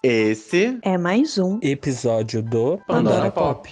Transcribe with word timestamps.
Esse 0.00 0.78
é 0.82 0.96
mais 0.96 1.38
um 1.38 1.58
episódio 1.60 2.40
do 2.40 2.78
Pandora, 2.86 3.32
Pandora 3.32 3.32
Pop. 3.32 3.68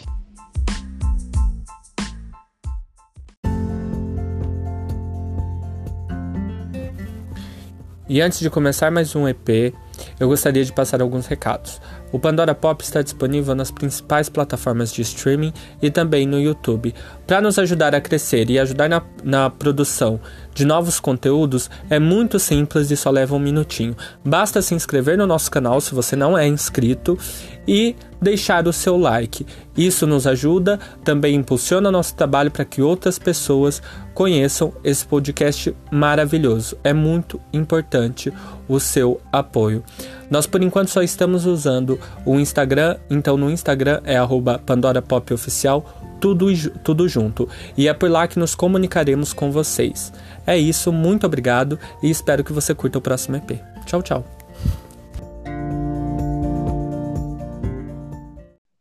E 8.09 8.20
antes 8.20 8.41
de 8.41 8.50
começar 8.50 8.91
mais 8.91 9.14
um 9.14 9.29
EP, 9.29 9.73
eu 10.18 10.27
gostaria 10.27 10.64
de 10.64 10.73
passar 10.73 11.00
alguns 11.00 11.29
recados. 11.29 11.80
O 12.12 12.18
Pandora 12.18 12.54
Pop 12.54 12.82
está 12.82 13.02
disponível 13.02 13.54
nas 13.54 13.70
principais 13.70 14.29
plataformas 14.29 14.93
de 14.93 15.02
streaming 15.02 15.52
e 15.82 15.91
também 15.91 16.27
no 16.27 16.40
YouTube. 16.40 16.95
Para 17.27 17.40
nos 17.40 17.59
ajudar 17.59 17.95
a 17.95 18.00
crescer 18.00 18.48
e 18.48 18.59
ajudar 18.59 18.89
na, 18.89 19.02
na 19.25 19.50
produção 19.50 20.21
de 20.54 20.64
novos 20.64 21.00
conteúdos, 21.00 21.68
é 21.90 21.98
muito 21.98 22.39
simples 22.39 22.90
e 22.90 22.96
só 22.96 23.11
leva 23.11 23.34
um 23.34 23.40
minutinho. 23.40 23.96
Basta 24.25 24.62
se 24.62 24.75
inscrever 24.75 25.18
no 25.18 25.27
nosso 25.27 25.50
canal 25.50 25.80
se 25.80 25.95
você 25.95 26.14
não 26.14 26.39
é 26.39 26.46
inscrito 26.46 27.18
e 27.66 27.96
deixar 28.20 28.66
o 28.66 28.72
seu 28.72 28.96
like. 28.96 29.46
Isso 29.76 30.07
nos 30.07 30.26
ajuda, 30.26 30.79
também 31.04 31.34
impulsiona 31.34 31.90
nosso 31.90 32.15
trabalho 32.15 32.51
para 32.51 32.65
que 32.65 32.80
outras 32.80 33.19
pessoas 33.19 33.83
conheçam 34.15 34.73
esse 34.83 35.05
podcast 35.05 35.74
maravilhoso. 35.91 36.77
É 36.83 36.93
muito 36.93 37.41
importante 37.52 38.33
o 38.69 38.80
seu 38.80 39.21
apoio. 39.33 39.84
Nós 40.30 40.47
por 40.47 40.62
enquanto 40.62 40.88
só 40.88 41.02
estamos 41.02 41.45
usando 41.45 41.98
o 42.24 42.38
Instagram, 42.38 42.97
então 43.10 43.37
no 43.37 43.51
Instagram 43.51 44.01
é 44.05 44.16
@pandora_pop_oficial, 44.65 45.85
tudo, 46.21 46.46
tudo 46.83 47.09
junto. 47.09 47.48
E 47.77 47.88
é 47.88 47.95
por 47.95 48.10
lá 48.10 48.27
que 48.27 48.38
nos 48.38 48.55
comunicaremos 48.55 49.33
com 49.33 49.51
vocês. 49.51 50.12
É 50.46 50.57
isso, 50.57 50.93
muito 50.93 51.27
obrigado 51.27 51.79
e 52.02 52.10
espero 52.10 52.43
que 52.43 52.52
você 52.52 52.74
curta 52.74 52.98
o 52.98 53.02
próximo 53.02 53.37
EP. 53.37 53.60
Tchau, 53.85 54.02
tchau. 54.02 54.24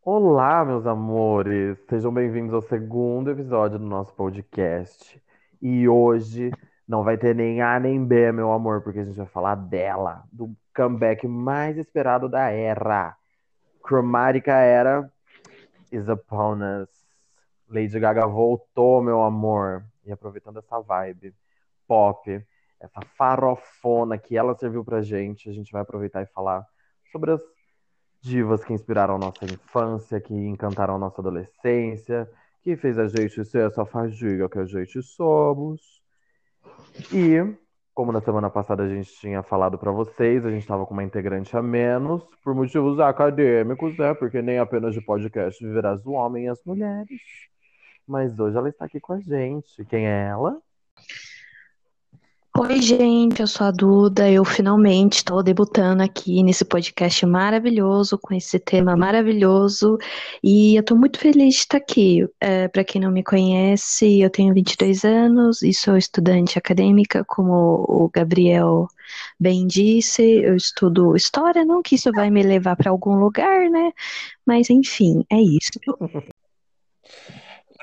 Olá, 0.08 0.64
meus 0.64 0.86
amores! 0.86 1.80
Sejam 1.90 2.14
bem-vindos 2.14 2.54
ao 2.54 2.62
segundo 2.62 3.32
episódio 3.32 3.80
do 3.80 3.88
nosso 3.88 4.14
podcast. 4.14 5.20
E 5.60 5.90
hoje 5.90 6.52
não 6.88 7.04
vai 7.04 7.18
ter 7.18 7.34
nem 7.34 7.60
A 7.64 7.80
nem 7.80 8.06
B, 8.06 8.32
meu 8.32 8.52
amor, 8.52 8.84
porque 8.84 9.00
a 9.00 9.04
gente 9.04 9.18
vai 9.18 9.26
falar 9.26 9.56
dela, 9.56 10.24
do 10.32 10.56
comeback 10.76 11.28
mais 11.28 11.76
esperado 11.76 12.30
da 12.30 12.52
era. 12.52 13.18
Chromatica 13.84 14.54
era 14.54 15.12
is 15.92 16.08
upon 16.08 16.60
us. 16.84 16.90
Lady 17.68 18.00
Gaga 18.00 18.28
voltou, 18.28 19.02
meu 19.02 19.24
amor. 19.24 19.84
E 20.06 20.12
aproveitando 20.12 20.60
essa 20.60 20.80
vibe 20.82 21.34
pop, 21.88 22.46
essa 22.80 23.02
farofona 23.18 24.20
que 24.20 24.38
ela 24.38 24.54
serviu 24.54 24.86
pra 24.86 25.02
gente, 25.02 25.50
a 25.50 25.52
gente 25.52 25.72
vai 25.72 25.82
aproveitar 25.82 26.22
e 26.22 26.28
falar 26.28 26.64
sobre 27.12 27.32
as 27.32 27.55
divas 28.26 28.64
que 28.66 28.74
inspiraram 28.74 29.20
nossa 29.20 29.46
infância, 29.46 30.20
que 30.20 30.34
encantaram 30.34 30.98
nossa 30.98 31.22
adolescência, 31.22 32.28
que 32.64 32.76
fez 32.76 32.98
a 32.98 33.08
gente 33.08 33.46
ser 33.46 33.68
essa 33.68 33.86
fadiga 33.86 34.50
que 34.50 34.58
a 34.58 34.66
gente 34.66 35.02
somos. 35.04 36.02
E, 37.14 37.56
como 37.94 38.12
na 38.12 38.20
semana 38.22 38.50
passada 38.50 38.84
a 38.84 38.90
gente 38.90 39.14
tinha 39.20 39.44
falado 39.44 39.78
para 39.78 39.92
vocês, 39.92 40.44
a 40.44 40.50
gente 40.50 40.64
estava 40.64 40.86
com 40.88 40.94
uma 40.94 41.04
integrante 41.04 41.56
a 41.56 41.62
menos, 41.62 42.24
por 42.44 42.56
motivos 42.56 43.00
acadêmicos, 43.00 43.96
né? 43.98 44.16
Porque 44.16 44.42
nem 44.42 44.58
apenas 44.58 44.96
de 44.96 45.02
podcast 45.02 45.64
viverás 45.64 46.04
o 46.06 46.14
homem 46.14 46.46
e 46.46 46.50
as 46.50 46.64
mulheres. 46.66 47.22
Mas 48.08 48.40
hoje 48.40 48.58
ela 48.58 48.70
está 48.70 48.86
aqui 48.86 49.00
com 49.00 49.14
a 49.14 49.20
gente. 49.20 49.86
Quem 49.86 50.08
é 50.08 50.28
ela? 50.30 50.60
Oi, 52.58 52.82
gente, 52.82 53.42
eu 53.42 53.48
sou 53.48 53.68
a 53.68 53.72
Duda. 53.72 54.32
Eu 54.32 54.46
finalmente 54.46 55.18
estou 55.18 55.44
debutando 55.44 56.02
aqui 56.02 56.42
nesse 56.42 56.64
podcast 56.64 57.26
maravilhoso, 57.26 58.18
com 58.18 58.34
esse 58.34 58.58
tema 58.58 58.96
maravilhoso, 58.96 59.98
e 60.42 60.74
eu 60.76 60.80
estou 60.80 60.98
muito 60.98 61.20
feliz 61.20 61.54
de 61.56 61.60
estar 61.60 61.78
aqui. 61.78 62.26
É, 62.40 62.70
Para 62.70 62.86
quem 62.86 63.02
não 63.02 63.12
me 63.12 63.24
conhece, 63.24 64.22
eu 64.22 64.30
tenho 64.30 64.54
22 64.54 65.04
anos 65.04 65.62
e 65.62 65.74
sou 65.74 65.98
estudante 65.98 66.58
acadêmica, 66.58 67.26
como 67.26 67.86
o 67.90 68.10
Gabriel 68.10 68.88
bem 69.38 69.68
disse. 69.68 70.24
Eu 70.24 70.56
estudo 70.56 71.14
história, 71.14 71.66
não 71.66 71.82
que 71.82 71.96
isso 71.96 72.10
vai 72.14 72.30
me 72.30 72.42
levar 72.42 72.78
para 72.78 72.90
algum 72.90 73.16
lugar, 73.16 73.70
né? 73.70 73.92
Mas 74.46 74.70
enfim, 74.70 75.26
é 75.30 75.42
isso. 75.42 75.72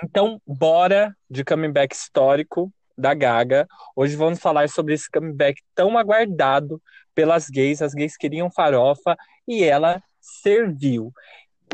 Então, 0.04 0.42
bora 0.44 1.16
de 1.30 1.44
coming 1.44 1.70
back 1.70 1.94
histórico 1.94 2.72
da 2.96 3.14
Gaga. 3.14 3.66
Hoje 3.96 4.16
vamos 4.16 4.38
falar 4.38 4.68
sobre 4.68 4.94
esse 4.94 5.10
comeback 5.10 5.60
tão 5.74 5.96
aguardado 5.96 6.80
pelas 7.14 7.48
gays. 7.48 7.82
As 7.82 7.94
gays 7.94 8.16
queriam 8.16 8.50
farofa 8.50 9.16
e 9.46 9.64
ela 9.64 10.02
serviu. 10.20 11.12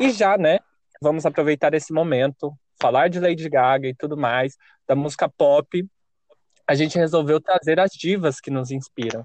E 0.00 0.10
já, 0.10 0.36
né, 0.38 0.58
vamos 1.00 1.26
aproveitar 1.26 1.74
esse 1.74 1.92
momento, 1.92 2.52
falar 2.80 3.08
de 3.08 3.20
Lady 3.20 3.48
Gaga 3.48 3.88
e 3.88 3.94
tudo 3.94 4.16
mais, 4.16 4.56
da 4.86 4.94
música 4.94 5.28
pop. 5.28 5.86
A 6.66 6.74
gente 6.74 6.98
resolveu 6.98 7.40
trazer 7.40 7.80
as 7.80 7.90
divas 7.92 8.40
que 8.40 8.50
nos 8.50 8.70
inspiram. 8.70 9.24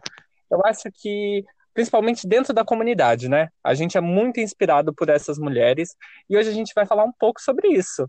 Eu 0.50 0.62
acho 0.66 0.90
que 0.94 1.44
principalmente 1.74 2.28
dentro 2.28 2.54
da 2.54 2.64
comunidade, 2.64 3.28
né? 3.28 3.50
A 3.64 3.74
gente 3.74 3.98
é 3.98 4.02
muito 4.02 4.40
inspirado 4.40 4.94
por 4.94 5.10
essas 5.10 5.40
mulheres 5.40 5.96
e 6.30 6.38
hoje 6.38 6.50
a 6.50 6.54
gente 6.54 6.74
vai 6.76 6.86
falar 6.86 7.04
um 7.04 7.12
pouco 7.12 7.42
sobre 7.42 7.68
isso. 7.70 8.08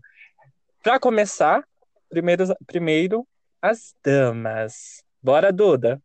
Para 0.83 0.99
começar, 0.99 1.63
primeiro, 2.09 2.45
primeiro 2.67 3.27
as 3.69 3.95
damas. 4.03 5.03
Bora, 5.21 5.51
Duda. 5.51 6.01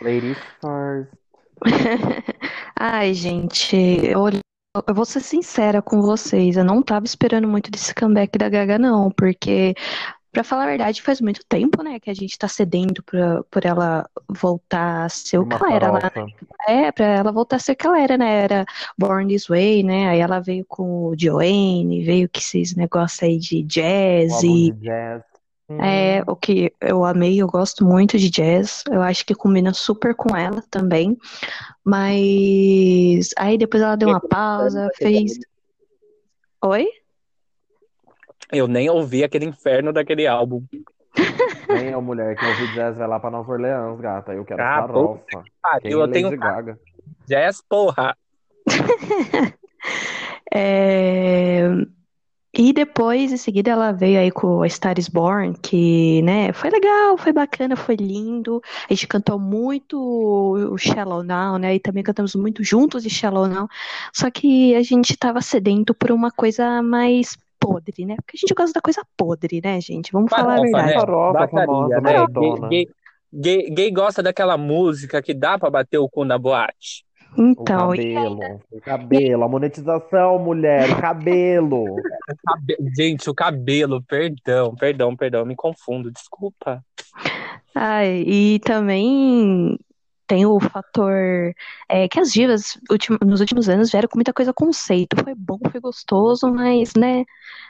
Ladies 0.00 0.38
first. 0.60 1.10
Ai, 2.78 3.14
gente, 3.14 3.76
eu, 3.76 4.28
eu 4.86 4.94
vou 4.94 5.04
ser 5.04 5.20
sincera 5.20 5.80
com 5.82 6.00
vocês. 6.00 6.56
Eu 6.56 6.64
não 6.64 6.82
tava 6.82 7.04
esperando 7.04 7.46
muito 7.46 7.70
desse 7.70 7.94
comeback 7.94 8.36
da 8.38 8.48
Gaga, 8.48 8.78
não, 8.78 9.10
porque 9.10 9.74
Pra 10.34 10.42
falar 10.42 10.64
a 10.64 10.66
verdade, 10.66 11.00
faz 11.00 11.20
muito 11.20 11.46
tempo, 11.48 11.80
né, 11.80 12.00
que 12.00 12.10
a 12.10 12.14
gente 12.14 12.36
tá 12.36 12.48
cedendo 12.48 13.04
pra, 13.04 13.44
por 13.44 13.64
ela 13.64 14.04
voltar 14.28 15.04
a 15.04 15.08
ser 15.08 15.38
o 15.38 15.46
que 15.46 15.54
ela 15.54 15.72
era 15.72 15.92
lá. 15.92 16.12
Né? 16.16 16.26
É, 16.66 16.90
pra 16.90 17.06
ela 17.06 17.30
voltar 17.30 17.54
a 17.54 17.58
ser 17.60 17.72
o 17.72 17.76
que 17.76 17.86
ela 17.86 18.00
era, 18.00 18.18
né? 18.18 18.42
Era 18.42 18.64
Born 18.98 19.32
This 19.32 19.46
Way, 19.46 19.84
né? 19.84 20.08
Aí 20.08 20.18
ela 20.18 20.40
veio 20.40 20.64
com 20.66 21.06
o 21.06 21.14
Joanne, 21.16 22.02
veio 22.02 22.28
com 22.28 22.40
esses 22.40 22.74
negócios 22.74 23.22
aí 23.22 23.38
de 23.38 23.62
jazz 23.62 24.42
e. 24.42 24.72
de 24.72 24.80
jazz. 24.80 25.22
É, 25.68 26.22
o 26.26 26.36
que 26.36 26.72
eu 26.80 27.04
amei, 27.04 27.40
eu 27.40 27.46
gosto 27.46 27.84
muito 27.84 28.18
de 28.18 28.28
jazz. 28.30 28.82
Eu 28.90 29.00
acho 29.00 29.24
que 29.24 29.34
combina 29.34 29.72
super 29.72 30.14
com 30.14 30.36
ela 30.36 30.62
também. 30.70 31.16
Mas 31.82 33.30
aí 33.36 33.56
depois 33.56 33.82
ela 33.82 33.96
deu 33.96 34.08
uma 34.10 34.20
pausa, 34.20 34.90
fez. 34.96 35.38
Oi? 36.62 36.86
Eu 38.52 38.68
nem 38.68 38.90
ouvi 38.90 39.24
aquele 39.24 39.46
inferno 39.46 39.92
daquele 39.92 40.26
álbum. 40.26 40.62
Nem 41.68 41.92
a 41.94 42.00
mulher 42.00 42.36
que 42.36 42.44
ouve 42.44 42.74
jazz 42.74 42.98
vai 42.98 43.08
lá 43.08 43.18
pra 43.18 43.30
Nova 43.30 43.50
Orleans, 43.52 43.98
gata. 44.00 44.32
Eu 44.34 44.44
quero 44.44 44.62
Ah, 44.62 44.80
farofa. 44.86 45.44
é 45.82 45.92
eu 45.92 46.00
Lady 46.00 46.12
tenho- 46.12 46.38
Gaga? 46.38 46.78
Jazz, 47.26 47.62
porra. 47.68 48.16
É, 50.56 51.62
E 52.56 52.72
depois, 52.72 53.32
em 53.32 53.36
seguida, 53.36 53.72
ela 53.72 53.90
veio 53.90 54.20
aí 54.20 54.30
com 54.30 54.62
a 54.62 54.68
Star 54.68 54.96
is 54.98 55.08
Born, 55.08 55.54
que, 55.60 56.22
né, 56.22 56.52
foi 56.52 56.70
legal, 56.70 57.18
foi 57.18 57.32
bacana, 57.32 57.74
foi 57.74 57.96
lindo. 57.96 58.62
A 58.88 58.94
gente 58.94 59.08
cantou 59.08 59.38
muito 59.40 59.98
o 59.98 60.78
Shallow 60.78 61.24
Now, 61.24 61.58
né, 61.58 61.74
e 61.74 61.80
também 61.80 62.04
cantamos 62.04 62.34
muito 62.36 62.62
juntos 62.62 63.02
de 63.02 63.10
Shallow 63.10 63.48
Now. 63.48 63.68
Só 64.12 64.30
que 64.30 64.74
a 64.76 64.82
gente 64.82 65.16
tava 65.16 65.40
sedento 65.40 65.92
por 65.92 66.12
uma 66.12 66.30
coisa 66.30 66.80
mais 66.80 67.36
podre, 67.58 68.04
né? 68.04 68.16
Porque 68.16 68.36
a 68.36 68.40
gente 68.40 68.54
gosta 68.54 68.74
da 68.74 68.80
coisa 68.80 69.02
podre, 69.16 69.60
né, 69.64 69.80
gente? 69.80 70.12
Vamos 70.12 70.30
falar 70.30 70.54
a 70.54 70.56
Farofa, 70.56 70.62
verdade. 70.62 70.86
né? 70.86 71.00
Farofa, 71.00 71.38
Baixaria, 71.38 71.66
famosa, 71.66 72.00
né? 72.00 72.26
Gay, 72.26 72.68
gay, 72.68 72.88
gay, 73.32 73.70
gay 73.70 73.90
gosta 73.90 74.22
daquela 74.22 74.56
música 74.58 75.22
que 75.22 75.34
dá 75.34 75.58
pra 75.58 75.70
bater 75.70 75.98
o 75.98 76.08
cu 76.08 76.24
na 76.24 76.38
boate. 76.38 77.04
O 77.36 77.42
Então, 77.42 77.94
e 77.94 78.14
cabelo, 78.14 78.60
o 78.70 78.80
cabelo, 78.80 79.44
a 79.44 79.48
monetização, 79.48 80.38
mulher, 80.38 80.90
o 80.90 81.00
cabelo. 81.00 81.96
Cabe- 82.46 82.76
Gente, 82.96 83.28
o 83.28 83.34
cabelo, 83.34 84.02
perdão, 84.02 84.74
perdão, 84.74 85.16
perdão, 85.16 85.44
me 85.44 85.56
confundo, 85.56 86.10
desculpa. 86.12 86.82
Ai, 87.74 88.22
e 88.26 88.58
também 88.60 89.78
tem 90.26 90.46
o 90.46 90.58
fator 90.58 91.54
é, 91.88 92.08
que 92.08 92.18
as 92.18 92.32
divas 92.32 92.78
ultim- 92.90 93.18
nos 93.24 93.40
últimos 93.40 93.68
anos 93.68 93.90
vieram 93.90 94.08
com 94.08 94.16
muita 94.16 94.32
coisa 94.32 94.52
conceito. 94.52 95.16
Foi 95.22 95.34
bom, 95.34 95.58
foi 95.70 95.80
gostoso, 95.80 96.50
mas, 96.50 96.92
né, 96.96 97.24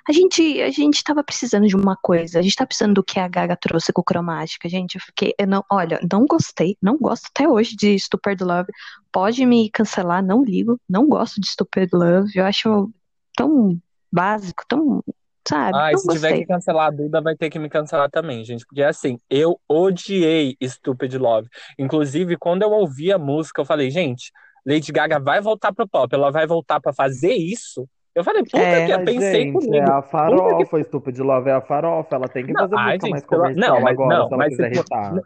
a 0.08 0.12
gente, 0.12 0.60
a 0.62 0.70
gente 0.70 1.02
tava 1.02 1.24
precisando 1.24 1.66
de 1.66 1.76
uma 1.76 1.96
coisa. 1.96 2.38
A 2.38 2.42
gente 2.42 2.56
tá 2.56 2.66
precisando 2.66 2.94
do 2.94 3.04
que 3.04 3.18
a 3.18 3.28
Gaga 3.28 3.56
trouxe 3.56 3.92
com 3.92 4.02
cromática, 4.02 4.68
gente. 4.68 4.96
Eu 4.96 5.00
fiquei, 5.00 5.34
eu 5.38 5.46
não, 5.46 5.64
olha, 5.70 5.98
não 6.10 6.26
gostei, 6.26 6.76
não 6.80 6.96
gosto 6.98 7.26
até 7.30 7.48
hoje 7.48 7.74
de 7.76 7.98
Stupid 7.98 8.40
Love. 8.40 8.70
Pode 9.10 9.44
me 9.46 9.70
cancelar, 9.70 10.22
não 10.24 10.44
ligo, 10.44 10.78
não 10.88 11.08
gosto 11.08 11.40
de 11.40 11.48
Stupid 11.48 11.90
Love. 11.92 12.30
Eu 12.34 12.44
acho 12.44 12.90
tão 13.36 13.80
básico, 14.12 14.64
tão, 14.68 15.02
sabe? 15.48 15.76
Ah, 15.78 15.92
e 15.92 15.98
se 15.98 16.08
tiver 16.08 16.28
gostei. 16.30 16.40
que 16.40 16.46
cancelar 16.46 16.86
a 16.88 16.90
Duda, 16.90 17.20
vai 17.20 17.36
ter 17.36 17.50
que 17.50 17.58
me 17.58 17.68
cancelar 17.68 18.10
também, 18.10 18.44
gente. 18.44 18.64
Porque 18.66 18.82
assim, 18.82 19.18
eu 19.28 19.58
odiei 19.68 20.56
Stupid 20.62 21.14
Love. 21.14 21.48
Inclusive, 21.78 22.36
quando 22.36 22.62
eu 22.62 22.70
ouvi 22.70 23.12
a 23.12 23.18
música, 23.18 23.60
eu 23.60 23.64
falei, 23.66 23.90
gente, 23.90 24.30
Lady 24.66 24.90
Gaga 24.92 25.18
vai 25.20 25.40
voltar 25.40 25.72
pro 25.72 25.86
pop, 25.88 26.12
ela 26.14 26.30
vai 26.30 26.46
voltar 26.46 26.80
pra 26.80 26.92
fazer 26.92 27.32
isso. 27.34 27.86
Eu 28.14 28.22
falei, 28.22 28.42
puta 28.44 28.58
É. 28.58 28.86
que 28.86 28.92
eu 28.92 29.04
pensei 29.04 29.42
gente, 29.42 29.52
comigo. 29.54 29.74
é 29.74 29.90
a 29.90 30.00
farofa, 30.00 30.82
Stupid 30.84 31.18
Love 31.18 31.50
é 31.50 31.52
a 31.54 31.60
farofa. 31.60 32.14
Ela 32.14 32.28
tem 32.28 32.46
que 32.46 32.52
Não, 32.52 32.60
fazer 32.62 32.76
ai, 32.76 32.84
música 32.92 33.06
gente, 33.06 33.10
mais 33.12 33.24
comercial 33.26 33.74
não, 33.74 33.80
mas- 33.82 33.92
agora, 33.92 34.16
não, 34.18 34.28
se 34.28 34.34
ela 34.34 34.36
mas 34.38 34.48
quiser 34.50 34.74
se 34.74 34.82
for-. 34.82 35.22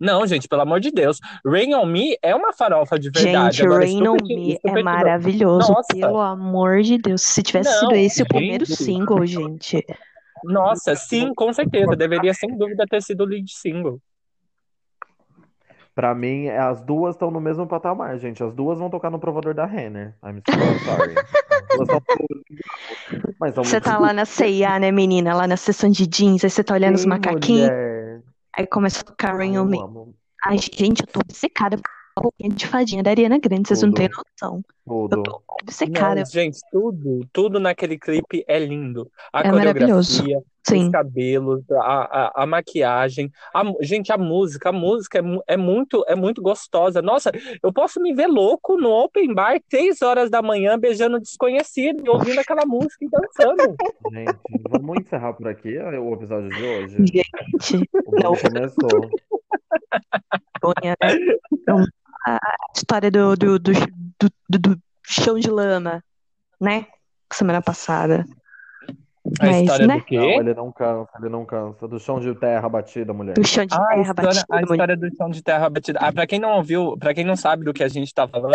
Não, 0.00 0.26
gente, 0.26 0.48
pelo 0.48 0.62
amor 0.62 0.80
de 0.80 0.90
Deus. 0.90 1.18
Rain 1.46 1.74
on 1.74 1.84
Me 1.84 2.16
é 2.22 2.34
uma 2.34 2.54
farofa 2.54 2.98
de 2.98 3.10
verdade. 3.10 3.58
Gente, 3.58 3.66
Agora, 3.66 3.84
Rain 3.84 4.08
on 4.08 4.16
Me 4.22 4.58
é 4.64 4.82
maravilhoso, 4.82 5.72
Nossa. 5.72 5.88
pelo 5.94 6.18
amor 6.18 6.80
de 6.80 6.96
Deus. 6.96 7.20
Se 7.20 7.42
tivesse 7.42 7.68
Não, 7.70 7.78
sido 7.80 7.94
esse 7.96 8.22
o 8.22 8.24
gente. 8.24 8.28
primeiro 8.28 8.64
single, 8.66 9.26
gente. 9.26 9.84
Nossa, 10.42 10.96
sim, 10.96 11.34
com 11.34 11.52
certeza. 11.52 11.94
Deveria, 11.94 12.32
sem 12.32 12.56
dúvida, 12.56 12.86
ter 12.88 13.02
sido 13.02 13.24
o 13.24 13.26
lead 13.26 13.52
single. 13.52 14.00
Pra 15.94 16.14
mim, 16.14 16.46
é- 16.46 16.56
as 16.58 16.80
duas 16.80 17.14
estão 17.14 17.30
no 17.30 17.40
mesmo 17.40 17.66
patamar, 17.66 18.16
gente. 18.18 18.42
As 18.42 18.54
duas 18.54 18.78
vão 18.78 18.88
tocar 18.88 19.10
no 19.10 19.18
provador 19.18 19.52
da 19.52 19.66
Renner. 19.66 20.14
I'm 20.24 20.40
so 20.48 20.84
sorry. 20.86 21.14
Você 23.56 23.80
tá 23.80 23.98
lá 23.98 24.12
na 24.12 24.24
C&A, 24.24 24.78
né, 24.78 24.90
menina? 24.90 25.34
Lá 25.34 25.46
na 25.46 25.56
seção 25.58 25.90
de 25.90 26.06
jeans, 26.06 26.42
aí 26.44 26.48
você 26.50 26.64
tá 26.64 26.74
olhando 26.74 26.94
os 26.94 27.02
Sim, 27.02 27.08
macaquinhos, 27.08 27.68
mulher. 27.68 28.22
Aí 28.56 28.66
começa 28.66 29.00
a 29.00 29.04
tocar 29.04 29.36
Rain 29.36 29.54
Eu 29.54 29.62
on 29.62 29.66
Me. 29.66 29.78
amo 29.78 30.14
Ai, 30.44 30.56
gente, 30.58 31.00
eu 31.00 31.06
tô 31.06 31.20
obcecada 31.20 31.76
por 31.76 31.84
a 32.16 32.22
roupinha 32.22 32.50
de 32.50 32.66
fadinha 32.66 33.02
da 33.02 33.10
Ariana 33.10 33.38
Grande, 33.38 33.68
vocês 33.68 33.82
não 33.82 33.90
Tudo. 33.90 33.96
têm 33.98 34.08
noção. 34.08 34.64
Eu 34.86 35.08
tudo. 35.08 35.22
tô 35.22 35.42
obcecada. 35.62 36.20
Não, 36.20 36.26
gente, 36.26 36.58
tudo, 36.72 37.20
tudo 37.32 37.60
naquele 37.60 37.98
clipe 37.98 38.44
é 38.48 38.58
lindo. 38.58 39.10
A 39.32 39.42
É 39.42 39.52
maravilhoso. 39.52 40.24
Coreografia, 40.66 40.78
os 40.78 40.84
Sim. 40.86 40.90
cabelos, 40.90 41.70
a, 41.72 41.82
a, 42.40 42.42
a 42.42 42.46
maquiagem, 42.46 43.30
a 43.54 43.62
gente, 43.80 44.12
a 44.12 44.18
música, 44.18 44.68
a 44.68 44.72
música 44.72 45.18
é, 45.18 45.54
é 45.54 45.56
muito, 45.56 46.04
é 46.06 46.14
muito 46.14 46.42
gostosa. 46.42 47.00
Nossa, 47.02 47.30
eu 47.62 47.72
posso 47.72 48.00
me 48.00 48.12
ver 48.14 48.26
louco 48.26 48.76
no 48.76 48.90
open 48.90 49.32
bar, 49.34 49.58
três 49.68 50.02
horas 50.02 50.30
da 50.30 50.42
manhã, 50.42 50.78
beijando 50.78 51.18
desconhecido 51.20 52.04
e 52.04 52.08
ouvindo 52.08 52.38
aquela 52.38 52.64
música 52.66 53.04
e 53.04 53.08
dançando. 53.08 53.76
Gente, 54.12 54.38
vamos 54.68 54.98
encerrar 55.00 55.32
por 55.34 55.48
aqui 55.48 55.78
o 55.78 56.14
episódio 56.14 56.48
de 56.50 56.62
hoje? 56.62 56.96
Gente, 57.06 57.88
O 58.06 58.22
Não. 58.22 58.34
começou. 58.36 59.10
né? 60.84 60.94
Então, 61.52 61.84
a 62.26 62.34
a 62.36 62.72
história 62.76 63.10
do, 63.10 63.34
do, 63.34 63.58
do, 63.58 63.72
do, 63.72 64.28
do- 64.48 64.58
do 64.58 64.78
chão 65.06 65.38
de 65.38 65.50
lama, 65.50 66.02
né? 66.60 66.86
Semana 67.32 67.62
passada. 67.62 68.24
A 69.38 69.46
Mas, 69.46 69.60
história 69.62 69.86
né? 69.86 69.96
do 69.98 70.04
quê? 70.04 70.16
Não, 70.16 70.24
ele 70.40 70.54
não 70.54 70.72
cansa, 70.72 71.10
ele 71.20 71.28
não 71.28 71.44
cansa. 71.44 71.86
Do 71.86 72.00
chão 72.00 72.18
de 72.18 72.34
terra 72.34 72.68
batida, 72.68 73.12
mulher. 73.12 73.34
Do 73.34 73.46
chão 73.46 73.64
de 73.64 73.74
Ah, 73.74 73.78
a 73.78 73.86
terra 73.88 74.00
história, 74.02 74.24
batida, 74.24 74.46
a 74.48 74.54
mulher. 74.56 74.70
história 74.72 74.96
do 74.96 75.16
chão 75.16 75.30
de 75.30 75.42
terra 75.42 75.70
batida. 75.70 75.98
Ah, 76.02 76.12
pra 76.12 76.26
quem 76.26 76.38
não 76.38 76.56
ouviu, 76.56 76.96
pra 76.98 77.14
quem 77.14 77.24
não 77.24 77.36
sabe 77.36 77.64
do 77.64 77.72
que 77.72 77.84
a 77.84 77.88
gente 77.88 78.12
tá 78.12 78.26
falando, 78.26 78.54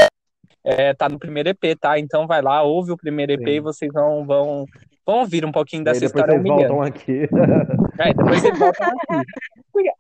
é, 0.66 0.94
tá 0.94 1.08
no 1.08 1.20
primeiro 1.20 1.50
EP, 1.50 1.78
tá? 1.80 2.00
Então 2.00 2.26
vai 2.28 2.42
lá, 2.42 2.64
ouve 2.64 2.92
o 2.92 2.98
primeiro 2.98 3.32
EP 3.34 3.44
Sim. 3.48 3.50
e 3.52 3.60
vocês 3.60 3.92
vão, 3.94 4.26
vão, 4.26 4.66
vão 5.06 5.20
ouvir 5.20 5.46
um 5.46 5.52
pouquinho 5.52 5.82
E 5.82 5.86
dessa 5.86 6.00
depois 6.02 6.24
história 6.24 6.40
humilhante. 6.40 6.68
voltam 6.68 6.82
aqui. 6.82 7.30
É, 7.98 8.14
depois 8.14 8.42
vocês 8.42 8.60
voltam 8.60 8.88
aqui. 9.10 9.26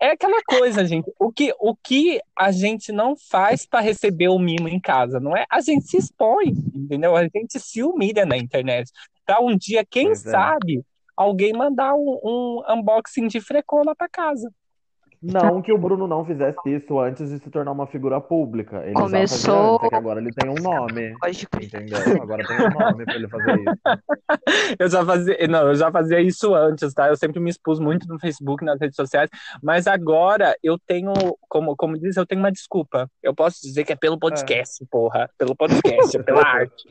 É 0.01 0.09
aquela 0.11 0.41
coisa, 0.45 0.83
gente. 0.85 1.09
O 1.17 1.31
que, 1.31 1.53
o 1.59 1.73
que 1.75 2.19
a 2.37 2.51
gente 2.51 2.91
não 2.91 3.15
faz 3.15 3.65
pra 3.65 3.79
receber 3.79 4.27
o 4.27 4.37
mimo 4.37 4.67
em 4.67 4.81
casa, 4.81 5.17
não 5.19 5.35
é? 5.37 5.45
A 5.49 5.61
gente 5.61 5.85
se 5.85 5.95
expõe, 5.97 6.49
entendeu? 6.73 7.15
A 7.15 7.23
gente 7.23 7.57
se 7.57 7.81
humilha 7.83 8.25
na 8.25 8.35
internet. 8.35 8.91
Pra 9.25 9.39
um 9.39 9.55
dia, 9.55 9.85
quem 9.89 10.07
Pois 10.07 10.25
é. 10.25 10.31
sabe, 10.31 10.83
alguém 11.15 11.53
mandar 11.53 11.93
um, 11.95 12.19
um 12.21 12.63
unboxing 12.69 13.27
de 13.27 13.39
frecô 13.39 13.81
lá 13.85 13.95
pra 13.95 14.09
casa. 14.09 14.51
Não 15.33 15.61
que 15.61 15.71
o 15.73 15.77
Bruno 15.77 16.07
não 16.07 16.23
fizesse 16.25 16.57
isso 16.67 16.99
antes 16.99 17.29
de 17.29 17.39
se 17.39 17.49
tornar 17.49 17.71
uma 17.71 17.87
figura 17.87 18.19
pública. 18.21 18.77
Ele 18.83 18.93
já 18.93 18.99
Começou- 19.01 19.55
fazia 19.55 19.73
antes, 19.75 19.85
é 19.85 19.89
que 19.89 19.95
agora 19.95 20.19
ele 20.21 20.31
tem 20.31 20.49
um 20.49 20.55
nome. 20.55 21.15
Lógico. 21.23 21.63
Entendeu? 21.63 21.97
Agora 22.21 22.43
tem 22.45 22.57
um 22.57 22.69
nome 22.69 23.05
pra 23.05 23.15
ele 23.15 23.27
fazer 23.27 23.59
isso. 23.59 23.65
Eu 24.79 24.89
já 24.89 25.05
fazia, 25.05 25.47
não, 25.47 25.67
eu 25.69 25.75
já 25.75 25.91
fazia 25.91 26.19
isso 26.19 26.53
antes, 26.53 26.93
tá? 26.93 27.07
Eu 27.07 27.15
sempre 27.15 27.39
me 27.39 27.49
expus 27.49 27.79
muito 27.79 28.07
no 28.07 28.19
Facebook, 28.19 28.63
nas 28.63 28.79
redes 28.79 28.95
sociais, 28.95 29.29
mas 29.61 29.87
agora 29.87 30.55
eu 30.63 30.77
tenho, 30.85 31.13
como, 31.47 31.75
como 31.75 31.97
diz, 31.97 32.17
eu 32.17 32.25
tenho 32.25 32.39
uma 32.41 32.51
desculpa. 32.51 33.09
Eu 33.23 33.33
posso 33.33 33.61
dizer 33.61 33.83
que 33.83 33.93
é 33.93 33.95
pelo 33.95 34.19
podcast, 34.19 34.85
porra. 34.91 35.29
Pelo 35.37 35.55
podcast, 35.55 36.17
é 36.17 36.23
pela 36.23 36.41
arte. 36.45 36.83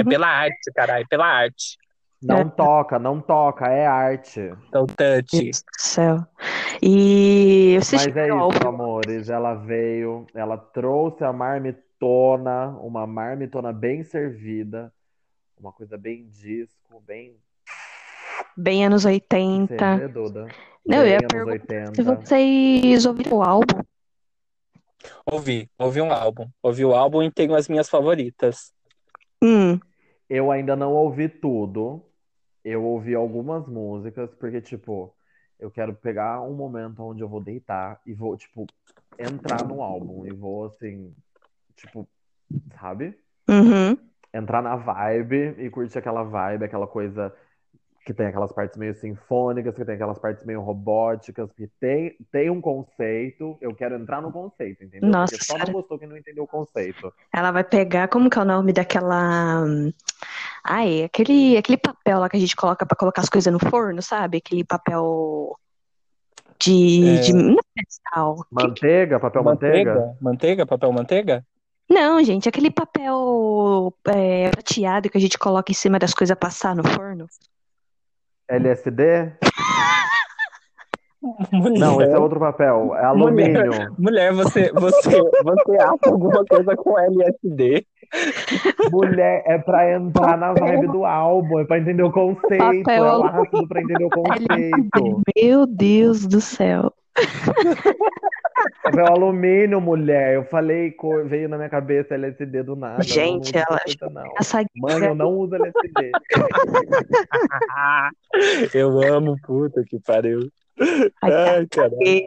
É 0.00 0.04
pela 0.04 0.26
arte, 0.28 0.72
caralho, 0.74 1.06
pela 1.08 1.26
arte. 1.26 1.76
Não 2.20 2.48
toca, 2.48 2.98
não 2.98 3.20
toca, 3.20 3.66
é 3.68 3.86
arte. 3.86 4.40
Então, 4.68 4.86
touch. 4.86 5.40
Deus 5.40 5.62
do 5.62 5.80
céu. 5.80 6.26
E 6.82 7.76
vocês 7.80 8.06
Mas 8.06 8.16
é 8.16 8.26
isso, 8.26 8.36
ao- 8.36 8.68
amores. 8.68 9.28
Ela 9.28 9.54
veio, 9.54 10.26
ela 10.34 10.56
trouxe 10.58 11.22
a 11.24 11.32
marmitona, 11.32 12.70
uma 12.80 13.06
marmitona 13.06 13.72
bem 13.72 14.02
servida, 14.02 14.92
uma 15.58 15.72
coisa 15.72 15.96
bem 15.96 16.28
disco, 16.28 17.00
bem. 17.06 17.36
bem 18.56 18.84
anos 18.84 19.02
Você 19.02 19.08
80. 19.10 19.96
vê, 19.98 20.08
Duda? 20.08 20.48
Não, 20.86 20.98
eu 20.98 21.02
Bem 21.04 21.10
ia 21.12 21.18
anos 21.18 21.32
perguntar 21.32 21.94
se 21.94 22.00
80. 22.02 22.26
vocês 22.26 23.06
ouviram 23.06 23.36
o 23.38 23.42
álbum. 23.42 23.80
Ouvi, 25.24 25.70
ouvi 25.78 26.00
um 26.00 26.12
álbum. 26.12 26.48
Ouvi 26.62 26.84
o 26.84 26.94
álbum 26.94 27.22
e 27.22 27.30
tenho 27.30 27.54
as 27.54 27.68
minhas 27.68 27.88
favoritas. 27.88 28.72
Hum, 29.42 29.78
Eu 30.28 30.50
ainda 30.50 30.74
não 30.76 30.92
ouvi 30.92 31.28
tudo. 31.28 32.02
Eu 32.68 32.84
ouvi 32.84 33.14
algumas 33.14 33.66
músicas, 33.66 34.34
porque, 34.34 34.60
tipo, 34.60 35.14
eu 35.58 35.70
quero 35.70 35.94
pegar 35.94 36.42
um 36.42 36.54
momento 36.54 37.02
onde 37.02 37.22
eu 37.22 37.28
vou 37.28 37.42
deitar 37.42 38.00
e 38.06 38.12
vou, 38.14 38.36
tipo, 38.36 38.66
entrar 39.18 39.64
no 39.66 39.82
álbum 39.82 40.26
e 40.26 40.32
vou, 40.32 40.66
assim, 40.66 41.14
tipo, 41.76 42.08
sabe? 42.78 43.18
uhum. 43.48 43.96
Entrar 44.32 44.62
na 44.62 44.76
vibe 44.76 45.54
e 45.58 45.70
curtir 45.70 45.98
aquela 45.98 46.22
vibe, 46.22 46.64
aquela 46.64 46.86
coisa 46.86 47.34
que 48.08 48.14
tem 48.14 48.26
aquelas 48.26 48.50
partes 48.50 48.78
meio 48.78 48.94
sinfônicas, 48.94 49.74
que 49.76 49.84
tem 49.84 49.94
aquelas 49.94 50.18
partes 50.18 50.42
meio 50.42 50.62
robóticas, 50.62 51.52
que 51.52 51.66
tem, 51.78 52.16
tem 52.32 52.48
um 52.48 52.58
conceito. 52.58 53.58
Eu 53.60 53.74
quero 53.74 53.96
entrar 53.96 54.22
no 54.22 54.32
conceito, 54.32 54.82
entendeu? 54.82 55.10
Nossa 55.10 55.32
Porque 55.32 55.44
só 55.44 55.58
não 55.58 55.66
Senhora. 55.66 55.72
gostou 55.82 55.98
quem 55.98 56.08
não 56.08 56.16
entendeu 56.16 56.44
o 56.44 56.46
conceito. 56.46 57.12
Ela 57.30 57.50
vai 57.50 57.62
pegar, 57.62 58.08
como 58.08 58.30
que 58.30 58.38
é 58.38 58.40
o 58.40 58.46
nome 58.46 58.72
daquela. 58.72 59.62
hum, 59.62 59.92
Ai, 60.64 61.04
aquele, 61.04 61.58
aquele 61.58 61.76
papel 61.76 62.18
lá 62.18 62.30
que 62.30 62.38
a 62.38 62.40
gente 62.40 62.56
coloca 62.56 62.86
pra 62.86 62.96
colocar 62.96 63.20
as 63.20 63.28
coisas 63.28 63.52
no 63.52 63.58
forno, 63.58 64.00
sabe? 64.00 64.38
Aquele 64.38 64.64
papel 64.64 65.54
de. 66.58 67.08
É. 67.08 67.20
de... 67.20 67.32
Não 67.34 67.52
é. 67.52 67.54
Que- 67.54 68.42
Manteiga, 68.50 69.20
papel 69.20 69.44
manteiga? 69.44 69.94
Manteiga? 69.94 70.16
Manteiga? 70.18 70.66
Papel 70.66 70.92
manteiga? 70.92 71.46
Não, 71.90 72.24
gente, 72.24 72.48
aquele 72.48 72.70
papel 72.70 73.94
é, 74.06 74.48
prateado 74.50 75.10
que 75.10 75.18
a 75.18 75.20
gente 75.20 75.38
coloca 75.38 75.70
em 75.70 75.74
cima 75.74 75.98
das 75.98 76.14
coisas 76.14 76.34
passar 76.38 76.74
no 76.74 76.84
forno. 76.88 77.26
LSD? 78.48 79.32
Mulher, 81.52 81.78
Não, 81.80 82.00
esse 82.00 82.12
é 82.12 82.18
outro 82.18 82.38
papel. 82.38 82.94
É 82.94 83.04
alumínio. 83.04 83.92
mulher, 83.98 84.32
você, 84.32 84.70
você, 84.72 85.20
você 85.42 85.76
acha 85.76 85.98
alguma 86.06 86.44
coisa 86.44 86.76
com 86.76 86.96
LSD? 86.96 87.84
Mulher, 88.92 89.42
é 89.44 89.58
pra 89.58 89.94
entrar 89.94 90.38
na 90.38 90.52
vibe 90.52 90.86
do 90.86 91.04
álbum, 91.04 91.58
é 91.58 91.64
pra 91.64 91.78
entender 91.78 92.04
o 92.04 92.12
conceito. 92.12 92.58
Papel 92.58 93.04
É 93.04 93.40
ácido 93.40 93.66
pra 93.68 93.82
entender 93.82 94.04
o 94.04 94.10
conceito. 94.10 95.22
Meu 95.36 95.66
Deus 95.66 96.24
do 96.24 96.40
céu. 96.40 96.92
Papel 98.82 99.06
alumínio, 99.06 99.80
mulher. 99.80 100.34
Eu 100.34 100.44
falei, 100.44 100.94
veio 101.26 101.48
na 101.48 101.56
minha 101.56 101.68
cabeça 101.68 102.14
LSD 102.14 102.62
do 102.62 102.76
nada. 102.76 103.02
Gente, 103.02 103.54
não, 103.54 103.60
não, 103.60 103.66
ela- 103.70 103.80
aceita, 103.84 104.10
não. 104.10 104.32
Essa 104.38 104.64
Mãe, 104.76 105.04
eu 105.04 105.14
não 105.14 105.30
uso 105.32 105.54
LSD. 105.54 106.12
Eu 108.74 109.00
amo, 109.14 109.36
puta 109.44 109.82
que 109.84 109.98
pariu. 110.00 110.40
Ai, 111.22 111.32
Ai, 111.32 111.66
cara. 111.66 111.90
gay- 111.98 112.26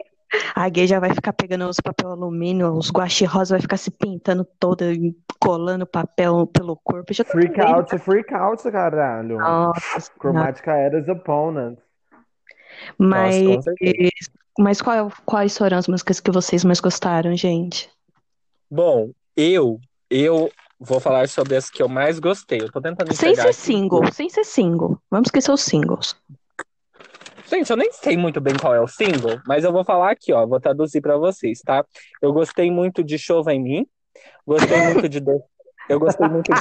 A 0.54 0.68
gay 0.68 0.86
já 0.86 0.98
vai 0.98 1.14
ficar 1.14 1.32
pegando 1.32 1.68
os 1.68 1.78
papel 1.80 2.10
alumínio, 2.10 2.72
os 2.72 2.90
guache 2.90 3.24
rosa 3.24 3.54
vai 3.54 3.62
ficar 3.62 3.76
se 3.76 3.90
pintando 3.90 4.44
toda, 4.58 4.92
e 4.92 5.14
colando 5.38 5.86
papel 5.86 6.46
pelo 6.46 6.76
corpo. 6.82 7.10
Eu 7.10 7.14
Já 7.14 7.24
Freak 7.24 7.54
vendo. 7.56 7.74
out, 7.74 7.98
freak 7.98 8.34
out, 8.34 8.62
caralho. 8.70 9.38
Nossa 9.38 9.80
Senhora. 10.00 10.12
Chromatica 10.18 10.72
Eras 10.72 11.08
Opponent. 11.08 11.78
Mas, 12.98 13.42
Nossa, 13.42 13.74
mas 14.58 14.82
qual, 14.82 15.12
quais 15.24 15.56
foram 15.56 15.78
as 15.78 15.88
músicas 15.88 16.20
que 16.20 16.30
vocês 16.30 16.64
mais 16.64 16.80
gostaram, 16.80 17.36
gente? 17.36 17.90
Bom, 18.70 19.10
eu, 19.36 19.80
eu 20.10 20.50
vou 20.78 21.00
falar 21.00 21.28
sobre 21.28 21.56
as 21.56 21.70
que 21.70 21.82
eu 21.82 21.88
mais 21.88 22.18
gostei. 22.18 22.60
Eu 22.60 22.70
tô 22.70 22.80
tentando 22.80 23.14
Sem 23.14 23.34
ser 23.34 23.40
aqui. 23.42 23.52
single, 23.52 24.12
sem 24.12 24.28
ser 24.28 24.44
single. 24.44 24.98
Vamos 25.10 25.28
esquecer 25.28 25.52
os 25.52 25.62
singles. 25.62 26.16
Gente, 27.46 27.70
eu 27.70 27.76
nem 27.76 27.92
sei 27.92 28.16
muito 28.16 28.40
bem 28.40 28.54
qual 28.56 28.74
é 28.74 28.80
o 28.80 28.88
single, 28.88 29.40
mas 29.46 29.62
eu 29.62 29.72
vou 29.72 29.84
falar 29.84 30.10
aqui, 30.10 30.32
ó. 30.32 30.46
Vou 30.46 30.58
traduzir 30.58 31.02
pra 31.02 31.18
vocês, 31.18 31.60
tá? 31.60 31.84
Eu 32.20 32.32
gostei 32.32 32.70
muito 32.70 33.04
de 33.04 33.18
Chova 33.18 33.52
em 33.52 33.62
Mim. 33.62 33.86
Gostei 34.46 34.78
muito 34.84 35.08
de. 35.08 35.20
Do... 35.20 35.42
Eu 35.88 35.98
gostei 35.98 36.28
muito 36.28 36.50
de. 36.52 36.60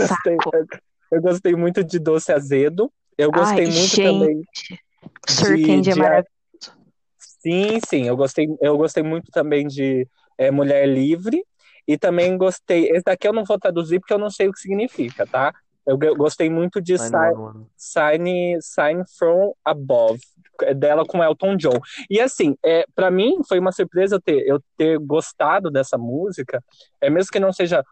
Gostei, 0.00 0.36
eu 1.12 1.22
gostei 1.22 1.54
muito 1.54 1.84
de 1.84 2.00
Doce 2.00 2.32
Azedo. 2.32 2.92
Eu 3.20 3.30
gostei 3.30 3.66
Ai, 3.66 3.70
muito 3.70 3.96
gente. 3.96 4.02
também. 4.02 4.42
Sir 5.28 5.56
De- 5.56 5.66
Candy 5.66 5.90
é 5.90 5.94
maravilhoso. 5.94 6.28
Sim, 7.18 7.78
sim. 7.86 8.06
Eu 8.06 8.16
gostei, 8.16 8.48
eu 8.60 8.76
gostei 8.76 9.02
muito 9.02 9.30
também 9.30 9.66
de 9.66 10.08
é, 10.38 10.50
Mulher 10.50 10.86
Livre. 10.86 11.44
E 11.86 11.98
também 11.98 12.36
gostei. 12.38 12.88
Esse 12.90 13.02
daqui 13.04 13.26
eu 13.28 13.32
não 13.32 13.44
vou 13.44 13.58
traduzir 13.58 13.98
porque 14.00 14.12
eu 14.12 14.18
não 14.18 14.30
sei 14.30 14.48
o 14.48 14.52
que 14.52 14.60
significa, 14.60 15.26
tá? 15.26 15.52
Eu 15.86 15.98
gostei 16.14 16.48
muito 16.48 16.80
de 16.80 16.96
Sign, 16.96 17.66
Sign, 17.76 18.58
Sign 18.60 19.02
from 19.18 19.52
Above, 19.64 20.20
é 20.62 20.72
dela 20.72 21.04
com 21.04 21.22
Elton 21.24 21.56
John. 21.56 21.80
E 22.08 22.20
assim, 22.20 22.54
é, 22.64 22.84
para 22.94 23.10
mim 23.10 23.40
foi 23.48 23.58
uma 23.58 23.72
surpresa 23.72 24.16
eu 24.16 24.20
ter, 24.20 24.46
eu 24.46 24.62
ter 24.76 24.98
gostado 24.98 25.70
dessa 25.70 25.98
música, 25.98 26.62
é 27.00 27.10
mesmo 27.10 27.32
que 27.32 27.40
não 27.40 27.52
seja, 27.52 27.82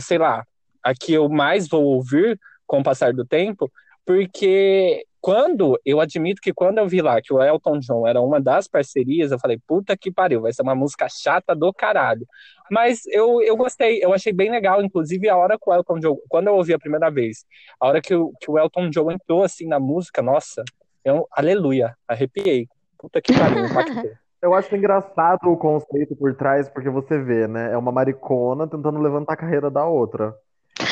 sei 0.00 0.18
lá, 0.18 0.44
a 0.82 0.92
que 0.94 1.12
eu 1.12 1.28
mais 1.28 1.68
vou 1.68 1.84
ouvir 1.84 2.40
com 2.66 2.80
o 2.80 2.82
passar 2.82 3.12
do 3.12 3.24
tempo, 3.24 3.70
porque 4.10 5.06
quando, 5.20 5.78
eu 5.86 6.00
admito 6.00 6.40
que 6.42 6.52
quando 6.52 6.78
eu 6.78 6.88
vi 6.88 7.00
lá 7.00 7.22
que 7.22 7.32
o 7.32 7.40
Elton 7.40 7.78
John 7.78 8.08
era 8.08 8.20
uma 8.20 8.40
das 8.40 8.66
parcerias, 8.66 9.30
eu 9.30 9.38
falei, 9.38 9.56
puta 9.68 9.96
que 9.96 10.10
pariu, 10.10 10.40
vai 10.40 10.52
ser 10.52 10.62
uma 10.62 10.74
música 10.74 11.06
chata 11.08 11.54
do 11.54 11.72
caralho. 11.72 12.26
Mas 12.68 13.06
eu, 13.06 13.40
eu 13.40 13.56
gostei, 13.56 14.02
eu 14.02 14.12
achei 14.12 14.32
bem 14.32 14.50
legal, 14.50 14.82
inclusive 14.82 15.28
a 15.28 15.36
hora 15.36 15.56
que 15.56 15.70
o 15.70 15.72
Elton 15.72 16.00
John, 16.00 16.18
quando 16.28 16.48
eu 16.48 16.56
ouvi 16.56 16.74
a 16.74 16.78
primeira 16.78 17.08
vez, 17.08 17.44
a 17.78 17.86
hora 17.86 18.00
que 18.02 18.12
o, 18.12 18.32
que 18.40 18.50
o 18.50 18.58
Elton 18.58 18.90
John 18.90 19.12
entrou 19.12 19.44
assim 19.44 19.68
na 19.68 19.78
música, 19.78 20.20
nossa, 20.20 20.64
eu, 21.04 21.28
aleluia, 21.30 21.96
arrepiei. 22.08 22.66
Puta 22.98 23.22
que 23.22 23.32
pariu. 23.32 23.62
Eu 24.42 24.54
acho 24.54 24.74
engraçado 24.74 25.50
o 25.50 25.56
conceito 25.56 26.16
por 26.16 26.34
trás, 26.34 26.66
porque 26.66 26.88
você 26.88 27.22
vê, 27.22 27.46
né? 27.46 27.74
É 27.74 27.76
uma 27.76 27.92
maricona 27.92 28.66
tentando 28.66 28.98
levantar 28.98 29.34
a 29.34 29.36
carreira 29.36 29.70
da 29.70 29.84
outra. 29.84 30.34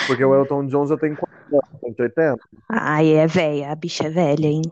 Porque 0.07 0.25
o 0.25 0.35
Elton 0.35 0.67
John 0.67 0.87
já 0.87 0.97
tem 0.97 1.15
quantos 1.15 1.53
anos? 1.53 1.81
180? 1.81 2.37
Ai, 2.71 3.13
é 3.15 3.27
velha, 3.27 3.73
a 3.73 3.75
bicha 3.75 4.07
é 4.07 4.11
velha, 4.11 4.47
hein? 4.47 4.63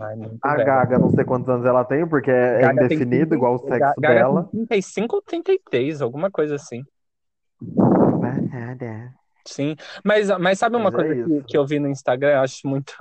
Ai, 0.00 0.18
a 0.42 0.52
velha. 0.54 0.64
Gaga, 0.64 0.98
não 0.98 1.10
sei 1.10 1.24
quantos 1.24 1.48
anos 1.48 1.66
ela 1.66 1.84
tem, 1.84 2.06
porque 2.06 2.30
é 2.30 2.60
Gaga 2.60 2.84
indefinido, 2.84 3.34
igual 3.34 3.54
o 3.54 3.58
sexo 3.58 3.78
Gaga 3.78 4.14
dela. 4.14 4.48
Tem 4.50 4.66
35 4.66 5.16
ou 5.16 5.22
33, 5.22 6.02
alguma 6.02 6.30
coisa 6.30 6.56
assim. 6.56 6.82
Passada. 8.20 9.12
Sim, 9.46 9.76
mas, 10.04 10.28
mas 10.38 10.58
sabe 10.58 10.76
uma 10.76 10.90
mas 10.90 10.94
é 10.94 10.96
coisa 10.96 11.22
é 11.22 11.24
que, 11.24 11.44
que 11.44 11.56
eu 11.56 11.66
vi 11.66 11.78
no 11.78 11.88
Instagram, 11.88 12.32
eu 12.32 12.40
acho 12.40 12.66
muito, 12.68 12.92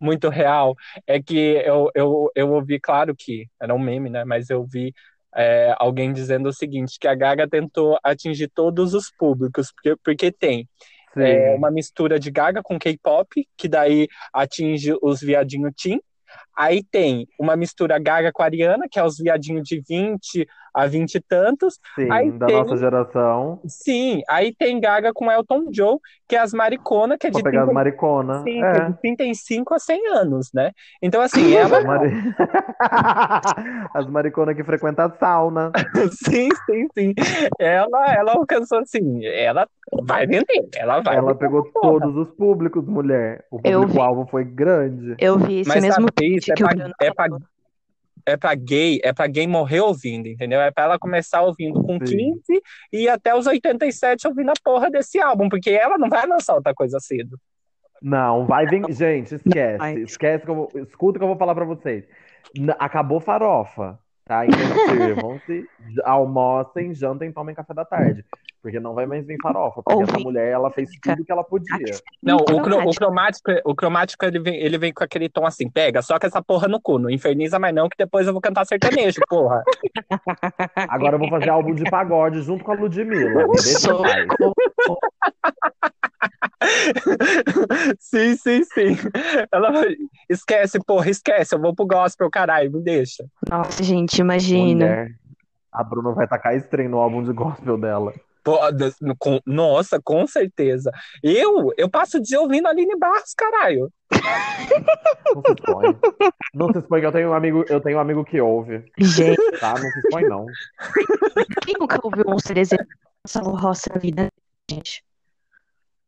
muito 0.00 0.28
real, 0.28 0.76
é 1.06 1.20
que 1.20 1.60
eu, 1.64 1.90
eu, 1.94 2.30
eu 2.34 2.52
ouvi, 2.52 2.78
claro 2.78 3.14
que 3.16 3.48
era 3.60 3.74
um 3.74 3.78
meme, 3.78 4.08
né? 4.08 4.24
Mas 4.24 4.48
eu 4.48 4.64
vi 4.64 4.94
é, 5.34 5.74
alguém 5.78 6.12
dizendo 6.12 6.48
o 6.48 6.52
seguinte, 6.52 6.98
que 7.00 7.08
a 7.08 7.14
Gaga 7.14 7.48
tentou 7.48 7.98
atingir 8.02 8.48
todos 8.48 8.94
os 8.94 9.10
públicos, 9.10 9.72
porque, 9.72 9.96
porque 10.02 10.32
tem. 10.32 10.68
É, 11.14 11.54
uma 11.54 11.70
mistura 11.70 12.18
de 12.18 12.30
Gaga 12.30 12.62
com 12.62 12.78
K-pop, 12.78 13.46
que 13.54 13.68
daí 13.68 14.08
atinge 14.32 14.96
os 15.02 15.20
viadinho 15.20 15.70
teen, 15.70 16.00
Aí 16.56 16.82
tem 16.82 17.26
uma 17.38 17.56
mistura 17.56 17.98
Gaga 17.98 18.30
com 18.32 18.42
a 18.42 18.46
Ariana, 18.46 18.86
que 18.90 18.98
é 18.98 19.04
os 19.04 19.18
viadinhos 19.18 19.66
de 19.66 19.80
20 19.80 20.46
a 20.74 20.86
20 20.86 21.14
e 21.14 21.20
tantos. 21.20 21.78
Sim, 21.94 22.10
aí 22.10 22.30
da 22.32 22.46
tem... 22.46 22.56
nossa 22.56 22.76
geração. 22.76 23.60
Sim, 23.66 24.22
aí 24.28 24.54
tem 24.54 24.80
Gaga 24.80 25.12
com 25.12 25.30
Elton 25.30 25.70
John, 25.70 25.98
que 26.26 26.34
é 26.34 26.40
as 26.40 26.52
maricona, 26.52 27.18
que 27.18 27.26
é 27.26 27.30
de, 27.30 27.42
30... 27.42 27.62
as 27.62 27.72
maricona. 27.72 28.42
Sim, 28.42 28.62
é. 28.62 28.76
é 28.76 28.90
de 28.90 29.00
35 29.00 29.74
a 29.74 29.78
100 29.78 30.08
anos, 30.08 30.50
né? 30.54 30.72
Então, 31.02 31.20
assim, 31.20 31.54
ela. 31.54 31.82
Mari... 31.82 32.12
as 33.94 34.06
maricona 34.06 34.54
que 34.54 34.64
frequentam 34.64 35.06
a 35.06 35.10
sauna. 35.10 35.72
sim, 36.24 36.48
sim, 36.66 36.86
sim. 36.94 37.14
Ela, 37.58 38.14
ela 38.14 38.32
alcançou 38.32 38.78
assim, 38.78 39.24
ela 39.24 39.68
vai 40.04 40.26
vender, 40.26 40.68
ela 40.76 41.00
vai. 41.00 41.16
Ela 41.16 41.34
pegou 41.34 41.64
todos 41.70 42.16
os 42.16 42.30
públicos, 42.34 42.86
mulher. 42.86 43.44
O 43.50 43.60
público-alvo 43.60 44.26
foi 44.30 44.44
grande. 44.44 45.14
Eu 45.18 45.38
vi 45.38 45.60
esse 45.60 45.68
Mas 45.68 45.82
mesmo 45.82 46.06
isso 46.42 46.52
é 46.52 46.54
pra, 46.54 46.70
é, 47.00 47.12
pra, 47.12 47.26
é 48.26 48.36
pra 48.36 48.54
gay, 48.54 49.00
é 49.02 49.12
pra 49.12 49.26
gay 49.26 49.46
morrer 49.46 49.80
ouvindo, 49.80 50.28
entendeu? 50.28 50.60
É 50.60 50.70
pra 50.70 50.84
ela 50.84 50.98
começar 50.98 51.42
ouvindo 51.42 51.82
com 51.82 51.98
Sim. 52.04 52.34
15 52.46 52.62
e 52.92 53.08
até 53.08 53.34
os 53.34 53.46
87 53.46 54.26
ouvindo 54.28 54.50
a 54.50 54.54
porra 54.62 54.90
desse 54.90 55.20
álbum, 55.20 55.48
porque 55.48 55.70
ela 55.70 55.98
não 55.98 56.08
vai 56.08 56.26
lançar 56.26 56.54
outra 56.54 56.74
coisa 56.74 56.98
cedo. 57.00 57.38
Não, 58.00 58.46
vai 58.46 58.66
vir. 58.66 58.82
Gente, 58.92 59.34
esquece. 59.34 60.02
Esquece 60.02 60.44
que 60.44 60.50
eu 60.50 60.54
vou... 60.56 60.68
Escuta 60.74 61.16
o 61.16 61.20
que 61.20 61.24
eu 61.24 61.28
vou 61.28 61.36
falar 61.36 61.54
pra 61.54 61.64
vocês. 61.64 62.04
Acabou 62.78 63.20
farofa. 63.20 63.98
Tá? 64.24 64.44
Então 64.46 64.58
sirvam-se, 64.90 65.68
almocem, 66.04 66.94
jantem, 66.94 67.32
tomem 67.32 67.54
café 67.54 67.74
da 67.74 67.84
tarde. 67.84 68.24
Porque 68.62 68.78
não 68.78 68.94
vai 68.94 69.06
mais 69.06 69.26
vir 69.26 69.36
farofa. 69.42 69.82
Porque 69.82 69.98
Ouvi. 69.98 70.10
essa 70.10 70.20
mulher, 70.20 70.52
ela 70.52 70.70
fez 70.70 70.88
tudo 71.02 71.24
que 71.24 71.32
ela 71.32 71.42
podia. 71.42 71.96
Não, 72.22 72.36
o, 72.36 72.44
cro, 72.44 72.88
o 72.88 72.94
cromático, 72.94 73.50
o 73.64 73.74
cromático 73.74 74.24
ele, 74.24 74.38
vem, 74.38 74.54
ele 74.54 74.78
vem 74.78 74.92
com 74.92 75.02
aquele 75.02 75.28
tom 75.28 75.44
assim: 75.44 75.68
pega, 75.68 76.00
só 76.00 76.16
que 76.16 76.26
essa 76.26 76.40
porra 76.40 76.68
no 76.68 76.80
cu, 76.80 76.96
não 76.96 77.10
inferniza 77.10 77.58
mais 77.58 77.74
não, 77.74 77.88
que 77.88 77.96
depois 77.98 78.24
eu 78.24 78.32
vou 78.32 78.40
cantar 78.40 78.64
sertanejo, 78.64 79.20
porra. 79.28 79.64
Agora 80.88 81.16
eu 81.16 81.18
vou 81.18 81.28
fazer 81.28 81.50
álbum 81.50 81.74
de 81.74 81.82
pagode 81.90 82.40
junto 82.42 82.62
com 82.62 82.70
a 82.70 82.74
Ludmilla. 82.76 83.48
Deixa 83.48 83.94
mais. 83.98 84.28
sim, 87.98 88.36
sim, 88.36 88.62
sim. 88.62 88.96
Ela 89.50 89.72
esquece, 90.30 90.78
porra, 90.86 91.10
esquece. 91.10 91.52
Eu 91.52 91.60
vou 91.60 91.74
pro 91.74 91.84
gospel, 91.84 92.30
caralho, 92.30 92.70
me 92.70 92.80
deixa. 92.80 93.24
Nossa, 93.50 93.82
gente, 93.82 94.20
imagina. 94.20 94.86
Mulher, 94.86 95.10
a 95.72 95.82
Bruna 95.82 96.12
vai 96.12 96.28
tacar 96.28 96.54
estranho 96.54 96.90
no 96.90 96.98
álbum 96.98 97.24
de 97.24 97.32
gospel 97.32 97.76
dela. 97.76 98.12
Com, 99.18 99.40
nossa, 99.46 100.00
com 100.02 100.26
certeza. 100.26 100.90
Eu, 101.22 101.72
eu 101.76 101.88
passo 101.88 102.18
o 102.18 102.20
dia 102.20 102.40
ouvindo 102.40 102.66
a 102.66 102.70
Aline 102.70 102.98
Barros, 102.98 103.34
caralho. 103.36 103.90
Não 105.34 105.42
se 105.42 105.52
expõe. 105.52 105.96
Não 106.54 106.72
se 106.72 106.78
expõe, 106.78 107.00
que 107.00 107.06
eu 107.06 107.12
tenho 107.12 107.30
um 107.30 107.34
amigo, 107.34 107.64
eu 107.68 107.80
tenho 107.80 107.98
um 107.98 108.00
amigo 108.00 108.24
que 108.24 108.40
ouve. 108.40 108.84
Gente. 108.98 109.60
Tá? 109.60 109.74
Não 109.74 109.90
se 109.90 109.98
expõe, 110.00 110.24
não. 110.28 110.46
Quem 111.64 111.74
nunca 111.78 111.98
ouviu 112.02 112.24
um 112.28 112.38
Cereza 112.38 112.76
Roça 113.36 113.90
na 113.94 114.00
vida, 114.00 114.28
gente? 114.70 115.04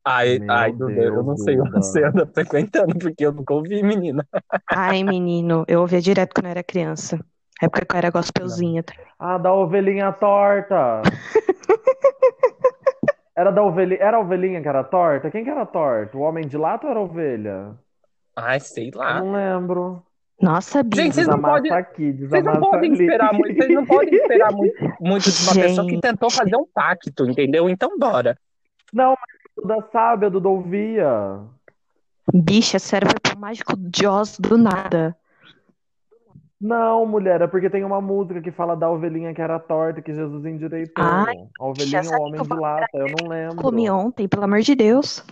Ai, 0.06 0.38
ai, 0.50 0.70
Deus, 0.70 0.92
eu 0.96 1.22
não 1.22 1.36
sei 1.36 1.58
onde 1.58 1.70
você 1.70 2.04
anda 2.04 2.26
frequentando, 2.26 2.98
porque 2.98 3.24
eu 3.24 3.32
nunca 3.32 3.54
ouvi, 3.54 3.82
menina. 3.82 4.26
Ai, 4.70 5.02
menino, 5.02 5.64
eu 5.66 5.80
ouvia 5.80 6.00
direto 6.00 6.34
quando 6.34 6.46
eu 6.46 6.50
era 6.50 6.62
criança. 6.62 7.18
Época 7.62 7.86
que 7.86 7.94
eu 7.94 7.98
era 7.98 8.10
gospelzinha. 8.10 8.82
Tá? 8.82 8.92
Ah, 9.18 9.38
da 9.38 9.52
ovelhinha 9.54 10.12
torta. 10.12 11.00
era 13.36 13.50
da 13.50 13.62
ovelhinha, 13.62 14.00
era 14.00 14.16
a 14.16 14.20
ovelhinha 14.20 14.60
que 14.60 14.68
era 14.68 14.84
torta? 14.84 15.30
Quem 15.30 15.44
que 15.44 15.50
era 15.50 15.66
torta? 15.66 16.16
O 16.16 16.20
homem 16.20 16.46
de 16.46 16.56
lata 16.56 16.86
ou 16.86 16.90
era 16.90 17.00
a 17.00 17.02
ovelha? 17.02 17.74
Ai, 18.36 18.60
sei 18.60 18.90
lá. 18.94 19.18
Eu 19.18 19.24
não 19.24 19.32
lembro. 19.32 20.02
Nossa, 20.40 20.82
Bia. 20.82 21.02
Gente, 21.02 21.14
vocês 21.14 21.28
não, 21.28 21.40
podem, 21.40 21.72
aqui, 21.72 22.12
vocês 22.12 22.44
não 22.44 22.60
podem 22.60 22.92
esperar 22.92 23.32
muito, 23.32 23.56
vocês 23.56 23.74
não 23.74 23.86
podem 23.86 24.14
esperar 24.14 24.52
muito, 24.52 24.74
muito 25.00 25.30
de 25.30 25.42
uma 25.44 25.54
Gente. 25.54 25.62
pessoa 25.68 25.86
que 25.86 26.00
tentou 26.00 26.30
fazer 26.30 26.56
um 26.56 26.66
pacto, 26.66 27.30
entendeu? 27.30 27.68
Então 27.68 27.96
bora. 27.98 28.36
Não, 28.92 29.10
mas 29.10 29.54
Duda 29.56 29.88
sabe, 29.92 30.26
a 30.26 30.28
Duda 30.28 30.48
ouvia. 30.48 31.40
Bicha, 32.32 32.78
sério, 32.78 33.08
foi 33.08 33.20
pro 33.20 33.38
mágico 33.38 33.76
de 33.76 34.06
Oz 34.06 34.38
do 34.38 34.58
nada. 34.58 35.16
Não, 36.64 37.04
mulher, 37.04 37.42
é 37.42 37.46
porque 37.46 37.68
tem 37.68 37.84
uma 37.84 38.00
música 38.00 38.40
que 38.40 38.50
fala 38.50 38.74
da 38.74 38.88
ovelhinha 38.88 39.34
que 39.34 39.42
era 39.42 39.58
torta, 39.58 40.00
que 40.00 40.14
Jesus 40.14 40.46
endireitou. 40.46 41.04
Ai, 41.04 41.36
a 41.60 41.66
ovelhinha 41.66 42.00
é 42.00 42.16
o 42.16 42.22
homem 42.22 42.40
de 42.40 42.54
lata, 42.54 42.88
eu 42.94 43.06
não 43.20 43.28
lembro. 43.28 43.56
Comi 43.56 43.90
ontem, 43.90 44.26
pelo 44.26 44.44
amor 44.44 44.62
de 44.62 44.74
Deus. 44.74 45.22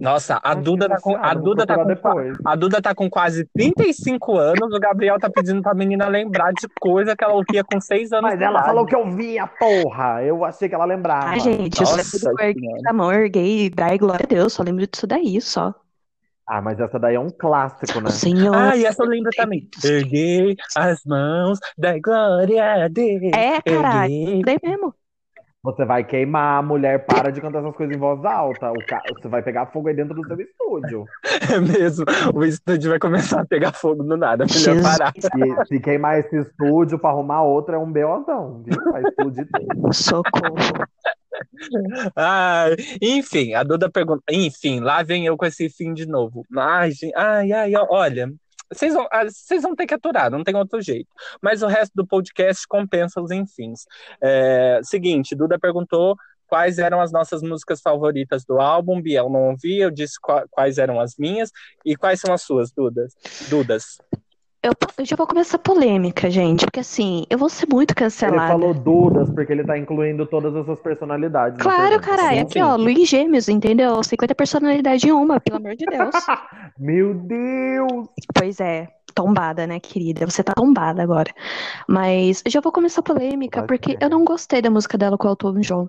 Nossa, 0.00 0.40
a 0.42 0.54
Duda, 0.54 0.88
tá 0.88 0.98
com, 1.02 1.14
a, 1.16 1.34
Duda 1.34 1.66
tá 1.66 1.74
com, 1.74 2.32
a 2.46 2.56
Duda 2.56 2.80
tá 2.80 2.94
com 2.94 3.10
quase 3.10 3.46
35 3.54 4.38
anos, 4.38 4.74
o 4.74 4.80
Gabriel 4.80 5.18
tá 5.18 5.28
pedindo 5.28 5.60
pra 5.60 5.74
menina 5.74 6.08
lembrar 6.08 6.50
de 6.54 6.66
coisa 6.80 7.14
que 7.14 7.22
ela 7.22 7.34
ouvia 7.34 7.62
com 7.62 7.78
6 7.78 8.10
anos. 8.12 8.30
Mas 8.30 8.40
ela 8.40 8.64
falou 8.64 8.86
que 8.86 8.94
eu 8.96 9.10
via, 9.10 9.46
porra! 9.46 10.22
Eu 10.22 10.46
achei 10.46 10.66
que 10.66 10.74
ela 10.74 10.86
lembrava. 10.86 11.26
Ai, 11.26 11.40
gente, 11.40 11.78
Nossa, 11.78 12.16
eu 12.16 12.20
só 12.20 12.30
erguei 12.42 12.70
a 12.86 12.92
mão, 12.94 13.12
erguei, 13.12 13.68
dai 13.68 13.98
glória 13.98 14.24
a 14.24 14.34
Deus, 14.34 14.54
só 14.54 14.62
lembro 14.62 14.86
disso 14.86 15.06
daí, 15.06 15.38
só. 15.42 15.74
Ah, 16.48 16.62
mas 16.62 16.80
essa 16.80 16.98
daí 16.98 17.14
é 17.14 17.20
um 17.20 17.28
clássico, 17.28 18.00
né? 18.00 18.08
Senhor. 18.10 18.54
Ah, 18.56 18.74
e 18.74 18.86
essa 18.86 19.02
eu 19.02 19.08
lembro 19.08 19.30
também. 19.36 19.68
Erguei 19.84 20.56
as 20.74 21.04
mãos, 21.04 21.58
dai 21.76 22.00
glória 22.00 22.84
a 22.84 22.88
Deus. 22.88 23.22
É, 23.34 23.60
caralho, 23.60 24.40
daí 24.44 24.58
mesmo. 24.62 24.94
Você 25.62 25.84
vai 25.84 26.04
queimar, 26.04 26.60
a 26.60 26.62
mulher 26.62 27.04
para 27.04 27.30
de 27.30 27.40
cantar 27.40 27.58
essas 27.58 27.76
coisas 27.76 27.94
em 27.94 27.98
voz 27.98 28.24
alta. 28.24 28.70
O 28.70 28.86
ca... 28.86 29.02
Você 29.20 29.28
vai 29.28 29.42
pegar 29.42 29.66
fogo 29.66 29.88
aí 29.88 29.94
dentro 29.94 30.14
do 30.14 30.26
seu 30.26 30.40
estúdio. 30.40 31.04
É 31.52 31.60
mesmo. 31.60 32.04
O 32.34 32.44
estúdio 32.44 32.90
vai 32.90 32.98
começar 32.98 33.40
a 33.40 33.46
pegar 33.46 33.72
fogo 33.72 34.02
do 34.02 34.16
nada. 34.16 34.44
Melhor 34.44 34.82
parar. 34.82 35.12
E, 35.16 35.66
se 35.66 35.80
queimar 35.80 36.18
esse 36.18 36.38
estúdio 36.38 36.98
para 36.98 37.10
arrumar 37.10 37.42
outro, 37.42 37.74
é 37.74 37.78
um 37.78 37.90
beozão, 37.90 38.62
viu? 38.64 38.76
Vai 38.92 39.02
explodir 39.02 39.48
tudo. 39.50 39.92
Socorro. 39.92 40.86
Ah, 42.16 42.66
enfim, 43.00 43.54
a 43.54 43.62
Duda 43.62 43.90
pergunta. 43.90 44.22
Enfim, 44.30 44.80
lá 44.80 45.02
vem 45.02 45.26
eu 45.26 45.36
com 45.36 45.46
esse 45.46 45.68
fim 45.68 45.94
de 45.94 46.06
novo. 46.06 46.44
Ai, 46.56 46.92
ai, 47.14 47.52
ai, 47.52 47.72
olha. 47.88 48.32
Vocês 48.70 48.92
vão, 48.92 49.06
ah, 49.10 49.24
vocês 49.24 49.62
vão 49.62 49.74
ter 49.74 49.86
que 49.86 49.94
aturar, 49.94 50.30
não 50.30 50.44
tem 50.44 50.54
outro 50.54 50.80
jeito. 50.80 51.08
Mas 51.40 51.62
o 51.62 51.66
resto 51.66 51.92
do 51.94 52.06
podcast 52.06 52.66
compensa 52.68 53.20
os 53.20 53.30
enfins. 53.30 53.86
É, 54.20 54.80
seguinte, 54.82 55.34
Duda 55.34 55.58
perguntou 55.58 56.16
quais 56.46 56.78
eram 56.78 57.00
as 57.00 57.12
nossas 57.12 57.42
músicas 57.42 57.80
favoritas 57.80 58.44
do 58.44 58.60
álbum. 58.60 59.00
Biel 59.00 59.30
não 59.30 59.50
ouvi, 59.50 59.78
eu 59.78 59.90
disse 59.90 60.14
quais 60.50 60.78
eram 60.78 61.00
as 61.00 61.16
minhas. 61.16 61.50
E 61.84 61.96
quais 61.96 62.20
são 62.20 62.32
as 62.32 62.42
suas, 62.42 62.70
Dudas? 62.72 63.14
Dudas? 63.48 63.98
Eu, 64.62 64.72
eu 64.98 65.04
já 65.04 65.14
vou 65.14 65.26
começar 65.26 65.56
polêmica, 65.58 66.28
gente, 66.28 66.64
porque 66.66 66.80
assim, 66.80 67.24
eu 67.30 67.38
vou 67.38 67.48
ser 67.48 67.66
muito 67.72 67.92
Ele 67.92 67.96
cancelada. 68.00 68.48
falou 68.48 68.74
Dudas 68.74 69.30
porque 69.30 69.52
ele 69.52 69.64
tá 69.64 69.78
incluindo 69.78 70.26
todas 70.26 70.54
essas 70.56 70.80
personalidades. 70.80 71.56
na 71.58 71.62
Claro, 71.62 72.00
caralho. 72.00 72.42
Aqui, 72.42 72.60
ó, 72.60 72.74
Luiz 72.76 73.08
Gêmeos, 73.08 73.48
entendeu? 73.48 74.02
50 74.02 74.34
personalidades 74.34 75.04
em 75.04 75.12
uma, 75.12 75.38
pelo 75.40 75.58
amor 75.58 75.76
de 75.76 75.86
Deus. 75.86 76.10
Meu 76.76 77.14
Deus! 77.14 78.08
Pois 78.34 78.58
é, 78.60 78.88
tombada, 79.14 79.64
né, 79.66 79.78
querida? 79.78 80.26
Você 80.26 80.42
tá 80.42 80.52
tombada 80.54 81.02
agora. 81.02 81.32
Mas 81.88 82.42
eu 82.44 82.50
já 82.50 82.60
vou 82.60 82.72
começar 82.72 83.02
polêmica, 83.02 83.62
Pode 83.62 83.68
porque 83.68 83.92
ser. 83.92 83.98
eu 84.00 84.10
não 84.10 84.24
gostei 84.24 84.60
da 84.60 84.70
música 84.70 84.98
dela 84.98 85.16
com 85.16 85.28
o 85.28 85.30
Elton 85.30 85.60
John. 85.60 85.88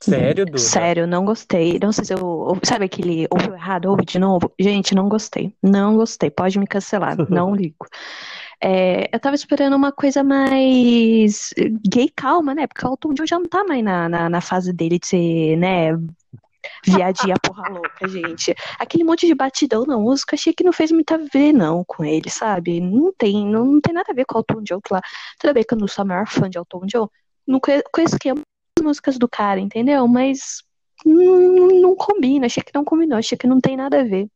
Sério, 0.00 0.44
Duda? 0.44 0.58
Sério, 0.58 1.06
não 1.06 1.24
gostei. 1.24 1.78
Não 1.82 1.90
sei 1.92 2.04
se 2.04 2.12
eu. 2.14 2.58
Sabe 2.62 2.84
aquele 2.84 3.26
ouviu 3.30 3.54
errado, 3.54 3.86
ouve 3.86 4.04
de 4.04 4.18
novo? 4.18 4.52
Gente, 4.60 4.94
não 4.94 5.08
gostei. 5.08 5.54
Não 5.62 5.96
gostei. 5.96 6.30
Pode 6.30 6.58
me 6.58 6.66
cancelar, 6.66 7.16
não 7.30 7.54
ligo. 7.54 7.86
É, 8.62 9.08
eu 9.14 9.20
tava 9.20 9.34
esperando 9.34 9.74
uma 9.76 9.92
coisa 9.92 10.22
mais 10.22 11.50
gay 11.88 12.10
calma, 12.14 12.54
né? 12.54 12.66
Porque 12.66 12.86
o 12.86 12.90
Elton 12.90 13.14
John 13.14 13.26
já 13.26 13.38
não 13.38 13.46
tá 13.46 13.64
mais 13.64 13.82
na, 13.82 14.08
na, 14.08 14.28
na 14.28 14.40
fase 14.40 14.72
dele 14.72 14.98
de 14.98 15.06
ser, 15.06 15.56
né? 15.56 15.92
Viadinha 16.86 17.34
porra 17.42 17.68
louca, 17.68 18.08
gente. 18.08 18.54
Aquele 18.78 19.04
monte 19.04 19.26
de 19.26 19.34
batidão 19.34 19.84
na 19.86 19.98
música, 19.98 20.34
achei 20.34 20.52
que 20.52 20.64
não 20.64 20.72
fez 20.72 20.90
muito 20.92 21.12
a 21.12 21.18
ver, 21.18 21.52
não, 21.52 21.84
com 21.84 22.04
ele, 22.04 22.30
sabe? 22.30 22.80
Não 22.80 23.12
tem, 23.16 23.46
não, 23.46 23.64
não 23.66 23.80
tem 23.80 23.92
nada 23.94 24.10
a 24.10 24.14
ver 24.14 24.24
com 24.24 24.38
o 24.38 24.40
Elton 24.40 24.62
John, 24.62 24.80
que 24.80 24.92
lá. 24.92 25.00
Tudo 25.38 25.54
bem 25.54 25.64
que 25.66 25.74
eu 25.74 25.78
não 25.78 25.88
sou 25.88 26.02
a 26.02 26.06
maior 26.06 26.26
fã 26.26 26.48
de 26.48 26.58
Elton 26.58 26.86
John, 26.86 27.08
não 27.46 27.60
conhe- 27.60 27.82
conheço 27.92 28.18
que 28.18 28.30
é 28.30 28.34
músicas 28.84 29.18
do 29.18 29.28
cara, 29.28 29.58
entendeu? 29.58 30.06
Mas 30.06 30.62
não, 31.04 31.68
não 31.80 31.96
combina, 31.96 32.46
achei 32.46 32.62
que 32.62 32.74
não 32.74 32.84
combinou, 32.84 33.18
achei 33.18 33.36
que 33.36 33.46
não 33.46 33.60
tem 33.60 33.76
nada 33.76 34.00
a 34.00 34.04
ver. 34.04 34.28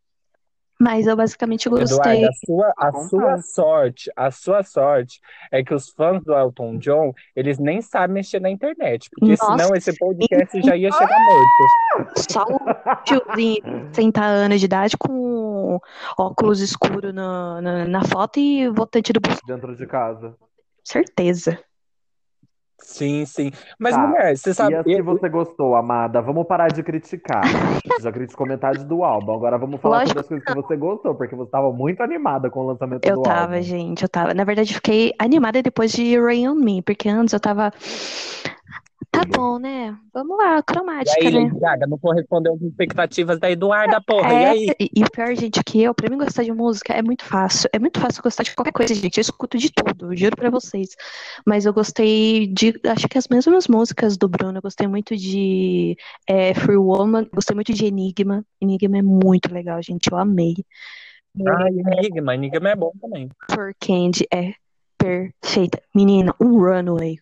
Mas 0.81 1.09
eu 1.09 1.17
basicamente 1.17 1.69
gostei. 1.69 2.25
Eduardo, 2.25 2.29
a 2.29 2.33
sua, 2.33 2.73
a 2.77 2.93
sua 3.09 3.43
sorte, 3.43 4.13
a 4.15 4.31
sua 4.31 4.63
sorte 4.63 5.21
é 5.51 5.63
que 5.63 5.75
os 5.75 5.91
fãs 5.91 6.23
do 6.23 6.33
Elton 6.33 6.79
John, 6.79 7.13
eles 7.35 7.59
nem 7.59 7.83
sabem 7.83 8.15
mexer 8.15 8.41
na 8.41 8.49
internet, 8.49 9.11
porque 9.11 9.33
Nossa, 9.33 9.57
senão 9.57 9.75
esse 9.75 9.99
podcast 9.99 10.63
já 10.63 10.77
ia 10.77 10.93
chegar 10.93 11.19
morto. 11.19 12.31
Só 12.31 12.45
um 12.45 13.03
tiozinho 13.03 13.61
de 13.91 13.97
60 13.97 14.23
anos 14.23 14.61
de 14.61 14.67
idade 14.67 14.97
com 14.97 15.81
óculos 16.17 16.61
escuros 16.61 17.13
na, 17.13 17.61
na, 17.61 17.85
na 17.85 18.05
foto 18.05 18.39
e 18.39 18.69
votante 18.69 19.13
do 19.13 19.21
Bolsonaro. 19.21 19.61
Dentro 19.61 19.77
de 19.77 19.85
casa. 19.85 20.37
Certeza. 20.85 21.59
Sim, 22.81 23.25
sim. 23.27 23.51
Mas, 23.79 23.95
Tá. 23.95 24.07
mulher, 24.07 24.37
você 24.37 24.51
E 24.51 24.55
sabe, 24.55 24.77
as 24.77 24.85
que 24.85 24.91
eu- 24.93 25.05
você 25.05 25.29
gostou, 25.29 25.75
amada? 25.77 26.21
Vamos 26.23 26.47
parar 26.47 26.69
de 26.71 26.83
criticar. 26.83 27.45
Você 27.85 28.03
já 28.03 28.13
criticou 28.13 28.47
metade 28.47 28.85
do 28.85 29.03
álbum. 29.05 29.33
Agora 29.35 29.59
vamos 29.59 29.81
falar 29.81 30.01
Lógico 30.01 30.09
sobre 30.11 30.21
as 30.21 30.29
coisas 30.29 30.47
que 30.47 30.53
você 30.53 30.77
gostou, 30.77 31.15
porque 31.15 31.35
você 31.35 31.49
estava 31.49 31.73
muito 31.73 32.03
animada 32.03 32.51
com 32.51 32.61
o 32.61 32.67
lançamento 32.67 33.03
Eu 33.05 33.15
do 33.15 33.23
tava, 33.23 33.55
álbum. 33.55 33.63
gente, 33.63 34.03
eu 34.03 34.09
tava. 34.09 34.33
Na 34.35 34.45
verdade, 34.45 34.71
eu 34.71 34.77
fiquei 34.77 35.13
animada 35.19 35.63
depois 35.63 35.93
de 35.93 36.19
Rain 36.19 36.49
on 36.49 36.55
Me, 36.55 36.83
porque 36.83 37.09
antes 37.09 37.33
eu 37.35 37.41
tava. 37.41 37.73
Tá 39.11 39.25
bom, 39.25 39.59
né? 39.59 39.97
Vamos 40.13 40.37
lá, 40.37 40.59
e 40.59 40.63
cromática, 40.63 41.17
aí, 41.19 41.33
né? 41.45 41.51
Gaga, 41.59 41.87
não 41.87 41.99
correspondeu 41.99 42.55
às 42.55 42.61
expectativas 42.61 43.39
da 43.41 43.51
Eduarda, 43.51 44.01
porra, 44.03 44.33
e 44.33 44.37
É, 44.37 44.51
aí? 44.51 44.67
e 44.79 44.91
e 44.97 45.03
o 45.03 45.11
pior, 45.11 45.35
gente, 45.35 45.63
que 45.65 45.83
eu, 45.83 45.95
pra 45.95 46.11
mim 46.11 46.19
gostar 46.19 46.43
de 46.43 46.53
música 46.53 46.93
é 46.93 47.01
muito 47.03 47.25
fácil. 47.25 47.71
É 47.73 47.79
muito 47.79 47.99
fácil 47.99 48.23
gostar 48.23 48.43
de 48.43 48.55
qualquer 48.55 48.73
coisa, 48.73 48.95
gente. 48.95 49.17
Eu 49.17 49.23
escuto 49.23 49.57
de 49.57 49.71
tudo, 49.73 50.15
juro 50.15 50.37
pra 50.37 50.51
vocês. 50.51 50.91
Mas 51.47 51.65
eu 51.65 51.73
gostei 51.73 52.47
de, 52.49 52.79
acho 52.87 53.09
que 53.09 53.17
as 53.17 53.29
mesmas 53.29 53.67
músicas 53.67 54.17
do 54.17 54.29
Bruno. 54.29 54.59
Eu 54.59 54.63
gostei 54.63 54.87
muito 54.87 55.17
de 55.17 55.97
é, 56.27 56.53
Free 56.55 56.77
Woman, 56.77 57.27
gostei 57.33 57.55
muito 57.55 57.73
de 57.73 57.87
Enigma. 57.87 58.45
Enigma 58.61 58.99
é 58.99 59.03
muito 59.03 59.53
legal, 59.53 59.83
gente. 59.83 60.11
Eu 60.13 60.19
amei. 60.19 60.55
Ai, 61.47 61.71
Enigma, 61.71 62.35
Enigma 62.35 62.69
é 62.71 62.77
bom 62.77 62.93
também. 63.01 63.31
Sur 63.51 63.73
Candy 63.81 64.27
é 64.33 64.53
perfeita. 64.99 65.81
Menina, 65.95 66.35
um 66.41 66.59
runway 66.59 67.17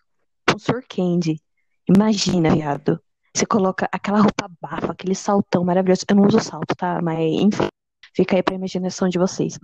com 0.51 0.59
Sur 0.59 0.83
Candy. 0.89 1.41
Imagina, 1.89 2.51
viado. 2.51 3.01
Você 3.35 3.45
coloca 3.47 3.89
aquela 3.93 4.21
roupa 4.21 4.51
bafa, 4.61 4.93
aquele 4.93 5.15
saltão 5.15 5.65
maravilhoso. 5.65 6.03
Eu 6.09 6.17
não 6.17 6.27
uso 6.27 6.41
salto, 6.41 6.75
tá? 6.77 7.01
Mas 7.03 7.19
enfim, 7.21 7.69
fica 8.15 8.35
aí 8.37 8.43
pra 8.43 8.55
imaginação 8.55 9.09
de 9.09 9.19
vocês. 9.19 9.59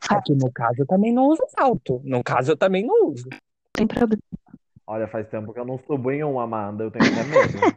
Fa- 0.00 0.16
Aqui 0.18 0.34
no 0.34 0.50
caso 0.52 0.74
eu 0.78 0.86
também 0.86 1.12
não 1.12 1.26
uso 1.28 1.42
salto. 1.48 2.00
No 2.04 2.22
caso 2.22 2.52
eu 2.52 2.56
também 2.56 2.86
não 2.86 3.08
uso. 3.10 3.28
Sem 3.76 3.86
problema. 3.86 4.22
Olha, 4.86 5.08
faz 5.08 5.28
tempo 5.28 5.52
que 5.52 5.58
eu 5.58 5.64
não 5.64 5.80
subo 5.84 6.12
em 6.12 6.22
um, 6.22 6.38
Amanda. 6.38 6.84
Eu 6.84 6.90
tenho 6.92 7.04
até 7.04 7.24
medo. 7.24 7.58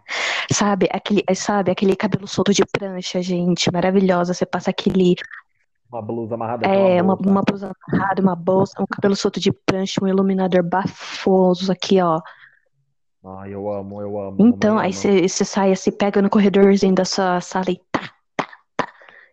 Sabe, 0.51 0.87
aquele, 0.91 1.23
sabe, 1.35 1.69
aquele 1.71 1.95
cabelo 1.95 2.27
solto 2.27 2.51
de 2.51 2.63
prancha, 2.65 3.21
gente, 3.21 3.71
maravilhosa. 3.71 4.33
Você 4.33 4.47
passa 4.47 4.71
aquele, 4.71 5.15
Uma 5.91 6.01
blusa 6.01 6.33
amarrada 6.33 6.65
é, 6.67 6.99
uma, 7.03 7.15
bolsa. 7.15 7.29
uma 7.29 7.41
blusa 7.43 7.71
amarrada, 7.87 8.19
uma 8.21 8.35
bolsa, 8.35 8.81
um 8.81 8.85
cabelo 8.87 9.15
solto 9.15 9.39
de 9.39 9.51
prancha, 9.51 10.03
um 10.03 10.07
iluminador 10.07 10.63
bafoso 10.63 11.71
aqui, 11.71 12.01
ó. 12.01 12.19
Ai, 13.23 13.53
eu 13.53 13.69
amo, 13.69 14.01
eu 14.01 14.19
amo. 14.19 14.37
Então, 14.39 14.75
mamãe 14.75 14.87
aí 14.87 14.93
você 14.93 15.27
você 15.27 15.43
sai, 15.43 15.75
se 15.75 15.91
pega 15.91 16.21
no 16.21 16.29
corredorzinho 16.29 16.95
da 16.95 17.03
sua 17.03 17.41
sala 17.41 17.65
e 17.69 17.81
tá, 17.91 18.01
tá, 18.35 18.47
tá. 18.77 18.87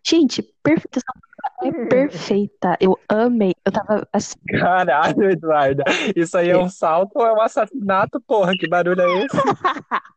Gente, 0.04 0.42
perfeita. 0.62 0.98
essa 0.98 1.12
música 1.14 1.36
É 1.62 1.86
perfeita. 1.88 2.76
Eu 2.80 2.98
amei. 3.08 3.54
Eu 3.64 3.70
tava 3.70 4.06
assim, 4.12 4.34
Caralho, 4.48 5.30
Eduarda. 5.30 5.84
Isso 6.16 6.36
aí 6.36 6.50
é 6.50 6.58
um 6.58 6.68
salto 6.68 7.12
ou 7.14 7.26
é 7.26 7.32
um 7.32 7.40
assassinato, 7.40 8.20
porra? 8.26 8.52
Que 8.58 8.68
barulho 8.68 9.00
é 9.00 9.24
esse? 9.24 9.36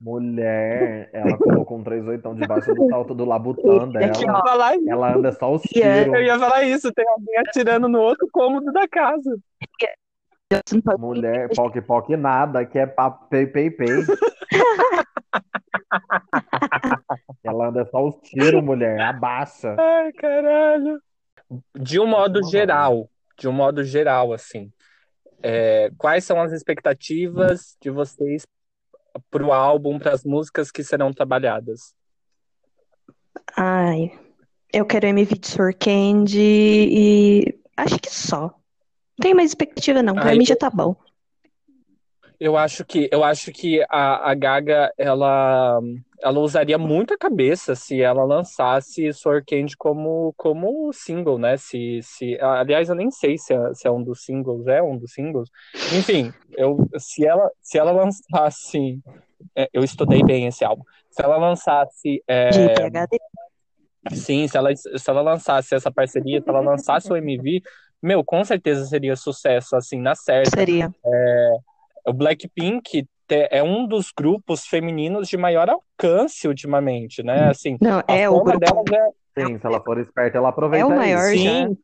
Mulher, 0.00 1.08
ela 1.14 1.38
colocou 1.38 1.78
um 1.78 1.82
38 1.82 2.34
debaixo 2.34 2.74
do 2.74 2.88
salto 2.90 3.14
do 3.14 3.24
Eu 3.86 3.88
dela. 3.90 4.12
ia 4.20 4.32
falar 4.42 4.76
isso. 4.76 4.90
Ela 4.90 5.14
anda 5.16 5.32
só 5.32 5.54
os 5.54 5.62
é- 5.64 5.68
tiros. 5.68 6.14
Eu 6.14 6.22
ia 6.22 6.38
falar 6.38 6.62
isso. 6.64 6.92
Tem 6.92 7.08
alguém 7.08 7.38
atirando 7.38 7.88
no 7.88 8.00
outro 8.00 8.28
cômodo 8.30 8.70
da 8.70 8.86
casa. 8.86 9.38
Pode- 10.84 11.00
Mulher, 11.00 11.48
poc 11.54 11.80
poc 11.82 12.08
nada, 12.16 12.64
que 12.64 12.78
é 12.78 12.86
papo 12.86 13.26
pei 13.28 13.46
pei 13.46 13.70
pei. 13.70 13.88
Ela 17.42 17.68
anda 17.68 17.84
só 17.90 18.06
os 18.06 18.16
tiros, 18.22 18.62
mulher. 18.62 19.00
Abaixa. 19.00 19.76
Ai, 19.78 20.12
caralho. 20.12 21.00
De 21.78 22.00
um 22.00 22.06
modo 22.06 22.42
geral, 22.48 23.08
de 23.38 23.48
um 23.48 23.52
modo 23.52 23.84
geral, 23.84 24.32
assim, 24.32 24.72
é, 25.42 25.90
quais 25.98 26.24
são 26.24 26.40
as 26.40 26.52
expectativas 26.52 27.76
de 27.80 27.90
vocês 27.90 28.46
pro 29.30 29.52
álbum, 29.52 29.98
para 29.98 30.12
as 30.12 30.24
músicas 30.24 30.70
que 30.70 30.82
serão 30.82 31.12
trabalhadas? 31.12 31.94
Ai, 33.56 34.10
eu 34.72 34.84
quero 34.86 35.06
MV 35.06 35.38
de 35.38 35.46
Sur 35.46 35.74
Candy 35.74 36.40
e 36.40 37.60
acho 37.76 37.98
que 38.00 38.10
só. 38.10 38.54
Não 39.18 39.22
tenho 39.22 39.36
mais 39.36 39.50
expectativa, 39.50 40.02
não. 40.02 40.14
Pra 40.14 40.30
Ai, 40.30 40.38
mim 40.38 40.44
já 40.44 40.56
tá 40.56 40.70
bom. 40.70 40.96
Eu 42.38 42.56
acho 42.56 42.84
que 42.84 43.08
eu 43.12 43.22
acho 43.22 43.52
que 43.52 43.80
a, 43.88 44.30
a 44.30 44.34
Gaga 44.34 44.92
ela 44.98 45.80
ela 46.20 46.40
usaria 46.40 46.76
muito 46.76 47.14
a 47.14 47.18
cabeça 47.18 47.74
se 47.74 48.02
ela 48.02 48.24
lançasse 48.24 49.12
Sour 49.12 49.44
Candy 49.46 49.76
como 49.76 50.34
como 50.36 50.92
single, 50.92 51.38
né? 51.38 51.56
Se, 51.56 52.00
se 52.02 52.36
aliás 52.40 52.88
eu 52.88 52.96
nem 52.96 53.10
sei 53.10 53.38
se 53.38 53.54
é, 53.54 53.74
se 53.74 53.86
é 53.86 53.90
um 53.90 54.02
dos 54.02 54.24
singles, 54.24 54.66
é 54.66 54.82
um 54.82 54.98
dos 54.98 55.12
singles. 55.12 55.48
Enfim, 55.96 56.32
eu 56.56 56.76
se 56.98 57.24
ela 57.24 57.48
se 57.62 57.78
ela 57.78 57.92
lançasse 57.92 59.00
é, 59.54 59.68
eu 59.72 59.84
estudei 59.84 60.22
bem 60.24 60.46
esse 60.46 60.64
álbum. 60.64 60.82
Se 61.10 61.22
ela 61.22 61.36
lançasse 61.36 62.22
é. 62.26 62.50
Sim, 64.12 64.46
se 64.46 64.56
ela, 64.56 64.74
se 64.76 65.10
ela 65.10 65.22
lançasse 65.22 65.74
essa 65.74 65.90
parceria, 65.90 66.40
se 66.40 66.48
ela 66.48 66.60
lançasse 66.60 67.10
o 67.10 67.16
MV, 67.16 67.62
meu, 68.04 68.22
com 68.24 68.44
certeza 68.44 68.84
seria 68.86 69.16
sucesso, 69.16 69.74
assim, 69.76 69.98
na 70.00 70.14
certa. 70.14 70.50
Seria. 70.50 70.90
O 72.06 72.12
Blackpink 72.12 73.06
é 73.28 73.62
um 73.62 73.86
dos 73.86 74.12
grupos 74.16 74.66
femininos 74.66 75.28
de 75.28 75.36
maior 75.36 75.68
alcance 75.70 76.46
ultimamente, 76.46 77.22
né? 77.22 77.48
Assim, 77.48 77.78
Não, 77.80 78.00
a 78.06 78.14
é 78.14 78.28
o 78.28 78.40
grupo. 78.42 78.58
delas 78.58 78.84
é, 79.36 79.46
Sim, 79.46 79.58
se 79.58 79.66
ela 79.66 79.80
for 79.82 79.98
esperta, 79.98 80.38
ela 80.38 80.50
aproveita 80.50 80.84
É 80.84 80.86
o 80.86 80.90
isso. 80.90 80.96
maior 80.98 81.18
já. 81.18 81.68
sim, 81.68 81.78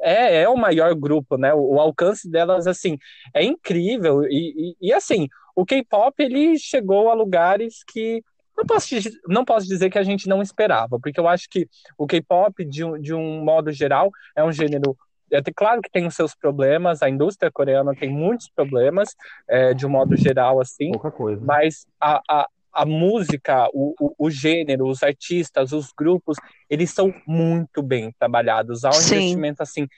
é, 0.00 0.42
é 0.42 0.48
o 0.48 0.56
maior 0.56 0.94
grupo, 0.94 1.36
né? 1.36 1.52
O, 1.52 1.74
o 1.74 1.80
alcance 1.80 2.30
delas, 2.30 2.66
assim, 2.66 2.96
é 3.34 3.42
incrível. 3.42 4.24
E, 4.24 4.74
e, 4.80 4.88
e, 4.88 4.92
assim, 4.92 5.28
o 5.56 5.64
K-pop, 5.64 6.14
ele 6.22 6.58
chegou 6.58 7.10
a 7.10 7.14
lugares 7.14 7.82
que 7.92 8.22
não 8.56 8.64
posso, 8.64 8.94
não 9.26 9.44
posso 9.44 9.66
dizer 9.66 9.90
que 9.90 9.98
a 9.98 10.02
gente 10.04 10.28
não 10.28 10.40
esperava, 10.40 10.98
porque 11.00 11.18
eu 11.18 11.26
acho 11.26 11.48
que 11.50 11.68
o 11.98 12.06
K-pop, 12.06 12.64
de, 12.64 12.84
um- 12.84 13.00
de 13.00 13.12
um 13.12 13.42
modo 13.42 13.72
geral, 13.72 14.10
é 14.36 14.44
um 14.44 14.52
gênero. 14.52 14.96
É 15.30 15.38
até 15.38 15.52
claro 15.52 15.80
que 15.80 15.90
tem 15.90 16.06
os 16.06 16.14
seus 16.14 16.34
problemas, 16.34 17.02
a 17.02 17.08
indústria 17.08 17.50
coreana 17.50 17.94
tem 17.94 18.10
muitos 18.10 18.48
problemas, 18.48 19.14
é, 19.48 19.74
de 19.74 19.86
um 19.86 19.90
modo 19.90 20.16
geral, 20.16 20.60
assim, 20.60 20.92
Pouca 20.92 21.10
coisa. 21.10 21.42
mas 21.44 21.86
a, 22.00 22.20
a, 22.28 22.48
a 22.72 22.86
música, 22.86 23.68
o, 23.72 23.94
o, 24.00 24.14
o 24.26 24.30
gênero, 24.30 24.86
os 24.86 25.02
artistas, 25.02 25.72
os 25.72 25.92
grupos, 25.96 26.36
eles 26.68 26.90
são 26.90 27.14
muito 27.26 27.82
bem 27.82 28.12
trabalhados. 28.18 28.84
Há 28.84 28.90
um 28.90 28.92
Sim. 28.94 29.16
investimento 29.16 29.62
assim 29.62 29.88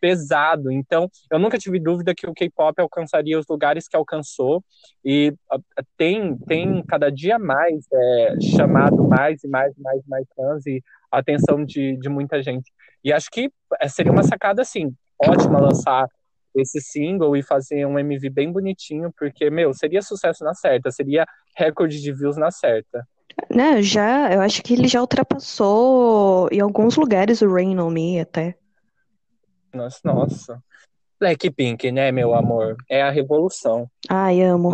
pesado. 0.00 0.70
Então, 0.70 1.08
eu 1.30 1.38
nunca 1.38 1.58
tive 1.58 1.78
dúvida 1.78 2.14
que 2.14 2.26
o 2.26 2.34
K-pop 2.34 2.80
alcançaria 2.80 3.38
os 3.38 3.46
lugares 3.48 3.88
que 3.88 3.96
alcançou 3.96 4.62
e 5.04 5.34
uh, 5.52 5.62
tem, 5.96 6.36
tem 6.38 6.82
cada 6.86 7.10
dia 7.10 7.38
mais 7.38 7.86
é, 7.92 8.36
chamado 8.56 9.06
mais 9.08 9.42
e 9.44 9.48
mais, 9.48 9.74
mais, 9.78 10.02
mais 10.06 10.26
fãs 10.34 10.66
e 10.66 10.82
a 11.10 11.18
atenção 11.18 11.64
de, 11.64 11.96
de 11.96 12.08
muita 12.08 12.42
gente. 12.42 12.70
E 13.04 13.12
acho 13.12 13.28
que 13.30 13.50
é, 13.80 13.88
seria 13.88 14.12
uma 14.12 14.22
sacada, 14.22 14.62
assim, 14.62 14.92
ótima 15.22 15.60
lançar 15.60 16.08
esse 16.54 16.80
single 16.80 17.36
e 17.36 17.42
fazer 17.42 17.86
um 17.86 17.98
MV 17.98 18.30
bem 18.30 18.50
bonitinho, 18.50 19.12
porque, 19.16 19.50
meu, 19.50 19.74
seria 19.74 20.02
sucesso 20.02 20.42
na 20.42 20.54
certa, 20.54 20.90
seria 20.90 21.26
recorde 21.56 22.00
de 22.00 22.12
views 22.12 22.36
na 22.36 22.50
certa. 22.50 23.06
Né, 23.50 23.82
já, 23.82 24.32
eu 24.32 24.40
acho 24.40 24.62
que 24.62 24.72
ele 24.72 24.88
já 24.88 25.00
ultrapassou 25.00 26.48
em 26.50 26.60
alguns 26.60 26.96
lugares 26.96 27.42
o 27.42 27.52
Rain 27.52 27.78
on 27.78 27.90
Me 27.90 28.20
até. 28.20 28.56
Nossa, 29.76 30.00
nossa. 30.04 30.62
Blackpink, 31.20 31.92
né, 31.92 32.10
meu 32.10 32.34
amor? 32.34 32.76
É 32.88 33.02
a 33.02 33.10
revolução. 33.10 33.88
Ai, 34.08 34.40
amo. 34.42 34.72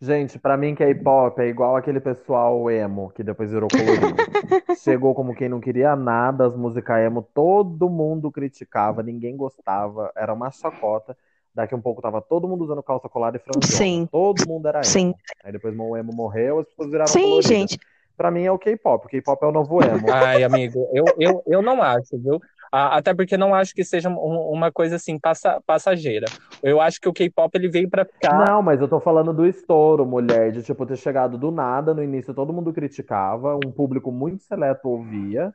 Gente, 0.00 0.38
pra 0.38 0.56
mim 0.56 0.74
K-pop 0.74 1.40
é 1.40 1.46
igual 1.46 1.76
aquele 1.76 2.00
pessoal 2.00 2.70
emo 2.70 3.10
que 3.14 3.22
depois 3.22 3.50
virou 3.50 3.68
colorido. 3.70 4.16
Chegou 4.82 5.14
como 5.14 5.34
quem 5.34 5.48
não 5.48 5.60
queria 5.60 5.96
nada, 5.96 6.46
as 6.46 6.54
músicas 6.54 6.98
emo, 6.98 7.26
todo 7.32 7.88
mundo 7.88 8.30
criticava, 8.30 9.02
ninguém 9.02 9.36
gostava, 9.36 10.12
era 10.14 10.34
uma 10.34 10.50
chacota. 10.50 11.16
Daqui 11.54 11.74
um 11.74 11.80
pouco 11.80 12.02
tava 12.02 12.20
todo 12.20 12.48
mundo 12.48 12.64
usando 12.64 12.82
calça 12.82 13.08
colada 13.08 13.36
e 13.36 13.40
franjona. 13.40 13.66
Sim. 13.66 14.08
Todo 14.10 14.46
mundo 14.46 14.66
era 14.66 14.78
emo. 14.78 14.84
Sim. 14.84 15.14
Aí 15.42 15.52
depois 15.52 15.74
o 15.78 15.96
emo 15.96 16.12
morreu, 16.12 16.58
as 16.58 16.66
pessoas 16.66 16.90
viraram 16.90 17.12
Sim, 17.12 17.22
coloridas. 17.22 17.46
gente. 17.46 17.78
Pra 18.16 18.30
mim 18.30 18.44
é 18.44 18.52
o 18.52 18.58
K-pop. 18.58 19.06
O 19.06 19.08
K-pop 19.08 19.42
é 19.42 19.46
o 19.46 19.52
novo 19.52 19.82
emo. 19.82 20.06
Ai, 20.12 20.44
amigo, 20.44 20.88
eu, 20.92 21.04
eu, 21.18 21.42
eu 21.46 21.62
não 21.62 21.82
acho, 21.82 22.18
viu? 22.18 22.40
Até 22.76 23.14
porque 23.14 23.36
não 23.36 23.54
acho 23.54 23.72
que 23.72 23.84
seja 23.84 24.08
um- 24.08 24.50
uma 24.52 24.72
coisa 24.72 24.96
assim 24.96 25.16
passa, 25.16 25.62
passageira. 25.64 26.26
Eu 26.60 26.80
acho 26.80 27.00
que 27.00 27.08
o 27.08 27.12
K-pop 27.12 27.56
ele 27.56 27.68
veio 27.68 27.88
pra 27.88 28.04
ficar. 28.04 28.50
Não, 28.50 28.60
mas 28.62 28.80
eu 28.80 28.88
tô 28.88 28.98
falando 28.98 29.32
do 29.32 29.46
estouro, 29.46 30.04
mulher, 30.04 30.50
de 30.50 30.60
tipo 30.62 30.84
ter 30.84 30.96
chegado 30.96 31.38
do 31.38 31.52
nada, 31.52 31.94
no 31.94 32.02
início 32.02 32.34
todo 32.34 32.52
mundo 32.52 32.72
criticava, 32.72 33.54
um 33.54 33.70
público 33.70 34.10
muito 34.10 34.42
seleto 34.42 34.88
ouvia, 34.88 35.54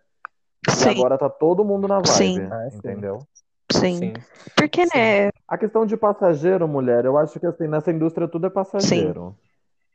e 0.65 0.71
Sim, 0.71 0.89
agora 0.91 1.17
tá 1.17 1.29
todo 1.29 1.65
mundo 1.65 1.87
na 1.89 1.99
vibe, 1.99 2.07
Sim. 2.07 2.49
Sim. 2.69 2.77
entendeu? 2.77 3.27
sim. 3.71 3.97
Sim. 3.97 4.13
Porque, 4.55 4.85
Sim. 4.87 4.97
né? 4.97 5.29
A 5.45 5.57
questão 5.57 5.85
de 5.85 5.97
passageiro, 5.97 6.67
mulher, 6.67 7.03
eu 7.03 7.17
acho 7.17 7.37
que 7.37 7.45
assim, 7.45 7.67
nessa 7.67 7.91
indústria 7.91 8.27
tudo 8.29 8.47
é 8.47 8.49
passageiro. 8.49 9.35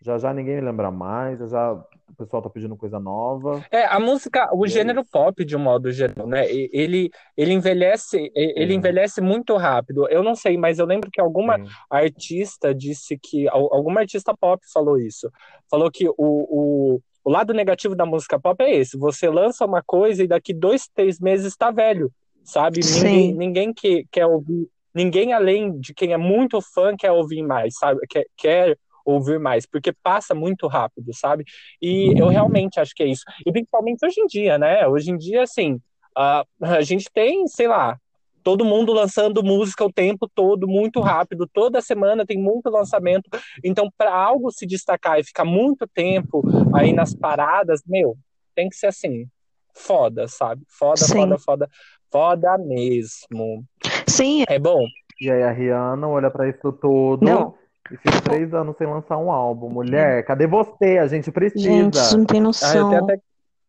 Já 0.04 0.18
já 0.18 0.34
ninguém 0.34 0.60
lembra 0.60 0.90
mais, 0.90 1.38
já 1.38 1.46
já 1.46 1.72
o 1.72 2.14
pessoal 2.16 2.42
tá 2.42 2.50
pedindo 2.50 2.76
coisa 2.76 3.00
nova. 3.00 3.64
É, 3.70 3.86
a 3.86 3.98
música, 3.98 4.50
o 4.54 4.66
E 4.66 4.68
gênero 4.68 5.00
isso. 5.00 5.10
pop, 5.10 5.42
de 5.44 5.56
um 5.56 5.58
modo 5.58 5.90
geral, 5.90 6.26
né? 6.26 6.46
Ele, 6.48 7.10
ele 7.36 7.52
envelhece, 7.54 8.30
ele 8.34 8.72
Sim. 8.72 8.78
envelhece 8.78 9.20
muito 9.22 9.56
rápido. 9.56 10.06
Eu 10.10 10.22
não 10.22 10.34
sei, 10.34 10.58
mas 10.58 10.78
eu 10.78 10.84
lembro 10.84 11.10
que 11.10 11.20
alguma 11.20 11.56
Sim. 11.58 11.64
artista 11.90 12.74
disse 12.74 13.18
que. 13.20 13.48
al- 13.48 13.72
Alguma 13.72 14.00
artista 14.00 14.36
pop 14.38 14.62
falou 14.72 14.98
isso. 14.98 15.30
Falou 15.70 15.90
que 15.90 16.06
o, 16.06 16.14
o, 16.18 17.00
o 17.24 17.30
lado 17.30 17.54
negativo 17.54 17.96
da 17.96 18.04
música 18.04 18.38
pop 18.38 18.62
é 18.62 18.76
esse: 18.76 18.98
você 18.98 19.28
lança 19.30 19.64
uma 19.64 19.82
coisa 19.82 20.22
e 20.22 20.28
daqui 20.28 20.52
dois, 20.52 20.86
três 20.94 21.18
meses 21.18 21.46
está 21.46 21.70
velho, 21.70 22.12
sabe? 22.44 22.82
Sim. 22.82 23.00
Ninguém, 23.00 23.34
ninguém 23.34 23.72
que, 23.72 24.06
quer 24.12 24.26
ouvir, 24.26 24.68
ninguém 24.94 25.32
além 25.32 25.80
de 25.80 25.94
quem 25.94 26.12
é 26.12 26.18
muito 26.18 26.60
fã 26.60 26.94
quer 26.94 27.10
ouvir 27.10 27.42
mais, 27.42 27.74
sabe? 27.78 28.00
Quer, 28.08 28.26
quer 28.36 28.78
ouvir 29.04 29.38
mais, 29.38 29.66
porque 29.66 29.92
passa 29.92 30.34
muito 30.34 30.66
rápido, 30.66 31.12
sabe? 31.14 31.44
E 31.80 32.14
eu 32.16 32.28
realmente 32.28 32.80
acho 32.80 32.94
que 32.94 33.02
é 33.02 33.06
isso. 33.06 33.24
E 33.46 33.52
principalmente 33.52 34.04
hoje 34.04 34.20
em 34.20 34.26
dia, 34.26 34.58
né? 34.58 34.86
Hoje 34.86 35.10
em 35.10 35.16
dia, 35.16 35.42
assim, 35.42 35.80
a, 36.16 36.44
a 36.60 36.82
gente 36.82 37.10
tem, 37.12 37.46
sei 37.46 37.68
lá, 37.68 37.98
todo 38.42 38.64
mundo 38.64 38.92
lançando 38.92 39.42
música 39.42 39.84
o 39.84 39.92
tempo 39.92 40.30
todo, 40.32 40.68
muito 40.68 41.00
rápido, 41.00 41.48
toda 41.52 41.80
semana 41.80 42.26
tem 42.26 42.38
muito 42.38 42.68
lançamento. 42.70 43.28
Então, 43.64 43.90
para 43.96 44.14
algo 44.14 44.50
se 44.50 44.66
destacar 44.66 45.18
e 45.18 45.24
ficar 45.24 45.44
muito 45.44 45.86
tempo 45.86 46.42
aí 46.74 46.92
nas 46.92 47.14
paradas, 47.14 47.82
meu, 47.86 48.16
tem 48.54 48.68
que 48.68 48.76
ser 48.76 48.88
assim, 48.88 49.26
foda, 49.74 50.28
sabe? 50.28 50.62
Foda, 50.68 50.98
Sim. 50.98 51.14
foda, 51.14 51.38
foda, 51.38 51.70
foda 52.12 52.58
mesmo. 52.58 53.64
Sim, 54.06 54.44
É 54.48 54.58
bom. 54.58 54.86
E 55.20 55.30
aí 55.30 55.42
a 55.42 55.50
Rihanna 55.50 56.08
olha 56.08 56.30
pra 56.30 56.48
isso 56.48 56.72
tudo 56.72 57.24
Não. 57.24 57.54
E 57.90 57.96
fica 57.96 58.20
três 58.22 58.52
anos 58.54 58.76
sem 58.76 58.86
lançar 58.86 59.16
um 59.18 59.30
álbum. 59.30 59.68
Mulher, 59.68 60.24
cadê 60.24 60.46
você? 60.46 60.98
A 60.98 61.06
gente 61.06 61.30
precisa. 61.30 61.64
gente, 61.64 61.98
não 62.16 62.24
tem 62.24 62.38
Ah, 62.38 62.40
eu 62.40 62.44
noção. 62.44 62.90
tenho 62.90 63.04
até, 63.04 63.18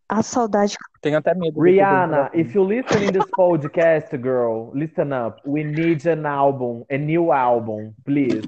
A 0.10 0.22
saudade. 0.24 0.76
tenho 1.02 1.18
até 1.18 1.34
medo. 1.34 1.60
Rihanna, 1.62 2.30
if 2.34 2.56
you 2.56 2.64
listen 2.64 3.04
in 3.04 3.12
this 3.12 3.26
podcast, 3.36 4.16
girl, 4.18 4.72
listen 4.74 5.12
up. 5.14 5.42
We 5.46 5.64
need 5.64 6.08
an 6.08 6.26
album, 6.26 6.86
a 6.90 6.98
new 6.98 7.32
album, 7.34 7.94
please. 8.06 8.42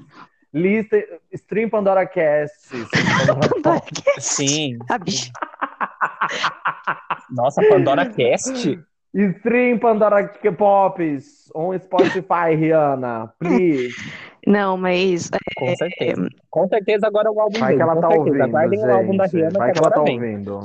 Listen, 0.54 1.02
stream 1.34 1.68
Pandora 1.68 2.06
Cast. 2.06 2.70
Pandora 3.26 3.82
aí. 3.84 4.20
Sim. 4.22 4.78
A 4.88 4.96
bicha. 4.96 5.30
Nossa, 7.30 7.62
Pandora 7.68 8.06
Cast? 8.08 8.80
Stream 9.14 9.78
Pandora 9.78 10.28
Pops 10.56 11.50
on 11.54 11.76
Spotify, 11.78 12.54
Rihanna, 12.54 13.32
please. 13.38 13.94
Não, 14.46 14.76
mas 14.76 15.30
Com 15.58 15.76
certeza. 15.76 16.28
Com 16.50 16.68
certeza 16.68 17.06
agora 17.06 17.30
o 17.30 17.40
álbum 17.40 17.58
Vai 17.58 17.74
que 17.76 17.82
ela 17.82 17.94
tá 17.96 18.00
certeza. 18.02 18.20
ouvindo, 18.20 18.42
Aguardem 18.44 18.78
o 18.84 18.90
álbum 18.92 19.16
da 19.16 19.24
gente. 19.26 19.36
Rihanna 19.36 19.58
Vai 19.58 19.72
que 19.72 19.78
que 19.78 19.84
ela 19.84 19.90
tá 19.94 20.02
vem. 20.02 20.14
ouvindo. 20.20 20.60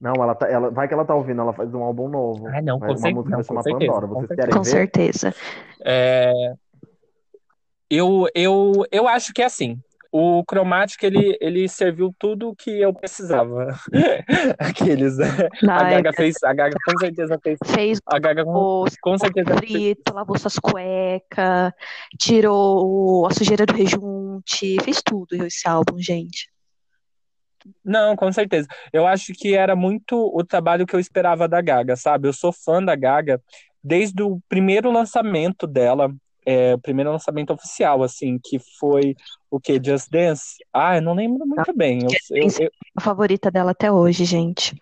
Não, 0.00 0.12
ela 0.14 0.34
tá, 0.34 0.48
ela, 0.48 0.70
vai 0.70 0.88
que 0.88 0.94
ela 0.94 1.04
tá 1.04 1.14
ouvindo, 1.14 1.40
ela 1.40 1.52
faz 1.52 1.72
um 1.72 1.82
álbum 1.82 2.08
novo. 2.08 2.48
Ah, 2.48 2.60
não, 2.60 2.78
com 2.80 2.86
uma 2.86 2.96
cer- 2.96 3.14
música 3.14 3.36
não, 3.36 3.44
com 3.44 3.62
certeza, 3.62 3.92
Pandora. 3.92 4.06
com 4.08 4.14
Vocês 4.14 4.28
certeza. 4.28 4.36
querem 4.36 4.56
com 4.56 4.62
ver? 4.64 4.70
certeza. 4.70 5.34
É, 5.84 6.32
Eu, 7.88 8.26
eu, 8.34 8.72
eu 8.90 9.06
acho 9.08 9.32
que 9.32 9.42
é 9.42 9.44
assim. 9.44 9.78
O 10.14 10.44
Chromatic, 10.46 11.02
ele, 11.04 11.38
ele 11.40 11.66
serviu 11.66 12.14
tudo 12.18 12.50
o 12.50 12.54
que 12.54 12.70
eu 12.70 12.92
precisava. 12.92 13.74
Aqueles. 14.58 15.16
né? 15.16 15.48
A 15.66 15.84
Ai, 15.84 15.94
Gaga 15.94 16.12
fez. 16.12 16.34
A 16.44 16.52
Gaga 16.52 16.76
com 16.84 16.98
certeza 16.98 17.40
fez. 17.42 17.58
fez 17.64 17.98
A 18.04 18.18
Gaga 18.18 18.44
com, 18.44 18.52
o 18.52 18.84
com 19.00 19.16
certeza 19.16 19.56
fez. 19.56 19.72
frito, 19.72 20.12
lavou 20.12 20.38
suas 20.38 20.58
cuecas, 20.58 21.72
tirou 22.18 23.26
a 23.26 23.32
sujeira 23.32 23.64
do 23.64 23.72
rejunte, 23.72 24.76
fez 24.82 25.00
tudo 25.02 25.46
esse 25.46 25.66
álbum, 25.66 25.98
gente. 25.98 26.52
Não, 27.82 28.14
com 28.14 28.30
certeza. 28.30 28.68
Eu 28.92 29.06
acho 29.06 29.32
que 29.32 29.54
era 29.54 29.74
muito 29.74 30.14
o 30.14 30.44
trabalho 30.44 30.86
que 30.86 30.94
eu 30.94 31.00
esperava 31.00 31.48
da 31.48 31.62
Gaga, 31.62 31.96
sabe? 31.96 32.28
Eu 32.28 32.34
sou 32.34 32.52
fã 32.52 32.84
da 32.84 32.94
Gaga 32.94 33.40
desde 33.82 34.22
o 34.22 34.40
primeiro 34.48 34.90
lançamento 34.92 35.66
dela, 35.66 36.14
é, 36.44 36.74
o 36.74 36.78
primeiro 36.78 37.10
lançamento 37.10 37.52
oficial, 37.52 38.02
assim, 38.02 38.38
que 38.42 38.58
foi 38.78 39.14
o 39.50 39.60
que? 39.60 39.80
Just 39.82 40.10
Dance? 40.10 40.56
Ah, 40.72 40.96
eu 40.96 41.02
não 41.02 41.14
lembro 41.14 41.46
muito 41.46 41.72
bem. 41.74 42.00
Eu- 42.02 42.36
eu- 42.36 42.48
eu- 42.60 42.70
A 42.96 43.00
favorita 43.00 43.50
dela 43.50 43.70
até 43.70 43.90
hoje, 43.90 44.24
gente. 44.24 44.74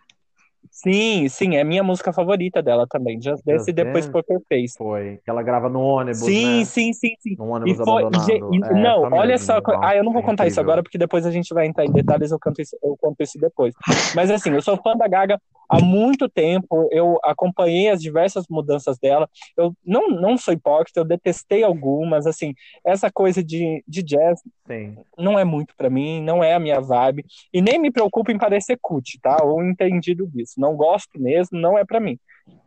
Sim, 0.82 1.28
sim, 1.28 1.56
é 1.56 1.64
minha 1.64 1.82
música 1.82 2.12
favorita 2.12 2.62
dela 2.62 2.86
também. 2.88 3.20
Just 3.20 3.44
Dance 3.44 3.58
Just 3.58 3.68
e 3.68 3.72
depois 3.72 4.04
Dance? 4.04 4.12
Poker 4.12 4.38
Face. 4.48 4.74
Foi. 4.76 5.18
Que 5.24 5.30
ela 5.30 5.42
grava 5.42 5.68
no 5.68 5.80
ônibus, 5.80 6.20
Sim, 6.24 6.60
né? 6.60 6.64
sim, 6.64 6.92
sim, 6.92 7.14
sim. 7.20 7.36
No 7.36 7.44
E 7.44 7.50
ônibus 7.52 7.76
foi. 7.76 8.02
abandonado. 8.02 8.54
e- 8.54 8.58
É, 8.64 8.72
não, 8.74 9.02
olha 9.02 9.32
mesmo. 9.32 9.46
só. 9.46 9.60
co- 9.60 9.78
Ah, 9.82 9.94
eu 9.96 10.02
não 10.04 10.12
vou 10.12 10.22
Nossa, 10.22 10.30
contar 10.32 10.46
isso 10.46 10.60
agora, 10.60 10.82
porque 10.82 10.98
depois 10.98 11.26
a 11.26 11.30
gente 11.30 11.52
vai 11.54 11.66
entrar 11.66 11.84
em 11.86 11.92
detalhes, 11.92 12.30
eu 12.30 12.38
conto 12.40 12.60
isso, 12.62 12.76
eu 12.82 12.96
conto 13.00 13.22
isso 13.22 13.38
depois. 13.38 13.74
Mas 14.14 14.30
assim, 14.30 14.50
eu 14.54 14.62
sou 14.62 14.76
fã 14.82 14.96
da 14.96 15.06
Gaga 15.08 15.40
há 15.68 15.80
muito 15.80 16.28
tempo, 16.28 16.88
eu 16.90 17.18
acompanhei 17.22 17.88
as 17.90 18.00
diversas 18.00 18.44
mudanças 18.50 18.98
dela. 18.98 19.28
Eu 19.56 19.72
não, 19.84 20.08
não 20.08 20.36
sou 20.36 20.52
hipócrita, 20.54 20.98
eu 21.00 21.04
detestei 21.04 21.62
algumas, 21.62 22.26
assim, 22.26 22.54
essa 22.84 23.10
coisa 23.12 23.42
de, 23.44 23.82
de 23.86 24.02
jazz 24.02 24.40
Sim. 24.66 24.96
não 25.18 25.38
é 25.38 25.44
muito 25.44 25.74
pra 25.76 25.90
mim, 25.90 26.20
não 26.22 26.42
é 26.42 26.54
a 26.54 26.60
minha 26.60 26.80
vibe, 26.80 27.24
e 27.52 27.60
nem 27.60 27.78
me 27.78 27.90
preocupo 27.92 28.30
em 28.32 28.38
parecer 28.38 28.78
cut, 28.80 29.18
tá? 29.20 29.42
Ou 29.44 29.62
entendido 29.62 30.26
disso. 30.26 30.54
Não 30.58 30.69
gosto 30.76 31.20
mesmo, 31.20 31.58
não 31.58 31.78
é 31.78 31.84
pra 31.84 32.00
mim. 32.00 32.18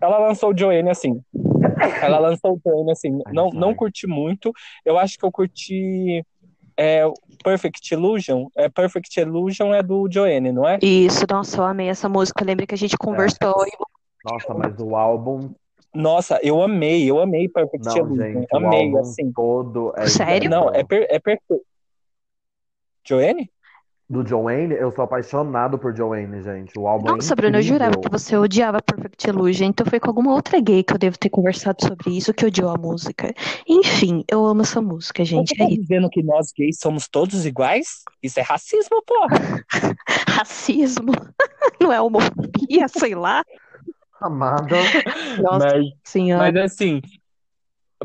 Ela 0.01 0.17
lançou 0.17 0.53
o 0.53 0.57
Joanne 0.57 0.89
assim. 0.89 1.21
Ela 2.01 2.19
lançou 2.19 2.53
o 2.53 2.61
Joanne 2.65 2.91
assim. 2.91 3.19
Não, 3.31 3.49
não 3.49 3.73
curti 3.73 4.07
muito. 4.07 4.51
Eu 4.85 4.97
acho 4.97 5.17
que 5.17 5.25
eu 5.25 5.31
curti 5.31 6.23
é, 6.77 7.03
Perfect 7.43 7.93
Illusion. 7.93 8.47
É, 8.55 8.69
Perfect 8.69 9.19
Illusion 9.19 9.73
é 9.73 9.81
do 9.81 10.07
Joanne, 10.11 10.51
não 10.51 10.67
é? 10.67 10.79
Isso, 10.81 11.25
nossa, 11.29 11.57
eu 11.57 11.63
amei 11.65 11.89
essa 11.89 12.09
música. 12.09 12.43
Eu 12.43 12.47
lembro 12.47 12.67
que 12.67 12.73
a 12.75 12.77
gente 12.77 12.97
conversou 12.97 13.65
e 13.67 13.71
Nossa, 14.23 14.53
mas 14.53 14.77
o 14.79 14.95
álbum. 14.95 15.51
Nossa, 15.93 16.39
eu 16.41 16.61
amei, 16.61 17.09
eu 17.09 17.19
amei 17.19 17.47
Perfect 17.47 17.85
Não, 17.85 17.97
Illusion. 17.97 18.33
gente, 18.33 18.47
o 18.51 18.57
amei, 18.57 18.85
álbum 18.85 18.99
assim. 18.99 19.31
todo 19.31 19.93
é 19.95 20.07
Sério? 20.07 20.49
Não, 20.49 20.69
é, 20.69 20.83
per, 20.83 21.05
é 21.09 21.19
perfeito. 21.19 21.63
Joanne? 23.05 23.51
Do 24.13 24.23
Joanne, 24.28 24.76
eu 24.76 24.91
sou 24.91 25.04
apaixonado 25.06 25.80
por 25.80 25.95
Joanne, 25.97 26.39
gente. 26.43 26.78
O 26.78 26.88
álbum 26.88 27.10
é 27.10 27.15
Nossa, 27.15 27.36
Bruno, 27.36 27.58
eu 27.58 27.63
jurava 27.63 27.99
que 27.99 28.08
você 28.10 28.38
odiava 28.38 28.80
Perfect 28.80 29.28
Illusion, 29.28 29.69
então 29.69 29.88
foi 29.88 29.99
com 29.99 30.08
alguma 30.08 30.34
outra 30.36 30.60
gay 30.62 30.84
que 30.84 30.93
eu 30.93 30.99
devo 30.99 31.17
ter 31.17 31.32
conversado 31.32 31.78
sobre 31.84 32.15
isso 32.15 32.32
que 32.32 32.45
odiou 32.45 32.69
a 32.69 32.78
música. 32.78 33.34
Enfim, 33.67 34.23
eu 34.30 34.45
amo 34.45 34.62
essa 34.62 34.80
música, 34.80 35.26
gente. 35.26 35.56
Você 35.56 35.63
É 35.63 35.65
tá 35.65 35.71
isso. 35.71 35.82
dizendo 35.82 36.10
que 36.12 36.21
nós 36.21 36.52
gays 36.56 36.78
somos 36.80 37.08
todos 37.08 37.43
iguais? 37.43 38.04
Isso 38.21 38.39
é 38.39 38.43
racismo, 38.43 39.02
porra. 39.04 39.65
Racismo, 40.30 41.12
não 41.82 41.91
é 41.91 41.99
homofobia, 41.99 42.88
sei 42.89 43.15
lá. 43.15 43.43
Amada. 44.21 44.76
Nossa 45.41 45.65
Mas, 45.76 45.86
senhora. 46.04 46.52
mas 46.52 46.63
assim, 46.71 47.02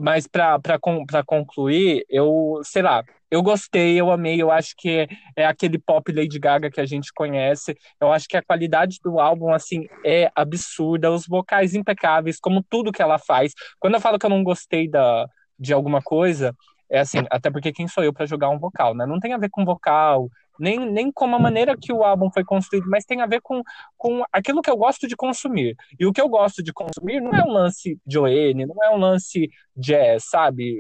mas 0.01 0.27
pra, 0.27 0.59
pra, 0.59 0.79
con- 0.79 1.05
pra 1.05 1.23
concluir, 1.23 2.05
eu, 2.09 2.61
sei 2.65 2.81
lá, 2.81 3.05
eu 3.31 3.43
gostei, 3.43 4.01
eu 4.01 4.11
amei, 4.11 4.41
eu 4.41 4.51
acho 4.51 4.75
que 4.77 4.89
é, 4.89 5.09
é 5.37 5.47
aquele 5.47 5.79
pop 5.79 6.11
Lady 6.13 6.39
Gaga 6.39 6.71
que 6.71 6.81
a 6.81 6.87
gente 6.87 7.13
conhece. 7.13 7.77
Eu 8.01 8.13
acho 8.13 8.27
que 8.29 8.37
a 8.37 8.43
qualidade 8.43 8.99
do 9.03 9.21
álbum, 9.21 9.53
assim, 9.53 9.87
é 10.05 10.31
absurda, 10.35 11.11
os 11.11 11.27
vocais 11.27 11.75
impecáveis, 11.75 12.41
como 12.41 12.63
tudo 12.63 12.93
que 12.93 13.03
ela 13.03 13.19
faz. 13.19 13.53
Quando 13.79 13.95
eu 13.95 14.01
falo 14.01 14.19
que 14.19 14.27
eu 14.27 14.31
não 14.31 14.43
gostei 14.43 14.89
da, 14.89 15.27
de 15.59 15.73
alguma 15.73 16.01
coisa, 16.01 16.55
é 16.91 17.01
assim, 17.01 17.19
até 17.31 17.51
porque 17.51 17.73
quem 17.73 17.87
sou 17.87 18.03
eu 18.03 18.13
pra 18.13 18.27
jogar 18.27 18.49
um 18.49 18.59
vocal, 18.59 18.95
né? 18.95 19.05
Não 19.05 19.21
tem 19.21 19.35
a 19.35 19.39
ver 19.39 19.51
com 19.51 19.65
vocal, 19.65 20.31
nem, 20.59 20.79
nem 20.91 21.13
com 21.13 21.25
a 21.35 21.39
maneira 21.39 21.77
que 21.77 21.93
o 21.93 22.03
álbum 22.03 22.31
foi 22.31 22.45
construído, 22.45 22.89
mas 22.89 23.05
tem 23.05 23.21
a 23.21 23.27
ver 23.27 23.41
com, 23.41 23.63
com 23.97 24.23
aquilo 24.33 24.63
que 24.63 24.71
eu 24.71 24.77
gosto 24.77 25.07
de 25.07 25.17
consumir. 25.17 25.77
E 25.99 26.07
o 26.07 26.13
que 26.13 26.21
eu 26.21 26.29
gosto 26.29 26.63
de 26.63 26.73
consumir 26.73 27.21
não 27.21 27.33
é 27.33 27.43
um 27.45 27.53
lance 27.53 27.99
Joanne, 28.07 28.67
não 28.67 28.77
é 28.83 28.91
um 28.91 28.99
lance 28.99 29.49
jazz, 29.77 30.25
sabe? 30.29 30.79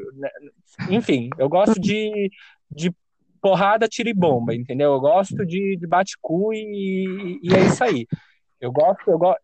Enfim, 0.90 1.30
eu 1.38 1.48
gosto 1.48 1.80
de, 1.80 2.30
de 2.70 2.92
porrada, 3.40 3.88
tira 3.88 4.10
e 4.10 4.14
bomba, 4.14 4.54
entendeu? 4.54 4.92
Eu 4.92 5.00
gosto 5.00 5.44
de, 5.46 5.76
de 5.76 5.86
bate-cu 5.86 6.52
e, 6.52 7.40
e 7.42 7.54
é 7.54 7.60
isso 7.60 7.82
aí. 7.84 8.06
Eu 8.60 8.72
gosto, 8.72 9.08
eu 9.10 9.18
gosto. 9.18 9.40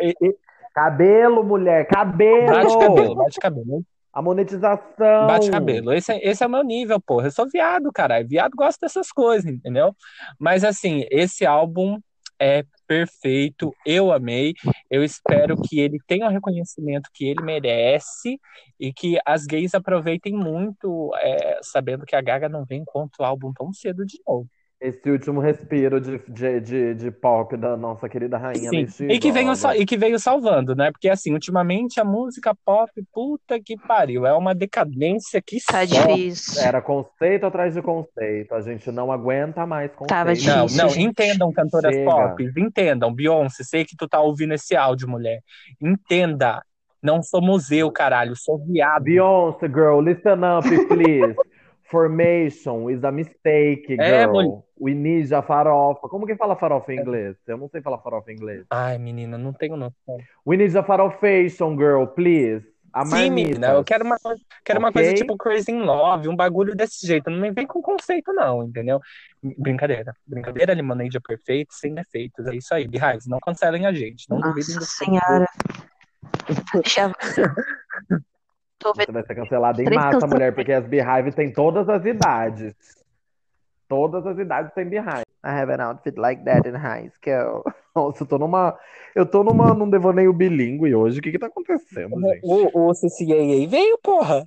Cabelo, 0.74 1.44
mulher, 1.44 1.86
cabelo! 1.86 2.46
Bate 2.46 2.78
cabelo, 2.78 3.14
bate 3.14 3.38
cabelo. 3.38 3.84
A 4.14 4.22
monetização. 4.22 5.26
Bate 5.26 5.50
cabelo. 5.50 5.92
Esse, 5.92 6.12
é- 6.12 6.28
esse 6.28 6.44
é 6.44 6.46
o 6.46 6.50
meu 6.50 6.62
nível, 6.62 7.00
porra. 7.00 7.26
Eu 7.26 7.32
sou 7.32 7.48
viado, 7.50 7.90
caralho. 7.92 8.28
Viado 8.28 8.54
gosta 8.54 8.86
dessas 8.86 9.10
coisas, 9.10 9.50
entendeu? 9.50 9.94
Mas 10.38 10.62
assim, 10.62 11.04
esse 11.10 11.44
álbum 11.44 11.98
é 12.38 12.64
perfeito. 12.86 13.74
Eu 13.84 14.12
amei. 14.12 14.54
Eu 14.88 15.02
espero 15.02 15.56
que 15.60 15.80
ele 15.80 15.98
tenha 16.06 16.26
o 16.26 16.30
reconhecimento 16.30 17.10
que 17.12 17.26
ele 17.26 17.42
merece 17.42 18.38
e 18.78 18.92
que 18.92 19.18
as 19.26 19.46
gays 19.46 19.74
aproveitem 19.74 20.32
muito, 20.32 21.12
é, 21.16 21.58
sabendo 21.62 22.06
que 22.06 22.14
a 22.14 22.20
Gaga 22.20 22.48
não 22.48 22.64
vem 22.64 22.84
contra 22.84 23.22
o 23.22 23.26
álbum 23.26 23.52
tão 23.52 23.72
cedo 23.72 24.04
de 24.06 24.20
novo. 24.26 24.48
Esse 24.80 25.08
último 25.10 25.40
respiro 25.40 25.98
de, 25.98 26.18
de, 26.28 26.60
de, 26.60 26.94
de 26.94 27.10
pop 27.10 27.56
da 27.56 27.74
nossa 27.74 28.06
querida 28.06 28.36
rainha 28.36 28.68
Sim. 28.88 29.06
E 29.08 29.18
que, 29.18 29.32
veio, 29.32 29.52
e 29.76 29.86
que 29.86 29.96
veio 29.96 30.18
salvando, 30.18 30.74
né? 30.74 30.90
Porque 30.90 31.08
assim, 31.08 31.32
ultimamente 31.32 32.00
a 32.00 32.04
música 32.04 32.54
pop, 32.66 32.90
puta 33.12 33.58
que 33.58 33.78
pariu, 33.78 34.26
é 34.26 34.34
uma 34.34 34.54
decadência 34.54 35.40
que 35.40 35.56
Tá 35.64 35.86
só. 35.86 36.06
difícil. 36.06 36.62
Era 36.62 36.82
conceito 36.82 37.46
atrás 37.46 37.72
de 37.72 37.80
conceito. 37.80 38.54
A 38.54 38.60
gente 38.60 38.90
não 38.90 39.10
aguenta 39.10 39.64
mais 39.66 39.90
conceito. 39.92 40.08
Tava 40.08 40.30
Não, 40.30 40.34
difícil, 40.34 40.82
não, 40.82 40.88
gente. 40.90 41.02
entendam, 41.02 41.52
cantoras 41.52 41.94
Chega. 41.94 42.10
pop, 42.10 42.52
entendam. 42.58 43.14
Beyoncé, 43.14 43.64
sei 43.64 43.84
que 43.86 43.96
tu 43.96 44.06
tá 44.06 44.20
ouvindo 44.20 44.52
esse 44.52 44.76
áudio, 44.76 45.08
mulher. 45.08 45.40
Entenda. 45.80 46.62
Não 47.02 47.22
sou 47.22 47.40
museu, 47.42 47.90
caralho, 47.92 48.34
sou 48.34 48.58
viado. 48.58 49.04
Beyoncé, 49.04 49.66
girl, 49.68 50.00
listen 50.00 50.40
up, 50.42 50.68
please. 50.88 51.34
Formation 51.94 52.90
is 52.90 53.04
a 53.04 53.12
mistake, 53.12 53.86
girl. 53.96 54.02
É. 54.02 54.62
We 54.80 54.94
need 54.94 55.32
a 55.32 55.40
farofa. 55.42 56.08
Como 56.08 56.26
que 56.26 56.34
fala 56.34 56.56
farofa 56.56 56.92
em 56.92 56.98
inglês? 56.98 57.36
Eu 57.46 57.56
não 57.56 57.68
sei 57.68 57.80
falar 57.80 57.98
farofa 57.98 58.32
em 58.32 58.34
inglês. 58.34 58.64
Ai, 58.68 58.98
menina, 58.98 59.38
não 59.38 59.52
tenho 59.52 59.76
noção. 59.76 60.18
We 60.44 60.56
need 60.56 60.76
a 60.76 60.82
farofation, 60.82 61.76
girl, 61.76 62.04
please. 62.06 62.66
A 62.92 63.04
Sim, 63.06 63.30
menina, 63.30 63.68
eu 63.74 63.84
quero 63.84 64.04
uma, 64.04 64.16
coisa- 64.20 64.40
quero 64.64 64.78
uma 64.80 64.88
Ok? 64.88 65.00
coisa 65.02 65.14
tipo 65.16 65.36
Crazy 65.36 65.70
in 65.70 65.82
Love, 65.82 66.28
um 66.28 66.34
bagulho 66.36 66.74
desse 66.74 67.06
jeito. 67.06 67.30
Não 67.30 67.38
me 67.40 67.52
vem 67.52 67.66
com 67.66 67.80
conceito, 67.80 68.32
não, 68.32 68.64
entendeu? 68.64 69.00
Brincadeira. 69.40 70.12
Brincadeira, 70.26 70.74
Lemonade 70.74 71.16
é 71.16 71.20
perfeito, 71.20 71.72
sem 71.74 71.94
defeitos. 71.94 72.44
É 72.46 72.54
isso 72.56 72.74
aí, 72.74 72.88
Beehives. 72.88 73.26
Não 73.28 73.38
cancelem 73.38 73.86
a 73.86 73.92
gente. 73.92 74.28
Não 74.28 74.40
duvidem 74.40 74.74
Nossa 74.74 74.78
do 74.80 74.84
senhora. 74.84 75.46
Tô 78.84 78.92
Você 78.92 79.06
vendo. 79.06 79.14
vai 79.14 79.22
ser 79.24 79.34
cancelada 79.34 79.82
em 79.82 79.88
massa, 79.94 80.26
mulher, 80.26 80.54
porque 80.54 80.70
as 80.70 80.86
Beehive 80.86 81.32
têm 81.32 81.50
todas 81.50 81.88
as 81.88 82.04
idades. 82.04 82.74
Todas 83.88 84.26
as 84.26 84.38
idades 84.38 84.74
têm 84.74 84.86
Beehive. 84.86 85.24
I 85.42 85.48
have 85.48 85.72
an 85.72 85.80
outfit 85.80 86.18
like 86.18 86.44
that 86.44 86.68
in 86.68 86.74
high 86.74 87.08
school. 87.08 87.64
Nossa, 87.96 88.24
eu 88.24 88.26
tô 88.26 88.36
numa. 88.36 88.78
Eu 89.14 89.24
tô 89.24 89.42
numa, 89.42 89.72
num 89.72 89.88
devaneio 89.88 90.34
bilíngue 90.34 90.94
hoje. 90.94 91.18
O 91.18 91.22
que 91.22 91.32
que 91.32 91.38
tá 91.38 91.46
acontecendo, 91.46 92.20
gente? 92.20 92.40
O, 92.42 92.90
o 92.90 92.92
CCAA 92.92 93.66
veio, 93.66 93.98
porra. 94.02 94.46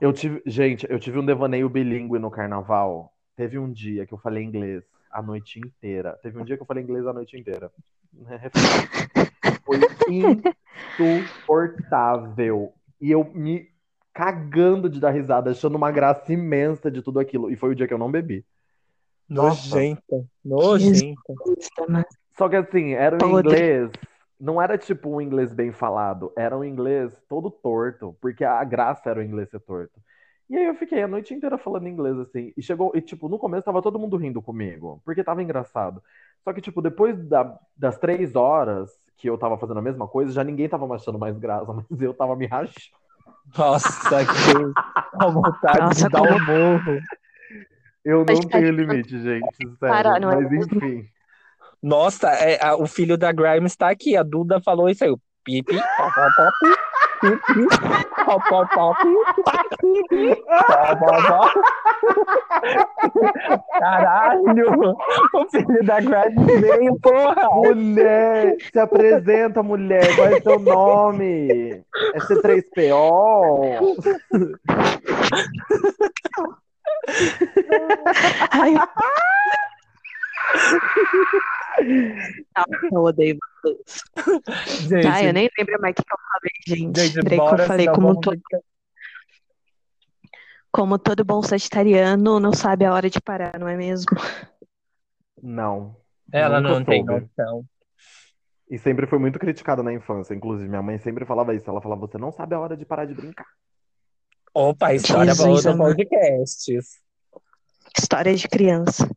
Eu 0.00 0.12
tive, 0.12 0.42
gente, 0.44 0.84
eu 0.90 0.98
tive 0.98 1.20
um 1.20 1.26
devaneio 1.26 1.68
bilíngue 1.68 2.18
no 2.18 2.32
carnaval. 2.32 3.12
Teve 3.36 3.56
um 3.56 3.70
dia 3.70 4.04
que 4.04 4.12
eu 4.14 4.18
falei 4.18 4.42
inglês 4.42 4.82
a 5.12 5.22
noite 5.22 5.60
inteira. 5.60 6.18
Teve 6.24 6.40
um 6.40 6.44
dia 6.44 6.56
que 6.56 6.62
eu 6.62 6.66
falei 6.66 6.82
inglês 6.82 7.06
a 7.06 7.12
noite 7.12 7.38
inteira. 7.38 7.70
Foi 9.64 9.78
insuportável. 10.98 12.72
E 13.00 13.10
eu 13.10 13.24
me 13.24 13.68
cagando 14.12 14.88
de 14.88 14.98
dar 14.98 15.10
risada, 15.10 15.50
achando 15.50 15.76
uma 15.76 15.90
graça 15.90 16.32
imensa 16.32 16.90
de 16.90 17.02
tudo 17.02 17.20
aquilo. 17.20 17.50
E 17.50 17.56
foi 17.56 17.70
o 17.70 17.74
dia 17.74 17.86
que 17.86 17.94
eu 17.94 17.98
não 17.98 18.10
bebi. 18.10 18.44
Nossa. 19.28 19.76
Nojenta. 19.76 20.26
Nojenta. 20.44 21.34
né? 21.88 22.04
Só 22.36 22.48
que 22.48 22.56
assim, 22.56 22.94
era 22.94 23.16
um 23.24 23.38
inglês. 23.38 23.90
Não 24.40 24.62
era 24.62 24.78
tipo 24.78 25.10
um 25.10 25.20
inglês 25.20 25.52
bem 25.52 25.72
falado, 25.72 26.32
era 26.36 26.56
um 26.56 26.64
inglês 26.64 27.12
todo 27.28 27.50
torto, 27.50 28.16
porque 28.20 28.44
a 28.44 28.62
graça 28.62 29.10
era 29.10 29.18
o 29.18 29.22
inglês 29.22 29.50
ser 29.50 29.58
torto. 29.58 30.00
E 30.50 30.56
aí 30.56 30.64
eu 30.66 30.74
fiquei 30.74 31.02
a 31.02 31.08
noite 31.08 31.34
inteira 31.34 31.58
falando 31.58 31.88
inglês 31.88 32.18
assim. 32.18 32.52
E 32.56 32.62
chegou, 32.62 32.92
e 32.94 33.00
tipo, 33.00 33.28
no 33.28 33.38
começo 33.38 33.64
tava 33.64 33.82
todo 33.82 33.98
mundo 33.98 34.16
rindo 34.16 34.40
comigo, 34.40 35.00
porque 35.04 35.22
tava 35.22 35.42
engraçado. 35.42 36.02
Só 36.42 36.52
que, 36.52 36.60
tipo, 36.60 36.80
depois 36.80 37.18
da- 37.28 37.58
das 37.76 37.98
três 37.98 38.34
horas 38.34 38.90
que 39.16 39.28
eu 39.28 39.36
tava 39.36 39.58
fazendo 39.58 39.78
a 39.78 39.82
mesma 39.82 40.06
coisa, 40.08 40.32
já 40.32 40.42
ninguém 40.44 40.68
tava 40.68 40.86
mais 40.86 41.02
achando 41.02 41.18
mais 41.18 41.36
graça, 41.38 41.66
mas 41.90 42.00
eu 42.00 42.14
tava 42.14 42.34
me 42.36 42.46
rachando. 42.46 42.96
Nossa, 43.56 44.24
que 44.24 45.18
a 45.20 45.26
vontade 45.26 45.78
Nossa, 45.80 46.04
de 46.04 46.08
dar 46.08 46.18
como- 46.20 46.34
um 46.34 46.44
morro. 46.46 47.00
Eu 48.04 48.24
não 48.24 48.40
tenho 48.40 48.70
limite, 48.70 49.20
gente, 49.20 49.56
sério. 49.56 49.78
parar, 49.78 50.20
não 50.20 50.40
Mas 50.40 50.52
enfim. 50.52 51.06
Nossa, 51.82 52.30
é, 52.30 52.62
a- 52.64 52.76
o 52.76 52.86
filho 52.86 53.18
da 53.18 53.30
Grimes 53.32 53.76
tá 53.76 53.90
aqui. 53.90 54.16
A 54.16 54.22
Duda 54.22 54.60
falou 54.60 54.88
isso 54.88 55.04
aí. 55.04 55.10
o 55.10 55.20
Pipi, 55.44 55.76
pop, 55.96 56.12
pop, 56.14 56.52
pop, 58.24 58.42
pop, 58.48 58.68
pop. 58.74 58.96
Caralho! 63.78 64.96
O 65.34 65.48
filho 65.50 65.84
da 65.84 66.00
Grimes 66.00 66.60
veio, 66.60 66.98
porra! 67.00 67.48
Mulher, 67.54 68.56
se 68.72 68.78
apresenta, 68.78 69.62
mulher. 69.62 70.14
Qual 70.14 70.28
é 70.28 70.40
seu 70.40 70.58
nome? 70.58 71.84
É 72.14 72.18
C3PO? 72.18 73.96
Ai, 78.50 78.74
eu 82.92 83.02
odeio. 83.02 83.38
Gente, 84.88 85.06
Ai, 85.06 85.28
eu 85.28 85.32
nem 85.32 85.48
lembro 85.58 85.80
mais 85.80 85.92
o 85.92 85.94
que 85.96 86.02
que 86.04 86.12
eu 86.14 86.18
falei, 86.32 86.50
gente. 86.86 87.00
gente, 87.00 87.22
Peraí 87.24 87.38
que 87.38 87.62
eu 87.62 87.66
falei, 87.66 87.86
como, 87.88 88.08
vamos 88.08 88.20
to- 88.20 88.30
ficar- 88.32 88.60
como 90.70 90.98
todo 90.98 91.24
bom 91.24 91.42
sagitariano 91.42 92.38
não 92.38 92.52
sabe 92.52 92.84
a 92.84 92.92
hora 92.92 93.08
de 93.10 93.20
parar, 93.20 93.58
não 93.58 93.66
é 93.68 93.76
mesmo? 93.76 94.10
Não. 95.42 95.96
Ela 96.32 96.60
Nunca 96.60 96.74
não 96.74 96.84
tem 96.84 97.04
noção. 97.04 97.64
E 98.70 98.78
sempre 98.78 99.06
foi 99.06 99.18
muito 99.18 99.38
criticada 99.38 99.82
na 99.82 99.92
infância. 99.94 100.34
Inclusive, 100.34 100.68
minha 100.68 100.82
mãe 100.82 100.98
sempre 100.98 101.24
falava 101.24 101.54
isso. 101.54 101.68
Ela 101.70 101.80
falava, 101.80 102.02
você 102.02 102.18
não 102.18 102.30
sabe 102.30 102.54
a 102.54 102.60
hora 102.60 102.76
de 102.76 102.84
parar 102.84 103.06
de 103.06 103.14
brincar. 103.14 103.46
Opa, 104.52 104.92
história 104.92 105.32
Jesus 105.34 105.64
outro 105.64 105.70
amado. 105.72 105.96
podcast. 105.96 106.78
História 107.98 108.34
de 108.34 108.46
criança. 108.46 109.08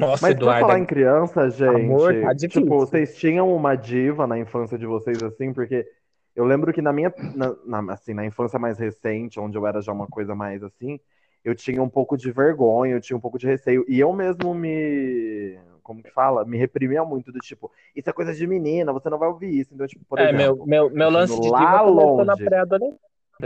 Nossa, 0.00 0.20
Mas 0.20 0.38
pra 0.38 0.54
Eduarda, 0.54 0.56
falar 0.56 0.78
em 0.78 0.86
criança, 0.86 1.48
gente, 1.50 2.08
Amor, 2.08 2.14
tá 2.20 2.34
tipo, 2.48 2.78
vocês 2.78 3.16
tinham 3.18 3.54
uma 3.54 3.74
diva 3.76 4.26
na 4.26 4.38
infância 4.38 4.78
de 4.78 4.86
vocês 4.86 5.22
assim? 5.22 5.52
Porque 5.52 5.86
eu 6.34 6.44
lembro 6.44 6.72
que 6.72 6.82
na 6.82 6.92
minha, 6.92 7.12
na, 7.34 7.82
na- 7.82 7.92
assim, 7.94 8.14
na 8.14 8.24
infância 8.26 8.58
mais 8.58 8.78
recente, 8.78 9.40
onde 9.40 9.56
eu 9.58 9.66
era 9.66 9.80
já 9.80 9.92
uma 9.92 10.06
coisa 10.08 10.34
mais 10.34 10.62
assim, 10.62 11.00
eu 11.44 11.54
tinha 11.54 11.82
um 11.82 11.88
pouco 11.88 12.16
de 12.16 12.30
vergonha, 12.32 12.94
eu 12.94 13.00
tinha 13.00 13.16
um 13.16 13.20
pouco 13.20 13.38
de 13.38 13.46
receio. 13.46 13.84
E 13.88 13.98
eu 14.00 14.12
mesmo 14.12 14.54
me, 14.54 15.58
como 15.82 16.02
que 16.02 16.10
fala? 16.10 16.44
Me 16.44 16.58
reprimia 16.58 17.04
muito 17.04 17.32
do 17.32 17.40
tipo, 17.40 17.70
isso 17.96 18.08
é 18.10 18.12
coisa 18.12 18.34
de 18.34 18.46
menina, 18.46 18.92
você 18.92 19.08
não 19.10 19.18
vai 19.18 19.28
ouvir 19.28 19.50
isso. 19.60 19.74
Então, 19.74 19.86
tipo, 19.86 20.04
por 20.06 20.18
é, 20.18 20.32
exemplo, 20.32 20.56
meu, 20.56 20.56
meu, 20.66 20.90
meu 20.90 21.10
lance 21.10 21.40
de 21.40 21.50
lá 21.50 21.78
começou 21.78 22.24
na 22.24 22.36
longe. 22.36 22.36
pré-adolescência, 22.36 23.00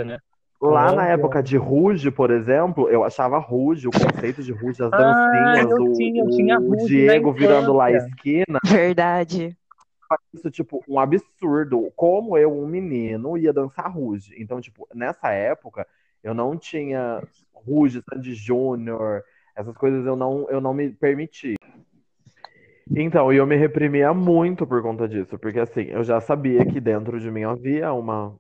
né? 0.05 0.19
Lá 0.61 0.85
Longe, 0.85 0.97
na 0.97 1.07
época 1.09 1.43
de 1.43 1.57
Ruge, 1.57 2.11
por 2.11 2.31
exemplo, 2.31 2.89
eu 2.89 3.05
achava 3.05 3.39
Ruge, 3.39 3.87
o 3.89 3.93
conceito 3.93 4.43
de 4.43 4.53
Ruge, 4.53 4.83
as 4.83 4.93
Ah, 4.93 4.97
dancinhas, 4.97 5.71
eu 5.71 5.77
o, 5.85 5.93
tinha- 5.93 6.23
eu 6.25 6.31
tinha 6.31 6.59
o 6.59 6.69
Ruge 6.69 6.81
na 6.81 6.87
Diego 6.87 7.33
virando 7.33 7.73
lá 7.73 7.87
a 7.87 7.93
esquina. 7.93 8.59
Verdade. 8.65 9.57
isso, 10.33 10.51
tipo, 10.51 10.83
um 10.89 10.99
absurdo. 10.99 11.91
Como 11.97 12.39
eu, 12.39 12.53
um 12.53 12.67
menino, 12.67 13.37
ia 13.37 13.53
dançar 13.53 13.91
Ruge. 13.93 14.35
Então, 14.39 14.61
tipo, 14.61 14.87
nessa 14.95 15.31
época, 15.31 15.87
eu 16.23 16.33
não 16.33 16.57
tinha 16.57 17.23
Ruge, 17.53 18.03
Sandy 18.09 18.35
Júnior, 18.35 19.23
essas 19.57 19.77
coisas 19.77 20.07
eu 20.07 20.17
não, 20.17 20.49
eu 20.49 20.61
não 20.61 20.73
me 20.73 20.91
permiti. 20.91 21.55
Então, 22.91 23.33
e 23.33 23.37
eu 23.37 23.47
me 23.47 23.57
reprimia 23.57 24.13
muito 24.15 24.67
por 24.67 24.83
conta 24.83 25.09
disso, 25.09 25.39
porque 25.39 25.59
assim, 25.59 25.83
eu 25.85 26.05
já 26.05 26.21
sabia 26.21 26.65
que 26.67 26.81
dentro 26.81 27.19
de 27.19 27.31
mim 27.31 27.43
havia 27.43 27.93
uma, 27.93 28.37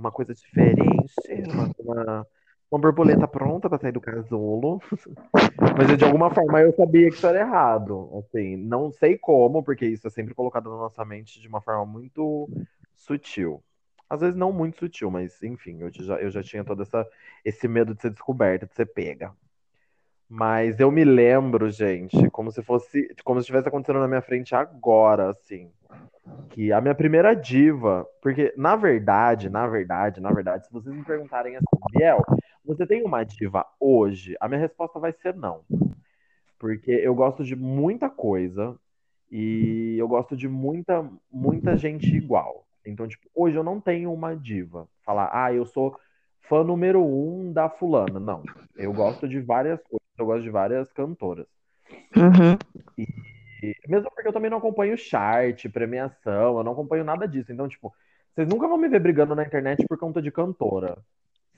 uma 0.00 0.10
coisa 0.10 0.34
diferente, 0.34 1.14
uma, 1.52 1.70
uma, 1.78 2.26
uma 2.70 2.80
borboleta 2.80 3.28
pronta 3.28 3.68
para 3.68 3.78
sair 3.78 3.92
do 3.92 4.00
casulo. 4.00 4.80
Mas 5.76 5.96
de 5.96 6.04
alguma 6.04 6.30
forma 6.30 6.60
eu 6.60 6.72
sabia 6.74 7.08
que 7.08 7.16
isso 7.16 7.26
era 7.26 7.40
errado. 7.40 8.10
Assim, 8.18 8.56
não 8.56 8.90
sei 8.90 9.18
como, 9.18 9.62
porque 9.62 9.86
isso 9.86 10.06
é 10.06 10.10
sempre 10.10 10.34
colocado 10.34 10.70
na 10.70 10.76
nossa 10.76 11.04
mente 11.04 11.40
de 11.40 11.48
uma 11.48 11.60
forma 11.60 11.84
muito 11.84 12.48
sutil. 12.94 13.62
Às 14.08 14.20
vezes 14.20 14.36
não 14.36 14.52
muito 14.52 14.78
sutil, 14.78 15.10
mas 15.10 15.40
enfim, 15.42 15.78
eu 15.80 15.90
já, 15.92 16.16
eu 16.16 16.30
já 16.30 16.42
tinha 16.42 16.64
todo 16.64 16.82
essa, 16.82 17.06
esse 17.44 17.68
medo 17.68 17.94
de 17.94 18.02
ser 18.02 18.10
descoberta, 18.10 18.66
de 18.66 18.74
ser 18.74 18.86
pega. 18.86 19.32
Mas 20.32 20.78
eu 20.78 20.92
me 20.92 21.02
lembro, 21.02 21.68
gente, 21.68 22.30
como 22.30 22.52
se 22.52 22.62
fosse, 22.62 23.12
como 23.24 23.40
se 23.40 23.42
estivesse 23.42 23.66
acontecendo 23.66 23.98
na 23.98 24.06
minha 24.06 24.22
frente 24.22 24.54
agora, 24.54 25.30
assim, 25.30 25.68
que 26.50 26.72
a 26.72 26.80
minha 26.80 26.94
primeira 26.94 27.34
diva, 27.34 28.06
porque 28.22 28.54
na 28.56 28.76
verdade, 28.76 29.50
na 29.50 29.66
verdade, 29.66 30.20
na 30.20 30.30
verdade, 30.30 30.66
se 30.66 30.72
vocês 30.72 30.94
me 30.94 31.04
perguntarem 31.04 31.56
assim, 31.56 31.66
Biel, 31.90 32.22
você 32.64 32.86
tem 32.86 33.02
uma 33.02 33.24
diva 33.24 33.66
hoje? 33.80 34.36
A 34.40 34.46
minha 34.46 34.60
resposta 34.60 35.00
vai 35.00 35.12
ser 35.12 35.34
não. 35.34 35.64
Porque 36.60 36.92
eu 36.92 37.12
gosto 37.12 37.42
de 37.42 37.56
muita 37.56 38.08
coisa 38.08 38.78
e 39.32 39.96
eu 39.98 40.06
gosto 40.06 40.36
de 40.36 40.46
muita, 40.46 41.10
muita 41.28 41.76
gente 41.76 42.06
igual. 42.14 42.64
Então, 42.86 43.08
tipo, 43.08 43.28
hoje 43.34 43.56
eu 43.56 43.64
não 43.64 43.80
tenho 43.80 44.12
uma 44.12 44.36
diva. 44.36 44.86
Falar, 45.04 45.28
ah, 45.32 45.52
eu 45.52 45.66
sou 45.66 45.98
fã 46.42 46.62
número 46.62 47.04
um 47.04 47.52
da 47.52 47.68
fulana. 47.68 48.20
Não. 48.20 48.44
Eu 48.76 48.92
gosto 48.92 49.28
de 49.28 49.40
várias 49.40 49.82
coisas 49.82 50.00
eu 50.22 50.26
gosto 50.26 50.42
de 50.42 50.50
várias 50.50 50.92
cantoras. 50.92 51.46
Uhum. 52.16 52.56
E, 53.62 53.74
mesmo 53.88 54.10
porque 54.10 54.28
eu 54.28 54.32
também 54.32 54.50
não 54.50 54.58
acompanho 54.58 54.96
chart, 54.96 55.68
premiação, 55.68 56.58
eu 56.58 56.64
não 56.64 56.72
acompanho 56.72 57.04
nada 57.04 57.26
disso. 57.26 57.52
Então, 57.52 57.68
tipo, 57.68 57.92
vocês 58.34 58.48
nunca 58.48 58.68
vão 58.68 58.78
me 58.78 58.88
ver 58.88 59.00
brigando 59.00 59.34
na 59.34 59.44
internet 59.44 59.84
por 59.86 59.98
conta 59.98 60.22
de 60.22 60.30
cantora. 60.30 60.96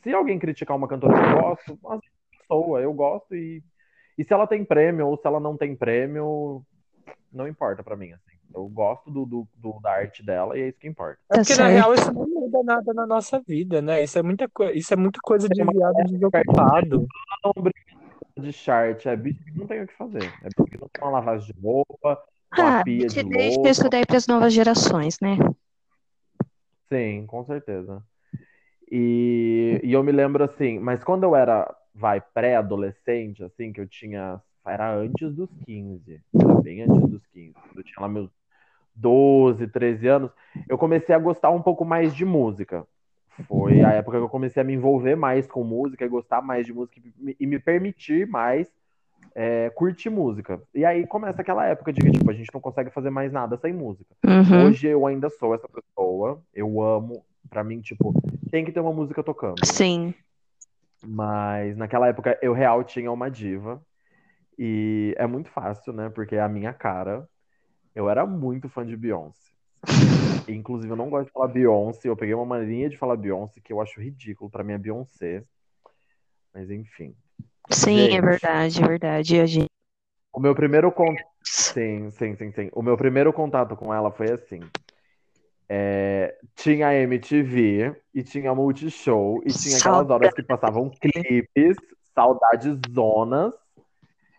Se 0.03 0.13
alguém 0.13 0.39
criticar 0.39 0.77
uma 0.77 0.89
cantora 0.89 1.15
que 1.15 1.29
eu 1.29 1.41
gosto, 1.41 1.79
uma 1.83 2.01
pessoa, 2.39 2.81
eu 2.81 2.93
gosto 2.93 3.35
e, 3.35 3.63
e 4.19 4.25
se 4.25 4.33
ela 4.33 4.47
tem 4.47 4.65
prêmio 4.65 5.07
ou 5.07 5.17
se 5.17 5.27
ela 5.27 5.39
não 5.39 5.57
tem 5.57 5.77
prêmio, 5.77 6.65
não 7.33 7.47
importa 7.47 7.83
para 7.83 7.97
mim, 7.97 8.13
assim. 8.13 8.33
Eu 8.55 8.69
gosto 8.69 9.11
do, 9.11 9.25
do, 9.25 9.49
do, 9.57 9.81
da 9.81 9.93
arte 9.93 10.23
dela 10.23 10.59
e 10.59 10.63
é 10.63 10.69
isso 10.69 10.79
que 10.79 10.87
importa. 10.87 11.19
É 11.31 11.37
porque, 11.39 11.55
na 11.55 11.69
real, 11.69 11.95
isso 11.95 12.13
não 12.13 12.27
muda 12.27 12.63
nada 12.63 12.93
na 12.93 13.07
nossa 13.07 13.41
vida, 13.41 13.81
né? 13.81 14.03
Isso 14.03 14.19
é 14.19 14.23
muita, 14.23 14.47
isso 14.75 14.93
é 14.93 14.97
muita 14.97 15.19
coisa 15.23 15.49
de 15.49 15.65
viado 15.65 15.95
desocupado. 16.05 17.07
Não 17.45 17.53
de 18.39 18.53
chart 18.53 19.05
é 19.07 19.17
bicho 19.17 19.43
que 19.45 19.59
não 19.59 19.67
tem 19.67 19.83
o 19.83 19.87
que 19.87 19.95
fazer. 19.95 20.33
É 20.43 20.49
porque 20.57 20.77
não 20.79 20.89
tem 20.89 21.03
uma 21.03 21.13
lavagem 21.13 21.53
de 21.53 21.61
roupa, 21.61 22.23
uma 22.57 22.81
ah, 22.81 22.85
pia 22.85 23.07
de 23.07 23.23
louça. 23.23 23.69
isso 23.71 23.89
daí 23.89 24.07
para 24.07 24.17
as 24.17 24.27
novas 24.27 24.53
gerações, 24.53 25.19
né? 25.21 25.37
Sim, 26.93 27.27
com 27.27 27.45
certeza. 27.45 28.03
E, 28.91 29.81
e 29.83 29.93
eu 29.93 30.03
me 30.03 30.13
lembro 30.13 30.45
assim, 30.45 30.79
mas 30.79 31.03
quando 31.03 31.25
eu 31.25 31.35
era, 31.35 31.75
vai, 31.95 32.21
pré-adolescente, 32.21 33.43
assim, 33.43 33.73
que 33.73 33.81
eu 33.81 33.89
tinha. 33.89 34.41
Era 34.65 34.95
antes 34.95 35.35
dos 35.35 35.51
15. 35.65 36.23
Era 36.35 36.55
bem 36.61 36.83
antes 36.83 37.09
dos 37.09 37.27
15. 37.29 37.55
Eu 37.75 37.83
tinha 37.83 38.01
lá 38.01 38.09
meus 38.09 38.31
12, 38.95 39.67
13 39.69 40.07
anos. 40.07 40.31
Eu 40.69 40.77
comecei 40.77 41.15
a 41.15 41.19
gostar 41.19 41.51
um 41.51 41.63
pouco 41.63 41.85
mais 41.85 42.15
de 42.15 42.25
música. 42.25 42.87
Foi 43.49 43.83
a 43.83 43.93
época 43.93 44.19
que 44.19 44.25
eu 44.25 44.29
comecei 44.29 44.61
a 44.61 44.65
me 44.65 44.75
envolver 44.75 45.17
mais 45.17 45.47
com 45.47 45.65
música 45.65 46.05
e 46.05 46.09
gostar 46.09 46.43
mais 46.43 46.67
de 46.67 46.73
música 46.73 47.01
e 47.39 47.47
me 47.47 47.59
permitir 47.59 48.27
mais 48.27 48.71
é, 49.35 49.71
curtir 49.71 50.11
música. 50.11 50.61
E 50.75 50.85
aí 50.85 51.07
começa 51.07 51.41
aquela 51.41 51.67
época 51.67 51.93
de 51.93 52.01
que 52.01 52.11
tipo, 52.11 52.31
a 52.31 52.35
gente 52.35 52.51
não 52.53 52.61
consegue 52.61 52.91
fazer 52.91 53.11
mais 53.11 53.33
nada 53.33 53.57
sem 53.57 53.73
música. 53.73 54.15
Uhum. 54.25 54.67
Hoje 54.67 54.87
eu 54.87 55.07
ainda 55.07 55.31
sou 55.31 55.55
essa 55.55 55.69
pessoa, 55.69 56.43
eu 56.55 56.83
amo, 56.83 57.25
pra 57.49 57.65
mim, 57.65 57.81
tipo, 57.81 58.15
tem 58.51 58.65
que 58.65 58.73
ter 58.73 58.81
uma 58.81 58.93
música 58.93 59.23
tocando. 59.23 59.65
Sim. 59.65 60.15
Mas 61.03 61.77
naquela 61.77 62.09
época 62.09 62.39
eu 62.43 62.53
real 62.53 62.85
tinha 62.85 63.11
uma 63.11 63.31
diva. 63.31 63.83
E 64.59 65.15
é 65.17 65.27
muito 65.27 65.49
fácil, 65.51 65.93
né? 65.93 66.11
Porque 66.11 66.37
é 66.37 66.41
a 66.41 66.49
minha 66.49 66.73
cara. 66.73 67.27
Eu 67.95 68.09
era 68.09 68.25
muito 68.27 68.69
fã 68.69 68.87
de 68.87 68.97
Beyoncé. 68.97 69.51
Inclusive, 70.49 70.93
eu 70.93 70.97
não 70.97 71.11
gosto 71.11 71.27
de 71.27 71.33
falar 71.33 71.49
Beyoncé. 71.49 72.09
Eu 72.09 72.17
peguei 72.17 72.35
uma 72.35 72.45
mania 72.45 72.89
de 72.89 72.97
falar 72.97 73.17
Beyoncé 73.17 73.61
que 73.61 73.73
eu 73.73 73.81
acho 73.81 74.01
ridículo. 74.01 74.51
Pra 74.51 74.65
mim 74.65 74.73
é 74.73 74.79
Beyoncé. 74.79 75.45
Mas 76.55 76.71
enfim. 76.71 77.15
Sim, 77.71 77.99
é 77.99 78.03
gente, 78.05 78.17
é 78.17 78.21
verdade, 78.21 78.83
é 78.83 78.87
verdade. 78.87 79.41
A 79.41 79.47
gente... 79.47 79.71
O 80.33 80.41
meu 80.41 80.55
primeiro 80.55 80.91
contato. 80.91 81.27
Sim, 81.43 82.11
sim, 82.11 82.35
sim, 82.37 82.53
sim. 82.53 82.71
O 82.73 82.83
meu 82.83 82.97
primeiro 82.97 83.33
contato 83.33 83.77
com 83.77 83.93
ela 83.93 84.11
foi 84.11 84.31
assim. 84.31 84.61
É... 85.69 86.37
Tinha 86.55 86.89
a 86.89 86.95
MTV 86.95 87.97
e 88.15 88.23
tinha 88.23 88.51
a 88.51 88.55
Multishow 88.55 89.43
e 89.45 89.53
tinha 89.53 89.79
aquelas 89.79 90.11
horas 90.11 90.35
que 90.35 90.43
passavam 90.43 90.91
clipes, 90.91 91.77
saudades 92.15 92.79
zonas, 92.93 93.55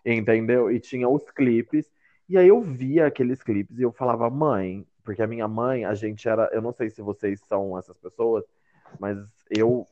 entendeu? 0.04 0.70
E 0.70 0.78
tinha 0.78 1.08
os 1.08 1.28
clipes. 1.30 1.90
E 2.28 2.38
aí 2.38 2.48
eu 2.48 2.60
via 2.60 3.06
aqueles 3.06 3.42
clipes 3.42 3.78
e 3.78 3.82
eu 3.82 3.92
falava, 3.92 4.30
mãe, 4.30 4.86
porque 5.04 5.22
a 5.22 5.26
minha 5.26 5.46
mãe, 5.46 5.84
a 5.84 5.94
gente 5.94 6.28
era. 6.28 6.48
Eu 6.52 6.62
não 6.62 6.72
sei 6.72 6.90
se 6.90 7.02
vocês 7.02 7.40
são 7.40 7.78
essas 7.78 7.96
pessoas, 7.98 8.44
mas 8.98 9.18
eu 9.50 9.86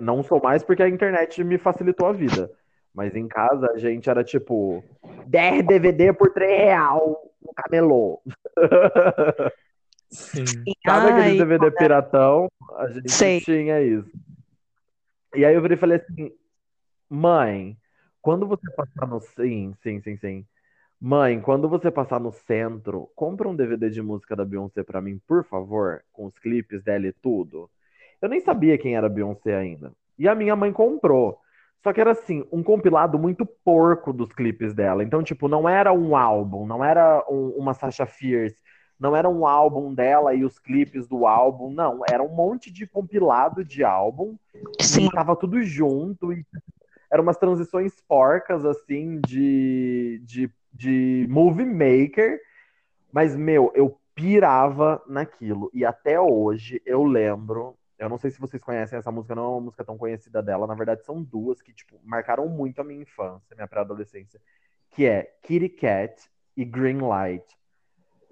não 0.00 0.22
sou 0.22 0.40
mais 0.40 0.62
porque 0.62 0.82
a 0.82 0.88
internet 0.88 1.42
me 1.42 1.58
facilitou 1.58 2.06
a 2.06 2.12
vida. 2.12 2.50
Mas 2.94 3.16
em 3.16 3.26
casa 3.26 3.72
a 3.72 3.78
gente 3.78 4.08
era 4.08 4.22
tipo 4.22 4.84
10 5.26 5.66
DVD 5.66 6.12
por 6.12 6.32
3 6.32 6.58
real 6.58 7.32
no 7.42 7.52
camelô. 7.54 8.22
Sim. 10.10 10.44
Sabe 10.86 11.10
aquele 11.10 11.38
DVD 11.38 11.70
piratão? 11.72 12.48
A 12.76 12.88
gente 12.88 13.10
sei. 13.10 13.40
tinha 13.40 13.80
isso. 13.82 14.10
E 15.34 15.44
aí 15.44 15.54
eu 15.54 15.62
virei 15.62 15.76
e 15.76 15.80
falei 15.80 15.96
assim: 15.96 16.32
mãe, 17.08 17.76
quando 18.22 18.46
você 18.46 18.70
passar 18.70 19.08
no. 19.08 19.20
Sim, 19.20 19.74
sim, 19.82 20.00
sim, 20.00 20.16
sim. 20.16 20.46
Mãe, 21.00 21.40
quando 21.40 21.68
você 21.68 21.90
passar 21.90 22.18
no 22.18 22.32
centro, 22.32 23.10
compra 23.14 23.48
um 23.48 23.54
DVD 23.54 23.90
de 23.90 24.00
música 24.00 24.34
da 24.34 24.44
Beyoncé 24.44 24.82
para 24.82 25.00
mim, 25.00 25.20
por 25.26 25.44
favor, 25.44 26.02
com 26.12 26.24
os 26.26 26.38
clipes 26.38 26.82
dela 26.82 27.06
e 27.06 27.12
tudo. 27.12 27.70
Eu 28.22 28.28
nem 28.28 28.40
sabia 28.40 28.78
quem 28.78 28.96
era 28.96 29.08
Beyoncé 29.08 29.54
ainda. 29.54 29.92
E 30.18 30.28
a 30.28 30.34
minha 30.34 30.56
mãe 30.56 30.72
comprou. 30.72 31.38
Só 31.82 31.92
que 31.92 32.00
era 32.00 32.12
assim, 32.12 32.46
um 32.50 32.62
compilado 32.62 33.18
muito 33.18 33.44
porco 33.44 34.12
dos 34.12 34.32
clipes 34.32 34.72
dela. 34.72 35.04
Então, 35.04 35.22
tipo, 35.22 35.48
não 35.48 35.68
era 35.68 35.92
um 35.92 36.16
álbum, 36.16 36.66
não 36.66 36.82
era 36.82 37.22
um, 37.28 37.50
uma 37.50 37.74
Sasha 37.74 38.06
Fierce, 38.06 38.56
não 38.98 39.14
era 39.14 39.28
um 39.28 39.46
álbum 39.46 39.92
dela 39.92 40.34
e 40.34 40.44
os 40.44 40.58
clipes 40.58 41.06
do 41.06 41.26
álbum, 41.26 41.70
não. 41.70 42.00
Era 42.08 42.22
um 42.22 42.34
monte 42.34 42.72
de 42.72 42.86
compilado 42.86 43.62
de 43.62 43.84
álbum. 43.84 44.36
Sim. 44.80 45.06
E 45.06 45.10
tava 45.10 45.36
tudo 45.36 45.62
junto. 45.62 46.32
E 46.32 46.46
eram 47.12 47.22
umas 47.22 47.36
transições 47.36 47.92
porcas, 48.08 48.64
assim, 48.64 49.20
de, 49.26 50.22
de 50.24 50.50
de 50.74 51.26
movie 51.30 51.64
maker, 51.64 52.40
mas, 53.12 53.36
meu, 53.36 53.70
eu 53.74 53.96
pirava 54.14 55.00
naquilo. 55.06 55.70
E 55.72 55.84
até 55.84 56.20
hoje 56.20 56.82
eu 56.84 57.04
lembro. 57.04 57.76
Eu 57.96 58.08
não 58.08 58.18
sei 58.18 58.30
se 58.30 58.40
vocês 58.40 58.62
conhecem 58.62 58.98
essa 58.98 59.12
música, 59.12 59.36
não 59.36 59.44
é 59.44 59.48
uma 59.48 59.60
música 59.60 59.84
tão 59.84 59.96
conhecida 59.96 60.42
dela. 60.42 60.66
Na 60.66 60.74
verdade, 60.74 61.04
são 61.04 61.22
duas 61.22 61.62
que, 61.62 61.72
tipo, 61.72 61.98
marcaram 62.02 62.48
muito 62.48 62.80
a 62.80 62.84
minha 62.84 63.02
infância, 63.02 63.54
minha 63.54 63.68
pré-adolescência. 63.68 64.40
Que 64.90 65.06
é 65.06 65.32
Kitty 65.42 65.68
Cat 65.68 66.28
e 66.56 66.64
Green 66.64 66.98
Light. 66.98 67.44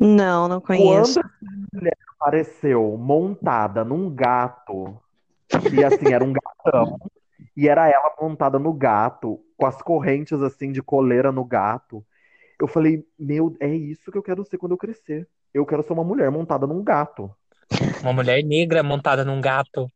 Não, 0.01 0.49
não 0.49 0.61
conheço. 0.61 1.21
Quando 1.21 1.27
a 1.73 1.77
mulher 1.77 1.99
apareceu 2.19 2.97
montada 2.99 3.85
num 3.85 4.13
gato, 4.13 5.01
e 5.73 5.85
assim, 5.85 6.13
era 6.13 6.25
um 6.25 6.33
gatão, 6.33 6.99
e 7.57 7.69
era 7.69 7.89
ela 7.89 8.13
montada 8.21 8.59
no 8.59 8.73
gato, 8.73 9.41
com 9.57 9.67
as 9.67 9.81
correntes 9.81 10.43
assim 10.43 10.73
de 10.73 10.83
coleira 10.83 11.31
no 11.31 11.45
gato 11.45 12.05
eu 12.61 12.69
falei, 12.69 13.05
meu, 13.19 13.57
é 13.61 13.69
isso 13.75 14.11
que 14.11 14.19
eu 14.19 14.23
quero 14.23 14.45
ser 14.45 14.59
quando 14.59 14.73
eu 14.73 14.79
crescer. 14.79 15.29
Eu 15.53 15.67
quero 15.67 15.83
ser 15.83 15.93
uma 15.93 16.05
mulher 16.05 16.31
montada 16.31 16.67
num 16.67 16.83
gato. 16.83 17.31
Uma 18.03 18.13
mulher 18.13 18.43
negra 18.43 18.83
montada 18.83 19.25
num 19.25 19.41
gato. 19.41 19.91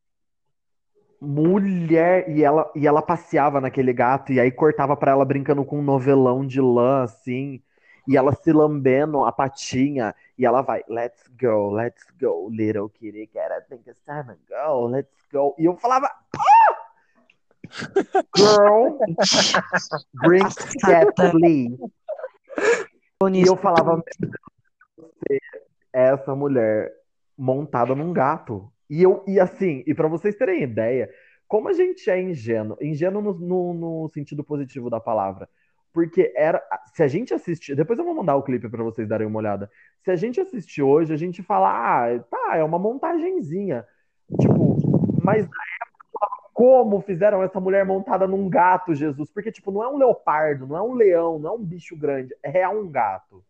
Mulher, 1.20 2.28
e 2.28 2.44
ela, 2.44 2.70
e 2.74 2.86
ela 2.86 3.00
passeava 3.00 3.60
naquele 3.60 3.92
gato, 3.92 4.32
e 4.32 4.40
aí 4.40 4.50
cortava 4.50 4.96
pra 4.96 5.12
ela 5.12 5.24
brincando 5.24 5.64
com 5.64 5.78
um 5.78 5.82
novelão 5.82 6.46
de 6.46 6.60
lã, 6.60 7.04
assim, 7.04 7.62
e 8.06 8.16
ela 8.16 8.34
se 8.34 8.52
lambendo 8.52 9.24
a 9.24 9.32
patinha, 9.32 10.14
e 10.38 10.44
ela 10.44 10.60
vai, 10.60 10.82
let's 10.88 11.22
go, 11.40 11.70
let's 11.70 12.04
go, 12.20 12.50
little 12.50 12.90
kitty 12.90 13.26
cat, 13.28 13.50
I 13.50 13.62
think 13.66 13.88
it's 13.88 14.00
time 14.04 14.24
to 14.24 14.38
go, 14.46 14.86
let's 14.88 15.10
go. 15.32 15.54
E 15.58 15.64
eu 15.64 15.76
falava, 15.78 16.06
ah! 16.06 16.86
Girl, 18.36 18.98
bring 20.22 20.46
cat, 20.82 21.08
please. 21.16 21.76
E 23.32 23.42
eu 23.46 23.56
falava, 23.56 24.02
é 25.30 25.38
essa 25.92 26.34
mulher 26.34 26.92
montada 27.36 27.94
num 27.94 28.12
gato. 28.12 28.70
E 28.88 29.02
eu, 29.02 29.24
e 29.26 29.40
assim, 29.40 29.82
e 29.86 29.94
para 29.94 30.08
vocês 30.08 30.36
terem 30.36 30.62
ideia, 30.62 31.10
como 31.48 31.68
a 31.68 31.72
gente 31.72 32.08
é 32.10 32.20
ingênuo, 32.20 32.76
ingênuo 32.80 33.22
no, 33.22 33.34
no, 33.34 33.74
no, 33.74 34.08
sentido 34.08 34.44
positivo 34.44 34.90
da 34.90 35.00
palavra. 35.00 35.48
porque 35.92 36.32
era. 36.36 36.62
Se 36.94 37.02
a 37.02 37.08
gente 37.08 37.32
assistir. 37.32 37.74
Depois 37.74 37.98
eu 37.98 38.04
vou 38.04 38.14
mandar 38.14 38.36
o 38.36 38.42
clipe 38.42 38.68
para 38.68 38.84
vocês 38.84 39.08
darem 39.08 39.26
uma 39.26 39.38
olhada. 39.38 39.70
Se 40.04 40.10
a 40.10 40.16
gente 40.16 40.40
assistir 40.40 40.82
hoje, 40.82 41.12
a 41.12 41.16
gente 41.16 41.42
fala, 41.42 41.70
ah, 41.70 42.18
tá, 42.30 42.56
é 42.56 42.64
uma 42.64 42.78
montagenzinha. 42.78 43.86
Tipo, 44.40 44.76
mas 45.22 45.48
na 45.48 45.56
como 46.56 47.02
fizeram 47.02 47.42
essa 47.42 47.60
mulher 47.60 47.84
montada 47.84 48.26
num 48.26 48.48
gato, 48.48 48.94
Jesus? 48.94 49.30
Porque, 49.30 49.52
tipo, 49.52 49.70
não 49.70 49.84
é 49.84 49.88
um 49.88 49.98
leopardo, 49.98 50.66
não 50.66 50.74
é 50.74 50.80
um 50.80 50.94
leão, 50.94 51.38
não 51.38 51.50
é 51.50 51.52
um 51.52 51.62
bicho 51.62 51.94
grande, 51.94 52.34
é 52.42 52.66
um 52.66 52.88
gato. 52.88 53.44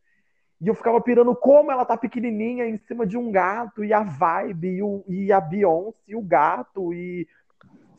E 0.61 0.67
eu 0.67 0.75
ficava 0.75 1.01
pirando 1.01 1.33
como 1.33 1.71
ela 1.71 1.85
tá 1.85 1.97
pequenininha 1.97 2.67
em 2.67 2.77
cima 2.79 3.07
de 3.07 3.17
um 3.17 3.31
gato, 3.31 3.85
e 3.85 3.93
a 3.93 4.03
vibe, 4.03 4.67
e, 4.67 4.83
o, 4.83 5.05
e 5.07 5.31
a 5.31 5.41
Beyoncé, 5.41 5.97
e 6.09 6.17
o 6.17 6.21
gato, 6.21 6.93
e. 6.93 7.29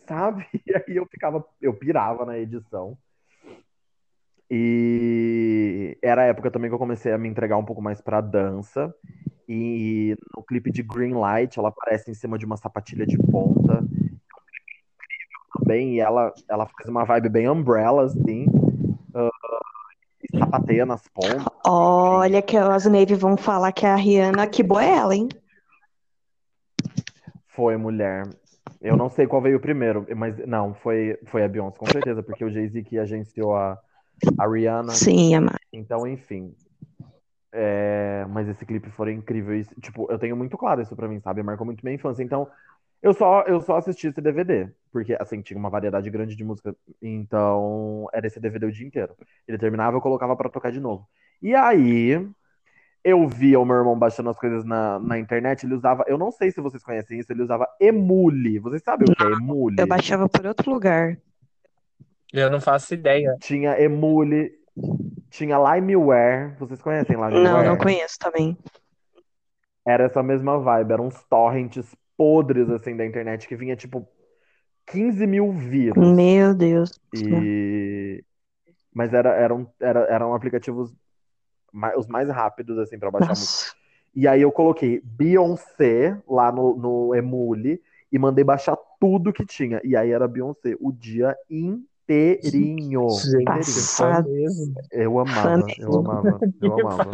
Sabe? 0.05 0.45
E 0.67 0.75
aí 0.75 0.97
eu 0.97 1.05
ficava, 1.05 1.41
eu 1.61 1.73
pirava 1.73 2.25
na 2.25 2.37
edição. 2.37 2.97
E 4.51 5.97
era 6.01 6.23
a 6.23 6.25
época 6.25 6.51
também 6.51 6.69
que 6.69 6.75
eu 6.75 6.79
comecei 6.79 7.13
a 7.13 7.17
me 7.17 7.29
entregar 7.29 7.55
um 7.55 7.65
pouco 7.65 7.81
mais 7.81 8.01
pra 8.01 8.19
dança. 8.19 8.93
E 9.47 10.17
no 10.35 10.43
clipe 10.43 10.69
de 10.69 10.83
Green 10.83 11.13
Light, 11.13 11.57
ela 11.57 11.69
aparece 11.69 12.11
em 12.11 12.13
cima 12.13 12.37
de 12.37 12.45
uma 12.45 12.57
sapatilha 12.57 13.05
de 13.05 13.17
ponta. 13.17 13.87
Também. 15.59 15.95
E 15.95 15.99
ela, 15.99 16.33
ela 16.49 16.65
faz 16.65 16.89
uma 16.89 17.03
vibe 17.03 17.29
bem 17.29 17.49
umbrella, 17.49 18.03
assim. 18.03 18.45
Uh, 19.13 19.29
e 20.23 20.37
sapateia 20.37 20.85
nas 20.85 21.07
pontas. 21.07 21.45
Olha 21.65 22.41
que 22.41 22.57
as 22.57 22.85
Navy 22.85 23.15
vão 23.15 23.37
falar 23.37 23.71
que 23.71 23.85
a 23.85 23.95
Rihanna 23.95 24.47
que 24.47 24.63
boa 24.63 24.83
é 24.83 24.95
ela, 24.95 25.15
hein? 25.15 25.29
Foi, 27.47 27.75
mulher. 27.77 28.27
Eu 28.81 28.95
não 28.95 29.09
sei 29.09 29.25
qual 29.25 29.41
veio 29.41 29.59
primeiro, 29.59 30.05
mas 30.15 30.37
não, 30.45 30.73
foi, 30.75 31.17
foi 31.25 31.43
a 31.43 31.47
Beyoncé, 31.47 31.77
com 31.77 31.87
certeza, 31.87 32.21
porque 32.21 32.45
o 32.45 32.51
Jay-Z 32.51 32.83
que 32.83 32.99
agenciou 32.99 33.55
a, 33.55 33.77
a 34.37 34.47
Rihanna. 34.47 34.91
Sim, 34.91 35.35
amar. 35.35 35.59
Então, 35.73 36.05
enfim. 36.07 36.53
É, 37.51 38.25
mas 38.29 38.47
esse 38.47 38.65
clipe 38.65 38.89
foi 38.91 39.13
incrível. 39.13 39.59
Tipo, 39.81 40.07
eu 40.11 40.19
tenho 40.19 40.35
muito 40.35 40.57
claro 40.57 40.81
isso 40.81 40.95
pra 40.95 41.07
mim, 41.07 41.19
sabe? 41.19 41.41
Marcou 41.41 41.65
muito 41.65 41.83
minha 41.83 41.95
infância. 41.95 42.21
Então, 42.21 42.47
eu 43.01 43.13
só, 43.13 43.41
eu 43.43 43.61
só 43.61 43.77
assisti 43.77 44.07
esse 44.07 44.21
DVD. 44.21 44.69
Porque, 44.91 45.15
assim, 45.19 45.41
tinha 45.41 45.59
uma 45.59 45.69
variedade 45.69 46.09
grande 46.09 46.35
de 46.35 46.43
música. 46.43 46.75
Então, 47.01 48.07
era 48.11 48.25
esse 48.25 48.39
DVD 48.39 48.65
o 48.65 48.71
dia 48.71 48.87
inteiro. 48.87 49.15
Ele 49.47 49.57
terminava, 49.57 49.97
eu 49.97 50.01
colocava 50.01 50.35
pra 50.35 50.49
tocar 50.49 50.71
de 50.71 50.79
novo. 50.79 51.07
E 51.41 51.53
aí, 51.53 52.27
eu 53.03 53.27
via 53.27 53.59
o 53.59 53.65
meu 53.65 53.75
irmão 53.75 53.97
baixando 53.97 54.29
as 54.29 54.37
coisas 54.37 54.65
na, 54.65 54.99
na 54.99 55.19
internet. 55.19 55.65
Ele 55.65 55.75
usava, 55.75 56.03
eu 56.07 56.17
não 56.17 56.31
sei 56.31 56.51
se 56.51 56.59
vocês 56.59 56.83
conhecem 56.83 57.19
isso, 57.19 57.31
ele 57.31 57.43
usava 57.43 57.67
Emule. 57.79 58.59
Vocês 58.59 58.81
sabem 58.81 59.07
o 59.09 59.15
que 59.15 59.23
é 59.23 59.27
Emule? 59.27 59.75
Eu 59.79 59.87
baixava 59.87 60.27
por 60.27 60.45
outro 60.45 60.71
lugar. 60.71 61.17
Eu 62.33 62.49
não 62.49 62.59
faço 62.59 62.93
ideia. 62.93 63.37
Tinha 63.39 63.79
Emule, 63.79 64.51
tinha 65.29 65.57
Limeware. 65.57 66.55
Vocês 66.57 66.81
conhecem 66.81 67.15
Limeware? 67.15 67.43
Não, 67.43 67.63
não 67.63 67.77
conheço 67.77 68.17
também. 68.19 68.57
Era 69.85 70.05
essa 70.05 70.23
mesma 70.23 70.59
vibe. 70.59 70.91
Eram 70.91 71.05
uns 71.05 71.23
torrents 71.29 71.95
podres, 72.18 72.70
assim, 72.70 72.97
da 72.97 73.05
internet 73.05 73.47
que 73.47 73.55
vinha, 73.55 73.76
tipo, 73.76 74.07
15 74.88 75.28
mil 75.28 75.51
vírus. 75.51 76.15
Meu 76.15 76.53
Deus. 76.53 76.99
E... 77.13 78.24
Mas 78.93 79.13
era, 79.13 79.30
eram, 79.36 79.72
era, 79.80 79.99
eram 80.05 80.34
aplicativos 80.34 80.93
mais, 81.72 81.95
os 81.95 82.07
mais 82.07 82.30
rápidos, 82.30 82.78
assim, 82.80 82.97
pra 82.97 83.11
baixar 83.11 83.30
música. 83.30 83.68
Nossa. 83.68 83.78
E 84.15 84.28
aí 84.28 84.41
eu 84.41 84.51
coloquei 84.51 84.99
Beyoncé 85.03 86.18
lá 86.28 86.51
no, 86.51 86.76
no 86.76 87.13
Emule 87.13 87.80
e 88.11 88.18
mandei 88.18 88.43
baixar 88.43 88.76
tudo 88.99 89.32
que 89.32 89.45
tinha. 89.45 89.80
E 89.84 89.95
aí 89.95 90.09
era 90.09 90.28
Beyoncé 90.28 90.76
o 90.80 90.91
dia 90.91 91.36
inteirinho. 91.47 93.07
Gente, 93.09 93.28
inteirinho. 93.28 93.57
Passado. 93.57 94.30
Eu 94.91 95.20
amava, 95.20 95.65
eu 95.78 95.93
amava, 95.99 96.39
eu 96.59 96.74
amava. 96.82 97.11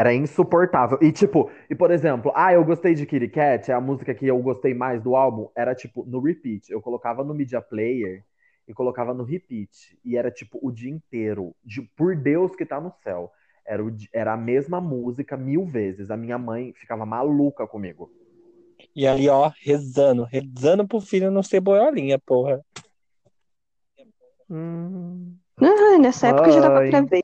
Era 0.00 0.14
insuportável. 0.14 0.98
E 1.02 1.12
tipo, 1.12 1.50
e 1.68 1.74
por 1.74 1.90
exemplo, 1.90 2.32
ah, 2.34 2.54
eu 2.54 2.64
gostei 2.64 2.94
de 2.94 3.04
Kitty 3.04 3.28
Cat, 3.28 3.70
é 3.70 3.74
a 3.74 3.80
música 3.82 4.14
que 4.14 4.26
eu 4.26 4.38
gostei 4.38 4.72
mais 4.72 5.02
do 5.02 5.14
álbum, 5.14 5.50
era 5.54 5.74
tipo 5.74 6.06
no 6.06 6.22
repeat. 6.22 6.72
Eu 6.72 6.80
colocava 6.80 7.22
no 7.22 7.34
media 7.34 7.60
player 7.60 8.24
e 8.66 8.72
colocava 8.72 9.12
no 9.12 9.24
repeat. 9.24 9.98
E 10.02 10.16
era 10.16 10.30
tipo 10.30 10.58
o 10.62 10.72
dia 10.72 10.90
inteiro. 10.90 11.54
De, 11.62 11.82
por 11.94 12.16
Deus 12.16 12.56
que 12.56 12.64
tá 12.64 12.80
no 12.80 12.90
céu. 13.04 13.30
Era, 13.66 13.84
o 13.84 13.94
era 14.10 14.32
a 14.32 14.38
mesma 14.38 14.80
música 14.80 15.36
mil 15.36 15.66
vezes. 15.66 16.10
A 16.10 16.16
minha 16.16 16.38
mãe 16.38 16.72
ficava 16.72 17.04
maluca 17.04 17.66
comigo. 17.66 18.10
E 18.96 19.06
ali, 19.06 19.28
ó, 19.28 19.52
rezando, 19.62 20.24
rezando 20.24 20.88
pro 20.88 21.02
filho 21.02 21.30
não 21.30 21.42
ser 21.42 21.60
boiolinha, 21.60 22.18
porra. 22.18 22.64
Hum. 24.48 25.36
Ah, 25.60 25.98
nessa 25.98 26.28
época 26.28 26.50
já 26.52 26.60
dava 26.60 26.88
pra 26.88 27.02
ver. 27.02 27.19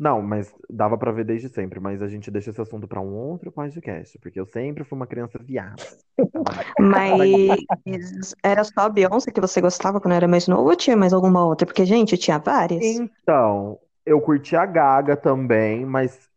Não, 0.00 0.22
mas 0.22 0.54
dava 0.70 0.96
pra 0.96 1.12
ver 1.12 1.24
desde 1.26 1.50
sempre. 1.50 1.78
Mas 1.78 2.00
a 2.00 2.08
gente 2.08 2.30
deixa 2.30 2.48
esse 2.48 2.60
assunto 2.60 2.88
pra 2.88 3.02
um 3.02 3.12
outro 3.14 3.52
podcast, 3.52 4.18
porque 4.18 4.40
eu 4.40 4.46
sempre 4.46 4.82
fui 4.82 4.96
uma 4.96 5.06
criança 5.06 5.38
viada. 5.38 5.82
Mas 6.80 8.34
era 8.42 8.64
só 8.64 8.80
a 8.80 8.88
Beyoncé 8.88 9.30
que 9.30 9.40
você 9.42 9.60
gostava 9.60 10.00
quando 10.00 10.14
era 10.14 10.26
mais 10.26 10.48
novo 10.48 10.70
ou 10.70 10.76
tinha 10.76 10.96
mais 10.96 11.12
alguma 11.12 11.44
outra? 11.44 11.66
Porque, 11.66 11.84
gente, 11.84 12.16
tinha 12.16 12.38
várias. 12.38 12.82
Então, 12.82 13.78
eu 14.06 14.20
curti 14.22 14.56
a 14.56 14.64
Gaga 14.64 15.16
também, 15.16 15.84
mas 15.84 16.30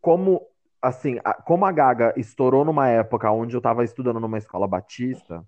como 0.00 0.42
assim, 0.82 1.18
a- 1.24 1.34
como 1.34 1.64
a 1.64 1.72
Gaga 1.72 2.12
estourou 2.16 2.64
numa 2.64 2.88
época 2.88 3.30
onde 3.30 3.56
eu 3.56 3.60
tava 3.60 3.84
estudando 3.84 4.18
numa 4.18 4.38
escola 4.38 4.66
batista, 4.66 5.44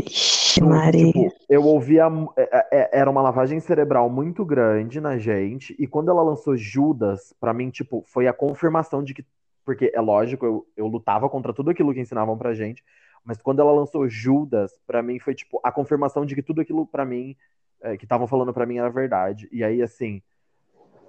Ixi, 0.00 0.41
eu, 0.62 0.68
Maria. 0.68 1.06
tipo, 1.06 1.28
eu 1.48 1.64
ouvia 1.64 2.04
é, 2.36 2.66
é, 2.72 2.90
era 2.92 3.10
uma 3.10 3.22
lavagem 3.22 3.60
cerebral 3.60 4.08
muito 4.08 4.44
grande 4.44 5.00
na 5.00 5.18
gente, 5.18 5.74
e 5.78 5.86
quando 5.86 6.10
ela 6.10 6.22
lançou 6.22 6.56
Judas, 6.56 7.34
pra 7.40 7.52
mim, 7.52 7.70
tipo, 7.70 8.04
foi 8.06 8.26
a 8.26 8.32
confirmação 8.32 9.02
de 9.02 9.14
que 9.14 9.24
porque 9.64 9.92
é 9.94 10.00
lógico, 10.00 10.44
eu, 10.44 10.66
eu 10.76 10.86
lutava 10.86 11.28
contra 11.28 11.52
tudo 11.52 11.70
aquilo 11.70 11.94
que 11.94 12.00
ensinavam 12.00 12.36
pra 12.36 12.54
gente, 12.54 12.82
mas 13.24 13.40
quando 13.40 13.60
ela 13.60 13.72
lançou 13.72 14.08
Judas, 14.08 14.72
pra 14.86 15.02
mim 15.02 15.18
foi 15.18 15.34
tipo 15.34 15.60
a 15.62 15.70
confirmação 15.70 16.26
de 16.26 16.34
que 16.34 16.42
tudo 16.42 16.60
aquilo 16.60 16.86
pra 16.86 17.04
mim 17.04 17.36
é, 17.80 17.96
que 17.96 18.04
estavam 18.04 18.26
falando 18.26 18.52
pra 18.52 18.66
mim 18.66 18.78
era 18.78 18.90
verdade. 18.90 19.48
E 19.52 19.62
aí 19.62 19.80
assim, 19.80 20.20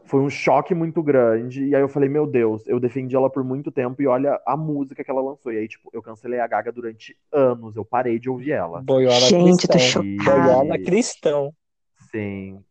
foi 0.05 0.19
um 0.21 0.29
choque 0.29 0.75
muito 0.75 1.01
grande. 1.01 1.65
E 1.65 1.75
aí 1.75 1.81
eu 1.81 1.87
falei, 1.89 2.09
meu 2.09 2.25
Deus, 2.27 2.67
eu 2.67 2.79
defendi 2.79 3.15
ela 3.15 3.29
por 3.29 3.43
muito 3.43 3.71
tempo 3.71 4.01
e 4.01 4.07
olha 4.07 4.39
a 4.45 4.55
música 4.57 5.03
que 5.03 5.09
ela 5.09 5.21
lançou. 5.21 5.51
E 5.51 5.57
aí 5.57 5.67
tipo, 5.67 5.89
eu 5.93 6.01
cancelei 6.01 6.39
a 6.39 6.47
Gaga 6.47 6.71
durante 6.71 7.17
anos, 7.31 7.75
eu 7.75 7.85
parei 7.85 8.19
de 8.19 8.29
ouvir 8.29 8.51
ela. 8.51 8.81
Boiola 8.81 9.19
Gente, 9.29 9.67
tô 9.67 9.73
cristão. 9.73 9.79
chocada. 9.79 10.41
Boiola 10.41 10.77
cristão. 10.79 11.53
Sim, 12.11 12.63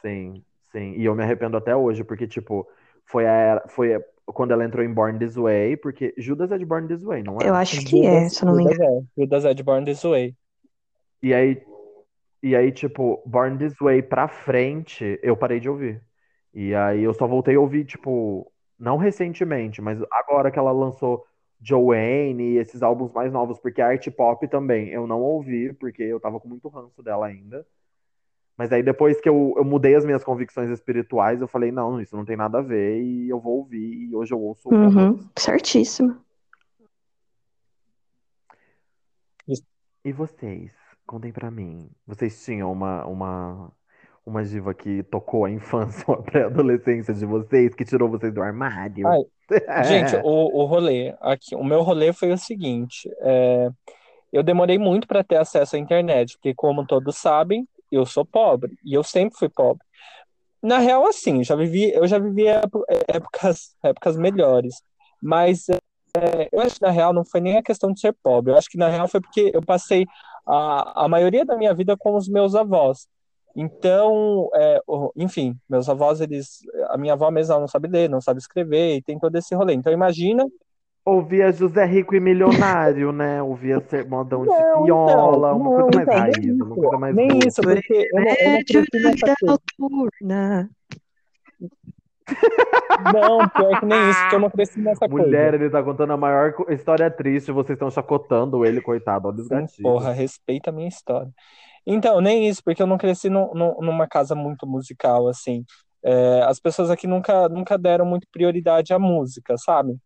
sim, 0.00 0.42
sim. 0.72 0.94
E 0.96 1.04
eu 1.04 1.14
me 1.14 1.22
arrependo 1.22 1.56
até 1.56 1.74
hoje, 1.76 2.02
porque, 2.02 2.26
tipo, 2.26 2.66
foi, 3.04 3.26
a, 3.26 3.32
era- 3.32 3.68
foi 3.68 3.94
a- 3.94 4.02
quando 4.26 4.50
ela 4.52 4.64
entrou 4.64 4.84
em 4.84 4.92
Born 4.92 5.18
This 5.18 5.36
Way, 5.36 5.76
porque 5.76 6.14
Judas 6.18 6.50
é 6.52 6.58
de 6.58 6.64
Born 6.64 6.88
This 6.88 7.02
Way, 7.02 7.22
não 7.22 7.38
é? 7.40 7.48
Eu 7.48 7.54
acho 7.54 7.84
que 7.84 8.04
é, 8.04 8.28
se 8.28 8.42
eu 8.42 8.46
não 8.46 8.56
me 8.56 8.64
engano. 8.64 8.76
Judas 8.76 9.06
é. 9.16 9.22
Judas 9.22 9.44
é 9.44 9.54
de 9.54 9.62
Born 9.62 9.84
This 9.84 10.02
Way. 10.02 10.34
E 11.22 11.34
aí, 11.34 11.62
e 12.42 12.54
aí, 12.54 12.70
tipo, 12.72 13.22
Born 13.26 13.56
This 13.58 13.74
Way 13.80 14.02
pra 14.02 14.28
frente, 14.28 15.18
eu 15.22 15.36
parei 15.36 15.60
de 15.60 15.68
ouvir. 15.68 16.02
E 16.60 16.74
aí 16.74 17.04
eu 17.04 17.14
só 17.14 17.24
voltei 17.24 17.54
a 17.54 17.60
ouvir, 17.60 17.84
tipo, 17.84 18.50
não 18.76 18.96
recentemente, 18.96 19.80
mas 19.80 19.96
agora 20.10 20.50
que 20.50 20.58
ela 20.58 20.72
lançou 20.72 21.24
Joanne 21.60 22.42
e 22.42 22.56
esses 22.56 22.82
álbuns 22.82 23.12
mais 23.12 23.32
novos, 23.32 23.60
porque 23.60 23.80
a 23.80 23.86
art 23.86 24.10
pop 24.10 24.48
também 24.48 24.88
eu 24.88 25.06
não 25.06 25.20
ouvi, 25.20 25.72
porque 25.72 26.02
eu 26.02 26.18
tava 26.18 26.40
com 26.40 26.48
muito 26.48 26.66
ranço 26.68 27.00
dela 27.00 27.28
ainda. 27.28 27.64
Mas 28.56 28.72
aí 28.72 28.82
depois 28.82 29.20
que 29.20 29.28
eu, 29.28 29.54
eu 29.56 29.64
mudei 29.64 29.94
as 29.94 30.04
minhas 30.04 30.24
convicções 30.24 30.68
espirituais, 30.70 31.40
eu 31.40 31.46
falei, 31.46 31.70
não, 31.70 32.00
isso 32.00 32.16
não 32.16 32.24
tem 32.24 32.36
nada 32.36 32.58
a 32.58 32.62
ver, 32.62 33.04
e 33.04 33.28
eu 33.28 33.38
vou 33.38 33.58
ouvir, 33.58 34.08
e 34.08 34.16
hoje 34.16 34.34
eu 34.34 34.40
ouço 34.40 34.68
Uhum, 34.68 35.28
certíssimo. 35.38 36.16
E 40.04 40.12
vocês? 40.12 40.72
Contem 41.06 41.32
pra 41.32 41.52
mim. 41.52 41.88
Vocês 42.04 42.44
tinham 42.44 42.72
uma, 42.72 43.06
uma, 43.06 43.72
uma 44.28 44.44
diva 44.44 44.74
que 44.74 45.02
tocou 45.04 45.44
a 45.44 45.50
infância 45.50 46.04
ou 46.08 46.14
a 46.14 46.22
pré-adolescência 46.22 47.14
de 47.14 47.24
vocês, 47.24 47.74
que 47.74 47.84
tirou 47.84 48.08
vocês 48.08 48.32
do 48.32 48.42
armário? 48.42 49.06
Ai, 49.06 49.22
Gente, 49.84 50.14
o, 50.24 50.62
o 50.62 50.64
rolê, 50.66 51.14
aqui, 51.20 51.54
o 51.54 51.64
meu 51.64 51.82
rolê 51.82 52.12
foi 52.12 52.32
o 52.32 52.38
seguinte: 52.38 53.08
é, 53.20 53.70
eu 54.32 54.42
demorei 54.42 54.78
muito 54.78 55.06
para 55.08 55.24
ter 55.24 55.36
acesso 55.36 55.76
à 55.76 55.78
internet, 55.78 56.34
porque, 56.34 56.54
como 56.54 56.86
todos 56.86 57.16
sabem, 57.16 57.66
eu 57.90 58.04
sou 58.04 58.24
pobre 58.24 58.76
e 58.84 58.94
eu 58.94 59.02
sempre 59.02 59.38
fui 59.38 59.48
pobre. 59.48 59.82
Na 60.62 60.78
real, 60.78 61.06
assim, 61.06 61.44
já 61.44 61.54
vivi, 61.54 61.92
eu 61.92 62.06
já 62.06 62.18
vivi 62.18 62.46
épo- 62.46 62.84
épocas, 63.08 63.76
épocas 63.82 64.16
melhores, 64.16 64.74
mas 65.22 65.68
é, 65.68 66.48
eu 66.52 66.60
acho 66.60 66.76
que 66.76 66.82
na 66.82 66.90
real 66.90 67.12
não 67.12 67.24
foi 67.24 67.40
nem 67.40 67.56
a 67.56 67.62
questão 67.62 67.92
de 67.92 68.00
ser 68.00 68.14
pobre, 68.22 68.52
eu 68.52 68.58
acho 68.58 68.68
que 68.68 68.76
na 68.78 68.88
real 68.88 69.06
foi 69.08 69.20
porque 69.20 69.50
eu 69.54 69.62
passei 69.62 70.04
a, 70.46 71.04
a 71.04 71.08
maioria 71.08 71.44
da 71.44 71.56
minha 71.56 71.72
vida 71.74 71.96
com 71.96 72.16
os 72.16 72.28
meus 72.28 72.54
avós. 72.54 73.06
Então, 73.56 74.48
é, 74.54 74.80
enfim, 75.16 75.56
meus 75.68 75.88
avós, 75.88 76.20
eles, 76.20 76.60
a 76.88 76.96
minha 76.96 77.14
avó 77.14 77.30
mesmo 77.30 77.58
não 77.58 77.66
sabe 77.68 77.88
ler, 77.88 78.08
não 78.08 78.20
sabe 78.20 78.38
escrever, 78.38 78.96
e 78.96 79.02
tem 79.02 79.18
todo 79.18 79.34
esse 79.36 79.54
rolê. 79.54 79.74
Então, 79.74 79.92
imagina 79.92 80.44
Ouvia 81.04 81.50
José 81.50 81.86
Rico 81.86 82.14
e 82.14 82.20
Milionário, 82.20 83.10
né? 83.12 83.42
Ouvia 83.42 83.80
ser 83.80 84.06
modão 84.06 84.42
de 84.42 84.48
Não, 84.48 84.84
então, 84.84 84.84
viola, 84.84 85.54
uma 85.54 85.70
não, 85.70 85.74
coisa 85.74 85.90
mais 85.90 86.08
então, 86.08 86.18
raiz, 86.18 86.36
nem 86.38 86.52
uma 86.62 86.76
coisa 86.76 86.98
mais 86.98 87.16
nem 87.16 87.28
boa. 87.28 87.46
isso, 87.48 87.62
porque 87.62 88.08
eu 88.12 88.24
não, 88.24 88.34
eu 88.34 88.50
não 88.52 88.64
cresci 88.64 89.00
nessa 89.00 89.26
da 89.26 89.36
coisa. 89.36 89.60
noturna. 89.78 90.70
Não, 93.12 93.48
pior 93.48 93.80
que 93.80 93.86
nem 93.86 94.10
isso, 94.10 94.20
porque 94.20 94.34
eu 94.36 94.40
não 94.40 94.50
cresci 94.50 94.80
nessa 94.80 95.06
Mulher, 95.08 95.50
coisa. 95.52 95.64
ele 95.64 95.70
tá 95.70 95.82
contando 95.82 96.12
a 96.12 96.16
maior 96.16 96.54
história 96.68 97.10
triste, 97.10 97.50
vocês 97.52 97.76
estão 97.76 97.90
chacotando 97.90 98.64
ele, 98.64 98.80
coitado. 98.82 99.28
Olha 99.28 99.40
os 99.40 99.48
Sim, 99.48 99.54
gatilhos. 99.54 99.80
porra, 99.80 100.12
respeita 100.12 100.70
a 100.70 100.72
minha 100.72 100.88
história. 100.88 101.32
Então, 101.90 102.20
nem 102.20 102.46
isso, 102.46 102.62
porque 102.62 102.82
eu 102.82 102.86
não 102.86 102.98
cresci 102.98 103.30
num- 103.30 103.52
num- 103.54 103.80
numa 103.80 104.06
casa 104.06 104.34
muito 104.34 104.66
musical, 104.66 105.26
assim. 105.26 105.64
É, 106.02 106.42
as 106.42 106.60
pessoas 106.60 106.90
aqui 106.90 107.06
nunca, 107.06 107.48
nunca 107.48 107.78
deram 107.78 108.04
muito 108.04 108.26
prioridade 108.30 108.92
à 108.92 108.98
música, 108.98 109.56
sabe? 109.56 109.96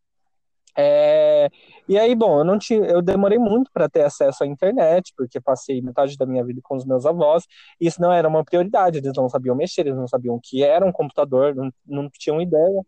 É, 0.77 1.49
e 1.89 1.99
aí, 1.99 2.15
bom, 2.15 2.39
eu 2.39 2.45
não 2.45 2.59
tinha, 2.59 2.81
eu 2.87 3.03
demorei 3.03 3.39
muito 3.39 3.71
para 3.75 3.89
ter 3.89 4.03
acesso 4.05 4.43
à 4.43 4.47
internet, 4.47 5.13
porque 5.17 5.41
passei 5.41 5.83
metade 5.83 6.17
da 6.17 6.25
minha 6.25 6.43
vida 6.45 6.61
com 6.63 6.77
os 6.77 6.87
meus 6.87 7.05
avós, 7.05 7.45
e 7.81 7.87
isso 7.89 8.01
não 8.01 8.11
era 8.13 8.27
uma 8.29 8.43
prioridade, 8.45 8.99
eles 8.99 9.13
não 9.15 9.29
sabiam 9.29 9.55
mexer, 9.55 9.83
eles 9.83 9.97
não 9.97 10.09
sabiam 10.09 10.37
o 10.37 10.41
que 10.41 10.63
era 10.63 10.87
um 10.87 10.93
computador, 10.93 11.55
não, 11.55 11.71
não 11.87 12.09
tinham 12.11 12.41
ideia 12.41 12.83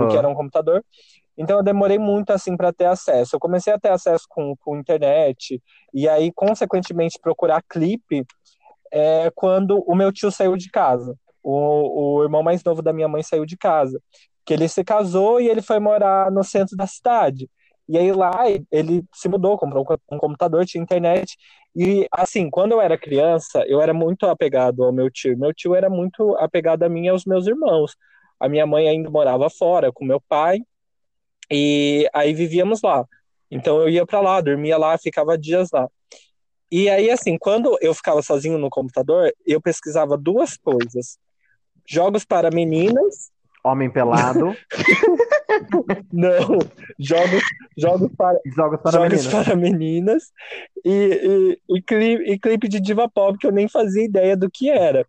do 0.00 0.08
que 0.08 0.16
era 0.16 0.28
um 0.28 0.34
computador. 0.34 0.84
Então 1.38 1.58
eu 1.58 1.62
demorei 1.62 1.98
muito 1.98 2.30
assim 2.30 2.56
para 2.56 2.72
ter 2.72 2.86
acesso. 2.86 3.36
Eu 3.36 3.40
comecei 3.40 3.72
a 3.72 3.78
ter 3.78 3.90
acesso 3.90 4.24
com, 4.28 4.56
com 4.56 4.76
internet 4.76 5.62
e 5.94 6.08
aí 6.08 6.32
consequentemente 6.32 7.18
procurar 7.22 7.62
clipe 7.62 8.26
é, 8.92 9.30
quando 9.34 9.82
o 9.86 9.94
meu 9.94 10.12
tio 10.12 10.32
saiu 10.32 10.56
de 10.56 10.68
casa. 10.70 11.16
O, 11.42 12.18
o 12.18 12.22
irmão 12.24 12.42
mais 12.42 12.62
novo 12.64 12.82
da 12.82 12.92
minha 12.92 13.08
mãe 13.08 13.22
saiu 13.22 13.46
de 13.46 13.56
casa, 13.56 14.02
que 14.44 14.52
ele 14.52 14.68
se 14.68 14.82
casou 14.84 15.40
e 15.40 15.48
ele 15.48 15.62
foi 15.62 15.78
morar 15.78 16.30
no 16.30 16.42
centro 16.42 16.76
da 16.76 16.86
cidade. 16.86 17.48
E 17.88 17.96
aí 17.96 18.12
lá 18.12 18.44
ele 18.70 19.04
se 19.14 19.28
mudou, 19.28 19.56
comprou 19.56 19.86
um 20.10 20.18
computador, 20.18 20.66
tinha 20.66 20.82
internet. 20.82 21.36
E 21.74 22.06
assim, 22.12 22.50
quando 22.50 22.72
eu 22.72 22.80
era 22.80 22.98
criança, 22.98 23.64
eu 23.66 23.80
era 23.80 23.94
muito 23.94 24.26
apegado 24.26 24.84
ao 24.84 24.92
meu 24.92 25.10
tio. 25.10 25.38
Meu 25.38 25.54
tio 25.54 25.74
era 25.74 25.88
muito 25.88 26.36
apegado 26.38 26.82
a 26.82 26.88
mim 26.88 27.06
e 27.06 27.08
aos 27.08 27.24
meus 27.24 27.46
irmãos. 27.46 27.96
A 28.40 28.48
minha 28.48 28.66
mãe 28.66 28.88
ainda 28.88 29.08
morava 29.10 29.48
fora 29.48 29.92
com 29.92 30.04
meu 30.04 30.20
pai 30.28 30.58
e 31.50 32.08
aí 32.12 32.32
vivíamos 32.34 32.82
lá. 32.82 33.04
Então 33.50 33.80
eu 33.80 33.88
ia 33.88 34.04
para 34.04 34.20
lá, 34.20 34.40
dormia 34.40 34.76
lá, 34.76 34.96
ficava 34.98 35.38
dias 35.38 35.70
lá. 35.70 35.88
E 36.70 36.88
aí 36.90 37.10
assim, 37.10 37.38
quando 37.38 37.78
eu 37.80 37.94
ficava 37.94 38.20
sozinho 38.22 38.58
no 38.58 38.68
computador, 38.68 39.32
eu 39.46 39.60
pesquisava 39.60 40.16
duas 40.18 40.56
coisas: 40.56 41.18
jogos 41.86 42.24
para 42.24 42.50
meninas, 42.50 43.30
Homem 43.64 43.90
pelado, 43.90 44.54
não, 46.12 46.58
jogos, 46.98 47.42
jogos 47.76 48.10
para 48.16 48.38
jogos 48.54 48.80
para 48.80 48.92
jogos 48.92 49.26
meninas. 49.26 49.26
para 49.46 49.56
meninas 49.56 50.22
e, 50.84 51.58
e, 51.68 51.76
e, 51.76 51.82
clipe, 51.82 52.22
e 52.30 52.38
clipe 52.38 52.68
de 52.68 52.80
diva 52.80 53.08
pop 53.08 53.36
que 53.36 53.46
eu 53.46 53.52
nem 53.52 53.68
fazia 53.68 54.04
ideia 54.04 54.36
do 54.36 54.50
que 54.50 54.70
era. 54.70 55.06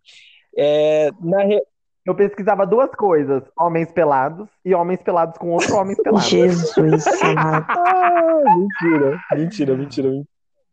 É, 0.57 1.11
na 1.21 1.43
re- 1.43 1.63
Eu 2.09 2.15
pesquisava 2.15 2.65
duas 2.65 2.89
coisas: 2.95 3.43
homens 3.55 3.91
pelados 3.91 4.49
e 4.65 4.73
homens 4.73 4.99
pelados 4.99 5.37
com 5.37 5.51
outros 5.51 5.69
homens 5.69 5.99
pelados. 6.01 6.27
Jesus 6.27 6.73
amado. 7.21 7.65
Ah, 7.69 8.41
mentira, 8.57 9.19
mentira, 9.35 9.75
mentira, 9.77 10.09
mentira. 10.09 10.27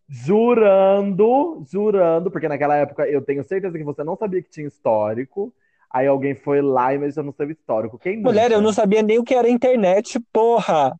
Jurando, 0.08 1.62
jurando, 1.70 2.30
porque 2.30 2.48
naquela 2.48 2.74
época 2.76 3.06
eu 3.06 3.20
tenho 3.20 3.44
certeza 3.44 3.76
que 3.76 3.84
você 3.84 4.02
não 4.02 4.16
sabia 4.16 4.40
que 4.42 4.48
tinha 4.48 4.66
histórico. 4.66 5.52
Aí 5.90 6.06
alguém 6.06 6.34
foi 6.34 6.62
lá 6.62 6.94
e 6.94 6.98
mexeu 6.98 7.22
no 7.22 7.34
seu 7.34 7.50
histórico. 7.50 7.98
Quem 7.98 8.18
Mulher, 8.22 8.44
nunca? 8.44 8.54
eu 8.54 8.60
não 8.62 8.72
sabia 8.72 9.02
nem 9.02 9.18
o 9.18 9.24
que 9.24 9.34
era 9.34 9.46
internet, 9.48 10.18
porra. 10.32 10.98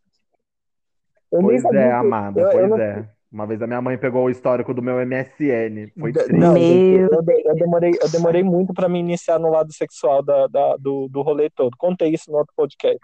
Eu 1.32 1.40
nem 1.40 1.50
Pois 1.50 1.62
sabia 1.62 1.80
é, 1.80 1.88
que- 1.88 1.94
amada, 1.96 2.40
eu- 2.40 2.46
eu 2.46 2.52
pois 2.52 2.68
não- 2.70 2.78
é. 2.78 3.08
Uma 3.36 3.46
vez 3.46 3.60
a 3.60 3.66
minha 3.66 3.82
mãe 3.82 3.98
pegou 3.98 4.24
o 4.24 4.30
histórico 4.30 4.72
do 4.72 4.80
meu 4.80 4.96
MSN. 4.98 5.92
Foi 6.00 6.10
triste. 6.10 6.32
Não, 6.32 6.54
Meu 6.54 6.62
eu, 6.62 7.08
eu 7.44 7.54
demorei, 7.54 7.92
eu 8.00 8.08
demorei 8.10 8.42
muito 8.42 8.72
para 8.72 8.88
me 8.88 8.98
iniciar 8.98 9.38
no 9.38 9.50
lado 9.50 9.70
sexual 9.74 10.22
da, 10.22 10.46
da- 10.46 10.76
do, 10.78 11.06
do 11.08 11.20
rolê 11.20 11.50
todo. 11.50 11.76
Contei 11.76 12.14
isso 12.14 12.30
no 12.32 12.38
outro 12.38 12.54
podcast. 12.56 12.98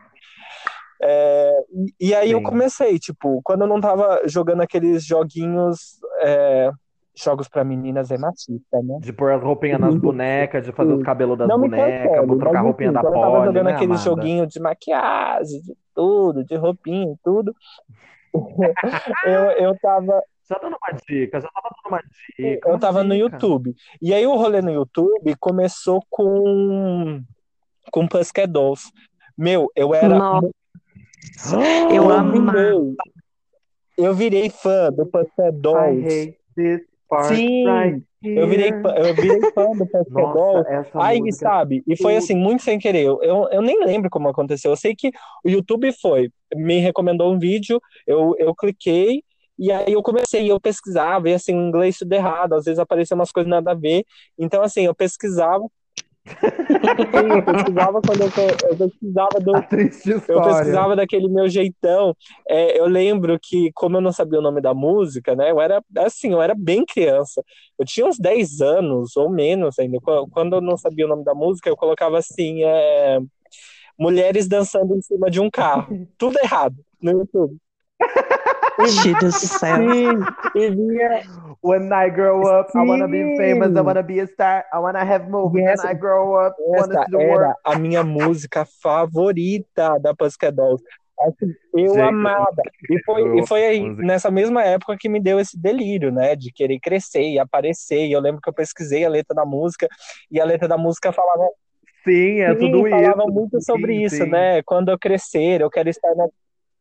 É, 1.02 1.52
e, 2.00 2.08
e 2.08 2.14
aí 2.14 2.30
eu 2.30 2.38
Sim. 2.38 2.44
comecei, 2.44 2.98
tipo, 2.98 3.42
quando 3.44 3.62
eu 3.62 3.66
não 3.66 3.78
tava 3.78 4.22
jogando 4.24 4.62
aqueles 4.62 5.04
joguinhos, 5.04 6.00
é, 6.22 6.70
jogos 7.14 7.46
para 7.46 7.62
meninas 7.62 8.10
é 8.10 8.16
machista, 8.16 8.80
né? 8.82 9.00
De 9.02 9.12
pôr 9.12 9.32
as 9.32 9.42
roupinhas 9.42 9.78
nas 9.78 9.94
bonecas, 9.96 10.64
de 10.64 10.72
fazer 10.72 10.94
os 10.94 11.02
cabelos 11.02 11.36
das 11.36 11.46
Não 11.46 11.58
bonecas, 11.60 12.08
cancele, 12.08 12.26
vou 12.26 12.38
trocar 12.38 12.58
a 12.60 12.62
roupinha 12.62 12.88
enfim, 12.88 12.94
da 12.94 13.00
quando 13.02 13.16
eu 13.16 13.20
tava 13.20 13.44
jogando 13.44 13.64
né, 13.66 13.72
aquele 13.72 13.92
amada? 13.92 14.02
joguinho 14.02 14.46
de 14.46 14.58
maquiagem, 14.60 15.60
de 15.60 15.76
tudo, 15.94 16.42
de 16.42 16.56
roupinha 16.56 17.12
e 17.12 17.16
tudo, 17.22 17.54
eu, 19.26 19.42
eu 19.58 19.78
tava, 19.80 20.22
Já 20.48 20.58
dando 20.58 20.76
uma 20.76 20.98
dica, 21.08 21.40
já 21.40 21.48
tava 21.48 21.68
dando 21.76 21.92
uma 21.92 22.02
dica. 22.02 22.68
eu 22.68 22.72
uma 22.74 22.78
tava 22.80 23.04
no 23.04 23.14
dica. 23.14 23.24
YouTube. 23.36 23.74
E 24.00 24.12
aí 24.14 24.26
o 24.26 24.36
rolê 24.36 24.60
no 24.62 24.70
YouTube 24.70 25.34
começou 25.38 26.02
com 26.10 27.22
com 27.90 28.06
Pussycat 28.08 28.46
Dolls. 28.50 28.90
Meu, 29.36 29.70
eu 29.74 29.94
era 29.94 30.08
Nossa, 30.18 30.50
eu 31.92 32.08
virei, 32.30 32.96
eu 33.98 34.14
virei 34.14 34.50
fã 34.50 34.90
do 34.92 35.06
Pussycat 35.06 35.48
I 35.48 35.60
Dolls. 35.60 36.04
hate 36.06 36.38
this 36.56 36.80
part 37.08 37.34
Sim, 37.34 37.64
right 37.66 38.02
Eu 38.34 38.46
virei, 38.48 38.70
eu 38.96 39.14
virei 39.14 39.42
fã 39.54 39.66
do 39.76 39.86
essa 40.68 40.98
Aí, 40.98 41.18
música. 41.18 41.32
sabe? 41.32 41.82
E 41.86 41.96
foi 41.96 42.16
assim, 42.16 42.34
muito 42.34 42.62
sem 42.62 42.78
querer. 42.78 43.04
Eu, 43.04 43.20
eu, 43.22 43.48
eu 43.50 43.62
nem 43.62 43.84
lembro 43.84 44.10
como 44.10 44.28
aconteceu. 44.28 44.70
Eu 44.70 44.76
sei 44.76 44.94
que 44.94 45.10
o 45.44 45.48
YouTube 45.50 45.92
foi, 46.00 46.30
me 46.54 46.78
recomendou 46.78 47.32
um 47.32 47.38
vídeo, 47.38 47.80
eu, 48.06 48.34
eu 48.38 48.54
cliquei, 48.54 49.22
e 49.58 49.70
aí 49.70 49.92
eu 49.92 50.02
comecei, 50.02 50.50
eu 50.50 50.60
pesquisava, 50.60 51.28
e 51.28 51.34
assim, 51.34 51.54
o 51.54 51.68
inglês 51.68 51.98
tudo 51.98 52.12
errado, 52.12 52.54
às 52.54 52.64
vezes 52.64 52.78
apareciam 52.78 53.18
umas 53.18 53.32
coisas 53.32 53.50
nada 53.50 53.72
a 53.72 53.74
ver. 53.74 54.04
Então, 54.38 54.62
assim, 54.62 54.82
eu 54.86 54.94
pesquisava. 54.94 55.64
Sim, 56.28 57.28
eu 57.30 57.42
pesquisava 57.44 58.02
quando 58.02 58.20
eu, 58.22 58.32
eu 58.70 58.76
pesquisava 58.78 59.40
do, 59.40 59.52
eu 60.28 60.40
pesquisava 60.42 60.96
daquele 60.96 61.28
meu 61.28 61.48
jeitão. 61.48 62.14
É, 62.48 62.78
eu 62.78 62.86
lembro 62.86 63.38
que, 63.40 63.70
como 63.74 63.96
eu 63.96 64.00
não 64.00 64.12
sabia 64.12 64.38
o 64.38 64.42
nome 64.42 64.60
da 64.60 64.72
música, 64.74 65.34
né? 65.34 65.50
Eu 65.50 65.60
era 65.60 65.82
assim, 65.98 66.32
eu 66.32 66.40
era 66.42 66.54
bem 66.54 66.84
criança. 66.84 67.42
Eu 67.78 67.84
tinha 67.84 68.06
uns 68.06 68.18
10 68.18 68.60
anos 68.60 69.16
ou 69.16 69.30
menos 69.30 69.78
ainda. 69.78 69.98
Qu- 70.00 70.28
Quando 70.30 70.56
eu 70.56 70.60
não 70.60 70.76
sabia 70.76 71.06
o 71.06 71.08
nome 71.08 71.24
da 71.24 71.34
música, 71.34 71.68
eu 71.68 71.76
colocava 71.76 72.18
assim: 72.18 72.62
é, 72.64 73.18
mulheres 73.98 74.48
dançando 74.48 74.94
em 74.96 75.02
cima 75.02 75.30
de 75.30 75.40
um 75.40 75.50
carro. 75.50 76.08
Tudo 76.18 76.38
errado 76.42 76.76
no 77.00 77.10
YouTube. 77.12 77.56
Gente 78.80 79.14
do 79.16 79.30
céu. 79.32 79.80
Sim, 79.82 80.26
e 80.54 80.70
vinha. 80.70 81.22
When 81.62 81.92
I 81.92 82.10
grow 82.10 82.42
up, 82.46 82.72
I 82.76 82.82
wanna 82.82 83.06
be 83.06 83.22
Sim. 83.22 83.36
famous, 83.36 83.76
I 83.76 83.80
wanna 83.82 84.02
be 84.02 84.20
a 84.20 84.26
star, 84.26 84.64
I 84.72 84.78
wanna 84.78 85.04
have 85.04 85.28
movies. 85.30 85.64
Essa- 85.64 85.86
When 85.88 85.96
I 85.96 85.98
grow 85.98 86.34
up, 86.46 86.56
wanna 86.58 86.94
Essa 87.00 87.16
world. 87.16 87.22
era 87.44 87.56
a 87.64 87.76
minha 87.76 88.02
música 88.02 88.66
favorita 88.82 89.98
da 90.00 90.14
Pussycat 90.14 90.52
Dolls. 90.54 90.82
Assim, 91.20 91.54
eu 91.74 91.94
Gente, 91.94 92.02
amava. 92.02 92.62
E 92.90 93.00
foi, 93.04 93.38
e 93.38 93.46
foi 93.46 93.64
aí, 93.64 93.88
nessa 93.96 94.28
mesma 94.30 94.64
época 94.64 94.96
que 94.98 95.08
me 95.08 95.20
deu 95.20 95.38
esse 95.38 95.56
delírio, 95.60 96.10
né? 96.10 96.34
De 96.34 96.50
querer 96.52 96.80
crescer 96.80 97.22
e 97.22 97.38
aparecer. 97.38 98.06
E 98.06 98.12
eu 98.12 98.20
lembro 98.20 98.40
que 98.40 98.48
eu 98.48 98.54
pesquisei 98.54 99.04
a 99.04 99.08
letra 99.08 99.34
da 99.34 99.44
música, 99.44 99.86
e 100.30 100.40
a 100.40 100.44
letra 100.44 100.66
da 100.66 100.76
música 100.76 101.12
falava, 101.12 101.48
Sim, 102.04 102.40
é 102.40 102.52
sim, 102.54 102.58
tudo 102.58 102.88
falava 102.90 103.22
isso. 103.22 103.32
muito 103.32 103.60
sobre 103.62 103.94
Sim, 103.94 104.04
isso, 104.04 104.24
sim. 104.24 104.30
né? 104.30 104.62
Quando 104.64 104.90
eu 104.90 104.98
crescer, 104.98 105.60
eu 105.60 105.70
quero 105.70 105.88
estar 105.88 106.12
na 106.16 106.26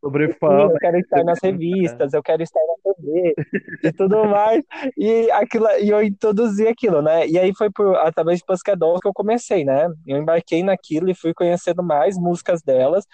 Sobre 0.02 0.34
fama. 0.34 0.64
eu 0.64 0.80
quero 0.80 0.98
estar 0.98 1.24
nas 1.24 1.40
revistas, 1.44 2.14
eu 2.14 2.24
quero 2.24 2.42
estar 2.42 2.60
na 2.60 2.94
TV 2.94 3.36
e 3.84 3.92
tudo 3.94 4.26
mais. 4.26 4.64
E, 4.98 5.30
aquilo, 5.32 5.68
e 5.80 5.90
eu 5.90 6.02
introduzi 6.02 6.68
aquilo, 6.68 7.02
né? 7.02 7.28
E 7.28 7.38
aí 7.38 7.54
foi 7.56 7.70
por, 7.70 7.96
através 7.98 8.40
de 8.40 8.46
Pussycat 8.46 8.78
Dolls 8.78 9.00
que 9.00 9.08
eu 9.08 9.14
comecei, 9.14 9.64
né? 9.64 9.88
Eu 10.08 10.18
embarquei 10.18 10.64
naquilo 10.64 11.10
e 11.10 11.16
fui 11.16 11.34
conhecendo 11.34 11.84
mais 11.84 12.18
músicas 12.18 12.62
delas 12.64 13.06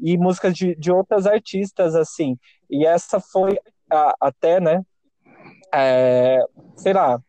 e 0.00 0.16
músicas 0.16 0.54
de, 0.54 0.74
de 0.74 0.90
outras 0.90 1.26
artistas, 1.26 1.94
assim. 1.94 2.36
E 2.70 2.86
essa 2.86 3.20
foi 3.20 3.58
a- 3.90 4.14
até, 4.20 4.58
né? 4.58 4.82
é, 5.74 6.44
sei 6.76 6.92
lá. 6.92 7.20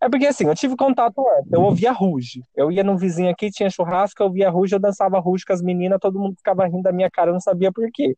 É 0.00 0.08
porque 0.08 0.26
assim, 0.26 0.46
eu 0.46 0.54
tive 0.54 0.76
contato 0.76 1.20
antes, 1.38 1.52
eu 1.52 1.60
ouvia 1.62 1.90
Ruge. 1.92 2.42
Eu 2.56 2.70
ia 2.70 2.84
num 2.84 2.96
vizinho 2.96 3.30
aqui, 3.30 3.50
tinha 3.50 3.68
churrasco, 3.68 4.22
eu 4.22 4.26
ouvia 4.26 4.48
Ruge, 4.48 4.74
eu 4.74 4.78
dançava 4.78 5.18
Ruge 5.18 5.44
com 5.44 5.52
as 5.52 5.60
meninas, 5.60 5.98
todo 6.00 6.18
mundo 6.20 6.36
ficava 6.36 6.64
rindo 6.66 6.82
da 6.82 6.92
minha 6.92 7.10
cara, 7.10 7.30
eu 7.30 7.34
não 7.34 7.40
sabia 7.40 7.72
por 7.72 7.88
quê. 7.92 8.16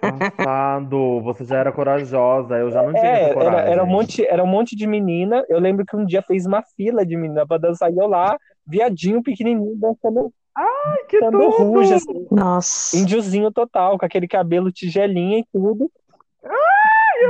Passado, 0.00 1.20
você 1.22 1.44
já 1.44 1.58
era 1.58 1.72
corajosa, 1.72 2.56
eu 2.56 2.70
já 2.70 2.82
não 2.82 2.92
tinha 2.92 3.04
É, 3.04 3.22
essa 3.24 3.34
coragem. 3.34 3.58
era, 3.58 3.70
era, 3.70 3.84
um 3.84 3.86
monte, 3.86 4.26
era 4.26 4.44
um 4.44 4.46
monte 4.46 4.76
de 4.76 4.86
menina. 4.86 5.44
Eu 5.48 5.58
lembro 5.58 5.84
que 5.84 5.96
um 5.96 6.04
dia 6.04 6.22
fez 6.22 6.46
uma 6.46 6.62
fila 6.76 7.04
de 7.04 7.16
menina 7.16 7.46
pra 7.46 7.58
dançar 7.58 7.92
e 7.92 7.96
eu 7.96 8.06
lá, 8.06 8.38
viadinho, 8.66 9.22
pequenininho, 9.22 9.76
dançando, 9.76 10.32
Ai, 10.56 11.04
que 11.08 11.20
dançando 11.20 11.50
tudo! 11.50 11.62
ruge, 11.72 11.94
assim, 11.94 12.26
Nossa. 12.30 12.96
índiozinho 12.96 13.50
total, 13.52 13.98
com 13.98 14.04
aquele 14.06 14.26
cabelo 14.28 14.70
tigelinha 14.72 15.38
e 15.38 15.44
tudo, 15.52 15.90
eu 16.42 16.50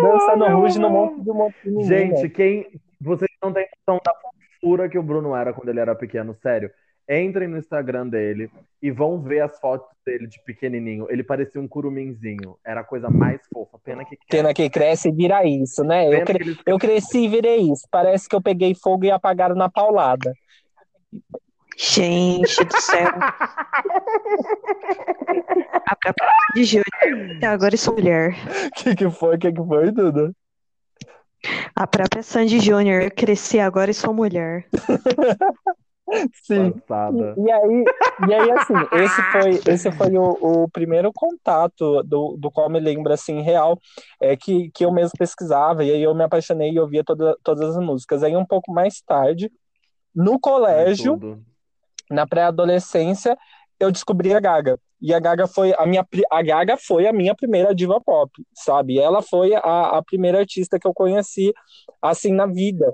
dançando 0.02 0.46
ruge 0.56 0.78
no 0.78 0.90
monte 0.90 1.20
de 1.20 1.30
um 1.30 1.34
monte. 1.34 1.56
Gente, 1.86 2.28
quem. 2.28 2.66
Vocês 3.00 3.30
não 3.42 3.52
têm 3.52 3.66
noção 3.86 4.00
da 4.04 4.12
fofura 4.60 4.88
que 4.88 4.98
o 4.98 5.02
Bruno 5.02 5.34
era 5.34 5.52
quando 5.52 5.68
ele 5.70 5.80
era 5.80 5.94
pequeno, 5.94 6.34
sério. 6.42 6.70
Entrem 7.08 7.48
no 7.48 7.58
Instagram 7.58 8.06
dele 8.06 8.48
e 8.80 8.88
vão 8.90 9.20
ver 9.20 9.40
as 9.40 9.58
fotos 9.58 9.88
dele 10.06 10.28
de 10.28 10.38
pequenininho. 10.44 11.06
Ele 11.10 11.24
parecia 11.24 11.60
um 11.60 11.66
curuminzinho. 11.66 12.56
Era 12.64 12.82
a 12.82 12.84
coisa 12.84 13.10
mais 13.10 13.40
fofa. 13.52 13.78
Pena 13.82 14.04
que 14.04 14.16
Pena 14.28 14.54
que 14.54 14.70
cresce 14.70 15.08
e 15.08 15.12
vira 15.12 15.44
isso, 15.44 15.82
né? 15.82 16.06
Eu, 16.06 16.24
cre- 16.24 16.56
eu 16.64 16.78
cresci 16.78 17.24
e 17.24 17.28
virei 17.28 17.62
isso. 17.72 17.84
Parece 17.90 18.28
que 18.28 18.36
eu 18.36 18.40
peguei 18.40 18.74
fogo 18.76 19.06
e 19.06 19.10
apagaram 19.10 19.56
na 19.56 19.68
paulada. 19.68 20.32
Gente 21.82 22.62
do 22.64 22.78
céu. 22.78 23.08
A 25.88 25.96
própria 25.96 26.28
de 26.54 26.64
Júnior. 26.64 26.84
Até 27.36 27.46
agora 27.46 27.74
eu 27.74 27.78
sou 27.78 27.94
mulher. 27.94 28.34
O 28.66 28.70
que, 28.72 28.94
que 28.94 29.10
foi? 29.10 29.36
O 29.36 29.38
que, 29.38 29.50
que 29.50 29.64
foi, 29.64 29.90
Duda? 29.90 30.30
A 31.74 31.86
própria 31.86 32.22
Sandy 32.22 32.60
Júnior. 32.60 33.02
Eu 33.02 33.10
cresci 33.10 33.58
agora 33.58 33.90
e 33.90 33.94
sou 33.94 34.12
mulher. 34.12 34.66
Sim. 36.44 36.72
Passada. 36.72 37.34
E 37.38 37.50
aí, 37.50 37.84
e 38.28 38.34
aí 38.34 38.50
assim, 38.50 38.74
esse 38.92 39.22
foi, 39.32 39.72
esse 39.72 39.92
foi 39.92 40.18
o, 40.18 40.64
o 40.64 40.68
primeiro 40.68 41.10
contato 41.14 42.02
do, 42.02 42.36
do 42.36 42.50
qual 42.50 42.68
me 42.68 42.80
lembro, 42.80 43.12
assim, 43.12 43.40
real, 43.40 43.78
é 44.20 44.36
que, 44.36 44.70
que 44.74 44.84
eu 44.84 44.92
mesmo 44.92 45.12
pesquisava, 45.16 45.82
e 45.84 45.90
aí 45.90 46.02
eu 46.02 46.14
me 46.14 46.24
apaixonei 46.24 46.72
e 46.72 46.80
ouvia 46.80 47.02
toda, 47.02 47.38
todas 47.42 47.76
as 47.76 47.82
músicas. 47.82 48.22
Aí 48.22 48.36
um 48.36 48.44
pouco 48.44 48.70
mais 48.70 49.00
tarde, 49.00 49.50
no 50.14 50.38
colégio. 50.38 51.18
Na 52.10 52.26
pré-adolescência, 52.26 53.36
eu 53.78 53.90
descobri 53.90 54.34
a 54.34 54.40
Gaga. 54.40 54.78
E 55.00 55.14
a 55.14 55.18
Gaga 55.20 55.46
foi 55.46 55.72
a 55.78 55.86
minha, 55.86 56.06
a 56.30 56.42
Gaga 56.42 56.76
foi 56.76 57.06
a 57.06 57.12
minha 57.12 57.34
primeira 57.34 57.74
diva 57.74 57.98
pop, 58.00 58.30
sabe? 58.54 58.98
Ela 58.98 59.22
foi 59.22 59.54
a, 59.54 59.96
a 59.98 60.02
primeira 60.02 60.38
artista 60.40 60.78
que 60.78 60.86
eu 60.86 60.92
conheci, 60.92 61.54
assim, 62.02 62.32
na 62.32 62.46
vida. 62.46 62.92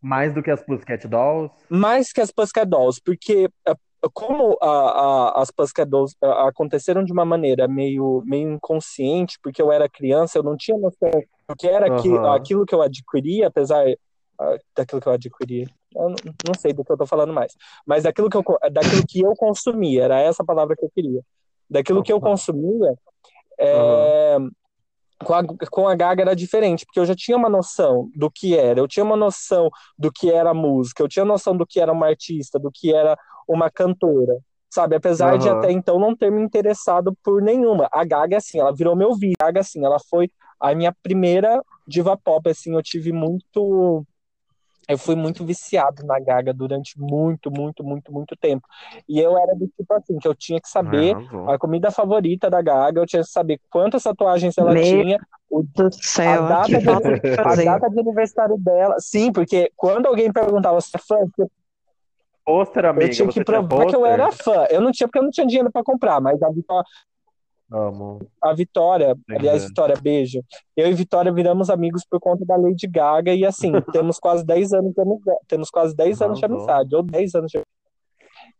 Mais 0.00 0.32
do 0.34 0.42
que 0.42 0.50
as 0.50 0.62
Pussycat 0.62 1.08
Dolls? 1.08 1.52
mais 1.70 2.12
que 2.12 2.20
as 2.20 2.30
Pussycat 2.30 2.66
Dolls, 2.68 3.00
porque 3.04 3.48
eh, 3.66 3.74
como 4.12 4.56
a, 4.60 4.68
a- 4.68 5.42
as 5.42 5.50
Pussycat 5.50 5.88
Dolls 5.88 6.14
eh, 6.22 6.26
aconteceram 6.46 7.02
de 7.02 7.12
uma 7.12 7.24
maneira 7.24 7.66
meio, 7.66 8.22
meio 8.26 8.52
inconsciente, 8.52 9.38
porque 9.42 9.60
eu 9.60 9.72
era 9.72 9.88
criança, 9.88 10.38
eu 10.38 10.42
não 10.42 10.56
tinha 10.56 10.76
noção 10.78 11.10
do 11.48 11.56
que 11.56 11.66
era 11.66 11.86
aqui- 11.86 12.10
Aham. 12.10 12.34
aquilo 12.36 12.66
que 12.66 12.74
eu 12.74 12.82
adquiria, 12.82 13.48
apesar 13.48 13.84
ah, 14.38 14.56
daquilo 14.76 15.00
que 15.00 15.08
eu 15.08 15.12
adquiria. 15.12 15.66
Eu 15.94 16.10
não, 16.10 16.54
sei 16.58 16.72
do 16.72 16.84
que 16.84 16.92
eu 16.92 16.98
tô 16.98 17.06
falando 17.06 17.32
mais, 17.32 17.54
mas 17.86 18.02
daquilo 18.02 18.28
que 18.28 18.36
eu, 18.36 18.44
daquilo 18.70 19.06
que 19.06 19.20
eu 19.20 19.34
consumia, 19.34 20.04
era 20.04 20.20
essa 20.20 20.44
palavra 20.44 20.76
que 20.76 20.84
eu 20.84 20.90
queria. 20.94 21.22
Daquilo 21.68 22.02
que 22.02 22.12
eu 22.12 22.20
consumia, 22.20 22.94
é, 23.58 24.36
com 25.24 25.34
a, 25.34 25.44
com 25.70 25.88
a 25.88 25.94
Gaga 25.94 26.22
era 26.22 26.36
diferente, 26.36 26.84
porque 26.86 27.00
eu 27.00 27.04
já 27.04 27.14
tinha 27.14 27.36
uma 27.36 27.48
noção 27.48 28.10
do 28.14 28.30
que 28.30 28.56
era, 28.56 28.78
eu 28.78 28.86
tinha 28.86 29.04
uma 29.04 29.16
noção 29.16 29.70
do 29.98 30.12
que 30.12 30.30
era 30.30 30.54
música, 30.54 31.02
eu 31.02 31.08
tinha 31.08 31.24
noção 31.24 31.56
do 31.56 31.66
que 31.66 31.80
era 31.80 31.92
uma 31.92 32.06
artista, 32.06 32.58
do 32.58 32.70
que 32.72 32.94
era 32.94 33.18
uma 33.46 33.70
cantora, 33.70 34.38
sabe? 34.70 34.94
Apesar 34.94 35.36
de 35.38 35.48
Aham. 35.48 35.58
até 35.58 35.72
então 35.72 35.98
não 35.98 36.14
ter 36.14 36.30
me 36.30 36.42
interessado 36.42 37.16
por 37.24 37.42
nenhuma. 37.42 37.88
A 37.90 38.04
Gaga, 38.04 38.36
assim, 38.36 38.60
ela 38.60 38.72
virou 38.72 38.94
meu 38.94 39.14
vídeo. 39.14 39.36
A 39.40 39.46
Gaga, 39.46 39.60
assim, 39.60 39.84
ela 39.84 39.98
foi 40.08 40.30
a 40.60 40.74
minha 40.74 40.94
primeira 41.02 41.62
diva 41.86 42.16
pop, 42.16 42.48
assim, 42.48 42.74
eu 42.74 42.82
tive 42.82 43.12
muito... 43.12 44.04
Eu 44.88 44.96
fui 44.96 45.14
muito 45.14 45.44
viciado 45.44 46.02
na 46.06 46.18
Gaga 46.18 46.52
durante 46.54 46.98
muito, 46.98 47.50
muito, 47.50 47.84
muito, 47.84 48.10
muito 48.10 48.34
tempo. 48.36 48.66
E 49.06 49.20
eu 49.20 49.36
era 49.38 49.54
do 49.54 49.68
tipo 49.68 49.92
assim, 49.92 50.18
que 50.18 50.26
eu 50.26 50.34
tinha 50.34 50.58
que 50.60 50.68
saber 50.68 51.14
Arrasou. 51.14 51.50
a 51.50 51.58
comida 51.58 51.90
favorita 51.90 52.48
da 52.48 52.62
Gaga, 52.62 53.00
eu 53.00 53.06
tinha 53.06 53.22
que 53.22 53.28
saber 53.28 53.60
quantas 53.68 54.02
tatuagens 54.02 54.56
ela 54.56 54.72
Meu 54.72 54.82
tinha, 54.82 55.18
Do 55.50 55.92
céu, 55.92 56.44
A 56.44 56.48
data 56.48 56.68
de- 56.68 56.90
a 56.90 57.56
data 57.56 57.90
de 57.90 58.00
aniversário 58.00 58.56
dela. 58.58 58.96
Sim, 58.98 59.32
porque 59.32 59.70
quando 59.76 60.06
alguém 60.06 60.32
perguntava 60.32 60.80
se 60.80 60.90
é 60.94 60.98
fã, 60.98 61.16
Pôster, 62.44 62.84
eu 62.84 62.88
amiga. 62.90 63.08
tinha 63.10 63.26
você 63.26 63.40
que 63.40 63.44
tinha 63.44 63.62
provar 63.62 63.86
que 63.86 63.96
eu 63.96 64.06
era 64.06 64.32
fã. 64.32 64.66
Eu 64.70 64.80
não 64.80 64.90
tinha 64.90 65.06
porque 65.06 65.18
eu 65.18 65.22
não 65.22 65.30
tinha 65.30 65.46
dinheiro 65.46 65.70
pra 65.70 65.84
comprar, 65.84 66.18
mas 66.20 66.42
a 66.42 66.50
Vitória, 66.50 66.84
Amo. 67.70 68.18
a 68.42 68.54
Vitória 68.54 69.10
Entendi. 69.10 69.38
aliás, 69.38 69.64
Vitória, 69.64 69.94
beijo. 70.00 70.42
Eu 70.76 70.88
e 70.88 70.94
Vitória 70.94 71.32
viramos 71.32 71.68
amigos 71.68 72.02
por 72.08 72.18
conta 72.18 72.44
da 72.44 72.56
Lady 72.56 72.86
Gaga 72.86 73.34
e 73.34 73.44
assim, 73.44 73.72
temos 73.92 74.18
quase 74.18 74.44
10 74.44 74.72
anos 74.72 74.94
de 74.94 75.00
amizade, 75.00 75.38
temos 75.46 75.70
quase 75.70 75.94
10 75.94 76.22
anos 76.22 76.38
de 76.38 76.44
amizade, 76.44 76.96
ou 76.96 77.02
10 77.02 77.34
anos 77.34 77.50
de 77.50 77.62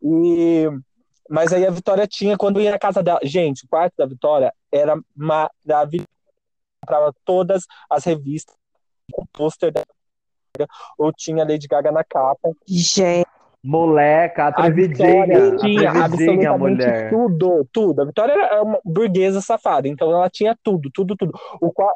E 0.02 0.68
mas 1.30 1.52
aí 1.52 1.66
a 1.66 1.70
Vitória 1.70 2.06
tinha 2.06 2.38
quando 2.38 2.60
ia 2.60 2.70
na 2.70 2.78
casa 2.78 3.02
dela, 3.02 3.20
gente, 3.22 3.64
o 3.64 3.68
quarto 3.68 3.94
da 3.98 4.06
Vitória 4.06 4.52
era 4.72 4.98
maravilhoso. 5.14 6.08
Comprava 6.80 7.12
todas 7.24 7.64
as 7.90 8.04
revistas 8.04 8.56
com 9.12 9.26
pôster 9.26 9.70
da 9.70 9.84
Gaga, 10.56 10.70
ou 10.96 11.12
tinha 11.12 11.44
Lady 11.44 11.66
Gaga 11.68 11.92
na 11.92 12.02
capa. 12.02 12.50
Gente, 12.66 13.26
Moleca, 13.62 14.44
A 14.44 14.48
atrevidinha. 14.48 15.08
Vitória 15.26 15.56
tinha 15.56 15.90
Atrevidinha, 15.90 16.50
absolutamente 16.50 16.58
mulher. 16.58 17.10
tudo, 17.10 17.68
tudo. 17.72 18.02
A 18.02 18.04
Vitória 18.04 18.32
era 18.32 18.62
uma 18.62 18.78
burguesa 18.84 19.40
safada, 19.40 19.88
então 19.88 20.10
ela 20.10 20.30
tinha 20.30 20.56
tudo, 20.62 20.88
tudo, 20.92 21.16
tudo. 21.16 21.32
O 21.60 21.72
qua- 21.72 21.92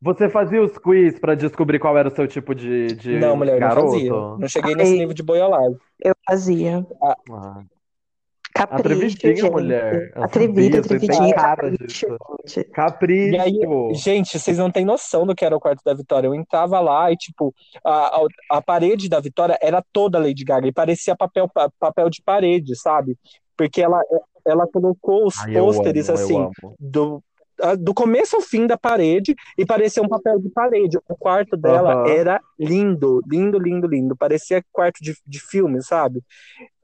Você 0.00 0.28
fazia 0.28 0.62
os 0.62 0.78
quiz 0.78 1.18
pra 1.18 1.34
descobrir 1.34 1.78
qual 1.78 1.96
era 1.98 2.08
o 2.08 2.14
seu 2.14 2.28
tipo 2.28 2.54
de, 2.54 2.88
de 2.94 3.18
Não, 3.18 3.36
mulher, 3.36 3.54
não 3.60 3.68
garoto? 3.68 3.92
fazia. 3.92 4.10
Não 4.12 4.48
cheguei 4.48 4.74
nesse 4.76 4.92
Ai. 4.92 4.98
nível 4.98 5.14
de 5.14 5.22
boiolagem. 5.22 5.76
eu 6.04 6.14
fazia. 6.28 6.86
Ah, 7.02 7.16
Capricho, 8.56 8.80
atrevidinha, 8.80 9.36
gente. 9.36 9.50
mulher. 9.50 10.12
Eu 10.16 10.24
Atrevida, 10.24 10.78
atrevidinha, 10.78 11.34
capricho, 11.34 12.06
gente. 12.46 12.64
Capricho. 12.70 13.34
E 13.34 13.38
aí, 13.38 13.60
gente, 13.94 14.38
vocês 14.38 14.56
não 14.56 14.70
têm 14.70 14.84
noção 14.84 15.26
do 15.26 15.34
que 15.34 15.44
era 15.44 15.54
o 15.54 15.60
quarto 15.60 15.82
da 15.84 15.92
Vitória. 15.92 16.26
Eu 16.26 16.34
entrava 16.34 16.80
lá 16.80 17.12
e, 17.12 17.16
tipo, 17.16 17.54
a, 17.84 18.16
a, 18.16 18.26
a 18.52 18.62
parede 18.62 19.08
da 19.08 19.20
Vitória 19.20 19.58
era 19.60 19.84
toda 19.92 20.18
Lady 20.18 20.42
Gaga 20.44 20.66
e 20.66 20.72
parecia 20.72 21.14
papel, 21.14 21.48
pa- 21.52 21.70
papel 21.78 22.08
de 22.08 22.22
parede, 22.22 22.74
sabe? 22.76 23.18
Porque 23.56 23.82
ela, 23.82 24.00
ela 24.46 24.66
colocou 24.66 25.26
os 25.26 25.38
Ai, 25.40 25.52
pôsteres, 25.52 26.08
assim, 26.08 26.48
do, 26.80 27.22
do 27.78 27.94
começo 27.94 28.36
ao 28.36 28.42
fim 28.42 28.66
da 28.66 28.76
parede 28.76 29.34
e 29.56 29.64
parecia 29.64 30.02
um 30.02 30.08
papel 30.08 30.38
de 30.38 30.48
parede. 30.50 30.98
O 31.08 31.16
quarto 31.16 31.56
dela 31.56 31.92
Aham. 31.94 32.08
era 32.08 32.40
lindo, 32.58 33.20
lindo, 33.26 33.58
lindo, 33.58 33.86
lindo. 33.86 34.16
Parecia 34.16 34.62
quarto 34.72 35.02
de, 35.02 35.16
de 35.26 35.40
filme, 35.40 35.82
sabe? 35.82 36.22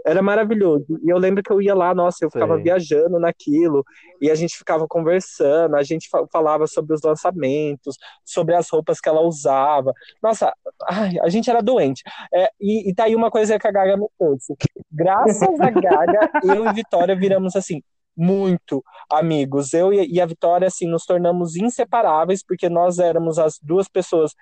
Era 0.05 0.21
maravilhoso. 0.21 0.99
E 1.05 1.11
eu 1.11 1.17
lembro 1.19 1.43
que 1.45 1.53
eu 1.53 1.63
ia 1.63 1.75
lá, 1.75 1.95
nossa, 1.95 2.25
eu 2.25 2.31
ficava 2.31 2.55
Sei. 2.55 2.65
viajando 2.65 3.21
naquilo, 3.21 3.85
e 4.21 4.31
a 4.31 4.35
gente 4.35 4.57
ficava 4.59 4.87
conversando, 4.89 5.77
a 5.77 5.83
gente 5.85 6.09
fa- 6.09 6.27
falava 6.33 6.67
sobre 6.67 6.93
os 6.95 7.03
lançamentos, 7.03 7.97
sobre 8.25 8.55
as 8.57 8.69
roupas 8.69 9.01
que 9.01 9.09
ela 9.09 9.21
usava. 9.21 9.93
Nossa, 10.21 10.53
ai, 10.89 11.19
a 11.21 11.29
gente 11.29 11.49
era 11.49 11.63
doente. 11.63 12.03
É, 12.35 12.51
e, 12.61 12.91
e 12.91 12.95
tá 12.95 13.05
aí 13.05 13.15
uma 13.15 13.31
coisa 13.31 13.57
que 13.59 13.67
a 13.67 13.71
Gaga 13.71 13.97
me 13.97 14.07
trouxe. 14.19 14.57
Graças 14.91 15.61
a 15.61 15.71
Gaga, 15.71 16.31
eu 16.43 16.67
e 16.67 16.73
Vitória 16.73 17.15
viramos 17.15 17.55
assim. 17.55 17.81
Muito 18.17 18.85
amigos. 19.11 19.73
Eu 19.73 19.93
e 19.93 20.21
a 20.21 20.27
Vitória, 20.27 20.69
assim, 20.69 20.87
nos 20.87 21.05
tornamos 21.07 21.57
inseparáveis, 21.57 22.45
porque 22.45 22.69
nós 22.69 22.99
éramos 22.99 23.39
as 23.39 23.59
duas 23.63 23.89
pessoas 23.89 24.33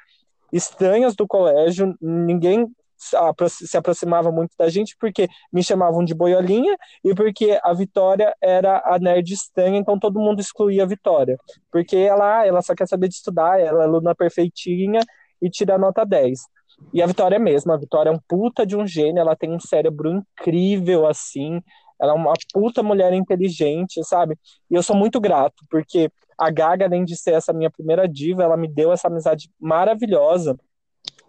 estranhas 0.52 1.14
do 1.14 1.26
colégio, 1.26 1.94
ninguém 2.00 2.66
se 2.96 3.16
apro- 3.16 3.48
se 3.48 3.76
aproximava 3.76 4.30
muito 4.30 4.50
da 4.58 4.68
gente, 4.68 4.94
porque 5.00 5.26
me 5.52 5.62
chamavam 5.62 6.04
de 6.04 6.14
boiolinha 6.14 6.76
e 7.02 7.14
porque 7.14 7.58
a 7.62 7.72
Vitória 7.72 8.34
era 8.42 8.82
a 8.84 8.98
nerd 8.98 9.32
estranha, 9.32 9.78
então 9.78 9.98
todo 9.98 10.20
mundo 10.20 10.40
excluía 10.40 10.82
a 10.82 10.86
Vitória. 10.86 11.38
Porque 11.72 11.96
ela, 11.96 12.46
ela 12.46 12.60
só 12.60 12.74
quer 12.74 12.86
saber 12.86 13.08
de 13.08 13.14
estudar, 13.14 13.58
ela 13.58 13.82
é 13.82 13.86
aluna 13.86 14.14
perfeitinha 14.14 15.00
e 15.40 15.48
tira 15.48 15.78
nota 15.78 16.04
10. 16.04 16.40
E 16.92 17.02
a 17.02 17.06
Vitória 17.06 17.36
é 17.36 17.38
mesmo, 17.38 17.72
a 17.72 17.76
Vitória 17.78 18.10
é 18.10 18.12
um 18.12 18.20
puta 18.28 18.66
de 18.66 18.76
um 18.76 18.86
gênio, 18.86 19.20
ela 19.20 19.36
tem 19.36 19.50
um 19.50 19.60
cérebro 19.60 20.10
incrível, 20.10 21.06
assim, 21.06 21.60
ela 22.00 22.12
é 22.12 22.14
uma 22.14 22.32
puta 22.52 22.82
mulher 22.82 23.12
inteligente, 23.12 24.02
sabe? 24.04 24.36
E 24.70 24.74
eu 24.74 24.82
sou 24.82 24.96
muito 24.96 25.20
grato, 25.20 25.64
porque 25.68 26.10
a 26.38 26.50
Gaga, 26.50 26.86
além 26.86 27.04
de 27.04 27.16
ser 27.16 27.34
essa 27.34 27.52
minha 27.52 27.70
primeira 27.70 28.08
diva, 28.08 28.42
ela 28.42 28.56
me 28.56 28.66
deu 28.66 28.90
essa 28.90 29.08
amizade 29.08 29.50
maravilhosa, 29.60 30.58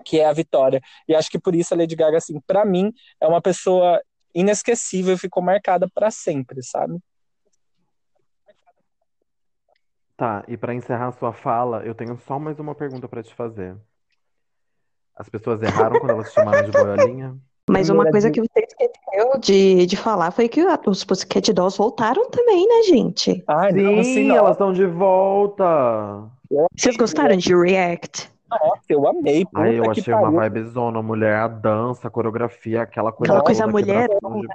que 0.06 0.20
é 0.20 0.26
a 0.26 0.34
Vitória. 0.34 0.82
E 1.08 1.14
acho 1.14 1.30
que 1.30 1.40
por 1.40 1.54
isso 1.54 1.74
a 1.74 1.78
Lady 1.78 1.96
Gaga, 1.96 2.18
assim, 2.18 2.40
pra 2.48 2.64
mim, 2.64 2.94
é 3.20 3.28
uma 3.28 3.42
pessoa 3.42 4.02
inesquecível, 4.34 5.18
ficou 5.18 5.44
marcada 5.44 5.90
pra 5.94 6.10
sempre, 6.10 6.64
sabe? 6.64 6.98
Tá, 10.16 10.46
e 10.48 10.56
pra 10.56 10.74
encerrar 10.74 11.08
a 11.08 11.12
sua 11.12 11.34
fala, 11.34 11.84
eu 11.84 11.96
tenho 11.96 12.16
só 12.20 12.40
mais 12.40 12.60
uma 12.60 12.76
pergunta 12.76 13.10
pra 13.10 13.24
te 13.24 13.34
fazer. 13.34 13.76
As 15.16 15.28
pessoas 15.28 15.62
erraram 15.62 16.00
quando 16.00 16.12
elas 16.12 16.30
te 16.30 16.36
chamaram 16.36 16.64
de 16.64 16.72
boiolinha? 16.72 17.38
Mas 17.70 17.90
uma 17.90 18.04
Primeira 18.04 18.12
coisa 18.12 18.32
que 18.32 18.42
você 18.42 18.60
esqueceu 18.68 19.40
de, 19.40 19.86
de 19.86 19.96
falar 19.96 20.32
foi 20.32 20.50
que 20.50 20.62
os 20.88 21.04
Pussycat 21.04 21.54
Dolls 21.54 21.78
voltaram 21.78 22.30
também, 22.30 22.68
né, 22.68 22.84
gente? 22.84 23.44
Ai, 23.48 23.72
não, 23.72 23.94
Sim, 23.96 24.00
assim, 24.00 24.24
não. 24.26 24.36
elas 24.36 24.52
estão 24.52 24.74
de 24.74 24.86
volta. 24.86 26.30
Vocês 26.76 26.98
gostaram 26.98 27.38
de 27.38 27.56
React? 27.56 28.30
Nossa, 28.50 28.82
eu 28.90 29.08
amei. 29.08 29.46
Puta 29.46 29.62
Aí 29.62 29.78
eu 29.78 29.90
achei 29.90 30.14
uma 30.14 30.24
pariu. 30.34 30.42
vibezona, 30.42 31.02
mulher, 31.02 31.36
a 31.38 31.48
dança, 31.48 32.08
a 32.08 32.12
coreografia, 32.12 32.82
aquela 32.82 33.12
coisa 33.12 33.32
Aquela 33.32 33.46
coisa 33.46 33.68
mulher, 33.68 34.10
de- 34.10 34.48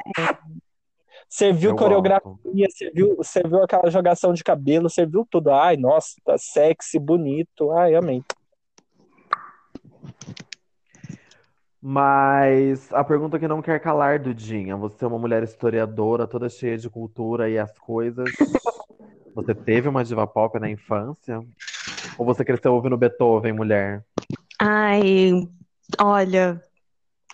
Serviu 1.28 1.70
Eu 1.70 1.76
coreografia, 1.76 2.20
gosto. 2.44 2.76
serviu, 2.76 3.16
serviu 3.22 3.62
aquela 3.62 3.90
jogação 3.90 4.32
de 4.32 4.44
cabelo, 4.44 4.88
serviu 4.88 5.26
tudo. 5.28 5.50
Ai, 5.50 5.76
nossa, 5.76 6.14
tá 6.24 6.36
sexy, 6.38 6.98
bonito. 6.98 7.70
Ai, 7.72 7.94
amei. 7.94 8.22
Mas 11.88 12.92
a 12.92 13.04
pergunta 13.04 13.38
que 13.38 13.46
não 13.46 13.62
quer 13.62 13.78
calar, 13.78 14.18
Dudinha, 14.18 14.76
você 14.76 15.04
é 15.04 15.06
uma 15.06 15.20
mulher 15.20 15.44
historiadora, 15.44 16.26
toda 16.26 16.48
cheia 16.48 16.76
de 16.76 16.90
cultura 16.90 17.48
e 17.48 17.56
as 17.56 17.78
coisas. 17.78 18.26
Você 19.32 19.54
teve 19.54 19.86
uma 19.88 20.02
diva 20.02 20.26
pop 20.26 20.58
na 20.58 20.68
infância? 20.68 21.38
Ou 22.18 22.24
você 22.24 22.42
cresceu 22.42 22.72
ouvindo 22.72 22.96
Beethoven, 22.96 23.52
mulher? 23.52 24.02
Ai, 24.58 25.30
olha, 26.00 26.58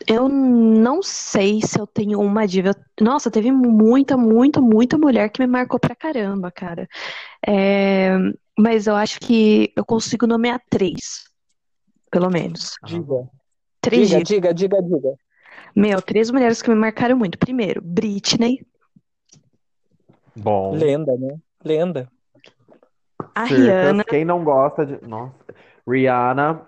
eu 0.07 0.29
não 0.29 1.01
sei 1.01 1.63
se 1.63 1.79
eu 1.79 1.87
tenho 1.87 2.21
uma 2.21 2.45
diva. 2.45 2.75
Nossa, 3.01 3.31
teve 3.31 3.53
muita, 3.53 4.17
muita, 4.17 4.61
muita 4.61 4.99
mulher 4.99 5.31
que 5.31 5.41
me 5.41 5.47
marcou 5.47 5.79
pra 5.79 5.95
caramba, 5.95 6.51
cara. 6.51 6.89
É, 7.47 8.19
Mas 8.59 8.89
eu 8.89 8.97
acho 8.97 9.21
que 9.21 9.73
eu 9.77 9.85
consigo 9.85 10.27
nomear 10.27 10.61
três, 10.69 11.25
pelo 12.11 12.29
menos. 12.29 12.73
Diga. 12.85 13.31
Três 13.83 14.09
Diga, 14.09 14.23
diga, 14.23 14.55
diga, 14.55 14.81
diga. 14.81 15.15
Meu, 15.77 16.01
três 16.01 16.31
mulheres 16.31 16.63
que 16.63 16.71
me 16.71 16.77
marcaram 16.77 17.17
muito. 17.17 17.37
Primeiro, 17.37 17.83
Britney, 17.83 18.65
Bom, 20.37 20.73
Lenda, 20.75 21.17
né? 21.19 21.37
Lenda. 21.65 22.09
a 23.35 23.47
Circas, 23.47 23.67
Rihanna, 23.67 24.05
quem 24.05 24.25
não 24.25 24.43
gosta 24.45 24.87
de. 24.87 24.99
Nossa. 25.07 25.35
Rihanna, 25.87 26.63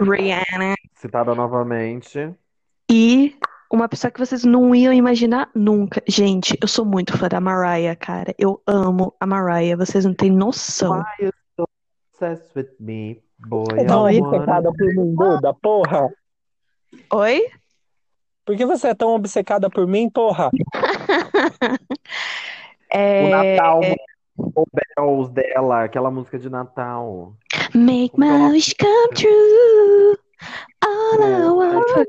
Rihanna 0.00 0.74
citada 0.94 1.34
novamente. 1.34 2.32
e 2.90 3.36
uma 3.72 3.88
pessoa 3.88 4.10
que 4.10 4.18
vocês 4.18 4.44
não 4.44 4.74
iam 4.74 4.92
imaginar 4.92 5.50
nunca. 5.54 6.02
Gente, 6.08 6.56
eu 6.62 6.68
sou 6.68 6.84
muito 6.84 7.16
fã 7.18 7.28
da 7.28 7.40
Mariah, 7.40 7.96
cara. 7.96 8.34
Eu 8.38 8.62
amo 8.66 9.14
a 9.20 9.26
Mariah, 9.26 9.76
vocês 9.76 10.04
não 10.04 10.14
têm 10.14 10.30
noção. 10.30 10.98
Why 11.00 11.26
you 11.26 11.32
so 11.56 11.64
obsessed 12.12 12.52
with 12.56 12.70
me, 12.78 13.22
boy? 13.48 13.64
I 13.76 13.86
wanna- 13.90 14.28
obcecada 14.28 14.72
por 14.72 14.86
mim, 14.94 15.14
Duda, 15.14 15.52
porra? 15.54 16.08
Oi? 17.12 17.46
Por 18.44 18.56
que 18.56 18.66
você 18.66 18.88
é 18.88 18.94
tão 18.94 19.14
obcecada 19.14 19.70
por 19.70 19.86
mim, 19.86 20.10
porra? 20.10 20.50
É... 22.92 23.24
O 23.24 23.28
Natal, 23.30 23.80
o 24.36 24.64
Bells 24.96 25.32
dela, 25.32 25.84
aquela 25.84 26.10
música 26.10 26.36
de 26.40 26.50
Natal. 26.50 27.34
Make 27.72 28.16
é 28.16 28.18
my 28.18 28.50
wish 28.50 28.74
come 28.74 29.14
true. 29.14 30.18
All 30.82 31.22
I 31.22 31.48
want 31.50 31.88
for 31.90 32.04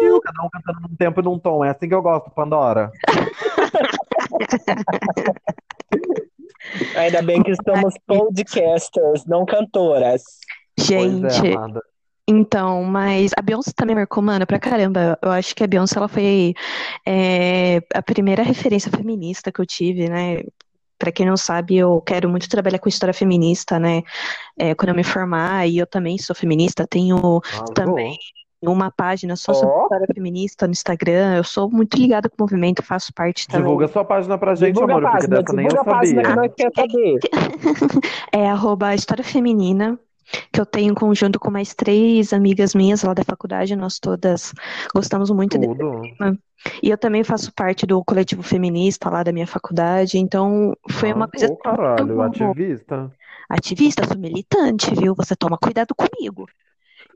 Viu? 0.00 0.20
Cada 0.20 0.42
um 0.42 0.48
cantando 0.50 0.80
num 0.80 0.96
tempo 0.96 1.20
e 1.20 1.22
num 1.22 1.38
tom. 1.38 1.64
É 1.64 1.70
assim 1.70 1.88
que 1.88 1.94
eu 1.94 2.02
gosto, 2.02 2.30
Pandora. 2.30 2.90
Ainda 6.96 7.22
bem 7.22 7.42
que 7.42 7.52
estamos 7.52 7.94
podcasters, 8.06 9.24
não 9.26 9.44
cantoras. 9.44 10.22
Pois 10.88 11.24
é, 11.24 11.30
Gente, 11.30 11.56
amada. 11.56 11.80
então, 12.28 12.84
mas 12.84 13.32
a 13.36 13.42
Beyoncé 13.42 13.72
também 13.74 13.94
marcou, 13.94 14.22
mano, 14.22 14.46
pra 14.46 14.58
caramba. 14.58 15.18
Eu 15.22 15.30
acho 15.30 15.54
que 15.54 15.64
a 15.64 15.66
Beyoncé, 15.66 15.98
ela 15.98 16.08
foi 16.08 16.54
é, 17.06 17.80
a 17.94 18.02
primeira 18.02 18.42
referência 18.42 18.90
feminista 18.90 19.50
que 19.52 19.60
eu 19.60 19.66
tive, 19.66 20.08
né? 20.08 20.42
Pra 20.98 21.10
quem 21.10 21.24
não 21.24 21.36
sabe, 21.36 21.78
eu 21.78 22.00
quero 22.02 22.28
muito 22.28 22.46
trabalhar 22.48 22.78
com 22.78 22.88
história 22.88 23.14
feminista, 23.14 23.78
né? 23.78 24.02
É, 24.58 24.74
quando 24.74 24.90
eu 24.90 24.94
me 24.94 25.02
formar, 25.04 25.66
e 25.66 25.78
eu 25.78 25.86
também 25.86 26.18
sou 26.18 26.36
feminista, 26.36 26.86
tenho 26.86 27.16
Arrasou. 27.42 27.74
também 27.74 28.18
uma 28.62 28.90
página 28.90 29.34
só 29.36 29.54
sobre 29.54 29.74
Ó. 29.74 29.82
história 29.84 30.06
feminista 30.14 30.66
no 30.66 30.72
Instagram. 30.72 31.36
Eu 31.36 31.44
sou 31.44 31.70
muito 31.70 31.96
ligada 31.96 32.28
com 32.28 32.36
o 32.38 32.42
movimento, 32.42 32.82
faço 32.82 33.10
parte 33.14 33.46
também. 33.48 33.62
Divulga 33.62 33.88
sua 33.88 34.04
página 34.04 34.36
pra 34.36 34.54
gente, 34.54 34.74
Divulga 34.74 34.92
amor, 34.92 35.06
a 35.06 35.10
porque 35.12 35.28
página, 35.28 35.42
dessa 35.42 35.56
nem 35.56 35.64
eu 35.64 35.68
divulga 35.70 35.90
a 35.90 35.94
página 35.94 36.20
que 36.22 36.28
sabia. 36.28 36.42
nós 36.42 36.54
quer 36.54 36.70
saber. 36.76 37.18
É 38.32 38.50
arroba 38.50 38.94
História 38.94 39.24
Feminina, 39.24 39.98
que 40.52 40.60
eu 40.60 40.66
tenho 40.66 40.92
em 40.92 40.94
conjunto 40.94 41.38
com 41.38 41.50
mais 41.50 41.74
três 41.74 42.32
amigas 42.32 42.74
minhas 42.74 43.02
lá 43.02 43.14
da 43.14 43.24
faculdade, 43.24 43.74
nós 43.76 43.98
todas 43.98 44.52
gostamos 44.94 45.30
muito 45.30 45.58
desse 45.58 45.74
Tudo. 45.74 46.02
tema. 46.18 46.38
E 46.82 46.90
eu 46.90 46.98
também 46.98 47.24
faço 47.24 47.52
parte 47.54 47.86
do 47.86 48.04
coletivo 48.04 48.42
feminista 48.42 49.08
lá 49.08 49.22
da 49.22 49.32
minha 49.32 49.46
faculdade, 49.46 50.18
então 50.18 50.76
foi 50.90 51.12
uma 51.12 51.26
coisa 51.26 51.48
caralho, 51.62 52.16
muito 52.16 52.44
ativista. 52.44 53.10
ativista, 53.48 54.06
sou 54.06 54.18
militante, 54.18 54.94
viu? 54.94 55.14
Você 55.14 55.34
toma 55.34 55.58
cuidado 55.58 55.94
comigo. 55.94 56.46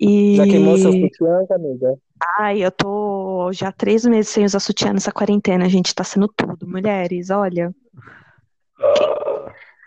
E 0.01 0.37
Já 0.37 0.47
queimou 0.47 0.77
seus 0.77 0.95
sutiãs, 0.95 1.51
amiga? 1.51 1.95
ai, 2.39 2.65
eu 2.65 2.71
tô 2.71 3.53
já 3.53 3.69
há 3.69 3.73
três 3.73 4.05
meses 4.05 4.33
sem 4.33 4.45
usar 4.45 4.61
sutiã 4.61 4.93
nessa 4.93 5.13
quarentena, 5.13 5.69
gente, 5.69 5.95
tá 5.95 6.05
sendo 6.05 6.29
tudo. 6.29 6.67
Mulheres, 6.67 7.31
olha. 7.31 7.73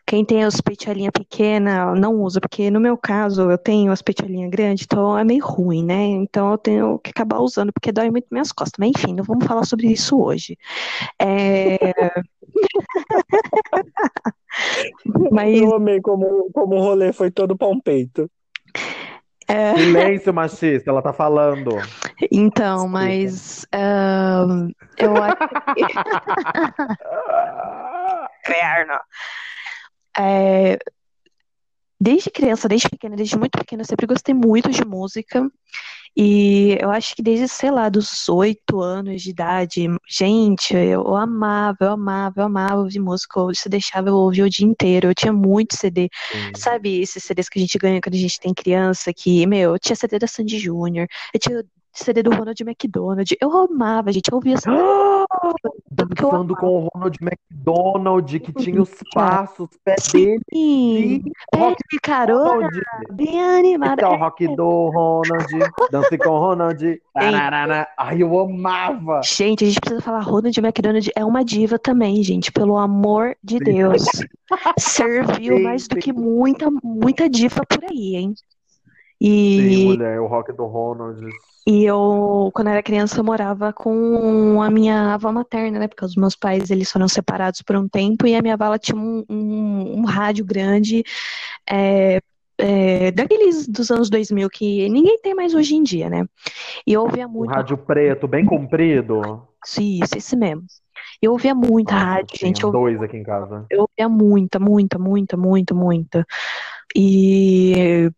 Quem 0.07 0.23
tem 0.23 0.45
as 0.45 0.61
peitolinhas 0.61 1.11
pequenas 1.11 1.99
não 1.99 2.15
usa, 2.15 2.39
porque 2.39 2.71
no 2.71 2.79
meu 2.79 2.97
caso 2.97 3.51
eu 3.51 3.57
tenho 3.57 3.91
as 3.91 4.01
peitolinhas 4.01 4.49
grandes, 4.49 4.85
então 4.85 5.17
é 5.17 5.25
meio 5.25 5.45
ruim, 5.45 5.83
né? 5.83 6.05
Então 6.05 6.51
eu 6.51 6.57
tenho 6.57 6.97
que 6.99 7.09
acabar 7.09 7.39
usando, 7.39 7.73
porque 7.73 7.91
dói 7.91 8.09
muito 8.09 8.27
minhas 8.31 8.53
costas. 8.53 8.77
Mas 8.79 8.91
enfim, 8.95 9.13
não 9.13 9.25
vamos 9.25 9.45
falar 9.45 9.65
sobre 9.65 9.87
isso 9.87 10.17
hoje. 10.17 10.57
É... 11.19 11.77
Mas 15.31 15.59
Eu 15.59 15.75
amei 15.75 16.01
como, 16.01 16.49
como 16.53 16.75
o 16.75 16.81
rolê 16.81 17.13
foi 17.13 17.31
todo 17.31 17.57
pão 17.57 17.79
peito. 17.79 18.29
é, 19.47 19.75
Silêncio, 19.75 20.33
machista, 20.33 20.89
ela 20.89 21.01
tá 21.01 21.13
falando. 21.13 21.77
então, 22.31 22.87
mas 22.87 23.65
ahn, 23.73 24.71
eu 24.97 25.15
acho 25.17 25.37
Inferno. 28.47 28.93
É, 30.17 30.77
desde 31.99 32.29
criança, 32.29 32.67
desde 32.67 32.89
pequena, 32.89 33.15
desde 33.15 33.37
muito 33.37 33.57
pequena, 33.57 33.81
eu 33.81 33.85
sempre 33.85 34.05
gostei 34.05 34.33
muito 34.33 34.69
de 34.69 34.85
música. 34.85 35.49
E 36.19 36.75
eu 36.81 36.89
acho 36.89 37.15
que 37.15 37.21
desde, 37.21 37.47
sei 37.47 37.69
lá, 37.69 37.89
dos 37.89 38.27
oito 38.27 38.81
anos 38.81 39.21
de 39.21 39.29
idade, 39.29 39.87
gente, 40.09 40.75
eu 40.75 41.15
amava, 41.15 41.77
eu 41.81 41.91
amava, 41.91 42.41
eu 42.41 42.45
amava 42.45 42.77
ouvir 42.77 42.99
música. 42.99 43.39
Eu, 43.39 43.53
se 43.53 43.69
deixava, 43.69 44.09
eu 44.09 44.15
ouvia 44.15 44.45
o 44.45 44.49
dia 44.49 44.65
inteiro. 44.65 45.09
Eu 45.09 45.13
tinha 45.13 45.31
muito 45.31 45.75
CD. 45.75 46.09
Sim. 46.31 46.51
Sabe 46.55 47.01
esses 47.01 47.23
CDs 47.23 47.47
que 47.49 47.59
a 47.59 47.61
gente 47.61 47.77
ganha 47.77 48.01
quando 48.01 48.15
a 48.15 48.17
gente 48.17 48.39
tem 48.39 48.51
criança? 48.51 49.13
Que, 49.13 49.45
meu, 49.45 49.73
eu 49.73 49.79
tinha 49.79 49.95
CD 49.95 50.17
da 50.17 50.25
Sandy 50.25 50.57
Júnior, 50.57 51.07
eu 51.31 51.39
tinha 51.39 51.63
CD 51.93 52.23
do 52.23 52.31
Ronald 52.31 52.59
McDonald. 52.63 53.37
Eu 53.39 53.55
amava, 53.55 54.11
gente. 54.11 54.29
Eu 54.31 54.37
ouvia 54.37 54.55
essa 54.57 54.71
Dançando 55.91 56.55
com 56.55 56.67
o 56.67 56.87
Ronald 56.93 57.17
McDonald, 57.21 58.39
que 58.39 58.53
tinha 58.53 58.81
os 58.81 58.91
passos, 59.13 59.69
pé 59.83 59.95
dele. 60.13 60.39
Sim, 60.53 61.21
Sim, 61.23 61.31
pé 61.51 61.57
rock 61.57 61.83
de 61.91 61.99
carona, 61.99 62.69
bem 63.11 63.41
animada. 63.41 64.01
Esse 64.01 64.11
é 64.11 64.15
o 64.15 64.19
rock 64.19 64.55
do 64.55 64.89
Ronald. 64.89 65.47
Dance 65.91 66.17
com 66.17 66.29
o 66.29 66.39
Ronald. 66.39 67.01
Tararara. 67.13 67.87
Ai, 67.97 68.21
eu 68.21 68.39
amava. 68.39 69.21
Gente, 69.23 69.63
a 69.63 69.67
gente 69.67 69.79
precisa 69.79 70.01
falar, 70.01 70.21
Ronald 70.21 70.57
McDonald 70.59 71.11
é 71.15 71.25
uma 71.25 71.43
diva 71.43 71.79
também, 71.79 72.21
gente, 72.23 72.51
pelo 72.51 72.77
amor 72.77 73.35
de 73.43 73.59
Deus. 73.59 74.03
Serviu 74.79 75.57
Sim, 75.57 75.63
mais 75.63 75.87
do 75.87 75.95
sim. 75.95 75.99
que 76.01 76.13
muita, 76.13 76.69
muita 76.83 77.29
diva 77.29 77.61
por 77.67 77.83
aí, 77.85 78.15
hein? 78.15 78.33
Sim, 78.35 78.47
E, 79.19 79.85
mulher, 79.85 80.19
o 80.19 80.27
rock 80.27 80.53
do 80.53 80.65
Ronald. 80.65 81.19
E 81.69 81.83
eu, 81.83 82.49
quando 82.53 82.69
era 82.69 82.81
criança, 82.81 83.19
eu 83.19 83.25
morava 83.25 83.73
com 83.73 84.61
a 84.61 84.71
minha 84.71 85.15
avó 85.15 85.33
materna, 85.33 85.79
né? 85.79 85.87
Porque 85.89 86.05
os 86.05 86.15
meus 86.15 86.33
pais, 86.33 86.71
eles 86.71 86.89
foram 86.89 87.09
separados 87.09 87.61
por 87.61 87.75
um 87.75 87.89
tempo, 87.89 88.25
e 88.25 88.37
a 88.37 88.41
minha 88.41 88.53
avó, 88.53 88.77
tinha 88.77 88.97
um, 88.97 89.25
um, 89.29 89.99
um 89.99 90.05
rádio 90.05 90.45
grande, 90.45 91.03
é, 91.69 92.21
é, 92.57 93.11
daqueles 93.11 93.67
dos 93.67 93.91
anos 93.91 94.09
2000 94.09 94.49
que 94.49 94.87
ninguém 94.87 95.19
tem 95.21 95.35
mais 95.35 95.53
hoje 95.53 95.75
em 95.75 95.83
dia, 95.83 96.09
né? 96.09 96.25
E 96.87 96.93
eu 96.93 97.01
ouvia 97.01 97.27
Um 97.27 97.31
muito 97.31 97.53
rádio 97.53 97.77
preto, 97.77 98.29
bem 98.29 98.45
comprido. 98.45 99.45
Isso, 99.65 100.17
esse 100.17 100.37
mesmo. 100.37 100.63
Eu 101.21 101.33
ouvia 101.33 101.53
muita 101.53 101.95
Nossa, 101.95 102.05
rádio, 102.05 102.37
gente. 102.39 102.63
Eu, 102.63 102.71
dois 102.71 103.01
aqui 103.01 103.17
em 103.17 103.23
casa. 103.23 103.65
eu 103.69 103.81
ouvia 103.81 104.07
muita, 104.07 104.57
muita, 104.57 104.97
muita, 104.97 105.35
muita, 105.35 105.73
muita. 105.75 106.25
E 106.95 108.09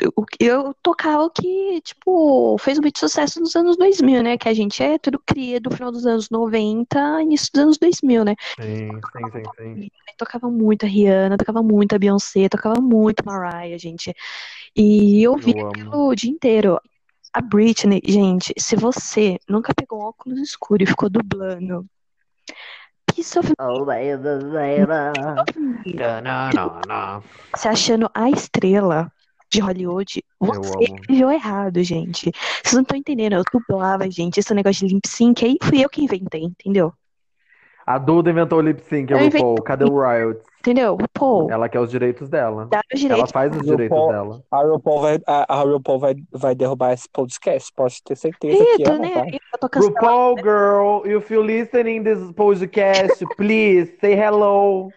eu, 0.00 0.12
eu 0.40 0.74
tocava 0.82 1.24
o 1.24 1.30
que, 1.30 1.80
tipo, 1.82 2.56
fez 2.58 2.78
muito 2.78 2.98
sucesso 2.98 3.40
nos 3.40 3.54
anos 3.54 3.76
2000, 3.76 4.22
né? 4.22 4.38
Que 4.38 4.48
a 4.48 4.54
gente 4.54 4.82
é 4.82 4.98
tudo 4.98 5.20
cria 5.24 5.60
do 5.60 5.70
final 5.70 5.90
dos 5.90 6.06
anos 6.06 6.30
90, 6.30 7.22
início 7.22 7.50
dos 7.52 7.62
anos 7.62 7.78
2000, 7.78 8.24
né? 8.24 8.34
Sim, 8.60 8.88
sim, 8.88 9.30
sim, 9.32 9.74
sim. 9.74 9.90
Eu 10.08 10.14
tocava 10.16 10.50
muito 10.50 10.84
a 10.84 10.88
Rihanna, 10.88 11.36
tocava 11.36 11.62
muito 11.62 11.94
a 11.94 11.98
Beyoncé, 11.98 12.48
tocava 12.48 12.80
muito 12.80 13.20
a 13.20 13.32
Mariah, 13.32 13.78
gente. 13.78 14.14
E 14.76 15.22
eu 15.22 15.32
ouvia 15.32 15.54
Eu 15.56 15.68
aquilo 15.68 16.08
o 16.08 16.14
dia 16.14 16.30
inteiro. 16.30 16.80
A 17.32 17.40
Britney, 17.40 18.00
gente, 18.04 18.54
se 18.56 18.76
você 18.76 19.40
nunca 19.48 19.74
pegou 19.74 20.00
um 20.00 20.04
óculos 20.04 20.38
escuro 20.38 20.84
e 20.84 20.86
ficou 20.86 21.10
dublando 21.10 21.84
Piece 23.14 23.38
of 23.38 23.52
Oh, 23.58 23.84
baby, 23.84 24.16
baby. 24.52 24.86
Não, 25.94 26.22
não, 26.52 26.80
não. 26.86 27.22
se 27.54 27.68
achando 27.68 28.10
a 28.14 28.28
estrela 28.30 29.12
de 29.54 29.60
Hollywood, 29.60 30.22
você 30.40 30.86
viveu 31.08 31.30
errado, 31.30 31.82
gente. 31.82 32.30
Vocês 32.62 32.74
não 32.74 32.82
estão 32.82 32.96
entendendo. 32.98 33.34
Eu 33.34 33.42
dublava, 33.52 34.10
gente, 34.10 34.38
esse 34.40 34.52
negócio 34.54 34.86
de 34.86 34.94
lip 34.94 35.06
sync 35.08 35.44
aí 35.44 35.56
fui 35.62 35.84
eu 35.84 35.88
que 35.88 36.02
inventei, 36.02 36.42
entendeu? 36.42 36.92
A 37.86 37.98
Duda 37.98 38.30
inventou 38.30 38.60
o 38.60 38.62
lip 38.62 38.80
sync, 38.80 39.12
a 39.12 39.16
Eu 39.16 39.20
inventei- 39.20 39.40
RuPaul. 39.42 39.62
Cadê 39.62 39.84
o 39.84 39.88
royalties? 39.90 40.42
Entendeu? 40.60 40.96
Pô, 41.12 41.46
Ela 41.50 41.68
quer 41.68 41.78
os 41.80 41.90
direitos 41.90 42.30
dela. 42.30 42.64
dá 42.70 42.80
os 42.94 42.98
Ela 42.98 43.08
direitos. 43.08 43.30
faz 43.32 43.54
os 43.54 43.60
direitos 43.62 43.94
RuPaul- 43.98 44.10
dela. 44.12 44.42
A 44.50 44.62
RuPaul 44.62 45.00
vai, 45.02 45.18
a, 45.26 45.54
a 45.54 45.62
RuPaul 45.62 45.98
vai, 45.98 46.14
vai 46.32 46.54
derrubar 46.54 46.94
esse 46.94 47.06
podcast, 47.12 47.70
pode 47.76 48.02
ter 48.02 48.16
certeza 48.16 48.56
que 48.64 48.70
Eita, 48.80 48.90
ela 48.90 48.98
né? 48.98 49.10
vai. 49.14 49.28
Eu 49.34 49.58
tô 49.60 49.68
cancelada. 49.68 50.00
RuPaul, 50.00 50.36
girl, 50.38 51.06
if 51.18 51.30
you 51.30 51.42
listening 51.42 52.02
this 52.02 52.32
podcast, 52.32 53.22
please 53.36 53.92
say 54.00 54.14
hello. 54.14 54.88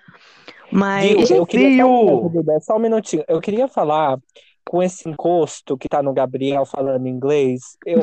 Mas, 0.71 1.29
Eu 1.29 1.45
queria 1.45 1.85
See 1.85 2.61
só, 2.61 2.75
um 2.75 2.79
minutinho. 2.79 3.23
Eu 3.27 3.39
queria 3.39 3.67
falar 3.67 4.17
com 4.65 4.83
esse 4.83 5.09
encosto 5.09 5.77
que 5.77 5.87
tá 5.87 6.03
no 6.03 6.13
Gabriel 6.13 6.65
falando 6.65 7.07
inglês. 7.07 7.61
Eu, 7.85 7.99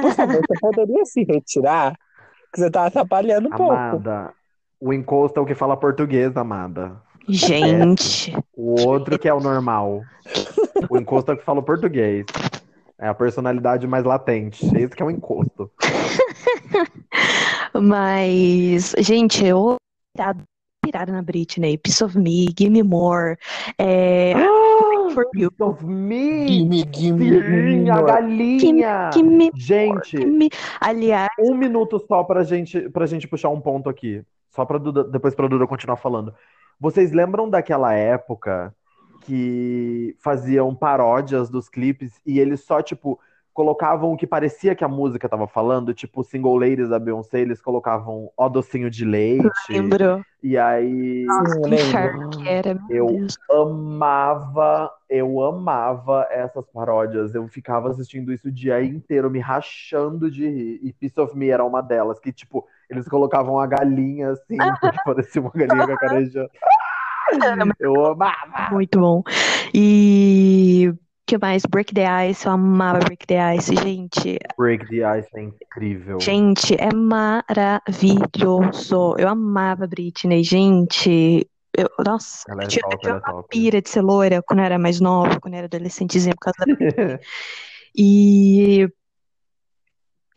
por 0.00 0.12
favor, 0.12 0.40
você 0.48 0.60
poderia 0.60 1.04
se 1.04 1.24
retirar? 1.24 1.94
Que 2.52 2.60
você 2.60 2.70
tá 2.70 2.86
atrapalhando 2.86 3.48
um 3.48 3.50
pouco. 3.50 3.72
Amada, 3.72 4.32
o 4.80 4.92
encosto 4.92 5.38
é 5.38 5.42
o 5.42 5.46
que 5.46 5.54
fala 5.54 5.76
português, 5.76 6.34
amada. 6.36 6.96
gente, 7.28 8.34
O 8.56 8.86
outro 8.86 9.18
que 9.18 9.28
é 9.28 9.34
o 9.34 9.40
normal. 9.40 10.02
O 10.88 10.96
encosto 10.96 11.32
é 11.32 11.34
o 11.34 11.38
que 11.38 11.44
fala 11.44 11.62
português. 11.62 12.24
É 12.98 13.08
a 13.08 13.14
personalidade 13.14 13.86
mais 13.86 14.04
latente. 14.04 14.64
Esse 14.74 14.96
que 14.96 15.02
é 15.02 15.06
o 15.06 15.10
encosto. 15.10 15.70
mas, 17.74 18.94
gente, 18.98 19.44
eu 19.44 19.76
pirada 20.86 21.12
na 21.12 21.22
Britney, 21.22 21.76
Piece 21.76 22.02
of 22.04 22.18
Me, 22.18 22.46
Give 22.56 22.70
Me 22.70 22.82
More, 22.82 23.36
é, 23.78 24.34
For 25.12 25.24
You, 25.34 25.50
Piece 25.50 25.62
of 25.62 25.84
me! 25.84 26.48
Gimme, 26.48 26.84
gimme, 26.92 27.90
a 27.90 28.02
galinha! 28.02 29.10
Give 29.12 29.28
Me, 29.28 29.50
Gente, 29.54 30.16
Give 30.16 30.26
Me. 30.26 30.48
Aliás, 30.80 31.28
um 31.40 31.54
minuto 31.54 31.98
só 32.06 32.22
pra 32.22 32.44
gente, 32.44 32.88
pra 32.90 33.06
gente 33.06 33.26
puxar 33.26 33.48
um 33.48 33.60
ponto 33.60 33.88
aqui. 33.88 34.22
Só 34.50 34.64
pra 34.64 34.78
Duda, 34.78 35.04
depois 35.04 35.34
pra 35.34 35.48
Duda 35.48 35.66
continuar 35.66 35.96
falando. 35.96 36.32
Vocês 36.78 37.12
lembram 37.12 37.50
daquela 37.50 37.92
época 37.94 38.74
que 39.22 40.14
faziam 40.18 40.74
paródias 40.74 41.50
dos 41.50 41.68
clipes 41.68 42.20
e 42.24 42.38
eles 42.38 42.64
só, 42.64 42.80
tipo, 42.80 43.18
colocavam 43.56 44.12
o 44.12 44.16
que 44.18 44.26
parecia 44.26 44.74
que 44.74 44.84
a 44.84 44.88
música 44.88 45.26
tava 45.28 45.48
falando, 45.48 45.94
tipo, 45.94 46.22
Single 46.22 46.58
Ladies 46.58 46.90
da 46.90 46.98
Beyoncé, 46.98 47.40
eles 47.40 47.60
colocavam 47.60 48.30
Ó 48.36 48.48
Docinho 48.50 48.90
de 48.90 49.04
Leite. 49.04 49.48
lembro. 49.70 50.22
E 50.42 50.58
aí 50.58 51.24
eu 51.26 51.62
Que 51.62 51.74
inferno 51.74 52.30
que 52.30 52.48
era, 52.48 52.74
meu 52.74 52.84
Eu- 52.90 53.06
Deus. 53.06 53.38
amava, 53.50 54.92
eu 55.08 55.42
amava 55.42 56.26
essas 56.30 56.64
paródias. 56.68 57.34
Eu 57.34 57.48
ficava 57.48 57.90
assistindo 57.90 58.30
isso 58.32 58.48
o 58.48 58.52
dia 58.52 58.80
inteiro, 58.84 59.30
me 59.30 59.38
rachando 59.40 60.30
de 60.30 60.46
rir. 60.46 60.80
E 60.82 60.92
Piece 60.92 61.18
of 61.18 61.34
Me 61.36 61.48
era 61.48 61.64
uma 61.64 61.80
delas, 61.80 62.20
que, 62.20 62.30
tipo, 62.32 62.66
eles 62.90 63.08
colocavam 63.08 63.58
a 63.58 63.66
galinha 63.66 64.32
assim, 64.32 64.58
porque 64.80 64.98
parecia 65.04 65.40
uma 65.40 65.50
galinha 65.50 65.86
cacarejando. 65.86 66.50
Eu 67.80 68.06
amava. 68.06 68.70
Muito 68.70 69.00
bom. 69.00 69.22
E 69.74 70.92
que 71.26 71.36
mais? 71.38 71.64
Break 71.66 71.92
the 71.92 72.30
Ice, 72.30 72.46
eu 72.46 72.52
amava 72.52 73.00
Break 73.00 73.26
the 73.26 73.56
Ice, 73.56 73.74
gente. 73.74 74.38
Break 74.56 74.86
the 74.88 75.18
Ice 75.18 75.28
é 75.34 75.42
incrível. 75.42 76.20
Gente, 76.20 76.76
é 76.80 76.94
maravilhoso. 76.94 79.16
Eu 79.18 79.28
amava 79.28 79.86
Britney, 79.86 80.42
gente. 80.44 81.46
Eu, 81.76 81.90
nossa, 82.04 82.44
Ela 82.48 82.62
é 82.62 82.64
eu 82.64 82.68
tinha, 82.68 82.82
top, 82.82 82.98
tinha 83.00 83.10
é 83.10 83.14
uma 83.14 83.20
top. 83.20 83.48
pira 83.50 83.82
de 83.82 83.90
ser 83.90 84.00
loira 84.00 84.42
quando 84.42 84.60
eu 84.60 84.64
era 84.64 84.78
mais 84.78 84.98
nova, 85.00 85.38
quando 85.40 85.54
eu 85.54 85.58
era 85.58 85.66
adolescentezinha 85.66 86.34
por 86.34 86.40
causa 86.40 86.56
da 86.58 86.64
Britney. 86.74 87.18
E 87.94 88.88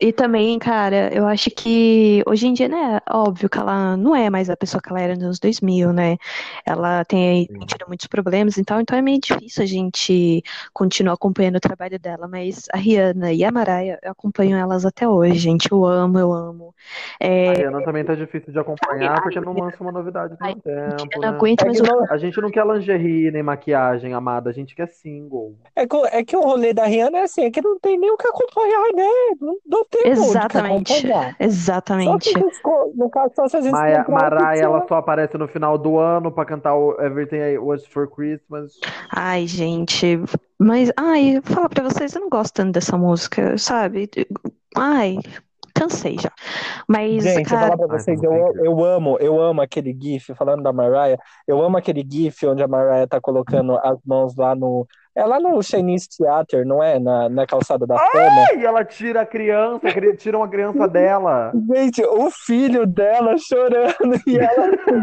e 0.00 0.12
também, 0.12 0.58
cara, 0.58 1.12
eu 1.14 1.26
acho 1.26 1.50
que 1.50 2.22
hoje 2.26 2.46
em 2.46 2.52
dia, 2.54 2.68
né, 2.68 3.00
óbvio 3.10 3.48
que 3.50 3.58
ela 3.58 3.96
não 3.96 4.16
é 4.16 4.30
mais 4.30 4.48
a 4.48 4.56
pessoa 4.56 4.80
que 4.80 4.88
ela 4.88 5.00
era 5.00 5.14
nos 5.14 5.24
anos 5.24 5.38
2000, 5.38 5.92
né? 5.92 6.16
Ela 6.64 7.04
tem, 7.04 7.46
tem 7.46 7.66
tido 7.66 7.84
muitos 7.86 8.06
problemas, 8.06 8.56
então, 8.56 8.80
então 8.80 8.96
é 8.96 9.02
meio 9.02 9.20
difícil 9.20 9.62
a 9.62 9.66
gente 9.66 10.42
continuar 10.72 11.14
acompanhando 11.14 11.56
o 11.56 11.60
trabalho 11.60 11.98
dela, 11.98 12.26
mas 12.26 12.66
a 12.72 12.78
Rihanna 12.78 13.32
e 13.32 13.44
a 13.44 13.52
Mariah, 13.52 13.98
eu 14.02 14.12
acompanho 14.12 14.56
elas 14.56 14.86
até 14.86 15.06
hoje, 15.06 15.34
gente, 15.34 15.70
eu 15.70 15.84
amo, 15.84 16.18
eu 16.18 16.32
amo. 16.32 16.74
É, 17.18 17.50
A 17.50 17.52
Rihanna 17.54 17.84
também 17.84 18.04
tá 18.04 18.14
difícil 18.14 18.52
de 18.52 18.58
acompanhar 18.58 19.22
porque 19.22 19.40
não 19.40 19.52
lança 19.52 19.82
uma 19.82 19.92
novidade 19.92 20.34
um 20.34 20.36
tempo, 20.36 20.62
eu 20.66 21.20
não 21.20 21.20
né? 21.20 21.28
aguento 21.28 21.62
É 21.62 21.72
não- 21.82 22.06
A 22.10 22.16
gente 22.16 22.40
não 22.40 22.50
quer 22.50 22.66
lingerie 22.66 23.30
nem 23.30 23.42
maquiagem, 23.42 24.14
amada. 24.14 24.50
A 24.50 24.52
gente 24.52 24.74
quer 24.74 24.88
single. 24.88 25.54
é 25.76 25.86
que, 25.86 25.96
é 26.12 26.24
que 26.24 26.36
o 26.36 26.40
rolê 26.40 26.72
da 26.72 26.84
Rihanna 26.84 27.18
é 27.18 27.22
assim, 27.22 27.42
é 27.44 27.50
que 27.50 27.60
não 27.60 27.78
tem 27.78 27.98
nem 27.98 28.10
o 28.10 28.16
que 28.16 28.26
acompanhar, 28.26 28.92
né? 28.94 29.36
Não, 29.40 29.56
não 29.66 29.84
tem 29.90 30.08
Exatamente. 30.12 31.00
Só 31.02 31.34
exatamente. 31.38 32.32
co- 32.62 32.92
no 32.94 33.10
caso, 33.10 33.32
só 33.34 33.48
se 33.48 33.56
a 33.56 33.60
gente 33.60 33.72
Maia, 33.72 34.04
Mariah, 34.08 34.62
ela 34.64 34.86
só 34.86 34.96
aparece 34.96 35.36
no 35.36 35.48
final 35.48 35.76
do 35.76 35.98
ano 35.98 36.30
pra 36.30 36.44
cantar 36.44 36.74
o 36.76 37.00
Everything 37.00 37.38
I 37.38 37.58
Wish 37.58 37.86
for 37.88 38.08
Christmas. 38.08 38.78
Ai, 39.14 39.46
gente, 39.46 40.18
mas, 40.58 40.92
ai, 40.96 41.40
vou 41.40 41.54
falar 41.54 41.68
pra 41.68 41.84
vocês, 41.84 42.14
eu 42.14 42.20
não 42.20 42.28
gosto 42.28 42.54
tanto 42.54 42.72
dessa 42.72 42.96
música, 42.96 43.58
sabe? 43.58 44.08
Ai, 44.76 45.18
cansei 45.74 46.16
já. 46.18 46.30
Mas, 46.88 47.22
Gente, 47.24 47.36
eu 47.52 47.58
vou 47.58 47.58
cara, 47.58 47.72
falar 47.72 47.88
pra 47.88 47.98
vocês, 47.98 48.22
eu, 48.22 48.32
eu 48.64 48.84
amo, 48.84 49.16
eu 49.20 49.40
amo 49.40 49.60
aquele 49.60 49.96
GIF, 49.98 50.34
falando 50.34 50.62
da 50.62 50.72
Mariah, 50.72 51.18
eu 51.46 51.60
amo 51.62 51.76
aquele 51.76 52.06
GIF 52.08 52.46
onde 52.46 52.62
a 52.62 52.68
Mariah 52.68 53.06
tá 53.06 53.20
colocando 53.20 53.76
as 53.78 53.98
mãos 54.04 54.36
lá 54.36 54.54
no. 54.54 54.86
É 55.14 55.24
lá 55.24 55.40
no 55.40 55.60
Chinese 55.62 56.08
Theater, 56.16 56.64
não 56.64 56.82
é? 56.82 56.98
Na, 57.00 57.28
na 57.28 57.46
calçada 57.46 57.84
da 57.86 57.96
fama. 57.98 58.44
E 58.56 58.64
ela 58.64 58.84
tira 58.84 59.22
a 59.22 59.26
criança, 59.26 59.92
cri- 59.92 60.16
tira 60.16 60.36
uma 60.38 60.48
criança 60.48 60.86
dela. 60.86 61.52
Gente, 61.74 62.02
o 62.04 62.30
filho 62.30 62.86
dela 62.86 63.34
chorando 63.36 64.20
e 64.26 64.38
ela 64.38 64.66
assim, 64.66 65.02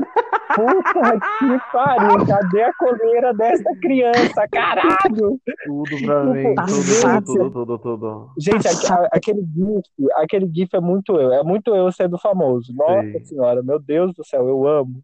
puta 0.56 1.20
que 1.40 1.72
pariu, 1.74 2.26
cadê 2.26 2.64
a 2.64 2.74
coleira 2.74 3.34
dessa 3.34 3.70
criança? 3.82 4.48
Caralho! 4.50 5.40
Tudo 5.66 6.02
pra 6.06 6.24
mim, 6.24 6.56
Passado. 6.56 7.26
tudo, 7.26 7.26
tudo, 7.26 7.52
tudo, 7.52 7.80
tudo. 7.80 8.30
Gente, 8.38 8.66
aquele 9.12 9.42
GIF, 9.42 10.10
aquele 10.16 10.50
GIF 10.54 10.70
é 10.74 10.80
muito 10.80 11.20
eu, 11.20 11.34
é 11.34 11.44
muito 11.44 11.76
eu 11.76 11.92
sendo 11.92 12.18
famoso. 12.18 12.74
Nossa 12.74 13.02
Sim. 13.20 13.26
senhora, 13.26 13.62
meu 13.62 13.78
Deus 13.80 14.14
do 14.14 14.26
céu, 14.26 14.48
eu 14.48 14.66
amo. 14.66 15.02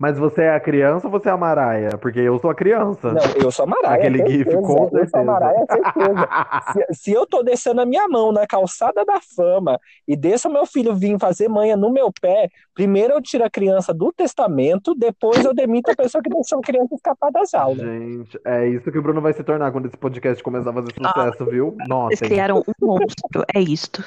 Mas 0.00 0.18
você 0.18 0.44
é 0.44 0.54
a 0.54 0.58
criança 0.60 1.08
ou 1.08 1.10
você 1.10 1.28
é 1.28 1.32
a 1.32 1.36
Maraia? 1.36 1.90
Porque 1.98 2.20
eu 2.20 2.38
sou 2.38 2.48
a 2.48 2.54
criança. 2.54 3.12
Não, 3.12 3.22
eu 3.36 3.50
sou 3.50 3.64
a 3.64 3.68
Mariah, 3.68 3.96
Aquele 3.96 4.18
gif, 4.26 4.50
certeza. 4.50 4.62
com 4.62 4.72
Eu 4.72 4.88
sou 4.88 4.96
a 4.96 5.00
certeza. 5.00 5.24
Mariah, 5.24 5.66
certeza. 5.70 6.28
Se, 6.72 7.02
se 7.02 7.12
eu 7.12 7.26
tô 7.26 7.42
descendo 7.42 7.82
a 7.82 7.84
minha 7.86 8.08
mão 8.08 8.32
na 8.32 8.46
calçada 8.46 9.04
da 9.04 9.20
fama 9.20 9.78
e 10.08 10.16
deixo 10.16 10.48
meu 10.48 10.64
filho 10.64 10.94
vir 10.94 11.18
fazer 11.18 11.48
manha 11.48 11.76
no 11.76 11.92
meu 11.92 12.10
pé, 12.18 12.48
primeiro 12.72 13.12
eu 13.12 13.20
tiro 13.20 13.44
a 13.44 13.50
criança 13.50 13.92
do 13.92 14.10
testamento, 14.10 14.94
depois 14.94 15.44
eu 15.44 15.52
demito 15.52 15.90
a 15.90 15.94
pessoa 15.96 16.22
que 16.22 16.30
deixou 16.30 16.60
a 16.60 16.62
criança 16.62 16.94
escapar 16.94 17.30
das 17.30 17.52
aulas. 17.52 17.80
Gente, 17.80 18.40
é 18.42 18.68
isso 18.68 18.90
que 18.90 18.98
o 18.98 19.02
Bruno 19.02 19.20
vai 19.20 19.34
se 19.34 19.44
tornar 19.44 19.70
quando 19.70 19.84
esse 19.84 19.98
podcast 19.98 20.42
começar 20.42 20.70
a 20.70 20.72
fazer 20.72 20.94
sucesso, 20.94 21.44
viu? 21.44 21.76
eles 21.76 21.88
Nossa, 21.88 22.24
criaram 22.24 22.64
um 22.80 22.86
monstro, 22.86 23.44
é 23.54 23.60
isto. 23.60 24.02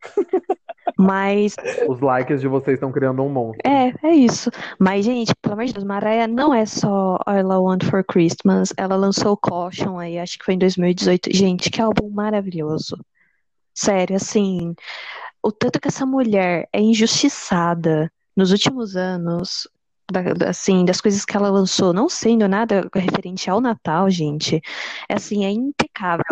Mas, 0.98 1.56
os 1.88 2.00
likes 2.00 2.40
de 2.40 2.48
vocês 2.48 2.74
estão 2.74 2.92
criando 2.92 3.22
um 3.22 3.28
monstro. 3.28 3.60
é, 3.64 3.92
é 4.02 4.12
isso. 4.12 4.50
Mas, 4.78 5.04
gente, 5.04 5.34
pelo 5.40 5.54
amor 5.54 5.66
de 5.66 5.72
Deus, 5.72 5.84
Mariah 5.84 6.26
não 6.26 6.52
é 6.52 6.66
só 6.66 7.18
All 7.26 7.36
I 7.36 7.42
Want 7.42 7.84
for 7.84 8.04
Christmas. 8.04 8.72
Ela 8.76 8.96
lançou 8.96 9.36
Caution 9.36 9.98
aí, 9.98 10.18
acho 10.18 10.38
que 10.38 10.44
foi 10.44 10.54
em 10.54 10.58
2018. 10.58 11.34
Gente, 11.34 11.70
que 11.70 11.80
álbum 11.80 12.10
maravilhoso. 12.10 12.96
Sério, 13.74 14.16
assim, 14.16 14.74
o 15.42 15.50
tanto 15.50 15.80
que 15.80 15.88
essa 15.88 16.04
mulher 16.04 16.68
é 16.72 16.80
injustiçada 16.80 18.10
nos 18.36 18.50
últimos 18.52 18.96
anos, 18.96 19.68
da- 20.10 20.48
assim, 20.48 20.84
das 20.84 21.00
coisas 21.00 21.24
que 21.24 21.36
ela 21.36 21.50
lançou, 21.50 21.92
não 21.92 22.08
sendo 22.08 22.48
nada 22.48 22.88
referente 22.94 23.48
ao 23.50 23.60
Natal, 23.60 24.10
gente, 24.10 24.60
é 25.08 25.14
assim, 25.14 25.44
é 25.44 25.50
impecável. 25.50 26.24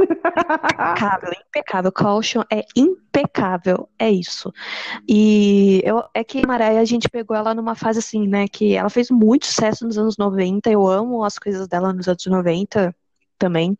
Impecável, 0.65 1.33
impecável. 1.49 1.93
Caution 1.93 2.43
é 2.53 2.65
impecável, 2.77 3.89
é 3.99 4.11
isso. 4.11 4.53
E 5.09 5.83
eu, 5.85 6.03
é 6.15 6.25
que 6.25 6.47
Mariah, 6.47 6.81
a 6.81 6.85
gente 6.85 7.09
pegou 7.09 7.37
ela 7.37 7.55
numa 7.55 7.75
fase 7.75 7.99
assim, 8.01 8.27
né, 8.29 8.47
que 8.49 8.75
ela 8.75 8.91
fez 8.91 9.11
muito 9.11 9.47
sucesso 9.47 9.87
nos 9.87 9.99
anos 9.99 10.17
90, 10.17 10.71
eu 10.71 10.87
amo 10.87 11.25
as 11.25 11.39
coisas 11.39 11.69
dela 11.69 11.93
nos 11.93 12.09
anos 12.09 12.27
90 12.27 12.95
também. 13.39 13.77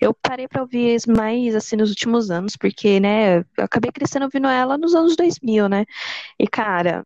Eu 0.00 0.14
parei 0.14 0.48
pra 0.48 0.62
ouvir 0.62 0.98
mais, 1.08 1.54
assim, 1.54 1.76
nos 1.76 1.90
últimos 1.90 2.30
anos, 2.30 2.56
porque, 2.56 2.98
né, 3.00 3.38
eu 3.40 3.44
acabei 3.64 3.92
crescendo 3.92 4.24
ouvindo 4.24 4.48
ela 4.48 4.78
nos 4.78 4.94
anos 4.94 5.16
2000, 5.16 5.68
né, 5.68 5.84
e 6.38 6.46
cara, 6.48 7.04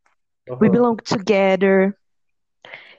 We 0.61 0.69
Aham. 0.69 0.73
Belong 0.73 0.97
Together, 1.05 1.97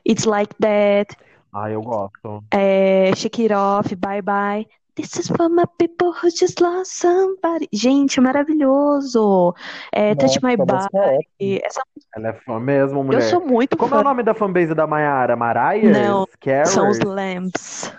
It's 0.08 0.26
Like 0.26 0.54
That, 0.62 1.16
Ah, 1.54 1.70
eu 1.72 1.82
gosto. 1.82 2.44
é, 2.52 3.12
Shake 3.16 3.44
It 3.44 3.54
Off, 3.54 3.96
Bye 3.96 4.22
Bye. 4.22 4.68
This 4.96 5.16
is 5.20 5.28
for 5.28 5.48
my 5.48 5.66
people 5.78 6.12
who 6.12 6.30
just 6.32 6.60
lost 6.60 6.92
somebody. 6.92 7.68
Gente, 7.72 8.20
maravilhoso. 8.20 9.54
É, 9.92 10.16
Touch 10.16 10.42
Nossa, 10.42 10.48
My 10.48 10.54
a 10.54 10.58
música 10.58 10.98
é. 10.98 11.18
Body. 11.40 11.62
Essa, 11.64 11.82
Ela 12.16 12.30
é 12.30 12.34
fã 12.34 12.60
mesmo, 12.60 13.00
eu 13.00 13.04
mulher. 13.04 13.22
sou 13.22 13.40
muito 13.46 13.78
Como 13.78 13.94
é 13.94 13.98
o 14.00 14.02
fã. 14.02 14.10
nome 14.10 14.24
da 14.24 14.34
fanbase 14.34 14.74
da 14.74 14.88
Mayara? 14.88 15.36
Mariah? 15.36 15.92
Não, 15.92 16.26
São 16.66 16.90
os 16.90 16.98
Carers? 16.98 17.04
Lamps. 17.04 17.94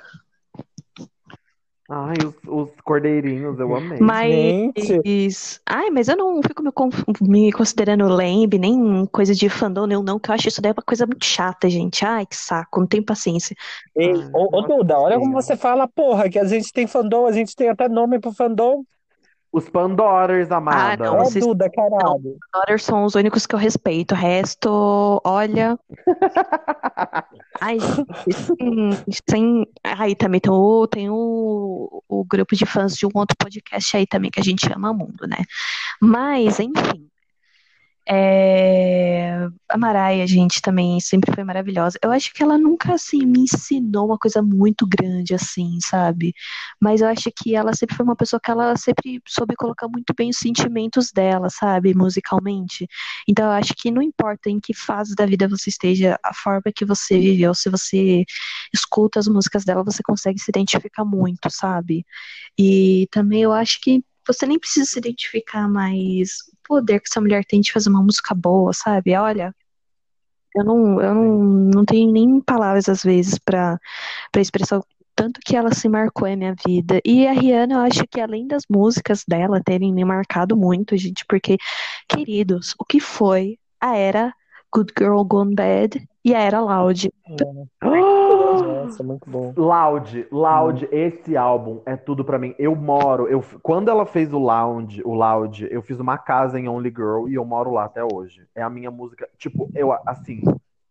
Ai, 1.90 2.16
os, 2.22 2.34
os 2.46 2.68
cordeirinhos, 2.84 3.58
eu 3.58 3.74
amei. 3.74 3.98
Mas. 3.98 4.26
Gente. 4.76 5.60
Ai, 5.64 5.90
mas 5.90 6.08
eu 6.08 6.16
não 6.16 6.42
fico 6.42 6.62
me, 6.62 6.70
me 7.22 7.52
considerando 7.52 8.06
lambe, 8.06 8.58
nem 8.58 9.06
coisa 9.06 9.34
de 9.34 9.48
fandom, 9.48 9.86
não, 9.86 10.02
não, 10.02 10.18
que 10.18 10.30
eu 10.30 10.34
acho 10.34 10.48
isso 10.48 10.60
daí 10.60 10.72
uma 10.72 10.82
coisa 10.82 11.06
muito 11.06 11.24
chata, 11.24 11.68
gente. 11.70 12.04
Ai, 12.04 12.26
que 12.26 12.36
saco, 12.36 12.80
não 12.80 12.86
tenho 12.86 13.02
paciência. 13.02 13.56
Ei, 13.96 14.12
ô, 14.34 14.58
ô 14.58 14.62
Duda, 14.62 14.98
olha 14.98 15.18
como 15.18 15.32
você 15.32 15.56
fala, 15.56 15.88
porra, 15.88 16.28
que 16.28 16.38
a 16.38 16.44
gente 16.44 16.70
tem 16.72 16.86
fandom, 16.86 17.26
a 17.26 17.32
gente 17.32 17.56
tem 17.56 17.70
até 17.70 17.88
nome 17.88 18.18
pro 18.18 18.32
fandom. 18.32 18.84
Os 19.50 19.68
Pandorers, 19.68 20.50
amada. 20.50 21.06
não, 21.06 21.16
É, 21.16 21.24
vocês- 21.24 21.44
Duda, 21.44 21.70
caralho. 21.70 22.36
Daughters 22.52 22.84
são 22.84 23.04
os 23.04 23.14
únicos 23.14 23.46
que 23.46 23.54
eu 23.54 23.58
respeito. 23.58 24.12
O 24.12 24.16
resto, 24.16 25.20
olha. 25.24 25.78
Ai, 27.60 27.78
gente, 27.80 28.32
sem, 28.32 28.90
sem... 29.28 29.66
Aí 29.82 30.14
também 30.14 30.40
tem, 30.40 30.52
o, 30.52 30.86
tem 30.86 31.08
o, 31.10 32.02
o 32.08 32.24
grupo 32.24 32.54
de 32.54 32.66
fãs 32.66 32.94
de 32.94 33.06
um 33.06 33.10
outro 33.14 33.36
podcast 33.38 33.96
aí 33.96 34.06
também 34.06 34.30
que 34.30 34.40
a 34.40 34.44
gente 34.44 34.70
ama 34.72 34.92
mundo, 34.92 35.26
né? 35.26 35.38
Mas, 36.00 36.60
enfim. 36.60 37.08
É... 38.10 39.48
A 39.68 39.76
Maraia, 39.76 40.26
gente, 40.26 40.62
também 40.62 40.98
sempre 40.98 41.34
foi 41.34 41.44
maravilhosa. 41.44 41.98
Eu 42.02 42.10
acho 42.10 42.32
que 42.32 42.42
ela 42.42 42.56
nunca, 42.56 42.94
assim, 42.94 43.26
me 43.26 43.40
ensinou 43.40 44.06
uma 44.06 44.18
coisa 44.18 44.40
muito 44.40 44.86
grande, 44.86 45.34
assim, 45.34 45.78
sabe? 45.82 46.34
Mas 46.80 47.02
eu 47.02 47.08
acho 47.08 47.30
que 47.36 47.54
ela 47.54 47.74
sempre 47.74 47.94
foi 47.94 48.04
uma 48.04 48.16
pessoa 48.16 48.40
que 48.40 48.50
ela 48.50 48.76
sempre 48.76 49.20
soube 49.26 49.54
colocar 49.56 49.86
muito 49.88 50.14
bem 50.16 50.30
os 50.30 50.38
sentimentos 50.38 51.12
dela, 51.12 51.50
sabe? 51.50 51.94
Musicalmente. 51.94 52.88
Então 53.28 53.44
eu 53.44 53.52
acho 53.52 53.74
que 53.76 53.90
não 53.90 54.00
importa 54.00 54.48
em 54.48 54.58
que 54.58 54.72
fase 54.72 55.14
da 55.14 55.26
vida 55.26 55.46
você 55.46 55.68
esteja, 55.68 56.18
a 56.24 56.32
forma 56.32 56.62
que 56.74 56.84
você 56.86 57.18
viveu, 57.18 57.54
se 57.54 57.68
você 57.68 58.24
escuta 58.72 59.18
as 59.18 59.28
músicas 59.28 59.64
dela, 59.64 59.84
você 59.84 60.02
consegue 60.02 60.38
se 60.38 60.50
identificar 60.50 61.04
muito, 61.04 61.50
sabe? 61.50 62.06
E 62.58 63.06
também 63.10 63.42
eu 63.42 63.52
acho 63.52 63.80
que 63.82 64.02
você 64.26 64.46
nem 64.46 64.58
precisa 64.58 64.86
se 64.86 64.98
identificar 64.98 65.68
mais 65.68 66.38
poder 66.68 67.00
que 67.00 67.08
essa 67.10 67.20
mulher 67.20 67.44
tem 67.44 67.60
de 67.60 67.72
fazer 67.72 67.88
uma 67.88 68.02
música 68.02 68.34
boa, 68.34 68.72
sabe? 68.72 69.16
Olha, 69.16 69.54
eu 70.54 70.64
não, 70.64 71.00
eu 71.00 71.14
não, 71.14 71.38
não 71.74 71.84
tenho 71.84 72.12
nem 72.12 72.40
palavras 72.40 72.88
às 72.88 73.02
vezes 73.02 73.38
para 73.38 73.78
expressar 74.36 74.78
o 74.78 74.84
tanto 75.16 75.40
que 75.44 75.56
ela 75.56 75.74
se 75.74 75.88
marcou 75.88 76.28
em 76.28 76.36
minha 76.36 76.54
vida. 76.64 77.00
E 77.04 77.26
a 77.26 77.32
Rihanna, 77.32 77.74
eu 77.74 77.80
acho 77.80 78.04
que 78.08 78.20
além 78.20 78.46
das 78.46 78.62
músicas 78.70 79.24
dela 79.26 79.60
terem 79.60 79.92
me 79.92 80.04
marcado 80.04 80.56
muito, 80.56 80.96
gente, 80.96 81.24
porque, 81.28 81.56
queridos, 82.08 82.74
o 82.78 82.84
que 82.84 83.00
foi 83.00 83.58
a 83.80 83.96
era 83.96 84.32
Good 84.72 84.92
Girl 84.96 85.22
Gone 85.22 85.54
Bad 85.54 86.06
e 86.24 86.34
a 86.34 86.40
era 86.40 86.60
Loud? 86.60 87.10
Nossa, 88.88 89.02
muito 89.02 89.28
bom. 89.30 89.52
Loud, 89.56 90.26
Loud, 90.32 90.88
esse 90.90 91.36
álbum 91.36 91.80
é 91.86 91.96
tudo 91.96 92.24
pra 92.24 92.38
mim. 92.38 92.54
Eu 92.58 92.74
moro, 92.74 93.28
eu 93.28 93.42
quando 93.62 93.88
ela 93.90 94.04
fez 94.06 94.32
o 94.32 94.38
Loud, 94.38 95.02
o 95.04 95.14
Loud, 95.14 95.68
eu 95.70 95.82
fiz 95.82 95.98
uma 96.00 96.16
casa 96.18 96.58
em 96.58 96.68
Only 96.68 96.90
Girl 96.94 97.28
e 97.28 97.34
eu 97.34 97.44
moro 97.44 97.72
lá 97.72 97.84
até 97.84 98.02
hoje. 98.04 98.42
É 98.54 98.62
a 98.62 98.70
minha 98.70 98.90
música, 98.90 99.28
tipo, 99.38 99.68
eu 99.74 99.92
assim, 100.06 100.42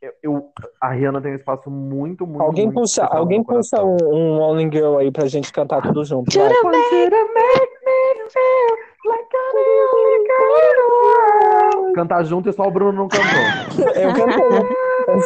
eu, 0.01 0.11
eu- 0.21 0.49
a 0.79 0.89
Rihanna 0.91 1.19
tem 1.21 1.31
um 1.31 1.35
espaço 1.35 1.69
muito, 1.71 2.25
muito, 2.27 2.41
Alguém 2.43 2.65
muito 2.65 2.79
puxa, 2.81 3.03
alguém 3.05 3.43
puxa 3.43 3.83
um, 3.83 3.97
um 4.13 4.39
Only 4.41 4.69
Girl 4.71 4.97
aí 4.97 5.11
pra 5.11 5.25
gente 5.27 5.51
cantar 5.51 5.81
tudo 5.81 6.03
junto. 6.05 6.31
vai. 6.37 6.53
Shoulda 6.53 6.67
Want 6.67 6.91
you 6.91 7.09
to 7.09 7.33
make 7.33 7.71
me 7.85 8.29
feel 8.29 8.77
like 9.05 9.27
I'm 9.33 9.53
the 9.53 9.67
only 9.93 10.27
girl 10.27 10.57
in 10.57 10.75
the 10.75 11.77
world. 11.77 11.93
Cantar 11.95 12.23
junto 12.25 12.49
e 12.49 12.53
só 12.53 12.63
o 12.67 12.71
Bruno 12.71 12.91
não 12.93 13.07
cantou. 13.07 13.87
Eu 13.95 14.13
cantei. 14.13 14.77
Eu 15.07 15.21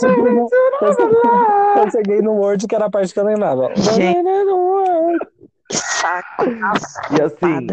cheguei, 1.92 2.22
no, 2.22 2.34
Word 2.34 2.68
que 2.68 2.76
era 2.76 2.86
a 2.86 2.90
parte 2.90 3.14
que 3.14 3.20
eu 3.20 3.26
lembrava. 3.26 3.70
Saco, 5.72 6.46
nossa, 6.46 7.02
E 7.18 7.22
assim, 7.22 7.68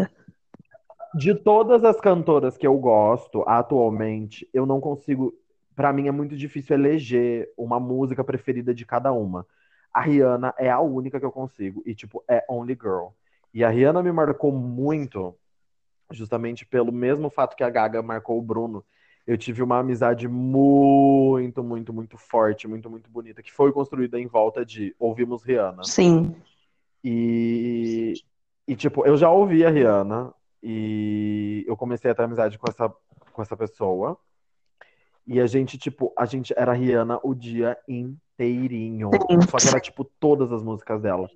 de 1.13 1.35
todas 1.35 1.83
as 1.83 1.99
cantoras 1.99 2.57
que 2.57 2.65
eu 2.65 2.77
gosto 2.77 3.43
atualmente, 3.47 4.47
eu 4.53 4.65
não 4.65 4.79
consigo. 4.79 5.33
Pra 5.75 5.93
mim 5.93 6.07
é 6.07 6.11
muito 6.11 6.35
difícil 6.35 6.75
eleger 6.75 7.51
uma 7.57 7.79
música 7.79 8.23
preferida 8.23 8.73
de 8.73 8.85
cada 8.85 9.11
uma. 9.11 9.45
A 9.93 10.01
Rihanna 10.01 10.53
é 10.57 10.69
a 10.69 10.79
única 10.79 11.19
que 11.19 11.25
eu 11.25 11.31
consigo. 11.31 11.81
E, 11.85 11.95
tipo, 11.95 12.23
é 12.27 12.43
Only 12.49 12.77
Girl. 12.79 13.07
E 13.53 13.63
a 13.63 13.69
Rihanna 13.69 14.03
me 14.03 14.11
marcou 14.11 14.51
muito, 14.51 15.35
justamente 16.11 16.65
pelo 16.65 16.91
mesmo 16.91 17.29
fato 17.29 17.55
que 17.55 17.63
a 17.63 17.69
Gaga 17.69 18.01
marcou 18.01 18.37
o 18.37 18.41
Bruno. 18.41 18.83
Eu 19.29 19.37
tive 19.37 19.61
uma 19.61 19.77
amizade 19.77 20.27
muito, 20.27 21.63
muito, 21.63 21.93
muito 21.93 22.17
forte, 22.17 22.67
muito, 22.67 22.89
muito 22.89 23.11
bonita, 23.11 23.43
que 23.43 23.53
foi 23.53 23.71
construída 23.71 24.19
em 24.19 24.25
volta 24.25 24.65
de 24.65 24.95
ouvimos 24.97 25.43
Rihanna. 25.43 25.83
Sim. 25.83 26.35
E, 27.03 28.15
e, 28.67 28.75
tipo, 28.75 29.05
eu 29.05 29.15
já 29.15 29.29
ouvi 29.29 29.63
a 29.63 29.69
Rihanna 29.69 30.33
e 30.63 31.63
eu 31.67 31.77
comecei 31.77 32.09
a 32.09 32.15
ter 32.15 32.23
amizade 32.23 32.57
com 32.57 32.71
essa, 32.71 32.91
com 33.31 33.39
essa 33.39 33.55
pessoa. 33.55 34.17
E 35.27 35.39
a 35.39 35.45
gente, 35.45 35.77
tipo, 35.77 36.11
a 36.17 36.25
gente 36.25 36.51
era 36.57 36.73
Rihanna 36.73 37.19
o 37.21 37.35
dia 37.35 37.77
inteirinho. 37.87 39.11
Sim. 39.13 39.41
Só 39.47 39.57
que 39.57 39.67
era, 39.67 39.79
tipo, 39.79 40.05
todas 40.19 40.51
as 40.51 40.63
músicas 40.63 41.03
dela. 41.03 41.29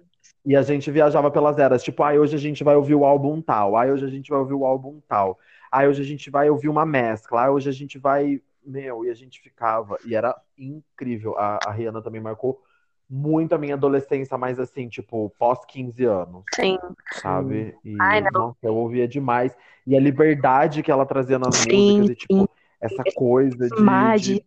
E 0.43 0.55
a 0.55 0.63
gente 0.63 0.89
viajava 0.89 1.29
pelas 1.29 1.59
eras, 1.59 1.83
tipo, 1.83 2.01
ai, 2.01 2.17
hoje 2.17 2.35
a 2.35 2.39
gente 2.39 2.63
vai 2.63 2.75
ouvir 2.75 2.95
o 2.95 3.05
álbum 3.05 3.39
tal, 3.39 3.77
ai, 3.77 3.91
hoje 3.91 4.03
a 4.03 4.09
gente 4.09 4.31
vai 4.31 4.39
ouvir 4.39 4.55
o 4.55 4.65
álbum 4.65 4.99
tal, 5.07 5.37
ai, 5.73 5.87
hoje 5.87 6.01
a 6.01 6.05
gente 6.05 6.29
vai 6.29 6.49
ouvir 6.49 6.69
uma 6.69 6.85
mescla, 6.85 7.43
ai, 7.43 7.49
hoje 7.49 7.69
a 7.69 7.71
gente 7.73 7.97
vai. 7.99 8.41
Meu, 8.65 9.05
e 9.05 9.09
a 9.09 9.13
gente 9.13 9.41
ficava. 9.41 9.99
E 10.05 10.15
era 10.15 10.39
incrível. 10.57 11.37
A, 11.37 11.57
a 11.69 11.71
Rihanna 11.71 12.01
também 12.01 12.21
marcou 12.21 12.61
muito 13.09 13.53
a 13.53 13.57
minha 13.57 13.75
adolescência, 13.75 14.37
mas 14.37 14.59
assim, 14.59 14.87
tipo, 14.89 15.29
pós 15.37 15.65
15 15.65 16.05
anos, 16.05 16.45
Sim. 16.53 16.77
sabe? 17.09 17.77
E, 17.83 17.91
Ai, 17.99 18.21
não. 18.21 18.31
nossa, 18.31 18.57
eu 18.63 18.75
ouvia 18.75 19.07
demais. 19.07 19.55
E 19.85 19.95
a 19.95 19.99
liberdade 19.99 20.83
que 20.83 20.91
ela 20.91 21.05
trazia 21.05 21.37
nas 21.39 21.57
Sim, 21.69 21.69
músicas, 21.71 22.09
e, 22.09 22.15
tipo, 22.15 22.49
essa 22.81 23.05
coisa 23.05 23.69
de- 23.69 24.11
de- 24.13 24.45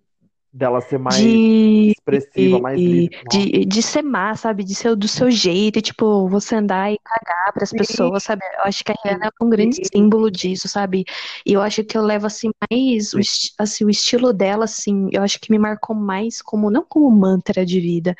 dela 0.56 0.80
ser 0.80 0.98
mais 0.98 1.16
de, 1.16 1.92
expressiva, 1.92 2.58
mais 2.58 2.80
livre. 2.80 3.20
De, 3.30 3.64
de 3.66 3.82
ser 3.82 4.02
má, 4.02 4.34
sabe? 4.34 4.64
De 4.64 4.74
ser 4.74 4.96
do 4.96 5.06
seu 5.06 5.30
jeito, 5.30 5.78
e, 5.78 5.82
tipo, 5.82 6.28
você 6.28 6.54
andar 6.56 6.90
e 6.90 6.98
cagar 7.04 7.52
pras 7.52 7.70
pessoas, 7.70 8.22
sabe? 8.24 8.42
Eu 8.58 8.64
acho 8.64 8.82
que 8.82 8.92
a 8.92 8.94
Rihanna 9.04 9.26
é 9.26 9.44
um 9.44 9.50
grande 9.50 9.76
símbolo 9.92 10.30
disso, 10.30 10.66
sabe? 10.68 11.04
E 11.44 11.52
eu 11.52 11.60
acho 11.60 11.84
que 11.84 11.96
eu 11.96 12.02
levo, 12.02 12.26
assim, 12.26 12.50
mais 12.70 13.12
o, 13.12 13.20
assim, 13.58 13.84
o 13.84 13.90
estilo 13.90 14.32
dela, 14.32 14.64
assim, 14.64 15.08
eu 15.12 15.22
acho 15.22 15.38
que 15.38 15.50
me 15.50 15.58
marcou 15.58 15.94
mais 15.94 16.40
como, 16.40 16.70
não 16.70 16.84
como 16.84 17.10
mantra 17.10 17.64
de 17.64 17.78
vida, 17.78 18.16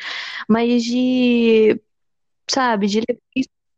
mas 0.46 0.84
de, 0.84 1.80
sabe, 2.48 2.86
de 2.86 3.00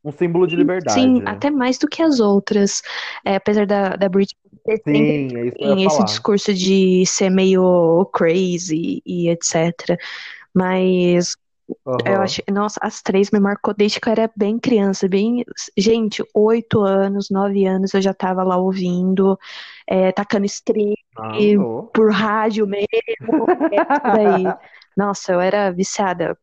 Um 0.05 0.12
símbolo 0.12 0.46
de 0.46 0.57
liberdade. 0.57 1.14
Sim, 1.14 1.22
até 1.26 1.51
mais 1.51 1.78
do 1.78 1.88
que 1.88 2.03
as 2.03 2.20
outras. 2.20 2.82
É, 3.24 3.36
apesar 3.36 3.66
da, 3.66 3.90
da 3.96 4.09
Britney 4.09 4.36
ter 4.64 4.80
Sim, 4.86 5.36
é 5.36 5.53
eu 5.59 5.76
tem 5.76 5.84
esse 5.84 6.03
falar. 6.03 6.05
discurso 6.05 6.55
de 6.55 7.05
ser 7.07 7.30
meio 7.30 8.07
crazy 8.12 9.03
e 9.05 9.28
etc. 9.28 9.99
Mas 10.55 11.36
eu 12.07 12.20
Aham. 12.20 12.22
acho, 12.22 12.42
nossa, 12.51 12.80
as 12.82 13.03
três 13.03 13.30
me 13.32 13.40
marcou 13.40 13.74
desde 13.74 14.01
que 14.01 14.09
eu 14.09 14.12
era 14.12 14.30
bem 14.36 14.59
criança, 14.59 15.09
bem, 15.09 15.44
gente, 15.76 16.22
oito 16.34 16.82
anos, 16.82 17.30
nove 17.30 17.66
anos 17.66 17.94
eu 17.94 18.03
já 18.03 18.14
tava 18.14 18.42
lá 18.44 18.57
ouvindo, 18.59 19.38
é, 19.88 20.12
tacando 20.12 20.46
stream 20.46 20.94
Arrasou. 21.16 21.92
por 21.92 22.12
rádio 22.12 22.66
mesmo, 22.66 23.51
é, 23.72 23.82
daí. 24.05 24.57
Nossa, 24.96 25.32
eu 25.32 25.40
era 25.40 25.70
viciada. 25.72 26.38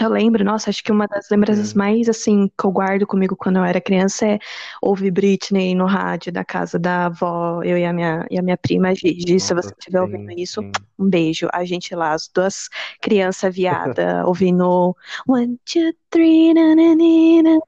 Eu 0.00 0.08
lembro, 0.08 0.42
nossa, 0.42 0.70
acho 0.70 0.82
que 0.82 0.90
uma 0.90 1.06
das 1.06 1.28
lembranças 1.30 1.72
Sim. 1.72 1.78
mais, 1.78 2.08
assim, 2.08 2.48
que 2.58 2.64
eu 2.64 2.72
guardo 2.72 3.06
comigo 3.06 3.36
quando 3.36 3.56
eu 3.56 3.64
era 3.64 3.78
criança 3.78 4.26
é 4.26 4.38
ouvir 4.80 5.10
Britney 5.10 5.74
no 5.74 5.84
rádio 5.84 6.32
da 6.32 6.42
casa 6.44 6.78
da 6.78 7.06
avó, 7.06 7.62
eu 7.62 7.76
e 7.76 7.84
a 7.84 7.92
minha, 7.92 8.26
e 8.30 8.38
a 8.38 8.42
minha 8.42 8.56
prima 8.56 8.94
Gigi. 8.94 9.38
Se 9.38 9.52
Nossa, 9.52 9.54
você 9.54 9.74
estiver 9.78 10.00
sim, 10.00 10.06
ouvindo 10.06 10.30
isso, 10.40 10.60
sim. 10.60 10.72
um 10.98 11.08
beijo. 11.10 11.46
A 11.52 11.62
gente 11.64 11.94
lá, 11.94 12.12
as 12.12 12.26
duas 12.28 12.70
crianças 13.02 13.54
viadas, 13.54 14.24
ouvindo 14.24 14.96
One, 15.28 15.58
two, 15.66 15.92
three, 16.10 16.54
nananina. 16.54 17.58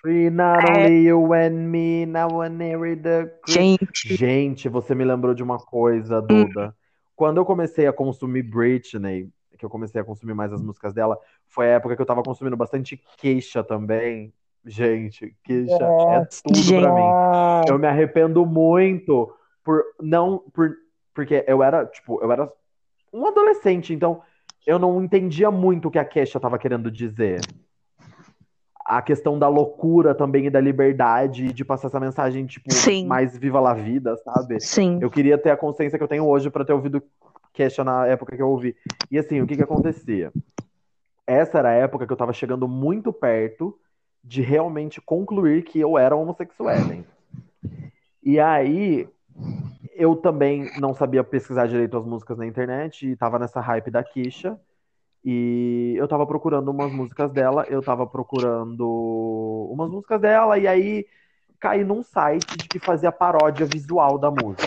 Free 0.00 0.30
not 0.30 0.64
É. 0.64 0.66
only 0.66 1.02
you 1.04 1.32
and 1.34 1.70
me, 1.70 2.06
now 2.06 2.42
near 2.48 2.96
the 2.96 3.30
Gente, 3.46 3.86
Gente, 4.06 4.68
você 4.68 4.94
me 4.94 5.04
lembrou 5.04 5.34
de 5.34 5.42
uma 5.42 5.56
Hum. 5.56 5.64
coisa, 5.66 6.20
Duda. 6.20 6.74
Quando 7.14 7.36
eu 7.36 7.44
comecei 7.44 7.86
a 7.86 7.92
consumir 7.92 8.42
Britney, 8.42 9.28
que 9.60 9.66
eu 9.66 9.70
comecei 9.70 10.00
a 10.00 10.04
consumir 10.04 10.34
mais 10.34 10.52
as 10.52 10.62
músicas 10.62 10.94
dela, 10.94 11.18
foi 11.46 11.66
a 11.66 11.74
época 11.74 11.94
que 11.94 12.00
eu 12.02 12.06
tava 12.06 12.22
consumindo 12.22 12.56
bastante 12.56 13.00
queixa 13.18 13.62
também. 13.62 14.32
Gente, 14.64 15.36
queixa 15.44 15.94
é 16.08 16.18
Nossa. 16.18 16.42
tudo 16.42 16.74
pra 16.74 16.92
mim. 16.92 17.12
Eu 17.66 17.78
me 17.78 17.86
arrependo 17.86 18.44
muito 18.46 19.32
por 19.62 19.84
não 20.00 20.38
por 20.52 20.74
porque 21.12 21.44
eu 21.46 21.62
era, 21.62 21.84
tipo, 21.84 22.22
eu 22.22 22.32
era 22.32 22.50
um 23.12 23.26
adolescente, 23.26 23.92
então 23.92 24.22
eu 24.66 24.78
não 24.78 25.02
entendia 25.02 25.50
muito 25.50 25.88
o 25.88 25.90
que 25.90 25.98
a 25.98 26.04
Kesha 26.04 26.40
tava 26.40 26.58
querendo 26.58 26.90
dizer. 26.90 27.40
A 28.86 29.02
questão 29.02 29.38
da 29.38 29.48
loucura 29.48 30.14
também 30.14 30.46
e 30.46 30.50
da 30.50 30.60
liberdade 30.60 31.52
de 31.52 31.64
passar 31.64 31.88
essa 31.88 32.00
mensagem, 32.00 32.46
tipo, 32.46 32.72
Sim. 32.72 33.06
mais 33.06 33.36
viva 33.36 33.60
la 33.60 33.74
vida, 33.74 34.16
sabe? 34.24 34.60
sim, 34.60 34.98
Eu 35.02 35.10
queria 35.10 35.36
ter 35.36 35.50
a 35.50 35.56
consciência 35.56 35.98
que 35.98 36.02
eu 36.02 36.08
tenho 36.08 36.26
hoje 36.26 36.48
pra 36.48 36.64
ter 36.64 36.72
ouvido 36.72 37.02
Na 37.84 38.06
época 38.06 38.36
que 38.36 38.42
eu 38.42 38.48
ouvi. 38.48 38.76
E 39.10 39.18
assim, 39.18 39.40
o 39.40 39.46
que 39.46 39.56
que 39.56 39.62
acontecia? 39.62 40.32
Essa 41.26 41.58
era 41.58 41.70
a 41.70 41.74
época 41.74 42.06
que 42.06 42.12
eu 42.12 42.16
tava 42.16 42.32
chegando 42.32 42.66
muito 42.66 43.12
perto 43.12 43.78
de 44.22 44.42
realmente 44.42 45.00
concluir 45.00 45.62
que 45.62 45.78
eu 45.78 45.96
era 45.96 46.16
homossexual. 46.16 46.76
Hein? 46.92 47.04
E 48.22 48.38
aí, 48.38 49.08
eu 49.94 50.16
também 50.16 50.70
não 50.78 50.94
sabia 50.94 51.22
pesquisar 51.22 51.66
direito 51.66 51.96
as 51.96 52.04
músicas 52.04 52.38
na 52.38 52.46
internet 52.46 53.06
e 53.06 53.16
tava 53.16 53.38
nessa 53.38 53.60
hype 53.60 53.90
da 53.90 54.02
Kisha. 54.02 54.58
E 55.24 55.94
eu 55.96 56.08
tava 56.08 56.26
procurando 56.26 56.70
umas 56.70 56.92
músicas 56.92 57.30
dela, 57.30 57.66
eu 57.68 57.82
tava 57.82 58.06
procurando 58.06 59.68
umas 59.70 59.90
músicas 59.90 60.20
dela, 60.20 60.58
e 60.58 60.66
aí 60.66 61.06
caí 61.60 61.84
num 61.84 62.02
site 62.02 62.56
que 62.68 62.78
fazia 62.78 63.12
paródia 63.12 63.66
visual 63.66 64.18
da 64.18 64.30
música. 64.30 64.66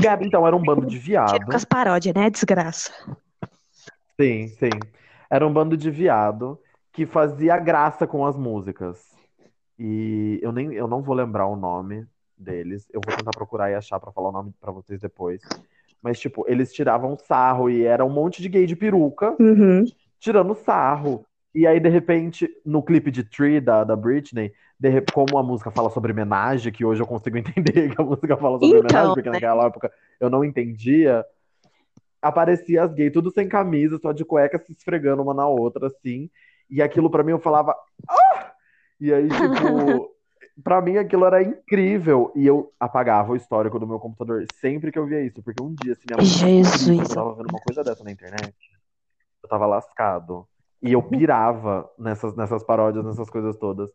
Gabi, 0.00 0.26
Então 0.26 0.46
era 0.46 0.54
um 0.54 0.62
bando 0.64 0.86
de 0.86 0.98
viado. 0.98 1.46
com 1.46 1.56
as 1.56 1.64
paródias, 1.64 2.14
né? 2.14 2.28
Desgraça. 2.30 2.92
Sim, 4.20 4.48
sim. 4.48 4.70
Era 5.30 5.46
um 5.46 5.52
bando 5.52 5.76
de 5.76 5.90
viado 5.90 6.58
que 6.92 7.06
fazia 7.06 7.56
graça 7.58 8.06
com 8.06 8.24
as 8.24 8.36
músicas. 8.36 9.00
E 9.78 10.38
eu 10.42 10.52
nem 10.52 10.72
eu 10.74 10.86
não 10.86 11.02
vou 11.02 11.14
lembrar 11.14 11.46
o 11.46 11.56
nome 11.56 12.06
deles. 12.36 12.86
Eu 12.92 13.00
vou 13.00 13.14
tentar 13.16 13.32
procurar 13.32 13.70
e 13.70 13.74
achar 13.74 13.98
pra 13.98 14.12
falar 14.12 14.28
o 14.28 14.32
nome 14.32 14.52
pra 14.60 14.70
vocês 14.70 15.00
depois. 15.00 15.42
Mas 16.02 16.20
tipo, 16.20 16.44
eles 16.46 16.72
tiravam 16.72 17.16
sarro 17.16 17.68
e 17.70 17.84
era 17.84 18.04
um 18.04 18.10
monte 18.10 18.40
de 18.42 18.48
gay 18.48 18.66
de 18.66 18.76
peruca 18.76 19.34
Uhum. 19.40 19.84
tirando 20.20 20.54
sarro. 20.54 21.24
E 21.54 21.66
aí, 21.66 21.78
de 21.78 21.88
repente, 21.88 22.48
no 22.66 22.82
clipe 22.82 23.10
de 23.10 23.22
Tree 23.22 23.60
da, 23.60 23.84
da 23.84 23.94
Britney, 23.94 24.52
de 24.78 25.00
como 25.12 25.38
a 25.38 25.42
música 25.42 25.70
fala 25.70 25.88
sobre 25.88 26.10
homenagem, 26.12 26.72
que 26.72 26.84
hoje 26.84 27.00
eu 27.00 27.06
consigo 27.06 27.36
entender 27.38 27.94
que 27.94 28.00
a 28.00 28.04
música 28.04 28.36
fala 28.36 28.58
sobre 28.58 28.78
Então, 28.78 28.80
homenagem, 28.80 29.14
porque 29.14 29.28
né? 29.28 29.34
naquela 29.34 29.66
época 29.66 29.92
eu 30.18 30.28
não 30.28 30.44
entendia, 30.44 31.24
aparecia 32.20 32.82
as 32.82 32.92
gays 32.92 33.12
tudo 33.12 33.30
sem 33.30 33.48
camisa, 33.48 33.98
só 33.98 34.12
de 34.12 34.24
cueca, 34.24 34.58
se 34.58 34.72
esfregando 34.72 35.22
uma 35.22 35.32
na 35.32 35.46
outra, 35.46 35.86
assim. 35.86 36.28
E 36.68 36.82
aquilo 36.82 37.08
pra 37.08 37.22
mim 37.22 37.32
eu 37.32 37.38
falava. 37.38 37.74
Ah! 38.08 38.52
E 39.00 39.12
aí, 39.12 39.28
tipo, 39.28 40.10
pra 40.64 40.80
mim 40.80 40.96
aquilo 40.96 41.24
era 41.24 41.42
incrível. 41.42 42.32
E 42.34 42.44
eu 42.46 42.72
apagava 42.80 43.32
o 43.32 43.36
histórico 43.36 43.78
do 43.78 43.86
meu 43.86 44.00
computador 44.00 44.44
sempre 44.60 44.90
que 44.90 44.98
eu 44.98 45.06
via 45.06 45.22
isso, 45.22 45.42
porque 45.42 45.62
um 45.62 45.74
dia, 45.74 45.92
assim, 45.92 46.02
minha 46.08 46.16
mãe 46.16 46.26
Jesus. 46.26 47.10
eu 47.10 47.14
tava 47.14 47.34
vendo 47.34 47.50
uma 47.50 47.60
coisa 47.60 47.84
dessa 47.84 48.02
na 48.02 48.10
internet, 48.10 48.54
eu 49.42 49.48
tava 49.48 49.66
lascado. 49.66 50.48
E 50.84 50.92
eu 50.92 51.02
pirava 51.02 51.88
nessas, 51.98 52.36
nessas 52.36 52.62
paródias, 52.62 53.04
nessas 53.04 53.30
coisas 53.30 53.56
todas. 53.56 53.88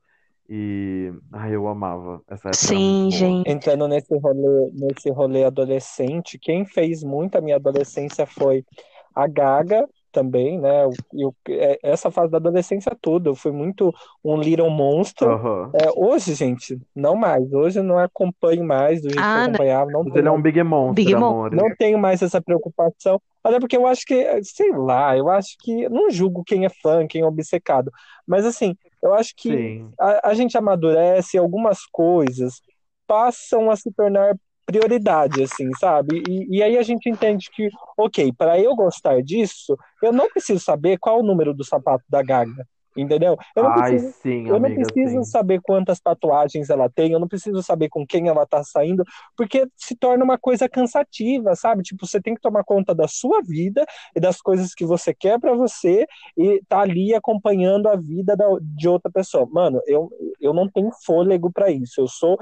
E. 0.50 1.14
Ai, 1.32 1.56
eu 1.56 1.68
amava. 1.68 2.22
Essa 2.28 2.50
época 2.50 2.56
Sim, 2.56 3.10
gente. 3.12 3.48
Entrando 3.50 3.88
nesse 3.88 4.18
rolê, 4.18 4.72
nesse 4.74 5.12
rolê 5.12 5.44
adolescente, 5.44 6.40
quem 6.40 6.66
fez 6.66 7.04
muito 7.04 7.38
a 7.38 7.42
minha 7.42 7.58
adolescência 7.58 8.26
foi 8.26 8.66
a 9.14 9.28
Gaga 9.28 9.88
também, 10.12 10.60
né? 10.60 10.86
Eu, 10.86 10.94
eu- 11.14 11.36
é- 11.50 11.78
essa 11.84 12.10
fase 12.10 12.32
da 12.32 12.38
adolescência 12.38 12.98
toda, 13.00 13.30
eu 13.30 13.36
fui 13.36 13.52
muito 13.52 13.94
um 14.24 14.38
little 14.42 14.72
monstro. 14.72 15.30
Aham. 15.30 15.70
É, 15.76 15.92
hoje, 15.96 16.34
gente, 16.34 16.80
não 16.96 17.16
mais. 17.16 17.54
Hoje 17.54 17.80
eu 17.80 17.84
não 17.84 18.00
acompanho 18.00 18.64
mais 18.66 19.04
do 19.04 19.10
jeito 19.10 19.18
que 19.18 19.24
Ah, 19.24 19.34
eu 19.36 19.42
não. 19.42 19.50
acompanhava. 19.50 19.92
Não 19.92 20.00
Mas 20.04 20.14
tenho 20.14 20.22
ele 20.24 20.28
é 20.28 20.32
um 20.32 20.42
big 20.42 20.64
monster, 20.64 20.96
Big 20.96 21.16
Mon- 21.16 21.28
amor. 21.28 21.52
não 21.52 21.76
tenho 21.76 22.00
mais 22.00 22.24
essa 22.24 22.42
preocupação. 22.42 23.22
Até 23.44 23.60
porque 23.60 23.78
eu 23.78 23.88
acho 23.88 24.06
que, 24.06 24.44
sei 24.44 24.72
lá, 24.72 25.18
eu 25.18 25.30
acho 25.30 25.56
que. 25.60 25.88
Não 25.90 26.10
julgo 26.10 26.44
quem 26.44 26.66
é 26.66 26.70
fã, 26.70 27.08
quem 27.08 27.22
é 27.22 27.26
obcecado. 27.26 27.92
Mas 28.28 28.46
assim, 28.46 28.76
eu 29.02 29.14
acho 29.14 29.34
que 29.36 29.84
a, 30.00 30.30
a 30.30 30.34
gente 30.34 30.58
amadurece 30.58 31.38
e 31.38 31.40
algumas 31.40 31.86
coisas 31.86 32.62
passam 33.08 33.72
a 33.72 33.76
se 33.76 33.92
tornar 33.92 34.36
prioridade, 34.66 35.42
assim, 35.42 35.68
sabe? 35.80 36.22
E, 36.30 36.58
e 36.58 36.64
aí 36.64 36.78
a 36.78 36.84
gente 36.84 37.10
entende 37.10 37.50
que, 37.52 37.70
ok, 37.98 38.32
para 38.38 38.60
eu 38.60 38.76
gostar 38.76 39.22
disso, 39.24 39.76
eu 40.04 40.14
não 40.14 40.30
preciso 40.30 40.60
saber 40.60 41.00
qual 41.00 41.20
o 41.20 41.24
número 41.24 41.56
do 41.56 41.64
sapato 41.64 42.04
da 42.08 42.22
Gaga, 42.22 42.68
entendeu? 43.02 43.38
Eu 43.56 43.64
não 43.64 43.72
Ai, 43.72 43.72
preciso. 43.72 44.14
sim, 44.22 44.48
Eu 44.48 44.60
não 44.60 44.72
amiga, 44.72 44.74
preciso 44.74 45.24
sim. 45.24 45.26
saber 45.26 45.62
quantas 45.62 46.00
tatuagens 46.00 46.72
ela 46.72 46.90
tem, 46.90 47.12
eu 47.12 47.20
não 47.20 47.28
preciso 47.28 47.62
saber 47.62 47.88
com 47.90 48.04
quem 48.08 48.28
ela 48.30 48.48
tá 48.48 48.64
saindo, 48.64 49.04
porque 49.38 49.68
se 49.76 49.96
torna 49.96 50.24
uma 50.24 50.40
coisa 50.40 50.68
cansativa, 50.68 51.56
sabe? 51.56 51.84
Tipo, 51.84 52.08
você 52.08 52.20
tem 52.20 52.34
que 52.34 52.42
tomar 52.42 52.64
conta 52.64 52.96
da 52.96 53.08
sua 53.08 53.42
vida 53.44 53.86
e 54.16 54.20
das 54.20 54.42
coisas 54.42 54.74
que 54.74 54.86
você 54.86 55.14
quer 55.14 55.40
pra 55.40 55.54
você 55.54 56.08
e 56.36 56.64
tá 56.68 56.80
ali 56.82 57.14
acompanhando 57.14 57.88
a 57.88 57.96
vida 57.96 58.36
da- 58.36 58.48
de 58.62 58.88
outra 58.90 59.12
pessoa. 59.12 59.48
Mano, 59.52 59.80
eu, 59.86 60.10
eu 60.42 60.54
não 60.54 60.68
tenho 60.68 60.90
fôlego 61.06 61.52
pra 61.52 61.70
isso. 61.70 62.02
Eu 62.02 62.08
sou 62.08 62.38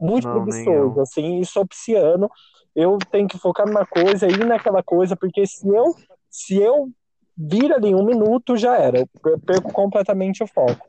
muito 0.00 0.28
Não, 0.28 0.28
preguiçoso, 0.28 1.00
assim, 1.00 1.40
e 1.40 1.46
sou 1.46 1.66
pisciano. 1.66 2.30
Eu 2.74 2.98
tenho 3.10 3.28
que 3.28 3.38
focar 3.38 3.66
numa 3.66 3.84
coisa, 3.86 4.26
ir 4.26 4.46
naquela 4.46 4.82
coisa, 4.82 5.16
porque 5.16 5.46
se 5.46 5.66
eu, 5.68 5.94
se 6.30 6.56
eu 6.60 6.88
vir 7.36 7.72
ali 7.72 7.94
um 7.94 8.04
minuto, 8.04 8.56
já 8.56 8.76
era. 8.76 8.98
Eu 8.98 9.38
perco 9.40 9.72
completamente 9.72 10.42
o 10.42 10.46
foco. 10.46 10.86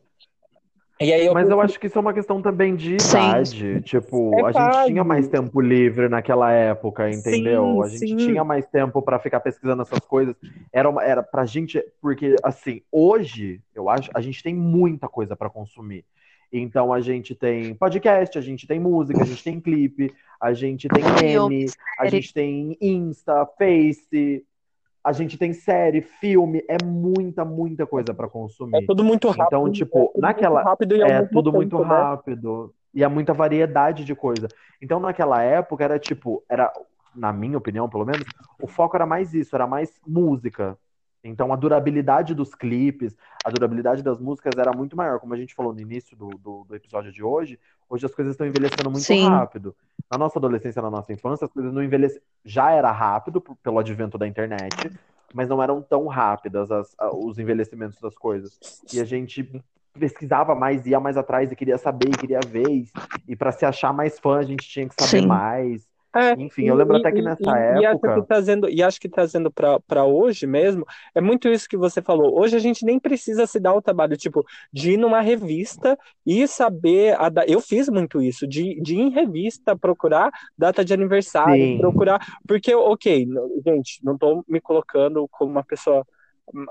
E 1.01 1.11
aí 1.11 1.25
eu 1.25 1.33
Mas 1.33 1.49
eu 1.49 1.59
acho 1.59 1.79
que 1.79 1.87
isso 1.87 1.97
é 1.97 2.01
uma 2.01 2.13
questão 2.13 2.41
também 2.41 2.75
de 2.75 2.99
Sim. 2.99 3.17
idade. 3.17 3.81
Tipo, 3.81 4.33
É 4.35 4.43
a 4.43 4.51
gente 4.51 4.87
tinha 4.87 5.03
mais 5.03 5.27
tempo 5.27 5.59
livre 5.59 6.07
naquela 6.07 6.51
época, 6.51 7.09
entendeu? 7.09 7.63
Sim, 7.63 7.83
a 7.83 7.87
gente 7.87 8.07
sim. 8.07 8.15
tinha 8.27 8.43
mais 8.43 8.65
tempo 8.67 9.01
pra 9.01 9.19
ficar 9.19 9.39
pesquisando 9.39 9.81
essas 9.81 9.99
coisas. 9.99 10.35
Era, 10.71 10.89
uma, 10.89 11.03
era 11.03 11.23
pra 11.23 11.45
gente, 11.45 11.83
porque 12.01 12.35
assim, 12.43 12.81
hoje, 12.91 13.59
eu 13.73 13.89
acho, 13.89 14.09
a 14.13 14.21
gente 14.21 14.41
tem 14.41 14.53
muita 14.53 15.07
coisa 15.07 15.35
pra 15.35 15.49
consumir. 15.49 16.05
Então 16.51 16.93
a 16.93 17.01
gente 17.01 17.33
tem 17.33 17.73
podcast, 17.73 18.37
a 18.37 18.41
gente 18.41 18.67
tem 18.67 18.79
música, 18.79 19.23
a 19.23 19.25
gente 19.25 19.43
tem 19.43 19.59
clipe, 19.59 20.13
a 20.39 20.53
gente 20.53 20.87
tem 20.87 21.03
meme, 21.03 21.65
a 21.99 22.07
gente 22.07 22.31
tem 22.31 22.77
Insta, 22.79 23.45
Face, 23.57 24.45
a 25.03 25.11
gente 25.11 25.37
tem 25.37 25.53
série, 25.53 26.01
filme, 26.01 26.63
é 26.67 26.77
muita, 26.79 27.43
muita 27.45 27.85
coisa 27.85 28.13
pra 28.13 28.27
consumir. 28.29 28.77
É 28.77 28.81
tudo 28.87 29.03
muito 29.03 29.29
rápido. 29.29 29.45
Então, 29.47 29.69
tipo, 29.69 30.13
é 30.15 30.21
naquela- 30.21 30.61
muito 30.61 30.67
rápido 30.67 30.95
e 30.95 31.01
É 31.01 31.05
mesmo 31.11 31.29
tudo 31.31 31.51
tempo, 31.51 31.57
muito 31.61 31.77
né? 31.79 31.87
rápido. 31.89 32.73
E 32.93 33.03
é 33.03 33.07
muita 33.07 33.33
variedade 33.33 34.05
de 34.05 34.15
coisa. 34.15 34.51
Então, 34.81 34.99
naquela 34.99 35.41
época, 35.41 35.83
era 35.83 35.99
tipo, 35.99 36.43
era, 36.49 36.71
na 37.13 37.33
minha 37.33 37.57
opinião, 37.57 37.89
pelo 37.89 38.05
menos, 38.05 38.27
o 38.59 38.67
foco 38.67 38.95
era 38.95 39.05
mais 39.05 39.33
isso, 39.33 39.55
era 39.55 39.67
mais 39.67 39.99
música. 40.05 40.77
Então, 41.23 41.53
a 41.53 41.55
durabilidade 41.55 42.35
dos 42.35 42.53
clipes, 42.53 43.15
a 43.45 43.49
durabilidade 43.49 44.03
das 44.03 44.19
músicas 44.19 44.57
era 44.57 44.73
muito 44.73 44.95
maior. 44.95 45.19
Como 45.19 45.33
a 45.33 45.37
gente 45.37 45.55
falou 45.55 45.73
no 45.73 45.79
início 45.79 46.17
do, 46.17 46.29
do, 46.31 46.65
do 46.65 46.75
episódio 46.75 47.11
de 47.13 47.23
hoje, 47.23 47.57
hoje 47.89 48.05
as 48.05 48.13
coisas 48.13 48.33
estão 48.33 48.45
envelhecendo 48.45 48.91
muito 48.91 49.05
Sim. 49.05 49.23
rápido. 49.23 49.73
Na 50.11 50.17
nossa 50.17 50.37
adolescência, 50.37 50.81
na 50.81 50.91
nossa 50.91 51.13
infância, 51.13 51.45
as 51.45 51.51
coisas 51.51 51.71
não 51.73 51.81
envelheciam. 51.81 52.21
Já 52.43 52.71
era 52.71 52.91
rápido 52.91 53.39
pelo 53.39 53.79
advento 53.79 54.17
da 54.17 54.27
internet, 54.27 54.75
mas 55.33 55.47
não 55.47 55.63
eram 55.63 55.81
tão 55.81 56.07
rápidas 56.07 56.69
as- 56.69 56.93
a- 56.99 57.15
os 57.15 57.39
envelhecimentos 57.39 57.99
das 58.01 58.17
coisas. 58.17 58.59
E 58.91 58.99
a 58.99 59.05
gente 59.05 59.49
pesquisava 59.93 60.53
mais, 60.53 60.85
ia 60.85 60.99
mais 60.99 61.15
atrás 61.15 61.51
e 61.51 61.55
queria 61.55 61.77
saber, 61.77 62.09
e 62.09 62.17
queria 62.17 62.39
ver. 62.41 62.69
E, 62.69 62.87
e 63.29 63.35
para 63.35 63.51
se 63.51 63.65
achar 63.65 63.93
mais 63.93 64.19
fã, 64.19 64.39
a 64.39 64.43
gente 64.43 64.67
tinha 64.67 64.87
que 64.89 64.95
saber 64.95 65.21
Sim. 65.21 65.27
mais. 65.27 65.87
É, 66.15 66.33
Enfim, 66.35 66.63
eu 66.67 66.75
lembro 66.75 66.97
e- 66.97 66.97
até 66.97 67.11
que 67.11 67.21
e- 67.21 67.23
nessa 67.23 67.57
e- 67.71 67.79
e 67.81 67.85
época. 67.85 68.13
que 68.13 68.21
trazendo, 68.23 68.69
e 68.69 68.83
acho 68.83 68.99
que 68.99 69.09
trazendo 69.09 69.51
para 69.51 70.05
hoje 70.05 70.45
mesmo, 70.47 70.85
é 71.15 71.21
muito 71.21 71.47
isso 71.47 71.67
que 71.67 71.77
você 71.77 72.01
falou. 72.01 72.39
Hoje 72.39 72.55
a 72.55 72.59
gente 72.59 72.85
nem 72.85 72.99
precisa 72.99 73.45
se 73.47 73.59
dar 73.59 73.73
o 73.73 73.81
trabalho, 73.81 74.15
tipo, 74.17 74.43
de 74.71 74.91
ir 74.93 74.97
numa 74.97 75.21
revista 75.21 75.97
e 76.25 76.47
saber. 76.47 77.15
A, 77.19 77.29
da- 77.29 77.45
eu 77.45 77.59
fiz 77.59 77.87
muito 77.89 78.21
isso, 78.21 78.47
de, 78.47 78.79
de 78.81 78.95
ir 78.95 78.99
em 79.01 79.09
revista, 79.11 79.75
procurar 79.77 80.31
data 80.57 80.83
de 80.85 80.93
aniversário, 80.93 81.67
Sim. 81.67 81.77
procurar. 81.77 82.19
Porque, 82.47 82.73
ok, 82.75 83.27
gente, 83.65 83.99
não 84.03 84.17
tô 84.17 84.43
me 84.47 84.59
colocando 84.61 85.27
como 85.31 85.51
uma 85.51 85.63
pessoa 85.63 86.05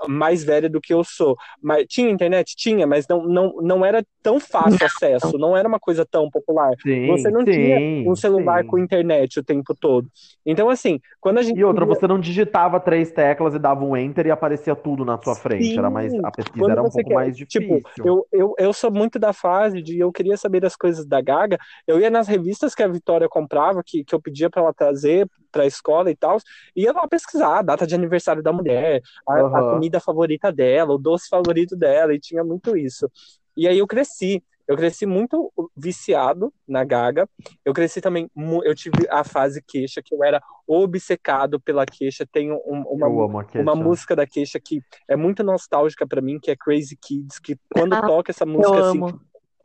mais 0.07 0.43
velha 0.43 0.69
do 0.69 0.79
que 0.79 0.93
eu 0.93 1.03
sou. 1.03 1.35
Mas 1.61 1.85
tinha 1.87 2.09
internet? 2.09 2.55
Tinha, 2.55 2.85
mas 2.87 3.07
não, 3.07 3.23
não, 3.25 3.53
não 3.61 3.85
era 3.85 4.05
tão 4.21 4.39
fácil 4.39 4.85
acesso, 4.85 5.37
não 5.37 5.55
era 5.57 5.67
uma 5.67 5.79
coisa 5.79 6.05
tão 6.05 6.29
popular. 6.29 6.71
Sim, 6.81 7.07
Você 7.07 7.29
não 7.29 7.43
tinha 7.43 7.77
sim, 7.77 8.03
um 8.05 8.15
celular 8.15 8.61
sim. 8.63 8.67
com 8.69 8.77
internet 8.79 9.39
o 9.39 9.43
tempo 9.43 9.75
todo. 9.75 10.07
Então, 10.45 10.69
assim, 10.69 10.99
quando 11.19 11.37
a 11.39 11.41
gente. 11.41 11.57
E 11.59 11.63
outra, 11.63 11.85
você 11.85 12.07
não 12.07 12.19
digitava 12.19 12.79
três 12.79 13.11
teclas 13.11 13.55
e 13.55 13.59
dava 13.59 13.83
um 13.83 13.95
enter 13.95 14.25
e 14.27 14.31
aparecia 14.31 14.75
tudo 14.75 15.03
na 15.05 15.17
sua 15.21 15.35
frente. 15.35 15.77
Era 15.77 15.89
mais, 15.89 16.13
a 16.13 16.31
pesquisa 16.31 16.59
Quando 16.59 16.71
era 16.71 16.81
um 16.81 16.89
pouco 16.89 17.09
quer- 17.09 17.15
mais 17.15 17.37
difícil. 17.37 17.79
Tipo, 17.79 18.07
eu, 18.07 18.27
eu, 18.31 18.53
eu 18.57 18.73
sou 18.73 18.91
muito 18.91 19.17
da 19.19 19.33
fase 19.33 19.81
de 19.81 19.99
eu 19.99 20.11
queria 20.11 20.37
saber 20.37 20.59
das 20.59 20.75
coisas 20.75 21.05
da 21.05 21.21
Gaga. 21.21 21.57
Eu 21.87 21.99
ia 21.99 22.09
nas 22.09 22.27
revistas 22.27 22.75
que 22.75 22.83
a 22.83 22.87
Vitória 22.87 23.27
comprava, 23.29 23.81
que, 23.85 24.03
que 24.03 24.13
eu 24.13 24.21
pedia 24.21 24.49
pra 24.49 24.61
ela 24.61 24.73
trazer 24.73 25.27
pra 25.53 25.65
escola 25.65 26.11
e 26.11 26.15
tal, 26.15 26.37
ia 26.75 26.91
lá 26.91 27.07
pesquisar 27.07 27.59
a 27.59 27.61
data 27.61 27.87
de 27.87 27.95
aniversário 27.95 28.43
da 28.43 28.51
mulher, 28.51 29.01
a, 29.29 29.33
a 29.35 29.41
Aham. 29.43 29.69
comida 29.69 29.99
favorita 30.01 30.51
dela, 30.51 30.93
o 30.93 30.97
doce 30.97 31.29
favorito 31.29 31.75
dela, 31.77 32.13
e 32.13 32.19
tinha 32.19 32.43
muito 32.43 32.75
isso. 32.75 33.09
E 33.55 33.67
aí 33.67 33.77
eu 33.77 33.87
cresci. 33.87 34.43
Eu 34.65 34.77
cresci 34.77 35.05
muito 35.05 35.51
viciado 35.75 36.51
na 36.65 36.85
Gaga. 36.85 37.27
Eu 37.65 37.73
cresci 37.73 37.99
também. 37.99 38.31
Eu 38.63 38.73
tive 38.73 39.05
a 39.11 39.21
fase 39.21 39.61
queixa, 39.61 40.01
que 40.01 40.15
eu 40.15 40.23
era 40.23 40.41
obcecado 40.65 41.59
pela 41.59 41.85
queixa. 41.85 42.25
Tenho 42.31 42.55
um- 42.65 42.81
uma, 42.83 43.41
a 43.41 43.43
Kesha. 43.43 43.61
uma 43.61 43.75
música 43.75 44.15
da 44.15 44.25
Queixa 44.25 44.59
que 44.63 44.81
é 45.07 45.17
muito 45.17 45.43
nostálgica 45.43 46.07
pra 46.07 46.21
mim, 46.21 46.39
que 46.41 46.49
é 46.49 46.55
Crazy 46.55 46.95
Kids, 46.95 47.39
que 47.39 47.57
quando 47.75 47.93
Ah, 47.93 48.01
toca 48.07 48.31
essa 48.31 48.45
música, 48.45 48.79
assim, 48.79 49.01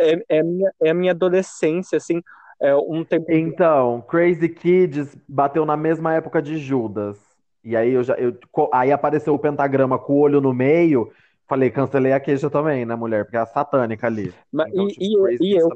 é, 0.00 0.20
é, 0.28 0.40
a 0.40 0.44
minha, 0.44 0.72
é 0.82 0.90
a 0.90 0.94
minha 0.94 1.12
adolescência, 1.12 1.96
assim, 1.96 2.20
é 2.60 2.74
um 2.74 3.04
tempo... 3.04 3.26
Então, 3.30 4.02
Crazy 4.08 4.48
Kids 4.48 5.16
bateu 5.28 5.64
na 5.64 5.76
mesma 5.76 6.14
época 6.14 6.42
de 6.42 6.58
Judas. 6.58 7.18
E 7.64 7.76
aí 7.76 7.92
eu 7.92 8.02
já 8.02 8.14
eu, 8.14 8.36
aí 8.72 8.92
apareceu 8.92 9.34
o 9.34 9.38
pentagrama 9.38 9.98
com 9.98 10.14
o 10.14 10.20
olho 10.20 10.40
no 10.40 10.54
meio. 10.54 11.10
Falei, 11.46 11.70
cancelei 11.70 12.12
a 12.12 12.20
queixa 12.20 12.50
também, 12.50 12.84
né, 12.84 12.94
mulher? 12.94 13.24
Porque 13.24 13.36
é 13.36 13.40
a 13.40 13.46
satânica 13.46 14.06
ali. 14.06 14.34
Mas, 14.52 14.68
Então, 14.68 14.86
e, 14.86 14.92
tipo, 14.92 15.28
e, 15.30 15.38
e 15.40 15.52
eu, 15.56 15.68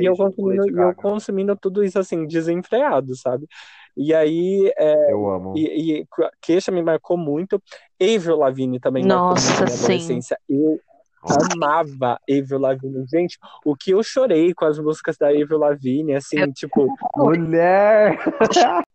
e 0.00 0.04
eu 0.06 0.16
consumindo, 0.16 0.80
eu 0.80 0.94
consumindo 0.94 1.56
tudo 1.56 1.84
isso 1.84 1.98
assim, 1.98 2.26
desenfreado, 2.26 3.14
sabe? 3.16 3.46
E 3.96 4.14
aí, 4.14 4.72
é, 4.76 5.12
Eu 5.12 5.28
amo. 5.30 5.54
e, 5.56 6.00
e 6.00 6.06
queixa 6.40 6.72
me 6.72 6.82
marcou 6.82 7.16
muito. 7.16 7.62
Avril 8.00 8.38
Lavigne 8.38 8.80
também 8.80 9.04
marcou 9.04 9.28
muito 9.28 9.34
Nossa, 9.34 9.52
a 9.62 9.66
minha 9.66 9.76
sim. 9.76 9.84
adolescência. 9.84 10.38
Eu 10.48 10.80
amava 11.22 12.18
Avril 12.28 12.58
Lavigne. 12.58 13.06
Gente, 13.08 13.38
o 13.64 13.76
que 13.76 13.90
eu 13.90 14.02
chorei 14.02 14.54
com 14.54 14.64
as 14.64 14.78
músicas 14.78 15.16
da 15.16 15.28
Avril 15.28 15.58
Lavigne, 15.58 16.14
assim, 16.14 16.50
tipo, 16.52 16.86
Mulher! 17.16 18.18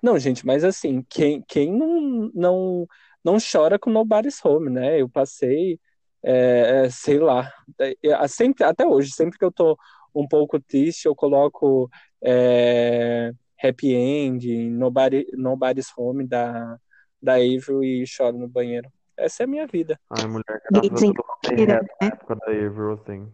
Não, 0.00 0.16
gente, 0.18 0.46
mas 0.46 0.62
assim, 0.62 1.04
quem, 1.08 1.42
quem 1.42 1.72
não, 1.76 2.30
não, 2.32 2.86
não 3.24 3.36
chora 3.40 3.78
com 3.78 3.90
Nobody's 3.90 4.44
Home, 4.44 4.70
né? 4.70 5.00
Eu 5.00 5.08
passei, 5.08 5.80
é, 6.22 6.84
é, 6.84 6.90
sei 6.90 7.18
lá, 7.18 7.52
é, 7.80 7.94
é, 8.04 8.28
sempre, 8.28 8.62
até 8.62 8.86
hoje, 8.86 9.10
sempre 9.10 9.36
que 9.36 9.44
eu 9.44 9.50
tô 9.50 9.76
um 10.14 10.26
pouco 10.26 10.60
triste, 10.60 11.06
eu 11.06 11.16
coloco 11.16 11.90
é, 12.22 13.32
Happy 13.62 13.92
End, 13.92 14.48
Nobody, 14.70 15.26
Nobody's 15.32 15.92
Home 15.96 16.26
da, 16.26 16.78
da 17.20 17.34
Avril 17.34 17.82
e 17.82 18.06
choro 18.06 18.38
no 18.38 18.48
banheiro. 18.48 18.88
Essa 19.18 19.42
é 19.42 19.44
a 19.44 19.46
minha 19.48 19.66
vida. 19.66 19.98
Ai, 20.10 20.26
mulher, 20.28 20.62
graças 20.70 20.76
a 20.76 20.80
Deus 20.80 21.02
eu 21.02 21.66
na 21.66 21.74
né? 21.74 21.80
época 22.00 22.36
da 22.36 22.46
Avril, 22.46 22.92
assim. 22.92 23.32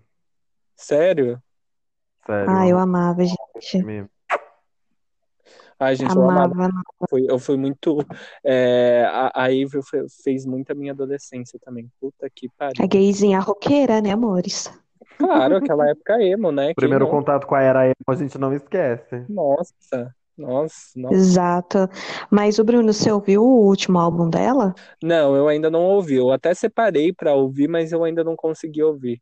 Sério? 0.74 1.42
Sério. 2.26 2.50
Ah, 2.50 2.66
eu 2.66 2.78
amava, 2.78 3.22
gente. 3.24 3.82
Me- 3.84 4.08
Ai, 5.78 5.94
gente, 5.96 6.16
eu 6.16 6.22
amava. 6.22 6.54
Amava. 6.54 6.72
Foi, 7.10 7.26
eu 7.28 7.38
fui 7.38 7.56
muito. 7.56 7.98
é, 8.44 9.04
a, 9.04 9.30
a 9.34 9.44
Avril 9.44 9.82
fez 10.22 10.46
muito 10.46 10.70
a 10.70 10.74
minha 10.74 10.92
adolescência 10.92 11.58
também. 11.62 11.90
Puta 12.00 12.28
que 12.34 12.48
A 12.48 12.50
pariu. 12.56 12.88
gayzinha 12.88 13.40
roqueira, 13.40 14.00
né, 14.00 14.12
amores? 14.12 14.72
Claro, 15.18 15.56
aquela 15.56 15.88
época 15.90 16.20
emo, 16.22 16.50
né? 16.50 16.72
Primeiro 16.74 17.04
não? 17.04 17.10
contato 17.10 17.46
com 17.46 17.54
a 17.54 17.60
era 17.60 17.86
emo, 17.86 17.94
a 18.08 18.14
gente 18.14 18.38
não 18.38 18.52
esquece. 18.54 19.24
Nossa, 19.28 20.14
nossa, 20.36 20.90
nossa. 20.96 21.14
Exato. 21.14 21.78
Mas 22.30 22.58
o 22.58 22.64
Bruno, 22.64 22.92
você 22.92 23.10
ouviu 23.10 23.42
o 23.42 23.66
último 23.66 23.98
álbum 23.98 24.28
dela? 24.28 24.74
Não, 25.02 25.36
eu 25.36 25.48
ainda 25.48 25.70
não 25.70 25.82
ouvi. 25.82 26.14
Eu 26.14 26.30
até 26.30 26.54
separei 26.54 27.12
pra 27.12 27.34
ouvir, 27.34 27.68
mas 27.68 27.92
eu 27.92 28.02
ainda 28.04 28.24
não 28.24 28.36
consegui 28.36 28.82
ouvir. 28.82 29.20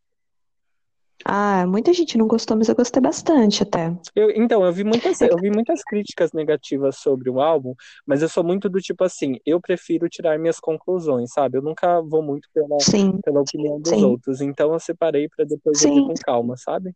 Ah, 1.24 1.66
muita 1.66 1.92
gente 1.92 2.18
não 2.18 2.26
gostou, 2.26 2.56
mas 2.56 2.68
eu 2.68 2.74
gostei 2.74 3.00
bastante 3.00 3.62
até. 3.62 3.96
Eu, 4.14 4.30
então, 4.30 4.64
eu 4.64 4.72
vi 4.72 4.82
muitas, 4.82 5.20
eu 5.20 5.38
vi 5.38 5.50
muitas 5.54 5.82
críticas 5.84 6.32
negativas 6.32 6.96
sobre 6.98 7.30
o 7.30 7.40
álbum, 7.40 7.74
mas 8.04 8.22
eu 8.22 8.28
sou 8.28 8.42
muito 8.42 8.68
do 8.68 8.80
tipo 8.80 9.04
assim, 9.04 9.36
eu 9.46 9.60
prefiro 9.60 10.08
tirar 10.08 10.38
minhas 10.38 10.58
conclusões, 10.58 11.32
sabe? 11.32 11.58
Eu 11.58 11.62
nunca 11.62 12.00
vou 12.02 12.22
muito 12.22 12.48
pela, 12.52 12.76
Sim, 12.80 13.20
pela 13.24 13.40
opinião 13.40 13.80
dos 13.80 13.92
sim. 13.92 14.04
outros, 14.04 14.40
então 14.40 14.72
eu 14.72 14.80
separei 14.80 15.28
pra 15.28 15.44
depois 15.44 15.80
ouvir 15.80 16.00
Sim. 16.00 16.06
com 16.08 16.14
calma, 16.14 16.56
sabe? 16.56 16.92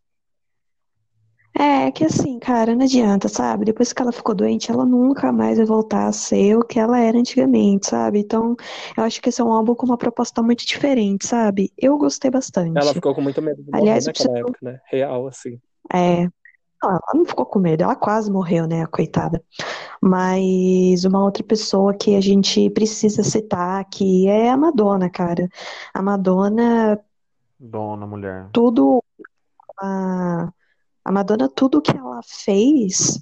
É 1.59 1.91
que 1.91 2.05
assim, 2.05 2.37
cara, 2.37 2.75
não 2.75 2.85
adianta, 2.85 3.27
sabe? 3.27 3.65
Depois 3.65 3.91
que 3.91 3.99
ela 3.99 4.11
ficou 4.11 4.35
doente, 4.35 4.71
ela 4.71 4.85
nunca 4.85 5.31
mais 5.31 5.57
vai 5.57 5.65
voltar 5.65 6.07
a 6.07 6.11
ser 6.11 6.55
o 6.55 6.63
que 6.63 6.79
ela 6.79 6.99
era 6.99 7.17
antigamente, 7.17 7.87
sabe? 7.87 8.19
Então, 8.19 8.55
eu 8.95 9.03
acho 9.03 9.19
que 9.19 9.29
esse 9.29 9.41
é 9.41 9.43
um 9.43 9.51
álbum 9.51 9.73
com 9.73 9.87
uma 9.87 9.97
proposta 9.97 10.43
muito 10.43 10.65
diferente, 10.67 11.25
sabe? 11.25 11.73
Eu 11.75 11.97
gostei 11.97 12.29
bastante. 12.29 12.77
Ela 12.77 12.93
ficou 12.93 13.15
com 13.15 13.21
muito 13.21 13.41
medo 13.41 13.63
de 13.63 13.71
morrer 13.71 13.81
Aliás, 13.81 14.05
naquela 14.05 14.37
época, 14.37 14.59
né? 14.61 14.79
Real, 14.85 15.25
assim. 15.25 15.59
É. 15.91 16.27
Não, 16.83 16.91
ela 16.91 17.01
não 17.15 17.25
ficou 17.25 17.45
com 17.47 17.57
medo, 17.57 17.83
ela 17.83 17.95
quase 17.95 18.31
morreu, 18.31 18.67
né, 18.67 18.83
a 18.83 18.87
coitada. 18.87 19.43
Mas 19.99 21.05
uma 21.05 21.23
outra 21.23 21.43
pessoa 21.43 21.91
que 21.91 22.15
a 22.15 22.21
gente 22.21 22.69
precisa 22.69 23.23
citar 23.23 23.81
aqui 23.81 24.27
é 24.27 24.51
a 24.51 24.57
Madonna, 24.57 25.09
cara. 25.09 25.49
A 25.91 26.03
Madonna, 26.03 26.99
Dona 27.59 28.05
mulher. 28.05 28.47
tudo. 28.51 29.03
A, 29.81 30.53
a 31.07 31.11
Madonna, 31.11 31.47
tudo 31.47 31.81
que 31.81 31.95
ela 31.95 32.19
fez, 32.21 33.17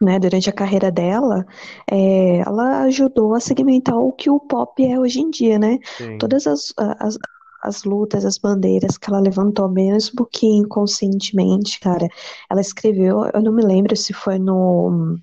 né, 0.00 0.20
durante 0.20 0.48
a 0.48 0.52
carreira 0.52 0.88
dela, 0.88 1.44
é, 1.90 2.38
ela 2.38 2.82
ajudou 2.82 3.34
a 3.34 3.40
segmentar 3.40 3.96
o 3.96 4.12
que 4.12 4.30
o 4.30 4.38
pop 4.38 4.84
é 4.84 4.96
hoje 4.96 5.18
em 5.20 5.28
dia, 5.28 5.58
né? 5.58 5.80
Sim. 5.98 6.16
Todas 6.18 6.46
as, 6.46 6.72
as, 6.76 7.18
as 7.64 7.82
lutas, 7.82 8.24
as 8.24 8.38
bandeiras 8.38 8.96
que 8.96 9.10
ela 9.10 9.18
levantou, 9.18 9.68
mesmo 9.68 10.24
que 10.30 10.46
inconscientemente, 10.46 11.80
cara, 11.80 12.08
ela 12.48 12.60
escreveu, 12.60 13.24
eu 13.34 13.42
não 13.42 13.52
me 13.52 13.64
lembro 13.64 13.96
se 13.96 14.12
foi 14.12 14.38
no 14.38 15.18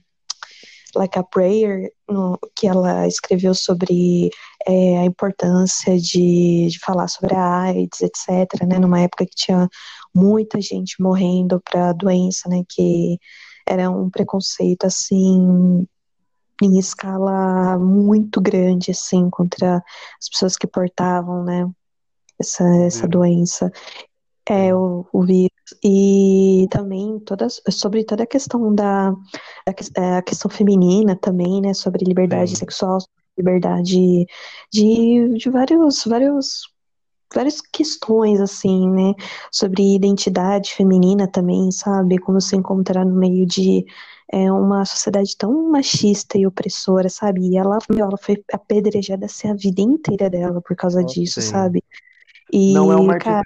Like 0.98 1.18
a 1.18 1.24
Prayer, 1.24 1.94
no, 2.10 2.38
que 2.54 2.68
ela 2.68 3.08
escreveu 3.08 3.54
sobre 3.54 4.30
é, 4.68 4.98
a 4.98 5.06
importância 5.06 5.98
de, 5.98 6.68
de 6.68 6.80
falar 6.80 7.08
sobre 7.08 7.34
a 7.36 7.62
AIDS, 7.62 8.02
etc., 8.02 8.66
né, 8.68 8.80
numa 8.80 9.00
época 9.00 9.26
que 9.26 9.36
tinha 9.36 9.70
muita 10.14 10.62
gente 10.62 11.02
morrendo 11.02 11.62
para 11.62 11.90
a 11.90 11.94
doença, 11.94 12.48
né, 12.50 12.64
que 12.70 13.18
era 13.68 13.90
um 13.90 14.10
preconceito, 14.10 14.86
assim, 14.86 15.88
em 16.62 16.78
escala 16.80 17.78
muito 17.80 18.40
grande, 18.42 18.92
assim, 18.92 19.30
contra 19.30 19.78
as 20.22 20.30
pessoas 20.30 20.58
que 20.58 20.68
portavam, 20.68 21.44
né, 21.44 21.70
essa, 22.40 22.64
essa 22.86 23.08
Vírus. 23.08 23.12
doença, 23.12 23.72
é 24.48 24.76
o, 24.76 25.06
o 25.12 25.24
vírus. 25.24 25.52
E 25.84 26.68
também 26.70 27.20
todas, 27.20 27.62
sobre 27.70 28.04
toda 28.04 28.24
a 28.24 28.28
questão 28.28 28.74
da, 28.76 29.14
que- 29.76 30.00
é, 30.00 30.18
a 30.18 30.22
questão 30.22 30.52
feminina 30.52 31.16
também, 31.16 31.62
né, 31.62 31.74
sobre 31.74 32.04
liberdade 32.06 32.52
Sim. 32.52 32.58
sexual, 32.58 32.98
liberdade 33.38 34.26
de, 34.72 35.38
de 35.38 35.50
vários, 35.50 36.04
vários, 36.06 36.64
várias 37.34 37.62
questões, 37.62 38.40
assim, 38.42 38.90
né, 38.90 39.14
sobre 39.52 39.96
identidade 39.96 40.74
feminina 40.74 41.28
também, 41.28 41.72
sabe, 41.72 42.18
como 42.20 42.40
se 42.42 42.56
encontrar 42.56 43.06
no 43.06 43.16
meio 43.16 43.46
de 43.46 43.86
é, 44.32 44.52
uma 44.52 44.86
sociedade 44.86 45.36
tão 45.38 45.70
machista 45.72 46.38
e 46.38 46.48
opressora, 46.48 47.10
sabe, 47.10 47.42
e 47.50 47.58
ela, 47.58 47.78
meu, 47.90 48.06
ela 48.08 48.18
foi 48.18 48.44
apedrejada 48.54 49.26
assim, 49.26 49.50
a 49.50 49.54
vida 49.56 49.82
inteira 49.82 50.30
dela 50.30 50.62
por 50.62 50.76
causa 50.76 51.04
Nossa, 51.04 51.06
disso, 51.06 51.42
sim. 51.42 51.42
sabe, 51.42 51.84
e, 52.54 52.64
Não 52.68 52.92
é 52.92 52.98
uma 52.98 53.16
cara, 53.20 53.44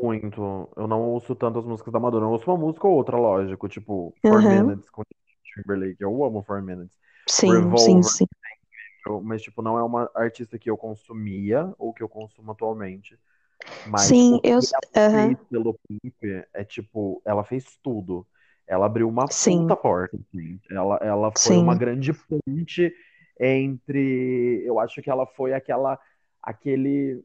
muito. 0.00 0.40
Eu 0.76 0.86
não 0.88 1.02
ouço 1.02 1.34
tanto 1.34 1.58
as 1.58 1.64
músicas 1.64 1.92
da 1.92 2.00
Madonna. 2.00 2.26
Eu 2.26 2.30
ouço 2.30 2.50
uma 2.50 2.56
música 2.58 2.86
ou 2.86 2.94
outra, 2.96 3.16
lógico. 3.16 3.68
Tipo, 3.68 4.16
Four 4.26 4.42
Aham. 4.42 4.44
Minutes 4.44 4.90
com 4.90 5.02
Timberlake. 5.44 5.96
Eu 6.02 6.24
amo 6.24 6.42
Four 6.44 6.62
Minutes. 6.62 6.96
sim, 7.28 7.76
sim, 7.76 8.02
Revolver. 8.02 8.02
sim. 8.02 8.26
Eu- 9.06 9.22
mas, 9.22 9.42
tipo, 9.42 9.62
não 9.62 9.78
é 9.78 9.82
uma 9.84 10.10
artista 10.14 10.58
que 10.58 10.70
eu 10.70 10.76
consumia 10.76 11.72
ou 11.78 11.92
que 11.94 12.02
eu 12.02 12.08
consumo 12.08 12.52
atualmente. 12.52 13.18
Mas 13.84 14.16
Sim, 14.18 14.40
eu. 14.44 14.60
ela 14.72 14.92
fez 15.10 15.36
pelo 15.50 15.78
Pimp 15.88 16.24
é 16.54 16.64
tipo, 16.64 17.22
ela 17.24 17.44
fez 17.44 17.78
tudo. 17.82 18.26
Ela 18.66 18.86
abriu 18.86 19.08
uma 19.08 19.28
Sim, 19.30 19.68
puta 19.68 19.76
porta, 19.76 20.16
assim. 20.16 20.60
Ela, 20.70 20.96
ela 21.02 21.32
foi 21.32 21.56
uma 21.58 21.74
sim, 21.74 21.76
grande 21.76 22.12
ponte 22.12 22.92
entre. 23.40 24.62
Eu 24.66 24.80
acho 24.80 25.02
que 25.02 25.10
ela 25.10 25.26
foi 25.26 25.52
aquela, 25.54 25.98
aquele 26.42 27.24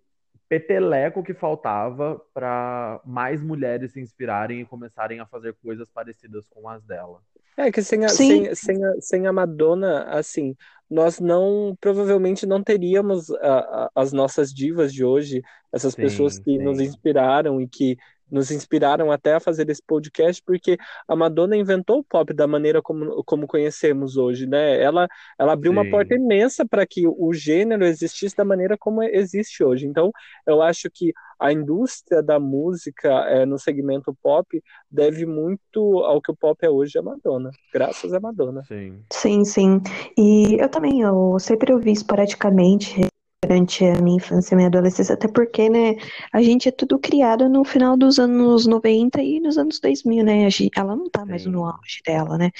peteleco 0.49 1.23
que 1.23 1.33
faltava 1.33 2.19
para 2.33 3.01
mais 3.05 3.41
mulheres 3.41 3.93
se 3.93 4.01
inspirarem 4.01 4.61
e 4.61 4.65
começarem 4.65 5.19
a 5.19 5.25
fazer 5.25 5.53
coisas 5.63 5.89
parecidas 5.89 6.47
com 6.49 6.67
as 6.69 6.83
dela. 6.85 7.21
É 7.57 7.71
que 7.71 7.81
sem 7.83 8.05
a, 8.05 8.17
sem, 8.17 8.53
sem 8.55 8.83
a, 8.83 8.93
sem 9.01 9.27
a 9.27 9.33
Madonna, 9.33 10.03
assim, 10.05 10.55
nós 10.89 11.19
não, 11.19 11.75
provavelmente 11.79 12.45
não 12.45 12.63
teríamos 12.63 13.29
a- 13.31 13.85
a- 13.85 13.91
as 13.95 14.11
nossas 14.13 14.53
divas 14.53 14.93
de 14.93 15.03
hoje, 15.03 15.41
essas 15.71 15.95
pessoas 15.95 16.37
Sim, 16.37 16.43
que 16.43 16.57
nos 16.59 16.79
sim. 16.79 16.79
inspiraram 16.79 17.61
e 17.61 17.67
que 17.67 17.97
nos 18.31 18.49
inspiraram 18.51 19.11
até 19.11 19.33
a 19.35 19.39
fazer 19.39 19.69
esse 19.69 19.81
podcast, 19.85 20.41
porque 20.45 20.77
a 21.07 21.15
Madonna 21.15 21.57
inventou 21.57 21.99
o 21.99 22.03
pop 22.03 22.33
da 22.33 22.47
maneira 22.47 22.81
como, 22.81 23.23
como 23.23 23.45
conhecemos 23.47 24.17
hoje, 24.17 24.47
né? 24.47 24.81
Ela, 24.81 25.07
ela 25.37 25.53
abriu 25.53 25.71
uma 25.71 25.89
porta 25.89 26.15
Sim. 26.15 26.21
imensa 26.21 26.65
para 26.65 26.85
que 26.85 27.05
o 27.07 27.33
gênero 27.33 27.85
existisse 27.85 28.35
da 28.35 28.45
maneira 28.45 28.77
como 28.77 29.03
existe 29.03 29.63
hoje. 29.63 29.85
Então, 29.85 30.11
eu 30.47 30.61
acho 30.61 30.89
que 30.91 31.13
a 31.39 31.51
indústria 31.51 32.21
da 32.21 32.39
música 32.39 33.09
eh, 33.27 33.45
no 33.47 33.57
segmento 33.57 34.15
pop 34.21 34.61
deve 34.89 35.25
muito 35.25 35.99
ao 36.03 36.21
que 36.21 36.31
o 36.31 36.35
pop 36.35 36.57
é 36.63 36.69
hoje 36.69 36.99
a 36.99 37.01
Madonna, 37.01 37.49
graças 37.73 38.13
a 38.13 38.19
Madonna. 38.19 38.63
Sim. 38.63 39.03
sim, 39.11 39.43
sim. 39.43 39.81
E 40.15 40.61
eu 40.61 40.69
também, 40.69 41.01
eu 41.01 41.37
sempre 41.39 41.73
ouvi 41.73 41.91
esporadicamente 41.91 43.10
durante 43.51 43.83
a 43.83 44.01
minha 44.01 44.15
infância 44.15 44.53
e 44.53 44.55
minha 44.55 44.69
adolescência, 44.69 45.13
até 45.13 45.27
porque, 45.27 45.69
né, 45.69 45.95
a 46.31 46.41
gente 46.41 46.69
é 46.69 46.71
tudo 46.71 46.97
criado 46.97 47.49
no 47.49 47.65
final 47.65 47.97
dos 47.97 48.17
anos 48.17 48.65
90 48.65 49.21
e 49.21 49.41
nos 49.41 49.57
anos 49.57 49.77
2000, 49.79 50.23
né? 50.23 50.45
A 50.45 50.49
gen- 50.49 50.69
Ela 50.75 50.95
não 50.95 51.09
tá 51.09 51.25
mais 51.25 51.45
no 51.45 51.59
Sim. 51.59 51.65
auge 51.65 52.01
dela, 52.05 52.37
né? 52.37 52.51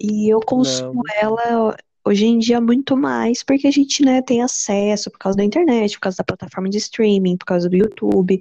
E 0.00 0.32
eu 0.32 0.38
consumo 0.40 1.02
Não. 1.04 1.14
ela 1.20 1.76
hoje 2.04 2.26
em 2.26 2.38
dia 2.38 2.60
muito 2.60 2.96
mais 2.96 3.42
porque 3.42 3.66
a 3.66 3.70
gente, 3.72 4.04
né, 4.04 4.22
tem 4.22 4.40
acesso 4.40 5.10
por 5.10 5.18
causa 5.18 5.36
da 5.36 5.42
internet, 5.42 5.94
por 5.96 6.02
causa 6.02 6.18
da 6.18 6.24
plataforma 6.24 6.68
de 6.70 6.78
streaming, 6.78 7.36
por 7.36 7.46
causa 7.46 7.68
do 7.68 7.76
YouTube. 7.76 8.40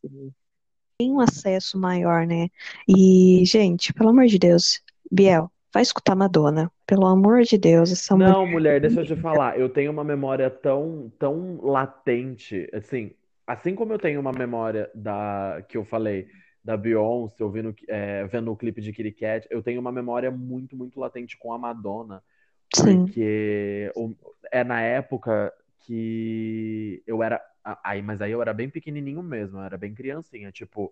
Sim. 0.00 0.32
tem 0.98 1.12
um 1.12 1.20
acesso 1.20 1.78
maior, 1.78 2.26
né? 2.26 2.48
E, 2.88 3.42
gente, 3.44 3.92
pelo 3.92 4.08
amor 4.08 4.26
de 4.26 4.38
Deus, 4.38 4.80
Biel, 5.12 5.50
vai 5.76 5.82
escutar 5.82 6.16
Madonna. 6.16 6.72
Pelo 6.86 7.04
amor 7.06 7.42
de 7.42 7.58
Deus, 7.58 7.92
essa 7.92 8.16
mulher. 8.16 8.32
Não, 8.32 8.46
mulher, 8.46 8.80
deixa 8.80 9.02
eu 9.02 9.04
te 9.04 9.14
falar. 9.14 9.60
Eu 9.60 9.68
tenho 9.68 9.92
uma 9.92 10.02
memória 10.02 10.48
tão, 10.48 11.12
tão 11.18 11.60
latente, 11.60 12.66
assim, 12.72 13.12
assim 13.46 13.74
como 13.74 13.92
eu 13.92 13.98
tenho 13.98 14.18
uma 14.18 14.32
memória 14.32 14.90
da 14.94 15.62
que 15.68 15.76
eu 15.76 15.84
falei 15.84 16.28
da 16.64 16.78
Beyoncé, 16.78 17.44
ouvindo, 17.44 17.74
é, 17.88 18.24
vendo 18.24 18.50
o 18.50 18.56
clipe 18.56 18.80
de 18.80 18.90
Kitty 18.90 19.12
Cat, 19.12 19.46
eu 19.50 19.62
tenho 19.62 19.78
uma 19.78 19.92
memória 19.92 20.30
muito, 20.30 20.74
muito 20.74 20.98
latente 20.98 21.36
com 21.36 21.52
a 21.52 21.58
Madonna, 21.58 22.22
Sim. 22.74 23.04
porque 23.04 23.92
é 24.50 24.64
na 24.64 24.80
época 24.80 25.52
que 25.80 27.02
eu 27.06 27.22
era, 27.22 27.40
aí, 27.84 28.00
mas 28.00 28.22
aí 28.22 28.32
eu 28.32 28.40
era 28.40 28.54
bem 28.54 28.70
pequenininho 28.70 29.22
mesmo, 29.22 29.58
eu 29.58 29.62
era 29.62 29.76
bem 29.76 29.94
criancinha, 29.94 30.50
tipo, 30.50 30.90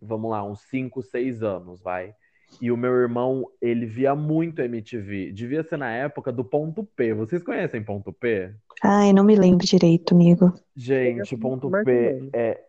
vamos 0.00 0.30
lá, 0.30 0.42
uns 0.42 0.62
5, 0.62 1.02
6 1.02 1.42
anos, 1.42 1.80
vai. 1.82 2.14
E 2.60 2.70
o 2.70 2.76
meu 2.76 2.94
irmão, 2.94 3.46
ele 3.60 3.84
via 3.86 4.14
muito 4.14 4.62
MTV. 4.62 5.32
Devia 5.32 5.62
ser 5.62 5.76
na 5.76 5.90
época 5.90 6.32
do 6.32 6.44
Ponto 6.44 6.84
P. 6.84 7.12
Vocês 7.12 7.42
conhecem 7.42 7.82
Ponto 7.82 8.12
P? 8.12 8.54
Ai, 8.82 9.12
não 9.12 9.24
me 9.24 9.36
lembro 9.36 9.66
direito, 9.66 10.14
amigo. 10.14 10.52
Gente, 10.74 11.36
Ponto 11.36 11.70
P 11.70 12.30
é 12.32 12.64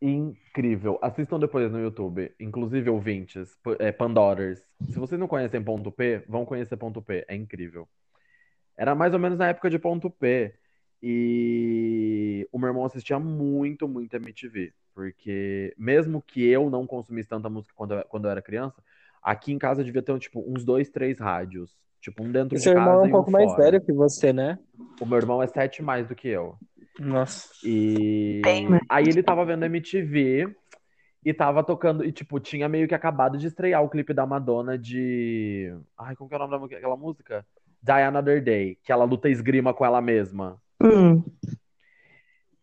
incrível. 0.00 0.98
Assistam 1.02 1.38
depois 1.38 1.70
no 1.70 1.80
YouTube, 1.80 2.32
inclusive 2.38 2.90
ouvintes, 2.90 3.56
é, 3.78 3.90
Pandoras. 3.90 4.62
Se 4.82 4.98
vocês 4.98 5.18
não 5.18 5.26
conhecem 5.26 5.62
Ponto 5.62 5.90
P, 5.90 6.22
vão 6.28 6.44
conhecer 6.44 6.76
Ponto 6.76 7.02
P. 7.02 7.24
É 7.26 7.34
incrível. 7.34 7.88
Era 8.76 8.94
mais 8.94 9.12
ou 9.14 9.18
menos 9.18 9.38
na 9.38 9.48
época 9.48 9.70
de 9.70 9.78
Ponto 9.78 10.10
P. 10.10 10.54
E 11.02 12.48
o 12.52 12.58
meu 12.58 12.68
irmão 12.68 12.84
assistia 12.84 13.18
muito, 13.18 13.88
muito 13.88 14.14
MTV. 14.14 14.72
Porque 14.94 15.74
mesmo 15.76 16.22
que 16.22 16.46
eu 16.46 16.70
não 16.70 16.86
consumisse 16.86 17.28
tanta 17.28 17.50
música 17.50 17.74
quando 17.76 17.94
eu, 17.94 18.04
quando 18.04 18.24
eu 18.26 18.30
era 18.30 18.40
criança, 18.40 18.82
aqui 19.24 19.52
em 19.52 19.58
casa 19.58 19.82
devia 19.82 20.02
ter 20.02 20.16
tipo, 20.18 20.44
uns 20.46 20.64
dois, 20.64 20.90
três 20.90 21.18
rádios. 21.18 21.74
Tipo, 22.00 22.22
um 22.22 22.30
dentro 22.30 22.54
O 22.54 22.58
de 22.58 22.62
seu 22.64 22.72
irmão 22.72 22.92
é 22.92 22.96
casa 22.96 23.04
um 23.04 23.06
e 23.06 23.08
um 23.08 23.12
pouco 23.12 23.30
mais 23.30 23.50
fora. 23.50 23.64
velho 23.64 23.80
que 23.84 23.92
você, 23.92 24.32
né? 24.32 24.58
O 25.00 25.06
meu 25.06 25.18
irmão 25.18 25.42
é 25.42 25.46
sete 25.46 25.82
mais 25.82 26.06
do 26.06 26.14
que 26.14 26.28
eu. 26.28 26.54
Nossa. 26.98 27.48
E 27.64 28.42
Bem, 28.44 28.68
né? 28.68 28.80
aí 28.90 29.08
ele 29.08 29.22
tava 29.22 29.44
vendo 29.44 29.64
MTV 29.64 30.54
e 31.24 31.32
tava 31.32 31.64
tocando, 31.64 32.04
e 32.04 32.12
tipo, 32.12 32.38
tinha 32.38 32.68
meio 32.68 32.86
que 32.86 32.94
acabado 32.94 33.38
de 33.38 33.46
estrear 33.46 33.82
o 33.82 33.88
clipe 33.88 34.12
da 34.12 34.26
Madonna 34.26 34.76
de. 34.76 35.74
Ai, 35.96 36.14
como 36.14 36.28
que 36.28 36.34
é 36.34 36.38
o 36.38 36.40
nome 36.40 36.50
da 36.52 36.58
mu- 36.58 36.66
aquela 36.66 36.96
música? 36.96 37.46
Die 37.82 37.92
Another 38.02 38.42
Day, 38.44 38.78
que 38.82 38.92
ela 38.92 39.04
luta 39.04 39.28
esgrima 39.30 39.72
com 39.72 39.84
ela 39.84 40.00
mesma. 40.02 40.60
Hum, 40.82 41.22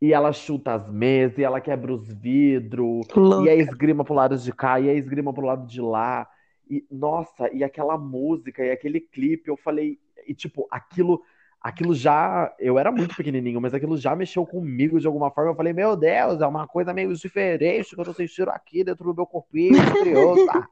E 0.01 0.13
ela 0.13 0.31
chuta 0.33 0.73
as 0.73 0.89
mesas, 0.89 1.37
e 1.37 1.43
ela 1.43 1.61
quebra 1.61 1.93
os 1.93 2.07
vidros, 2.11 3.05
e 3.45 3.49
a 3.49 3.55
esgrima 3.55 4.03
pro 4.03 4.15
lado 4.15 4.35
de 4.37 4.51
cá, 4.51 4.79
e 4.79 4.89
a 4.89 4.93
esgrima 4.93 5.33
pro 5.33 5.45
lado 5.45 5.65
de 5.67 5.79
lá. 5.81 6.27
E, 6.71 6.87
nossa, 6.89 7.53
e 7.53 7.65
aquela 7.65 7.97
música, 7.97 8.63
e 8.63 8.71
aquele 8.71 9.01
clipe, 9.01 9.49
eu 9.49 9.57
falei, 9.57 9.99
e 10.25 10.33
tipo, 10.33 10.65
aquilo, 10.71 11.21
aquilo 11.59 11.93
já, 11.93 12.55
eu 12.57 12.79
era 12.79 12.89
muito 12.89 13.13
pequenininho, 13.13 13.59
mas 13.59 13.73
aquilo 13.73 13.97
já 13.97 14.15
mexeu 14.15 14.45
comigo 14.45 14.97
de 14.97 15.05
alguma 15.05 15.29
forma. 15.29 15.51
Eu 15.51 15.55
falei, 15.55 15.73
meu 15.73 15.97
Deus, 15.97 16.39
é 16.39 16.47
uma 16.47 16.65
coisa 16.65 16.93
meio 16.93 17.13
diferente 17.13 17.93
que 17.93 17.99
eu 17.99 18.05
tô 18.05 18.13
sentindo 18.13 18.51
aqui 18.51 18.85
dentro 18.85 19.03
do 19.03 19.13
meu 19.13 19.25
corpinho, 19.25 19.73
criança. 19.99 20.65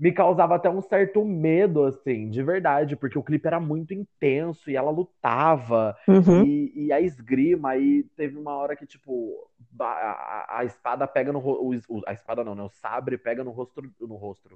Me 0.00 0.10
causava 0.12 0.54
até 0.54 0.70
um 0.70 0.80
certo 0.80 1.22
medo, 1.22 1.84
assim, 1.84 2.30
de 2.30 2.42
verdade, 2.42 2.96
porque 2.96 3.18
o 3.18 3.22
clipe 3.22 3.46
era 3.46 3.60
muito 3.60 3.92
intenso 3.92 4.70
e 4.70 4.74
ela 4.76 4.90
lutava. 4.90 5.94
Uhum. 6.08 6.42
E, 6.42 6.86
e 6.86 6.92
a 6.92 7.02
esgrima, 7.02 7.72
aí 7.72 8.04
teve 8.16 8.38
uma 8.38 8.54
hora 8.56 8.74
que, 8.74 8.86
tipo, 8.86 9.46
a, 9.78 9.84
a- 9.84 10.58
a 10.60 10.64
espada 10.64 11.06
pega 11.06 11.30
no 11.32 11.38
ro- 11.38 11.60
o, 11.62 11.74
o- 11.98 12.02
a 12.06 12.14
espada 12.14 12.42
não, 12.42 12.54
né? 12.54 12.62
O 12.62 12.70
sabre 12.70 13.18
pega 13.18 13.44
no 13.44 13.50
rosto, 13.50 13.82
no 14.00 14.16
rosto, 14.16 14.48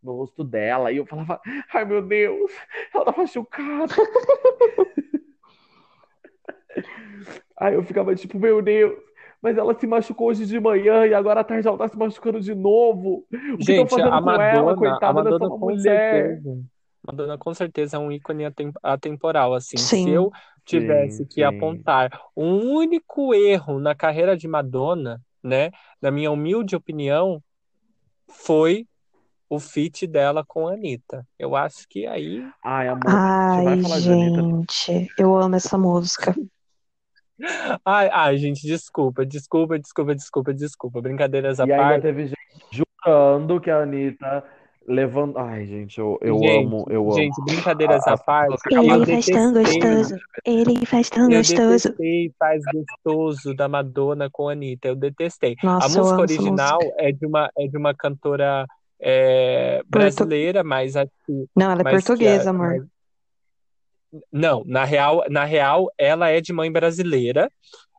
no 0.00 0.12
rosto 0.12 0.44
dela, 0.44 0.92
e 0.92 0.98
eu 0.98 1.06
falava, 1.06 1.40
ai 1.74 1.84
meu 1.84 2.00
Deus, 2.00 2.52
ela 2.94 3.04
tá 3.06 3.14
machucada. 3.16 3.92
Aí 7.56 7.74
eu 7.74 7.82
ficava 7.84 8.14
tipo, 8.14 8.38
meu 8.38 8.60
Deus, 8.62 8.98
mas 9.44 9.58
ela 9.58 9.78
se 9.78 9.86
machucou 9.86 10.28
hoje 10.28 10.46
de 10.46 10.58
manhã 10.58 11.06
e 11.06 11.12
agora 11.12 11.40
à 11.40 11.44
tarde 11.44 11.68
ela 11.68 11.76
tá 11.76 11.86
se 11.86 11.98
machucando 11.98 12.40
de 12.40 12.54
novo. 12.54 13.26
O 13.30 13.58
que 13.58 13.74
tão 13.74 13.86
Gente, 13.86 13.90
fazendo 13.90 14.14
a 14.14 14.22
com 14.22 14.30
ela, 14.30 14.38
Madonna, 14.38 14.72
a 14.72 14.74
coitada 14.74 15.22
dessa 15.22 15.30
Madonna 15.32 15.50
com 15.50 15.58
mulher. 15.58 16.22
certeza. 16.40 16.64
Madonna 17.06 17.36
com 17.36 17.52
certeza 17.52 17.96
é 17.98 18.00
um 18.00 18.10
ícone 18.10 18.46
atem- 18.46 18.72
atemporal, 18.82 19.52
assim. 19.52 19.76
Se 19.76 19.84
Sim. 19.84 20.08
eu 20.08 20.32
tivesse 20.64 21.18
Sim, 21.18 21.24
que 21.26 21.34
sim. 21.34 21.42
apontar 21.42 22.10
um 22.34 22.70
único 22.72 23.34
erro 23.34 23.78
na 23.78 23.94
carreira 23.94 24.34
de 24.34 24.48
Madonna, 24.48 25.20
né, 25.42 25.70
na 26.00 26.10
minha 26.10 26.30
humilde 26.30 26.74
opinião, 26.74 27.38
foi 28.26 28.86
o 29.50 29.60
feat 29.60 30.06
dela 30.06 30.42
com 30.42 30.66
a 30.66 30.72
Anitta. 30.72 31.26
Eu 31.38 31.54
acho 31.54 31.86
que 31.86 32.06
aí 32.06 32.42
Ai, 32.64 32.88
amor, 32.88 33.10
a 33.10 33.52
gente 33.56 33.64
vai 33.64 33.76
Ai, 33.76 33.82
falar 33.82 34.00
de 34.00 34.10
Anitta 34.10 34.40
gente, 34.40 35.12
eu 35.18 35.36
amo 35.36 35.54
essa 35.54 35.76
música. 35.76 36.34
Ai, 37.84 38.08
ai, 38.12 38.36
gente, 38.38 38.66
desculpa, 38.66 39.26
desculpa, 39.26 39.78
desculpa, 39.78 40.14
desculpa, 40.14 40.54
desculpa. 40.54 41.00
Brincadeiras 41.02 41.58
à 41.60 41.66
E 41.66 41.72
ainda 41.72 41.82
parte. 41.84 42.02
teve 42.02 42.26
gente 42.26 42.36
jurando 42.70 43.60
que 43.60 43.70
a 43.70 43.78
Anitta 43.82 44.44
levando. 44.86 45.38
Ai, 45.38 45.66
gente, 45.66 45.98
eu, 45.98 46.18
eu 46.20 46.38
Gente, 46.38 46.66
amo, 46.66 46.86
eu 46.88 47.02
amo. 47.02 47.14
gente, 47.14 47.34
brincadeiras 47.44 48.06
A- 48.06 48.12
à 48.12 48.16
parte. 48.18 48.56
que 48.68 48.74
Ele 48.74 48.86
faz 49.06 49.26
tão 49.26 49.52
detestei, 49.52 49.80
gostoso. 49.80 50.16
Ele 50.44 50.86
faz 50.86 51.10
tão 51.10 51.24
eu 51.30 51.38
gostoso. 51.38 51.68
detestei 51.70 52.32
Faz 52.38 52.62
Gostoso 52.72 53.54
da 53.54 53.68
Madonna 53.68 54.28
com 54.30 54.48
a 54.48 54.52
Anitta. 54.52 54.88
Eu 54.88 54.94
detestei. 54.96 55.56
A 55.62 55.66
Nossa, 55.66 55.98
eu 55.98 56.02
música 56.02 56.20
original 56.20 56.78
música. 56.82 56.94
é 56.98 57.12
de 57.12 57.26
uma, 57.26 57.50
é 57.58 57.66
de 57.66 57.76
uma 57.76 57.94
cantora 57.94 58.66
é, 59.00 59.82
brasileira, 59.88 60.62
mas 60.62 60.96
acho 60.96 61.10
que 61.26 61.46
Não, 61.56 61.70
ela 61.72 61.80
é 61.80 61.84
que 61.84 61.90
portuguesa, 61.90 62.48
a- 62.48 62.50
amor. 62.50 62.68
mas- 62.78 62.93
Não, 64.32 64.62
na 64.66 64.84
real, 64.84 65.24
na 65.30 65.44
real, 65.44 65.86
ela 65.98 66.28
é 66.30 66.40
de 66.40 66.52
mãe 66.52 66.70
brasileira. 66.70 67.50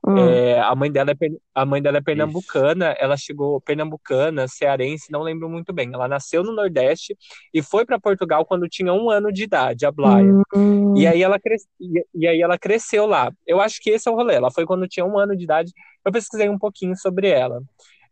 Hum, 0.08 0.40
É, 0.40 0.60
a 0.62 0.76
mãe 0.76 0.92
dela 0.92 1.12
é, 1.12 1.16
a 1.56 1.66
mãe 1.66 1.82
dela 1.82 1.98
é 2.00 2.02
pernambucana, 2.02 2.96
ela 3.00 3.18
chegou 3.18 3.62
pernambucana, 3.62 4.48
cearense, 4.48 5.12
não 5.12 5.22
lembro 5.24 5.50
muito 5.50 5.74
bem. 5.74 5.92
Ela 5.94 6.08
nasceu 6.08 6.44
no 6.44 6.54
Nordeste 6.54 7.18
e 7.54 7.62
foi 7.64 7.86
para 7.86 8.00
Portugal 8.00 8.46
quando 8.46 8.68
tinha 8.70 8.94
um 8.94 9.10
ano 9.10 9.32
de 9.32 9.44
idade, 9.44 9.86
a 9.86 9.92
Blaia. 9.92 10.38
hum, 10.54 10.76
E 10.94 11.08
aí 11.08 11.24
ela 11.24 11.40
cres... 11.40 11.68
e 11.80 12.04
e 12.16 12.28
aí 12.28 12.42
ela 12.42 12.58
cresceu 12.60 13.06
lá. 13.08 13.32
Eu 13.48 13.62
acho 13.62 13.82
que 13.82 13.90
esse 13.92 14.08
é 14.10 14.12
o 14.12 14.16
rolê. 14.16 14.36
Ela 14.36 14.52
foi 14.52 14.66
quando 14.66 14.88
tinha 14.88 15.06
um 15.06 15.20
ano 15.20 15.36
de 15.38 15.44
idade. 15.46 15.72
Eu 16.06 16.12
pesquisei 16.12 16.50
um 16.50 16.60
pouquinho 16.60 16.96
sobre 16.98 17.30
ela. 17.30 17.62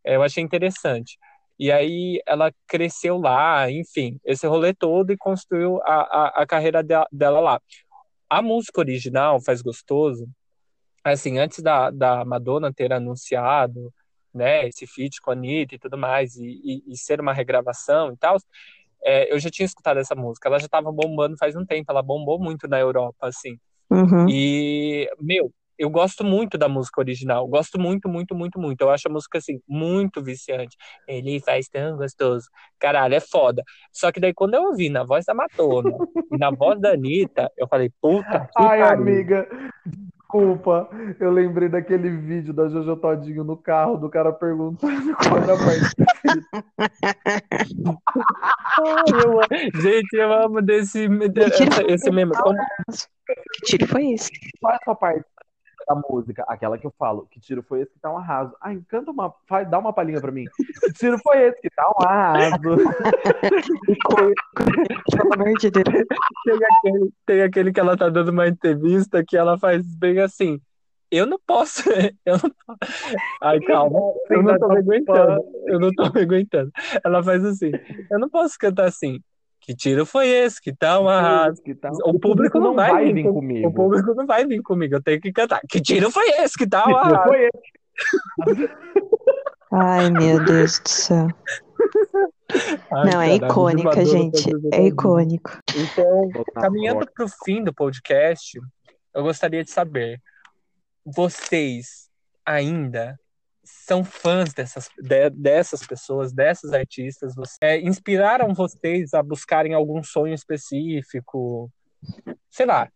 É, 0.04 0.16
Eu 0.16 0.24
achei 0.24 0.44
interessante. 0.44 1.18
E 1.60 1.72
aí 1.72 2.22
ela 2.28 2.52
cresceu 2.68 3.18
lá, 3.20 3.70
enfim, 3.72 4.20
esse 4.26 4.48
rolê 4.48 4.74
todo 4.74 5.12
e 5.12 5.18
construiu 5.18 5.80
a, 5.84 6.40
a, 6.40 6.44
a 6.44 6.48
carreira 6.48 6.84
de- 6.84 6.96
dela 7.12 7.40
lá. 7.40 7.62
A 8.34 8.42
música 8.42 8.82
original, 8.82 9.40
Faz 9.40 9.62
Gostoso, 9.62 10.28
assim, 11.04 11.38
antes 11.38 11.62
da, 11.62 11.92
da 11.92 12.26
Madonna 12.26 12.74
ter 12.74 12.92
anunciado, 12.92 13.94
né, 14.34 14.68
esse 14.68 14.88
feat 14.88 15.22
com 15.22 15.30
a 15.30 15.34
Anitta 15.34 15.76
e 15.76 15.80
tudo 15.80 15.98
mais, 15.98 16.36
e, 16.36 16.60
e, 16.64 16.94
e 16.94 16.98
ser 16.98 17.22
uma 17.22 17.32
regravação 17.32 18.12
e 18.12 18.18
tal, 18.18 18.38
é, 19.04 19.32
eu 19.32 19.38
já 19.40 19.52
tinha 19.52 19.66
escutado 19.66 20.00
essa 20.00 20.16
música. 20.16 20.50
Ela 20.50 20.58
já 20.58 20.66
estava 20.66 20.92
bombando 20.92 21.38
faz 21.38 21.56
um 21.56 21.64
tempo, 21.64 21.92
ela 21.92 22.02
bombou 22.02 22.40
muito 22.40 22.68
na 22.68 22.80
Europa, 22.80 23.28
assim. 23.28 23.56
uhum. 23.92 24.28
E, 24.28 25.08
meu, 25.22 25.54
eu 25.78 25.90
gosto 25.90 26.24
muito 26.24 26.58
da 26.58 26.68
música 26.70 27.02
original, 27.02 27.48
gosto 27.48 27.80
muito, 27.80 28.08
muito, 28.08 28.36
muito, 28.36 28.60
muito. 28.60 28.82
Eu 28.82 28.90
acho 28.90 29.08
a 29.08 29.12
música, 29.12 29.38
assim, 29.38 29.60
muito 29.68 30.22
viciante. 30.24 30.76
Ele 31.08 31.40
faz 31.40 31.68
tão 31.68 31.98
gostoso. 31.98 32.48
Caralho, 32.80 33.16
é 33.16 33.20
foda. 33.20 33.64
Só 33.92 34.12
que 34.12 34.20
daí, 34.20 34.34
quando 34.34 34.54
eu 34.56 34.64
ouvi 34.64 34.90
na 34.90 35.04
voz 35.04 35.26
da 35.26 35.34
Madonna 35.34 35.98
e 36.32 36.38
na 36.38 36.52
voz 36.52 36.80
da 36.80 36.92
Anitta, 36.92 37.52
eu 37.58 37.68
falei, 37.68 37.92
puta 38.02 38.40
que 38.56 38.64
Ai, 38.64 38.80
pariu. 38.82 39.02
amiga, 39.02 39.48
desculpa. 39.86 40.90
Eu 41.20 41.32
lembrei 41.32 41.70
daquele 41.70 42.10
vídeo 42.10 42.54
da 42.54 42.68
Jojo 42.70 42.96
Todinho 42.98 43.44
no 43.44 43.56
carro, 43.58 43.98
do 43.98 44.10
cara 44.10 44.32
perguntando 44.32 45.16
qual 45.18 45.38
era 45.38 45.54
a 45.54 45.58
parte 45.58 45.94
Ai, 48.80 49.04
eu 49.26 49.82
Gente, 49.82 50.14
eu 50.14 50.34
amo 50.34 50.62
desse, 50.62 51.06
esse, 51.06 51.84
esse 51.88 52.12
meme. 52.12 52.32
Como- 52.34 52.58
Que 53.28 53.66
tiro 53.66 53.88
foi 53.88 54.12
esse? 54.12 54.30
Qual 54.60 54.74
é 54.74 54.76
a 54.76 54.80
sua 54.84 54.96
parte 54.96 55.24
da 55.88 55.96
música? 56.10 56.44
Aquela 56.48 56.78
que 56.78 56.86
eu 56.86 56.94
falo, 56.98 57.28
que 57.32 57.40
tiro 57.40 57.64
foi 57.64 57.82
esse 57.82 57.94
que 57.94 58.00
tá 58.00 58.12
um 58.12 58.18
arraso. 58.18 58.56
Ai, 58.62 58.82
canta 58.88 59.12
uma, 59.12 59.34
faz, 59.48 59.70
dá 59.70 59.80
uma 59.80 59.94
palhinha 59.94 60.22
pra 60.22 60.32
mim. 60.32 60.46
Que 60.82 60.94
tiro 60.94 61.18
foi 61.20 61.48
esse 61.48 61.62
que 61.62 61.70
tá 61.70 61.88
um 61.90 62.06
arraso. 62.06 62.60
Deus. 65.72 66.06
Tem 66.46 66.56
aquele, 66.56 67.14
tem 67.26 67.42
aquele 67.42 67.74
que 67.74 67.80
ela 67.80 67.98
tá 67.98 68.10
dando 68.10 68.30
uma 68.30 68.48
entrevista 68.48 69.24
que 69.26 69.38
ela 69.38 69.58
faz 69.58 69.86
bem 69.96 70.20
assim. 70.20 70.60
Eu 71.12 71.28
não 71.28 71.40
posso. 71.46 71.84
Eu 72.26 72.38
não. 72.38 72.78
Ai, 73.42 73.60
calma. 73.60 74.00
Eu 74.32 74.42
não 74.42 74.58
tô 74.58 74.68
me 74.68 74.78
aguentando. 74.80 75.44
Eu 75.68 75.80
não 75.80 75.92
tô 75.94 76.12
me 76.12 76.22
aguentando. 76.22 76.72
Ela 77.06 77.22
faz 77.22 77.46
assim. 77.46 77.72
Eu 78.10 78.20
não 78.20 78.30
posso 78.30 78.58
cantar 78.58 78.86
assim. 78.86 79.20
Que 79.66 79.74
tiro 79.74 80.06
foi 80.06 80.28
esse? 80.28 80.62
Que 80.62 80.74
tá 80.76 81.00
um 81.00 81.08
arraso. 81.08 81.62
Que 81.64 81.74
tá- 81.74 81.90
O 82.06 82.20
público 82.20 82.60
não 82.60 82.76
vai 82.76 83.14
vir 83.14 83.24
com- 83.24 83.34
comigo. 83.34 83.68
O 83.70 83.74
público 83.74 84.14
não 84.14 84.26
vai 84.28 84.46
vir 84.46 84.62
comigo. 84.62 84.96
Eu 84.96 85.02
tenho 85.02 85.22
que 85.22 85.32
cantar. 85.32 85.62
Que 85.70 85.80
tiro 85.82 86.12
foi 86.12 86.28
esse? 86.42 86.58
Que 86.58 86.68
tá 86.68 86.82
Que 86.84 86.88
tiro 86.90 86.98
arraso. 87.00 87.24
foi 87.30 87.50
esse? 87.50 88.70
Ai, 89.72 90.12
meu 90.12 90.44
Deus 90.44 90.80
do 90.80 90.90
céu. 90.90 91.28
Ai, 92.92 93.10
Não, 93.12 93.22
é 93.22 93.36
icônica, 93.36 94.06
gente. 94.06 94.50
É 94.74 94.86
icônico. 94.86 95.58
Então, 95.76 96.30
caminhando 96.56 97.08
para 97.14 97.26
o 97.26 97.30
fim 97.46 97.64
do 97.64 97.74
podcast, 97.74 98.60
eu 99.16 99.24
gostaria 99.24 99.64
de 99.64 99.72
saber: 99.72 100.20
vocês 101.06 102.10
ainda 102.46 103.18
são 103.86 104.04
fãs 104.04 104.54
dessas, 104.54 104.90
de- 104.98 105.30
dessas 105.32 105.86
pessoas, 105.86 106.32
dessas 106.32 106.72
artistas? 106.72 107.36
Você- 107.36 107.58
é, 107.62 107.80
inspiraram 107.82 108.54
vocês 108.54 109.14
a 109.14 109.22
buscarem 109.22 109.74
algum 109.74 110.02
sonho 110.02 110.34
específico? 110.34 111.70
Sei 112.50 112.66
lá. 112.66 112.90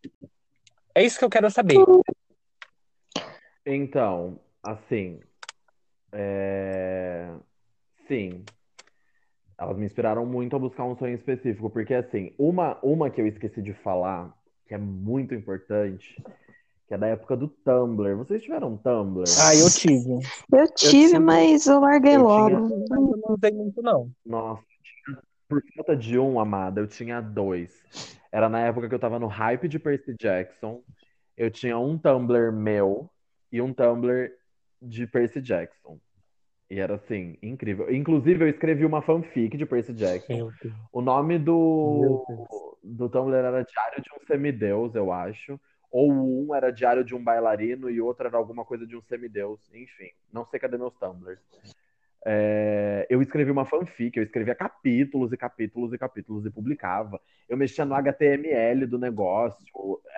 É 0.96 1.04
isso 1.04 1.20
que 1.20 1.26
eu 1.26 1.30
quero 1.30 1.52
saber. 1.52 1.76
Então, 3.66 4.40
assim, 4.64 5.20
é, 6.14 7.34
sim, 8.08 8.46
elas 9.58 9.78
me 9.78 9.86
inspiraram 9.86 10.26
muito 10.26 10.56
a 10.56 10.60
buscar 10.60 10.86
um 10.86 10.98
sonho 10.98 11.16
específico, 11.16 11.70
porque 11.70 11.94
assim, 11.94 12.34
uma, 12.38 12.80
uma 12.82 13.10
que 13.10 13.20
eu 13.20 13.28
esqueci 13.28 13.62
de 13.62 13.74
falar, 13.74 14.34
que 14.66 14.74
é 14.74 14.78
muito 14.78 15.36
importante, 15.36 16.16
que 16.88 16.94
é 16.94 16.98
da 16.98 17.08
época 17.08 17.36
do 17.36 17.48
Tumblr. 17.48 18.16
Vocês 18.18 18.42
tiveram 18.42 18.78
Tumblr? 18.78 19.26
Ah, 19.46 19.54
eu 19.56 19.70
tive. 19.70 20.10
Eu 20.54 20.74
tive, 20.74 21.08
tive- 21.08 21.20
mas 21.20 21.66
eu 21.68 21.80
larguei 21.82 22.16
eu 22.16 22.22
logo. 22.24 22.48
tinha- 22.48 22.60
eu 22.60 23.18
não 23.18 23.34
usei 23.36 23.52
muito, 23.52 23.82
não. 23.82 24.10
Nossa, 24.26 24.64
por 25.50 25.62
falta 25.76 25.96
de 25.96 26.18
um, 26.18 26.40
amada, 26.40 26.80
eu 26.80 26.88
tinha 26.88 27.20
dois. 27.22 27.84
Era 28.32 28.48
na 28.48 28.60
época 28.62 28.88
que 28.88 28.96
eu 28.96 29.00
tava 29.00 29.20
no 29.20 29.28
hype 29.28 29.68
de 29.68 29.78
Percy 29.80 30.16
Jackson. 30.18 30.82
Eu 31.36 31.52
tinha 31.52 31.78
um 31.78 31.98
Tumblr 31.98 32.52
meu 32.54 33.10
e 33.52 33.62
um 33.62 33.74
Tumblr 33.74 34.32
de 34.82 35.06
Percy 35.08 35.42
Jackson. 35.42 36.00
E 36.70 36.80
era 36.80 36.96
assim, 36.96 37.38
incrível. 37.42 37.94
Inclusive, 37.94 38.44
eu 38.44 38.50
escrevi 38.50 38.86
uma 38.86 39.02
fanfic 39.02 39.56
de 39.58 39.66
Percy 39.66 39.94
Jackson. 39.94 40.52
O 40.92 41.02
nome 41.02 41.38
do, 41.40 42.26
do 42.84 43.08
Tumblr 43.10 43.36
era 43.38 43.64
Diário 43.64 44.02
de 44.02 44.10
um 44.14 44.26
Semideus, 44.26 44.94
eu 44.96 45.12
acho. 45.12 45.60
Ou 45.92 46.12
um 46.12 46.54
era 46.54 46.72
Diário 46.72 47.04
de 47.04 47.16
um 47.16 47.24
Bailarino 47.24 47.90
e 47.90 48.02
outro 48.02 48.28
era 48.28 48.38
alguma 48.38 48.66
coisa 48.66 48.86
de 48.86 48.96
um 48.96 49.02
semideus. 49.02 49.60
Enfim, 49.74 50.10
não 50.32 50.46
sei 50.46 50.60
cadê 50.60 50.78
meus 50.78 50.94
Tumblrs. 50.96 51.40
É, 52.26 53.08
eu 53.10 53.22
escrevi 53.22 53.50
uma 53.52 53.64
fanfic, 53.64 54.18
eu 54.18 54.24
escrevia 54.24 54.54
capítulos 54.54 55.32
e 55.32 55.38
capítulos 55.38 55.94
e 55.94 55.98
capítulos 55.98 56.46
e 56.46 56.50
publicava. 56.50 57.22
Eu 57.48 57.56
mexia 57.56 57.86
no 57.86 57.96
HTML 57.96 58.86
do 58.86 59.00
negócio. 59.00 59.66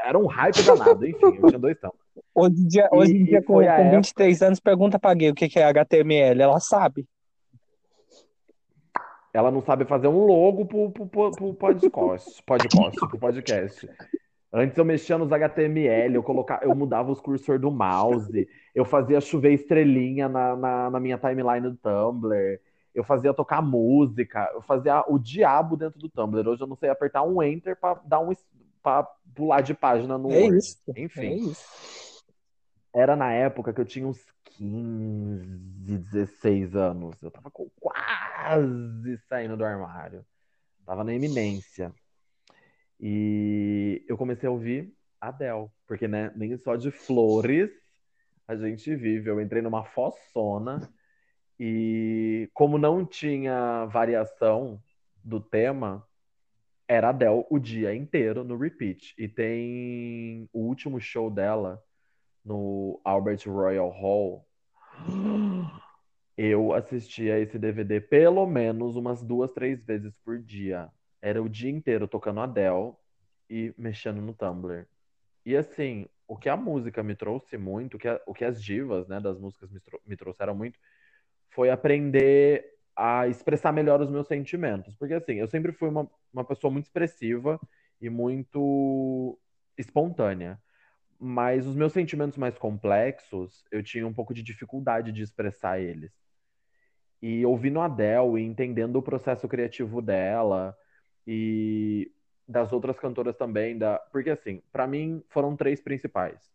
Era 0.04 0.18
um 0.18 0.26
hype 0.26 0.64
danado, 0.64 1.06
enfim, 1.06 1.20
eu 1.22 1.48
tinha 1.48 1.60
dois 1.60 1.78
Tumblrs. 1.78 2.00
Hoje 2.34 2.62
em 2.64 2.68
dia, 2.68 2.90
hoje 2.92 3.16
em 3.16 3.24
dia 3.26 3.42
com, 3.44 3.54
com 3.54 3.62
época- 3.62 3.96
23 3.98 4.42
anos, 4.42 4.60
pergunta 4.60 4.98
pra 4.98 5.14
Gay 5.14 5.30
o 5.30 5.36
que 5.36 5.48
que 5.48 5.60
é 5.60 5.64
HTML. 5.66 6.42
Ela 6.42 6.60
sabe. 6.60 7.08
Ela 9.32 9.52
não 9.52 9.62
sabe 9.62 9.86
fazer 9.86 10.08
um 10.08 10.26
logo 10.26 10.66
pro, 10.66 10.90
pro, 10.92 11.06
pro, 11.06 11.32
pro 11.32 11.54
podcast, 11.54 12.42
podcast, 12.44 13.00
pro 13.08 13.20
podcast. 13.20 13.90
Antes 14.52 14.78
eu 14.78 14.84
mexia 14.86 15.18
nos 15.18 15.32
HTML, 15.32 16.16
eu 16.16 16.24
colocava, 16.24 16.64
eu 16.64 16.74
mudava 16.76 17.12
os 17.12 17.22
cursor 17.22 17.60
do 17.60 17.70
mouse, 17.70 18.48
eu 18.74 18.84
fazia 18.84 19.22
chover 19.22 19.54
estrelinha 19.54 20.28
na, 20.28 20.56
na, 20.56 20.90
na 20.90 21.00
minha 21.00 21.20
timeline 21.20 21.70
do 21.70 21.76
Tumblr, 21.76 22.60
eu 22.96 23.04
fazia 23.04 23.32
tocar 23.32 23.62
música, 23.62 24.50
eu 24.54 24.62
fazia 24.62 25.04
o 25.08 25.20
diabo 25.20 25.78
dentro 25.78 26.00
do 26.00 26.10
Tumblr. 26.10 26.48
Hoje 26.48 26.64
eu 26.64 26.68
não 26.68 26.76
sei 26.76 26.90
apertar 26.90 27.22
um 27.22 27.44
enter 27.44 27.76
pra 27.76 27.94
dar 28.04 28.20
um 28.20 28.34
para 28.82 29.04
pular 29.36 29.62
de 29.62 29.74
página 29.76 30.18
no 30.18 30.32
É 30.32 30.42
Word. 30.42 30.58
isso. 30.58 30.80
Enfim. 30.96 31.28
É 31.28 31.34
isso. 31.36 32.24
Era 32.92 33.16
na 33.16 33.32
época 33.32 33.72
que 33.72 33.80
eu 33.80 33.86
tinha 33.86 34.08
uns 34.08 34.20
15, 34.46 35.98
16 36.00 36.76
anos. 36.76 37.16
Eu 37.22 37.30
tava 37.30 37.52
quase 37.52 39.18
saindo 39.28 39.56
do 39.56 39.64
armário. 39.64 40.26
Tava 40.86 41.04
na 41.04 41.14
eminência. 41.14 41.94
E 43.00 44.04
eu 44.08 44.18
comecei 44.18 44.48
a 44.48 44.52
ouvir 44.52 44.94
Adele. 45.20 45.68
Porque, 45.88 46.08
né, 46.08 46.32
nem 46.36 46.58
só 46.58 46.76
de 46.76 46.92
flores 46.92 47.72
a 48.48 48.56
gente 48.56 48.96
vive. 48.96 49.30
Eu 49.30 49.42
entrei 49.42 49.62
numa 49.62 49.84
fossona. 49.84 50.92
E 51.60 52.50
como 52.54 52.78
não 52.78 53.06
tinha 53.06 53.86
variação 53.86 54.82
do 55.24 55.40
tema, 55.40 56.06
era 56.88 57.10
Adele 57.10 57.46
o 57.50 57.60
dia 57.60 57.94
inteiro 57.94 58.44
no 58.44 58.58
repeat. 58.58 59.14
E 59.18 59.28
tem 59.28 60.50
o 60.54 60.60
último 60.60 61.00
show 61.00 61.30
dela 61.30 61.84
no 62.44 63.00
Albert 63.04 63.44
Royal 63.46 63.90
Hall, 63.90 64.48
eu 66.38 66.74
assistia 66.74 67.40
esse 67.40 67.60
DVD 67.60 68.02
pelo 68.02 68.46
menos 68.46 68.96
umas 68.96 69.22
duas, 69.22 69.52
três 69.52 69.84
vezes 69.86 70.14
por 70.24 70.40
dia. 70.40 70.90
Era 71.22 71.42
o 71.42 71.50
dia 71.50 71.70
inteiro 71.72 72.08
tocando 72.08 72.40
Adele 72.42 72.94
e 73.50 73.74
mexendo 73.78 74.22
no 74.22 74.34
Tumblr. 74.34 74.86
E 75.46 75.56
assim, 75.58 76.08
o 76.28 76.38
que 76.38 76.50
a 76.50 76.58
música 76.58 77.04
me 77.04 77.16
trouxe 77.16 77.58
muito, 77.58 77.96
o 77.98 78.00
que, 78.00 78.08
a- 78.08 78.22
o 78.28 78.34
que 78.34 78.46
as 78.46 78.64
divas, 78.64 79.08
né, 79.08 79.20
das 79.20 79.40
músicas 79.40 79.72
me, 79.72 79.82
me 80.06 80.18
trouxeram 80.18 80.56
muito, 80.56 80.80
foi 81.52 81.70
aprender 81.70 82.66
a 82.96 83.28
expressar 83.28 83.72
melhor 83.72 84.02
os 84.02 84.10
meus 84.10 84.28
sentimentos. 84.28 84.96
Porque 84.96 85.14
assim, 85.14 85.34
eu 85.36 85.48
sempre 85.48 85.72
fui 85.72 85.90
uma, 85.90 86.10
uma 86.34 86.44
pessoa 86.46 86.72
muito 86.72 86.86
expressiva 86.86 87.60
e 88.02 88.10
muito 88.10 89.40
espontânea 89.78 90.60
mas 91.20 91.68
os 91.68 91.76
meus 91.76 91.94
sentimentos 91.94 92.38
mais 92.38 92.58
complexos, 92.58 93.64
eu 93.72 93.84
tinha 93.84 94.08
um 94.08 94.14
pouco 94.14 94.34
de 94.34 94.44
dificuldade 94.44 95.12
de 95.12 95.22
expressar 95.24 95.80
eles. 95.80 96.12
E 97.22 97.46
ouvindo 97.46 97.80
a 97.80 97.86
Adele 97.86 98.40
e 98.40 98.46
entendendo 98.46 98.96
o 98.98 99.02
processo 99.02 99.48
criativo 99.48 100.02
dela 100.02 100.76
e 101.32 102.12
das 102.48 102.74
outras 102.74 103.00
cantoras 103.00 103.38
também, 103.38 103.78
da... 103.78 104.00
porque 104.12 104.32
assim, 104.32 104.64
pra 104.72 104.88
mim 104.88 105.24
foram 105.30 105.56
três 105.56 105.80
principais: 105.80 106.52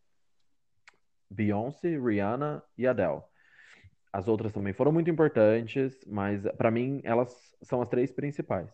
Beyoncé, 1.30 1.96
Rihanna 1.96 2.60
e 2.76 2.84
Adele. 2.84 3.22
As 4.12 4.26
outras 4.26 4.52
também 4.52 4.72
foram 4.72 4.90
muito 4.90 5.08
importantes, 5.08 5.96
mas 6.08 6.42
pra 6.56 6.72
mim 6.72 7.00
elas 7.04 7.56
são 7.62 7.80
as 7.80 7.88
três 7.88 8.10
principais. 8.10 8.68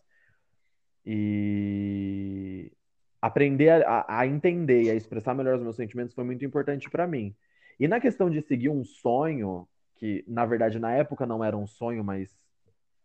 E 1.05 2.73
aprender 3.21 3.85
a, 3.85 4.07
a 4.09 4.27
entender 4.27 4.85
e 4.85 4.91
a 4.91 4.95
expressar 4.95 5.35
melhor 5.35 5.57
os 5.57 5.63
meus 5.63 5.77
sentimentos 5.77 6.15
foi 6.15 6.25
muito 6.25 6.47
importante 6.47 6.89
pra 6.89 7.07
mim. 7.07 7.37
E 7.79 7.87
na 7.87 8.01
questão 8.01 8.31
de 8.31 8.41
seguir 8.41 8.71
um 8.71 8.85
sonho, 8.85 9.69
que 9.97 10.25
na 10.27 10.47
verdade 10.47 10.79
na 10.79 10.93
época 10.93 11.27
não 11.27 11.45
era 11.45 11.59
um 11.59 11.67
sonho, 11.67 12.03
mas 12.03 12.31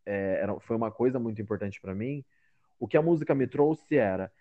é, 0.06 0.40
era, 0.44 0.58
foi 0.62 0.78
uma 0.78 0.92
coisa 0.92 1.20
muito 1.20 1.42
importante 1.42 1.82
pra 1.82 1.94
mim, 1.94 2.24
o 2.80 2.88
que 2.88 2.98
a 2.98 3.02
música 3.02 3.34
me 3.36 3.48
trouxe 3.48 3.98
era 3.98 4.32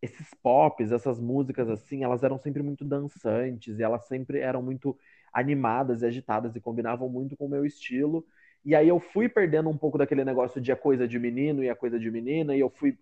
esses 0.00 0.34
pops, 0.42 0.90
essas 0.90 1.20
músicas 1.20 1.68
assim, 1.70 2.02
elas 2.02 2.24
eram 2.24 2.36
sempre 2.36 2.62
muito 2.62 2.84
dançantes 2.84 3.78
e 3.78 3.82
elas 3.82 4.06
sempre 4.06 4.40
eram 4.40 4.60
muito 4.60 4.98
animadas 5.32 6.02
e 6.02 6.06
agitadas 6.06 6.56
e 6.56 6.60
combinavam 6.60 7.08
muito 7.08 7.36
com 7.36 7.46
o 7.46 7.48
meu 7.48 7.64
estilo. 7.64 8.26
E 8.64 8.74
aí 8.74 8.88
eu 8.88 8.98
fui 8.98 9.28
perdendo 9.28 9.68
um 9.68 9.76
pouco 9.76 9.98
daquele 9.98 10.24
negócio 10.24 10.60
de 10.60 10.72
a 10.72 10.76
coisa 10.76 11.06
de 11.06 11.18
menino 11.18 11.62
e 11.62 11.70
a 11.70 11.76
coisa 11.76 11.98
de 11.98 12.10
menina, 12.10 12.54
e 12.54 12.60
eu 12.60 12.68
fui 12.70 12.98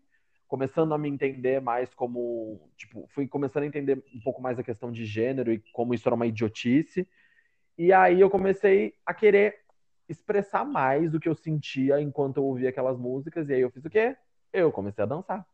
começando 0.47 0.93
a 0.93 0.99
me 0.99 1.09
entender 1.09 1.61
mais 1.61 1.95
como, 1.95 2.69
tipo, 2.77 3.07
fui 3.09 3.27
começando 3.29 3.63
a 3.63 3.67
entender 3.67 4.03
um 4.15 4.21
pouco 4.21 4.43
mais 4.43 4.59
a 4.59 4.63
questão 4.63 4.91
de 4.93 5.07
gênero 5.07 5.53
e 5.53 5.63
como 5.73 5.95
isso 5.95 6.09
era 6.09 6.15
uma 6.15 6.27
idiotice. 6.27 7.09
E 7.79 7.93
aí 7.93 8.21
eu 8.21 8.29
comecei 8.29 8.95
a 9.07 9.15
querer 9.15 9.61
expressar 10.09 10.65
mais 10.65 11.15
o 11.15 11.21
que 11.21 11.29
eu 11.29 11.35
sentia 11.35 12.01
enquanto 12.01 12.39
eu 12.39 12.45
ouvia 12.45 12.69
aquelas 12.69 12.99
músicas, 12.99 13.49
e 13.49 13.55
aí 13.55 13.61
eu 13.61 13.71
fiz 13.71 13.85
o 13.85 13.91
quê? 13.91 14.17
Eu 14.53 14.73
comecei 14.73 15.03
a 15.03 15.07
dançar. 15.07 15.47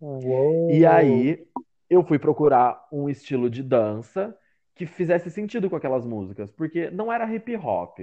Uou. 0.00 0.70
E 0.70 0.84
aí 0.84 1.46
eu 1.88 2.04
fui 2.04 2.18
procurar 2.18 2.86
um 2.92 3.08
estilo 3.08 3.48
de 3.48 3.62
dança 3.62 4.36
que 4.74 4.86
fizesse 4.86 5.30
sentido 5.30 5.70
com 5.70 5.76
aquelas 5.76 6.04
músicas, 6.04 6.50
porque 6.50 6.90
não 6.90 7.12
era 7.12 7.32
hip 7.32 7.56
hop. 7.56 7.98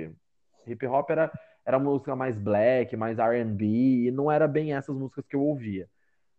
Hip 0.65 0.85
hop 0.87 1.09
era, 1.09 1.31
era 1.65 1.77
música 1.77 2.15
mais 2.15 2.37
black, 2.37 2.95
mais 2.95 3.19
R&B, 3.19 3.65
e 4.07 4.11
não 4.11 4.31
era 4.31 4.47
bem 4.47 4.73
essas 4.73 4.95
músicas 4.95 5.25
que 5.27 5.35
eu 5.35 5.43
ouvia. 5.43 5.89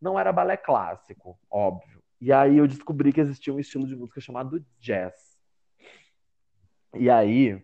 Não 0.01 0.18
era 0.18 0.32
balé 0.32 0.56
clássico, 0.56 1.39
óbvio. 1.51 2.02
E 2.20 2.32
aí 2.32 2.56
eu 2.56 2.66
descobri 2.66 3.12
que 3.12 3.20
existia 3.20 3.52
um 3.52 3.60
estilo 3.60 3.86
de 3.86 3.94
música 3.94 4.20
chamado 4.20 4.64
jazz. 4.80 5.36
E 6.94 7.10
aí, 7.10 7.62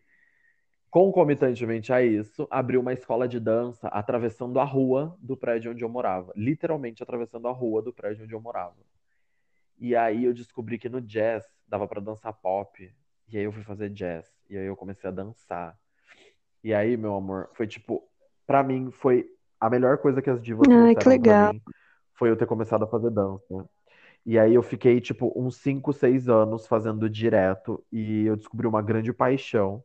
concomitantemente 0.91 1.93
a 1.93 2.03
isso, 2.03 2.47
abriu 2.51 2.81
uma 2.81 2.93
escola 2.93 3.29
de 3.29 3.39
dança 3.39 3.89
atravessando 3.89 4.59
a 4.59 4.65
rua 4.65 5.17
do 5.21 5.37
prédio 5.37 5.73
onde 5.73 5.85
eu 5.85 5.89
morava. 5.89 6.33
Literalmente 6.35 7.03
atravessando 7.03 7.49
a 7.49 7.53
rua 7.53 7.83
do 7.83 7.93
prédio 7.93 8.25
onde 8.25 8.35
eu 8.35 8.41
morava. 8.41 8.77
E 9.79 9.95
aí 9.95 10.25
eu 10.25 10.35
descobri 10.35 10.79
que 10.79 10.89
no 10.89 11.01
jazz 11.01 11.45
dava 11.67 11.87
pra 11.87 12.01
dançar 12.01 12.33
pop. 12.33 12.93
E 13.29 13.39
aí 13.39 13.45
eu 13.45 13.53
fui 13.53 13.63
fazer 13.63 13.91
jazz. 13.91 14.27
E 14.49 14.57
aí 14.57 14.67
eu 14.67 14.77
comecei 14.77 15.09
a 15.09 15.13
dançar. 15.13 15.79
E 16.65 16.75
aí, 16.75 16.97
meu 16.97 17.15
amor, 17.15 17.51
foi 17.53 17.67
tipo, 17.67 18.03
pra 18.47 18.63
mim 18.63 18.91
foi 18.91 19.31
a 19.61 19.71
melhor 19.71 19.99
coisa 19.99 20.23
que 20.23 20.31
as 20.31 20.43
divas 20.43 20.67
Ai, 20.69 20.95
trouxeram 20.95 21.01
que 21.01 21.09
legal. 21.09 21.45
pra 21.45 21.53
mim 21.53 21.63
foi 22.15 22.31
eu 22.31 22.37
ter 22.37 22.47
começado 22.47 22.83
a 22.85 22.89
fazer 22.89 23.11
dança. 23.11 23.69
E 24.27 24.39
aí 24.39 24.55
eu 24.55 24.63
fiquei 24.63 25.01
tipo 25.01 25.33
uns 25.37 25.57
5, 25.57 25.93
6 25.93 26.29
anos 26.29 26.67
fazendo 26.67 27.09
direto 27.09 27.85
e 27.93 28.27
eu 28.27 28.37
descobri 28.37 28.67
uma 28.67 28.83
grande 28.83 29.13
paixão 29.13 29.83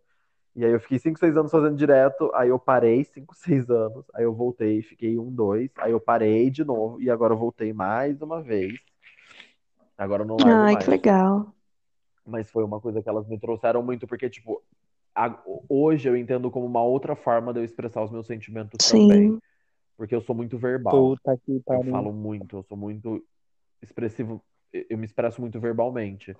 E 0.55 0.63
aí 0.63 0.71
eu 0.71 0.79
fiquei 0.79 0.99
5, 0.99 1.19
6 1.19 1.35
anos 1.35 1.51
fazendo 1.51 1.75
direto, 1.75 2.31
aí 2.35 2.49
eu 2.49 2.59
parei 2.59 3.03
5, 3.03 3.35
6 3.35 3.69
anos, 3.71 4.05
aí 4.13 4.23
eu 4.23 4.33
voltei, 4.33 4.81
fiquei 4.83 5.17
um, 5.17 5.31
dois, 5.31 5.71
aí 5.77 5.91
eu 5.91 5.99
parei 5.99 6.49
de 6.51 6.63
novo 6.63 7.01
e 7.01 7.09
agora 7.09 7.33
eu 7.33 7.37
voltei 7.37 7.73
mais 7.73 8.21
uma 8.21 8.41
vez. 8.41 8.73
Agora 9.97 10.21
eu 10.23 10.27
não 10.27 10.37
largo 10.37 10.67
Ai, 10.67 10.67
mais. 10.67 10.85
que 10.85 10.91
legal. 10.91 11.53
Mas 12.25 12.49
foi 12.49 12.63
uma 12.63 12.79
coisa 12.79 13.01
que 13.01 13.09
elas 13.09 13.27
me 13.27 13.39
trouxeram 13.39 13.83
muito, 13.83 14.07
porque, 14.07 14.29
tipo, 14.29 14.63
a- 15.15 15.41
hoje 15.69 16.07
eu 16.09 16.15
entendo 16.17 16.49
como 16.51 16.65
uma 16.65 16.83
outra 16.83 17.15
forma 17.15 17.53
de 17.53 17.59
eu 17.59 17.63
expressar 17.65 18.03
os 18.03 18.11
meus 18.11 18.27
sentimentos 18.27 18.83
também. 18.83 19.33
Sim. 19.33 19.39
Porque 19.97 20.15
eu 20.15 20.21
sou 20.21 20.35
muito 20.35 20.57
verbal. 20.59 21.15
Puta 21.15 21.37
que 21.37 21.59
Eu 21.69 21.81
pariu. 21.81 21.83
falo 21.83 22.13
muito, 22.13 22.57
eu 22.57 22.63
sou 22.63 22.77
muito 22.77 23.25
expressivo, 23.81 24.43
eu 24.73 24.97
me 24.97 25.05
expresso 25.05 25.41
muito 25.41 25.59
verbalmente. 25.59 26.35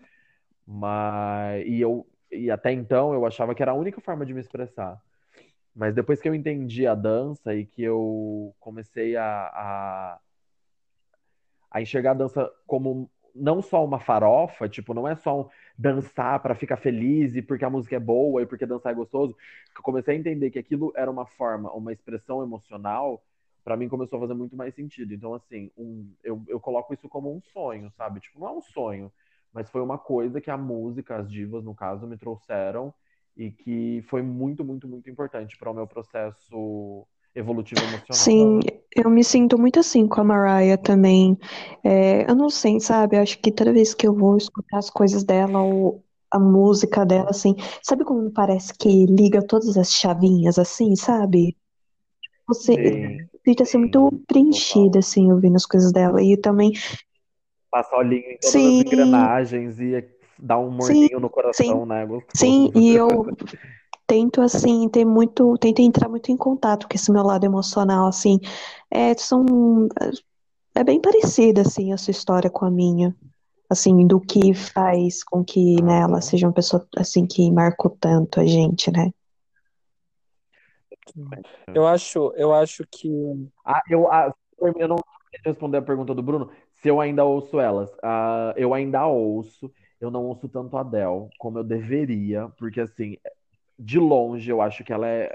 Mas 0.67 1.65
e 1.67 1.81
eu 1.81 2.07
e 2.33 2.51
até 2.51 2.71
então 2.71 3.13
eu 3.13 3.25
achava 3.25 3.53
que 3.55 3.61
era 3.61 3.71
a 3.71 3.75
única 3.75 4.01
forma 4.01 4.25
de 4.25 4.33
me 4.33 4.39
expressar. 4.41 5.01
Mas 5.75 5.95
depois 5.95 6.21
que 6.21 6.29
eu 6.29 6.35
entendi 6.35 6.85
a 6.85 6.95
dança 6.95 7.55
e 7.55 7.65
que 7.65 7.81
eu 7.81 8.55
comecei 8.59 9.15
a, 9.15 9.25
a, 9.25 10.19
a 11.71 11.81
enxergar 11.81 12.11
a 12.11 12.15
dança 12.15 12.51
como 12.67 13.09
não 13.33 13.61
só 13.61 13.83
uma 13.83 13.99
farofa, 13.99 14.69
tipo, 14.69 14.93
não 14.93 15.07
é 15.07 15.15
só 15.15 15.41
um 15.41 15.49
dançar 15.77 16.39
para 16.39 16.53
ficar 16.53 16.77
feliz 16.77 17.35
e 17.35 17.41
porque 17.41 17.65
a 17.65 17.69
música 17.69 17.95
é 17.95 17.99
boa 17.99 18.43
e 18.43 18.45
porque 18.45 18.65
dançar 18.65 18.91
é 18.91 18.95
gostoso, 18.95 19.35
que 19.73 19.79
eu 19.79 19.83
comecei 19.83 20.15
a 20.15 20.19
entender 20.19 20.51
que 20.51 20.59
aquilo 20.59 20.93
era 20.95 21.09
uma 21.09 21.25
forma, 21.25 21.71
uma 21.73 21.91
expressão 21.91 22.43
emocional, 22.43 23.23
para 23.63 23.75
mim 23.75 23.89
começou 23.89 24.17
a 24.17 24.21
fazer 24.21 24.35
muito 24.35 24.55
mais 24.55 24.75
sentido. 24.75 25.13
Então, 25.13 25.33
assim, 25.33 25.71
um, 25.75 26.13
eu, 26.23 26.43
eu 26.47 26.59
coloco 26.59 26.93
isso 26.93 27.09
como 27.09 27.33
um 27.33 27.41
sonho, 27.41 27.91
sabe? 27.97 28.19
Tipo, 28.19 28.39
não 28.39 28.47
é 28.47 28.51
um 28.51 28.61
sonho, 28.61 29.11
mas 29.53 29.69
foi 29.69 29.81
uma 29.81 29.97
coisa 29.97 30.41
que 30.41 30.49
a 30.49 30.57
música, 30.57 31.17
as 31.17 31.29
divas, 31.29 31.63
no 31.63 31.75
caso, 31.75 32.07
me 32.07 32.17
trouxeram 32.17 32.93
e 33.35 33.51
que 33.51 34.03
foi 34.09 34.21
muito, 34.21 34.63
muito, 34.63 34.87
muito 34.87 35.09
importante 35.09 35.57
para 35.57 35.71
o 35.71 35.73
meu 35.73 35.87
processo 35.87 37.05
evolutivo 37.35 37.81
emocional. 37.81 38.11
Sim, 38.11 38.59
eu 38.95 39.09
me 39.09 39.23
sinto 39.23 39.57
muito 39.57 39.79
assim 39.79 40.07
com 40.07 40.21
a 40.21 40.23
Mariah 40.23 40.77
também. 40.77 41.37
É, 41.83 42.29
eu 42.29 42.35
não 42.35 42.49
sei, 42.49 42.79
sabe? 42.79 43.17
Eu 43.17 43.21
acho 43.21 43.39
que 43.39 43.51
toda 43.51 43.73
vez 43.73 43.93
que 43.93 44.07
eu 44.07 44.13
vou 44.13 44.37
escutar 44.37 44.77
as 44.77 44.89
coisas 44.89 45.23
dela 45.23 45.61
ou 45.61 46.03
a 46.29 46.39
música 46.39 47.05
dela, 47.05 47.29
assim, 47.29 47.55
sabe 47.81 48.03
como 48.03 48.31
parece 48.31 48.73
que 48.73 49.05
liga 49.05 49.45
todas 49.45 49.77
as 49.77 49.91
chavinhas, 49.93 50.57
assim, 50.57 50.95
sabe? 50.95 51.55
Você 52.47 53.27
fica 53.43 53.63
assim 53.63 53.77
muito 53.77 54.11
preenchida, 54.27 54.99
assim, 54.99 55.31
ouvindo 55.31 55.55
as 55.55 55.65
coisas 55.65 55.91
dela. 55.91 56.21
E 56.21 56.35
também, 56.37 56.71
Passa 57.73 57.95
olhinho 57.95 58.29
em 58.29 58.37
todas 58.37 58.51
sim, 58.51 58.79
as 58.79 58.85
engrenagens 58.85 59.79
e 59.79 60.07
dá 60.37 60.59
um 60.59 60.69
sim, 60.69 60.77
morninho 60.77 61.19
no 61.19 61.27
sim, 61.27 61.33
coração, 61.33 61.87
né? 61.87 62.05
sim, 62.35 62.65
Gostoso. 62.67 62.85
e 62.85 62.93
eu 62.93 63.25
tento 64.05 64.41
assim 64.41 64.87
ter 64.89 65.03
muito, 65.03 65.57
tento 65.57 65.79
entrar 65.79 66.07
muito 66.07 66.31
em 66.31 66.37
contato 66.37 66.87
com 66.87 66.93
esse 66.93 67.11
meu 67.11 67.23
lado 67.23 67.45
emocional, 67.45 68.05
assim. 68.05 68.39
É, 68.91 69.17
são, 69.17 69.43
é 70.75 70.83
bem 70.83 71.01
parecida 71.01 71.61
assim 71.61 71.91
a 71.91 71.97
sua 71.97 72.11
história 72.11 72.47
com 72.47 72.63
a 72.63 72.69
minha, 72.69 73.15
assim, 73.67 74.05
do 74.05 74.19
que 74.19 74.53
faz 74.53 75.23
com 75.23 75.43
que, 75.43 75.81
né, 75.81 76.01
ela 76.01 76.21
seja 76.21 76.45
uma 76.45 76.53
pessoa 76.53 76.87
assim 76.95 77.25
que 77.25 77.51
marcou 77.51 77.89
tanto 77.99 78.39
a 78.39 78.45
gente, 78.45 78.91
né? 78.91 79.11
Eu 81.73 81.87
acho, 81.87 82.31
eu 82.35 82.53
acho 82.53 82.85
que 82.91 83.09
Ah, 83.65 83.81
eu, 83.89 84.11
ah, 84.11 84.31
eu 84.59 84.87
não 84.87 84.97
responder 85.43 85.77
a 85.77 85.81
pergunta 85.81 86.13
do 86.13 86.21
Bruno. 86.21 86.51
Se 86.83 86.89
eu 86.89 86.99
ainda 87.01 87.23
ouço 87.23 87.59
elas. 87.59 87.89
Ah, 88.03 88.53
eu 88.57 88.73
ainda 88.73 89.05
ouço. 89.07 89.71
Eu 90.01 90.11
não 90.11 90.25
ouço 90.25 90.49
tanto 90.49 90.75
a 90.77 90.81
Adele 90.81 91.29
como 91.39 91.57
eu 91.57 91.63
deveria, 91.63 92.49
porque 92.57 92.81
assim, 92.81 93.17
de 93.79 93.97
longe 93.97 94.51
eu 94.51 94.61
acho 94.61 94.83
que 94.83 94.91
ela 94.91 95.07
é. 95.07 95.33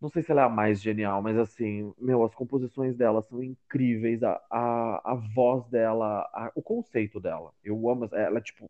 Não 0.00 0.08
sei 0.10 0.22
se 0.22 0.32
ela 0.32 0.42
é 0.42 0.44
a 0.44 0.48
mais 0.48 0.82
genial, 0.82 1.22
mas 1.22 1.38
assim, 1.38 1.94
meu, 1.96 2.24
as 2.24 2.34
composições 2.34 2.96
dela 2.96 3.22
são 3.22 3.42
incríveis, 3.42 4.22
a, 4.24 4.38
a, 4.50 5.12
a 5.12 5.14
voz 5.34 5.64
dela, 5.68 6.28
a- 6.34 6.50
o 6.54 6.60
conceito 6.60 7.20
dela. 7.20 7.52
Eu 7.62 7.88
amo 7.88 8.08
ela, 8.12 8.40
tipo, 8.40 8.68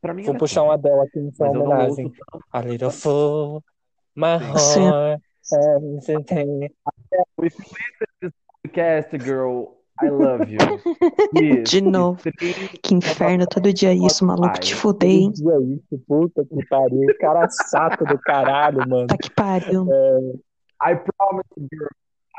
pra 0.00 0.14
mim 0.14 0.22
vou 0.24 0.34
é 0.34 0.38
puxar 0.38 0.62
tudo, 0.62 0.70
uma 0.70 0.78
dela 0.78 1.04
aqui 1.04 1.18
em 1.20 1.30
sua 1.30 1.50
homenagem. 1.50 2.08
tanto. 2.10 2.44
A 2.50 2.60
little 2.62 2.90
fool, 2.90 3.62
my 4.16 4.38
heart, 4.38 5.20
something. 5.42 6.64
If 6.64 7.54
you 7.58 7.64
listen 7.76 8.06
to 8.06 8.06
this 8.22 8.32
podcast, 8.64 9.18
girl, 9.22 9.79
I 10.02 10.08
love 10.08 10.50
you. 10.50 10.58
Please, 11.32 11.62
De 11.70 11.80
novo. 11.80 12.20
Que 12.82 12.94
inferno, 12.94 13.46
todo 13.46 13.72
dia 13.72 13.92
isso, 13.92 14.24
maluco, 14.24 14.58
te 14.60 14.74
fuder, 14.74 15.08
hein? 15.10 15.32
Que 15.32 15.42
dia 15.42 15.52
é 15.52 15.60
isso, 15.62 16.04
puta 16.06 16.44
que 16.44 16.66
pariu. 16.66 17.06
Cara 17.18 17.48
chato 17.70 18.04
do 18.04 18.18
caralho, 18.18 18.78
mano. 18.88 19.06
Tá 19.06 19.16
que 19.16 19.30
pariu. 19.30 19.86
I 20.82 20.94
promise, 20.94 21.48
girl, 21.70 21.88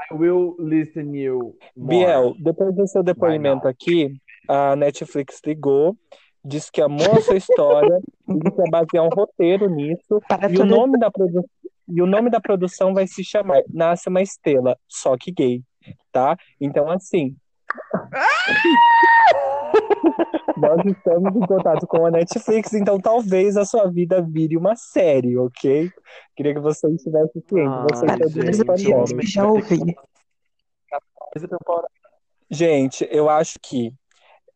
I 0.09 0.15
will 0.15 0.55
listen 0.57 1.13
you 1.15 1.55
more. 1.75 2.05
Biel, 2.05 2.35
depois 2.39 2.75
do 2.75 2.87
seu 2.87 3.03
depoimento 3.03 3.67
aqui, 3.67 4.11
a 4.47 4.75
Netflix 4.75 5.39
ligou, 5.45 5.95
disse 6.43 6.71
que 6.71 6.81
amou 6.81 7.11
a 7.11 7.21
sua 7.21 7.37
história 7.37 7.99
e 8.27 8.39
que 8.39 8.51
quer 8.51 8.69
basear 8.71 9.05
um 9.05 9.09
roteiro 9.09 9.69
nisso. 9.69 10.19
Para 10.27 10.51
E 10.51 10.57
o 10.57 10.65
nome 10.65 10.97
da 10.97 11.11
produ... 11.11 11.45
e 11.87 12.01
o 12.01 12.07
nome 12.07 12.31
da 12.31 12.41
produção 12.41 12.93
vai 12.93 13.05
se 13.05 13.23
chamar 13.23 13.61
Nasce 13.69 14.09
uma 14.09 14.21
Estrela, 14.21 14.75
só 14.87 15.15
que 15.15 15.31
gay, 15.31 15.61
tá? 16.11 16.35
Então, 16.59 16.89
assim. 16.89 17.35
Nós 20.57 20.85
estamos 20.85 21.35
em 21.35 21.47
contato 21.47 21.87
com 21.87 22.05
a 22.05 22.11
Netflix, 22.11 22.73
então 22.73 22.99
talvez 22.99 23.57
a 23.57 23.65
sua 23.65 23.89
vida 23.89 24.21
vire 24.21 24.55
uma 24.57 24.75
série, 24.75 25.35
ok? 25.37 25.89
Queria 26.35 26.53
que 26.53 26.59
você 26.59 26.87
estivesse 26.89 27.41
ciente. 27.47 27.87
Você 27.91 28.05
gente, 28.37 28.59
spoiler. 28.59 28.95
homem, 28.95 29.25
já 29.25 29.47
ouvi. 29.47 29.95
Gente, 32.49 33.07
eu 33.09 33.29
acho 33.29 33.57
que 33.61 33.93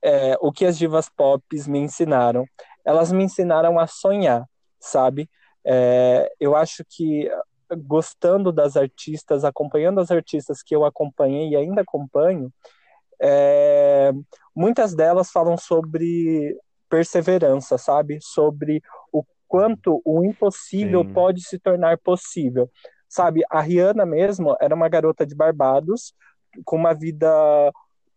é, 0.04 0.36
o 0.42 0.52
que 0.52 0.66
as 0.66 0.78
divas 0.78 1.08
pop 1.10 1.42
me 1.68 1.80
ensinaram, 1.80 2.46
elas 2.84 3.10
me 3.12 3.24
ensinaram 3.24 3.80
a 3.80 3.88
sonhar, 3.88 4.46
sabe? 4.80 5.30
É, 5.66 6.30
eu 6.40 6.56
acho 6.56 6.86
que 6.88 7.28
gostando 7.88 8.52
das 8.52 8.78
artistas, 8.78 9.44
acompanhando 9.44 10.00
as 10.00 10.12
artistas 10.12 10.62
que 10.62 10.76
eu 10.76 10.86
acompanhei 10.86 11.50
e 11.50 11.56
ainda 11.56 11.82
acompanho, 11.82 12.54
é, 13.22 14.12
muitas 14.56 14.96
delas 14.96 15.32
falam 15.32 15.58
sobre 15.58 16.58
perseverança, 16.90 17.78
sabe? 17.78 18.20
Sobre 18.22 18.82
o 19.12 19.24
quanto 19.48 20.02
o 20.06 20.24
impossível 20.24 21.04
Sim. 21.04 21.14
pode 21.14 21.42
se 21.44 21.60
tornar 21.60 21.98
possível. 21.98 22.70
Sabe, 23.08 23.44
a 23.50 23.62
Rihanna 23.62 24.06
mesmo 24.06 24.56
era 24.60 24.76
uma 24.76 24.90
garota 24.90 25.26
de 25.26 25.36
Barbados 25.36 26.14
com 26.64 26.76
uma 26.76 26.94
vida 26.94 27.30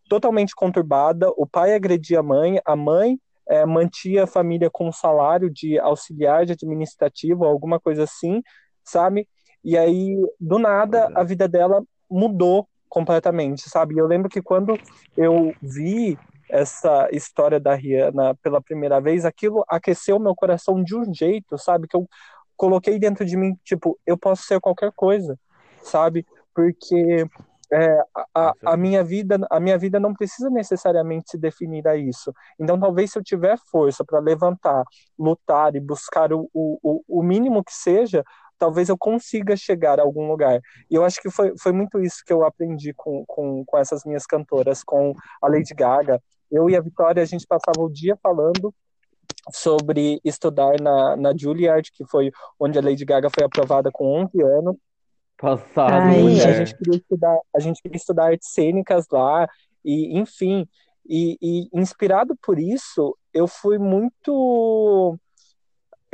totalmente 0.09 0.55
conturbada. 0.55 1.31
O 1.37 1.47
pai 1.47 1.75
agredia 1.75 2.21
a 2.21 2.23
mãe, 2.23 2.61
a 2.65 2.75
mãe 2.75 3.19
é, 3.49 3.65
mantinha 3.65 4.25
a 4.25 4.27
família 4.27 4.71
com 4.71 4.89
um 4.89 4.93
salário 4.93 5.51
de 5.51 5.79
auxiliar 5.79 6.45
de 6.45 6.53
administrativo, 6.53 7.45
alguma 7.45 7.81
coisa 7.81 8.05
assim, 8.05 8.43
sabe? 8.85 9.29
E 9.65 9.77
aí, 9.77 10.17
do 10.39 10.59
nada, 10.59 11.11
é. 11.11 11.21
a 11.21 11.23
vida 11.23 11.49
dela 11.49 11.83
mudou 12.11 12.69
completamente, 12.89 13.69
sabe? 13.69 13.95
E 13.95 13.99
eu 13.99 14.07
lembro 14.07 14.29
que 14.29 14.43
quando 14.43 14.79
eu 15.17 15.55
vi 15.63 16.19
essa 16.49 17.09
história 17.13 17.61
da 17.61 17.75
Rihanna 17.75 18.35
pela 18.43 18.61
primeira 18.61 19.01
vez, 19.01 19.25
aquilo 19.25 19.65
aqueceu 19.69 20.19
meu 20.19 20.35
coração 20.35 20.83
de 20.83 20.97
um 20.97 21.13
jeito, 21.13 21.59
sabe? 21.59 21.87
Que 21.87 21.97
eu 21.97 22.09
coloquei 22.57 22.99
dentro 22.99 23.25
de 23.25 23.37
mim, 23.37 23.55
tipo, 23.65 23.99
eu 24.07 24.17
posso 24.17 24.43
ser 24.43 24.61
qualquer 24.61 24.91
coisa, 24.93 25.39
sabe? 25.83 26.27
Porque 26.55 27.27
é, 27.73 28.03
a, 28.35 28.53
a, 28.65 28.77
minha 28.77 29.05
vida, 29.05 29.39
a 29.51 29.61
minha 29.61 29.79
vida 29.79 30.01
não 30.01 30.15
precisa 30.15 30.49
necessariamente 30.49 31.31
se 31.31 31.39
definir 31.39 31.87
a 31.87 31.97
isso. 31.97 32.33
Então, 32.59 32.81
talvez 32.81 33.13
se 33.13 33.19
eu 33.19 33.23
tiver 33.23 33.59
força 33.71 34.05
para 34.05 34.19
levantar, 34.19 34.83
lutar 35.19 35.77
e 35.77 35.81
buscar 35.81 36.33
o, 36.33 36.49
o, 36.53 37.03
o 37.07 37.23
mínimo 37.23 37.63
que 37.63 37.73
seja, 37.73 38.25
talvez 38.59 38.89
eu 38.89 38.99
consiga 38.99 39.57
chegar 39.57 39.99
a 39.99 40.03
algum 40.03 40.29
lugar. 40.29 40.61
E 40.91 40.95
eu 40.95 41.05
acho 41.05 41.21
que 41.21 41.31
foi, 41.31 41.55
foi 41.59 41.73
muito 41.73 42.01
isso 42.01 42.23
que 42.27 42.33
eu 42.33 42.45
aprendi 42.45 42.93
com, 42.93 43.25
com, 43.27 43.65
com 43.65 43.79
essas 43.79 44.05
minhas 44.05 44.27
cantoras, 44.27 44.83
com 44.83 45.15
a 45.41 45.49
Lady 45.49 45.75
Gaga. 45.75 46.21
Eu 46.51 46.69
e 46.69 46.77
a 46.77 46.81
Vitória, 46.81 47.23
a 47.23 47.27
gente 47.27 47.47
passava 47.47 47.81
o 47.81 47.91
dia 47.91 48.17
falando 48.23 48.75
sobre 49.53 50.21
estudar 50.25 50.81
na, 50.81 51.17
na 51.17 51.37
Juilliard, 51.37 51.91
que 51.93 52.05
foi 52.07 52.31
onde 52.59 52.79
a 52.79 52.83
Lady 52.83 53.05
Gaga 53.05 53.31
foi 53.31 53.45
aprovada 53.45 53.91
com 53.91 54.23
11 54.23 54.43
anos. 54.43 54.77
Passado, 55.41 55.93
Ai, 55.93 56.41
a 56.41 56.53
gente 56.53 56.77
queria 56.77 56.99
estudar, 56.99 57.39
a 57.55 57.61
gente 57.61 57.81
queria 57.81 57.97
estudar 57.97 58.25
artes 58.25 58.49
cênicas 58.53 59.07
lá, 59.09 59.49
e 59.85 60.19
enfim, 60.19 60.67
e, 61.09 61.39
e 61.41 61.69
inspirado 61.73 62.37
por 62.43 62.59
isso, 62.59 63.17
eu 63.33 63.47
fui 63.47 63.79
muito 63.79 65.17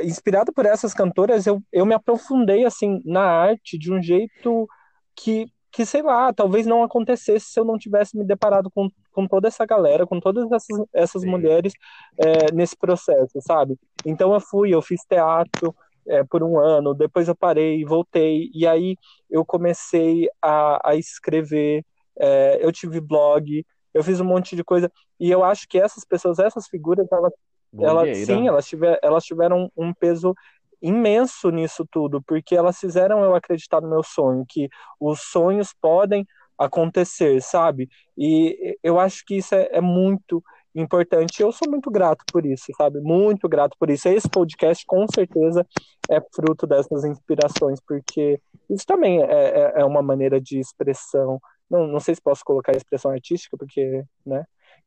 inspirado 0.01 0.51
por 0.53 0.65
essas 0.65 0.93
cantoras, 0.93 1.45
eu, 1.47 1.61
eu 1.71 1.85
me 1.85 1.93
aprofundei 1.93 2.65
assim 2.65 3.01
na 3.05 3.21
arte 3.21 3.77
de 3.77 3.91
um 3.91 4.01
jeito 4.01 4.67
que, 5.15 5.47
que 5.71 5.85
sei 5.85 6.01
lá, 6.01 6.33
talvez 6.33 6.65
não 6.65 6.83
acontecesse 6.83 7.47
se 7.47 7.59
eu 7.59 7.65
não 7.65 7.77
tivesse 7.77 8.17
me 8.17 8.25
deparado 8.25 8.69
com, 8.71 8.89
com 9.11 9.27
toda 9.27 9.47
essa 9.47 9.65
galera, 9.65 10.05
com 10.05 10.19
todas 10.19 10.51
essas, 10.51 10.85
essas 10.93 11.21
Sim. 11.21 11.29
mulheres 11.29 11.73
é, 12.17 12.51
nesse 12.53 12.75
processo, 12.75 13.39
sabe? 13.41 13.77
Então 14.05 14.33
eu 14.33 14.39
fui, 14.39 14.73
eu 14.73 14.81
fiz 14.81 15.01
teatro, 15.07 15.75
é, 16.07 16.23
por 16.23 16.43
um 16.43 16.59
ano, 16.59 16.93
depois 16.93 17.27
eu 17.27 17.35
parei, 17.35 17.83
voltei, 17.83 18.49
e 18.53 18.67
aí 18.67 18.95
eu 19.29 19.43
comecei 19.45 20.29
a, 20.41 20.91
a 20.91 20.95
escrever, 20.95 21.83
é, 22.17 22.59
eu 22.61 22.71
tive 22.71 22.99
blog, 22.99 23.65
eu 23.93 24.03
fiz 24.03 24.19
um 24.19 24.25
monte 24.25 24.55
de 24.55 24.63
coisa, 24.63 24.91
e 25.19 25.31
eu 25.31 25.43
acho 25.43 25.67
que 25.67 25.79
essas 25.79 26.03
pessoas, 26.05 26.37
essas 26.39 26.67
figuras, 26.67 27.07
elas, 27.11 27.33
elas 27.79 28.17
sim, 28.19 28.47
elas, 28.47 28.67
tiver, 28.67 28.99
elas 29.01 29.23
tiveram 29.23 29.71
um 29.75 29.93
peso 29.93 30.33
imenso 30.81 31.49
nisso 31.49 31.85
tudo, 31.89 32.21
porque 32.21 32.55
elas 32.55 32.77
fizeram 32.77 33.23
eu 33.23 33.33
acreditar 33.33 33.81
no 33.81 33.89
meu 33.89 34.03
sonho, 34.03 34.45
que 34.47 34.69
os 34.99 35.19
sonhos 35.21 35.73
podem 35.81 36.25
acontecer, 36.57 37.41
sabe? 37.41 37.89
E 38.17 38.77
eu 38.83 38.99
acho 38.99 39.23
que 39.25 39.35
isso 39.37 39.55
é, 39.55 39.69
é 39.71 39.81
muito 39.81 40.43
importante. 40.73 41.41
Eu 41.41 41.51
sou 41.51 41.69
muito 41.69 41.89
grato 41.89 42.23
por 42.31 42.45
isso, 42.45 42.65
sabe? 42.77 42.99
Muito 42.99 43.47
grato 43.47 43.75
por 43.79 43.89
isso. 43.89 44.07
Esse 44.09 44.29
podcast, 44.29 44.85
com 44.85 45.05
certeza, 45.13 45.65
é 46.09 46.21
fruto 46.33 46.67
dessas 46.67 47.03
inspirações, 47.03 47.79
porque 47.85 48.39
isso 48.69 48.85
também 48.85 49.21
é, 49.21 49.25
é, 49.25 49.73
é 49.77 49.85
uma 49.85 50.01
maneira 50.01 50.39
de 50.39 50.59
expressão. 50.59 51.39
Não, 51.69 51.87
não 51.87 51.99
sei 51.99 52.15
se 52.15 52.21
posso 52.21 52.43
colocar 52.43 52.75
expressão 52.75 53.11
artística, 53.11 53.57
porque, 53.57 54.03
né? 54.25 54.45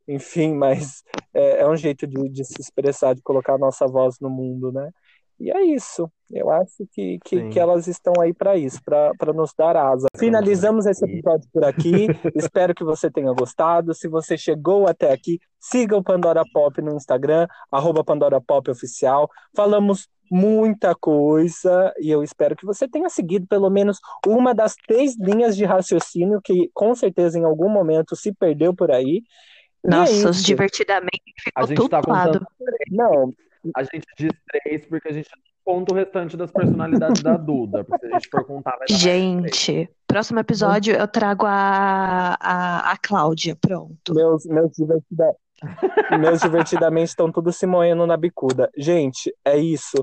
Enfim, 0.09 0.55
mas 0.55 1.03
é, 1.35 1.61
é 1.61 1.69
um 1.69 1.77
jeito 1.77 2.07
de, 2.07 2.29
de 2.31 2.45
se 2.45 2.61
expressar, 2.61 3.15
de 3.15 3.23
colocar 3.23 3.55
a 3.55 3.59
nossa 3.59 3.87
voz 3.87 4.17
no 4.21 4.31
mundo, 4.31 4.73
né? 4.73 4.91
E 5.41 5.53
é 5.53 5.63
isso. 5.63 6.11
Eu 6.31 6.51
acho 6.51 6.85
que, 6.91 7.19
que, 7.25 7.49
que 7.49 7.61
elas 7.61 7.87
estão 7.87 8.13
aí 8.21 8.35
para 8.35 8.57
isso, 8.57 8.81
para 8.83 9.33
nos 9.33 9.53
dar 9.57 9.77
asa. 9.77 10.09
Finalizamos 10.19 10.85
esse 10.85 11.05
episódio 11.05 11.49
por 11.53 11.65
aqui. 11.65 12.07
Espero 12.35 12.75
que 12.75 12.83
você 12.83 13.09
tenha 13.11 13.33
gostado. 13.33 13.95
Se 13.95 14.09
você 14.09 14.37
chegou 14.37 14.89
até 14.89 15.13
aqui, 15.13 15.39
siga 15.61 15.97
o 15.97 16.03
Pandora 16.03 16.43
Pop 16.53 16.83
no 16.83 16.97
Instagram, 16.97 17.47
arroba 17.71 18.03
Pandora 18.03 18.41
Pop 18.41 18.69
Oficial. 18.69 19.31
Falamos 19.55 20.09
muita 20.31 20.95
coisa 20.95 21.93
e 21.99 22.11
eu 22.11 22.23
espero 22.23 22.55
que 22.55 22.67
você 22.67 22.87
tenha 22.87 23.09
seguido 23.09 23.47
pelo 23.47 23.71
menos 23.71 23.99
uma 24.27 24.55
das 24.55 24.75
três 24.75 25.17
linhas 25.19 25.57
de 25.57 25.65
raciocínio 25.65 26.41
que 26.45 26.71
com 26.75 26.95
certeza 26.95 27.39
em 27.39 27.45
algum 27.45 27.71
momento 27.71 28.15
se 28.15 28.33
perdeu 28.35 28.75
por 28.75 28.91
aí. 28.91 29.23
É 29.89 29.91
Nossa, 29.91 30.29
é 30.29 30.33
divertidamente 30.33 31.23
ficou 31.43 31.65
a 31.65 31.67
gente 31.67 31.77
tudo 31.77 31.89
tá 31.89 32.03
contando... 32.03 32.47
Não, 32.91 33.33
a 33.75 33.83
gente 33.83 34.07
diz 34.17 34.31
três 34.51 34.87
porque 34.87 35.09
a 35.09 35.13
gente 35.13 35.31
conta 35.65 35.93
o 35.93 35.97
restante 35.97 36.37
das 36.37 36.51
personalidades 36.51 37.23
da 37.23 37.37
Duda. 37.37 37.85
Porque 37.85 38.07
se 38.07 38.13
a 38.13 38.19
gente 38.19 38.29
for 38.31 38.45
contar, 38.45 38.71
vai 38.79 38.87
dar 38.89 38.95
Gente, 38.95 39.91
próximo 40.07 40.39
episódio 40.39 40.95
eu 40.95 41.07
trago 41.07 41.45
a, 41.47 42.37
a, 42.41 42.93
a 42.93 42.97
Cláudia. 42.97 43.57
Pronto. 43.57 44.15
Meus, 44.15 44.47
meus, 44.47 44.71
divertida... 44.73 45.35
meus 46.19 46.41
divertidamente 46.41 47.09
estão 47.09 47.31
todos 47.31 47.57
se 47.57 47.67
moendo 47.67 48.07
na 48.07 48.17
bicuda. 48.17 48.71
Gente, 48.77 49.35
é 49.45 49.59
isso. 49.59 50.03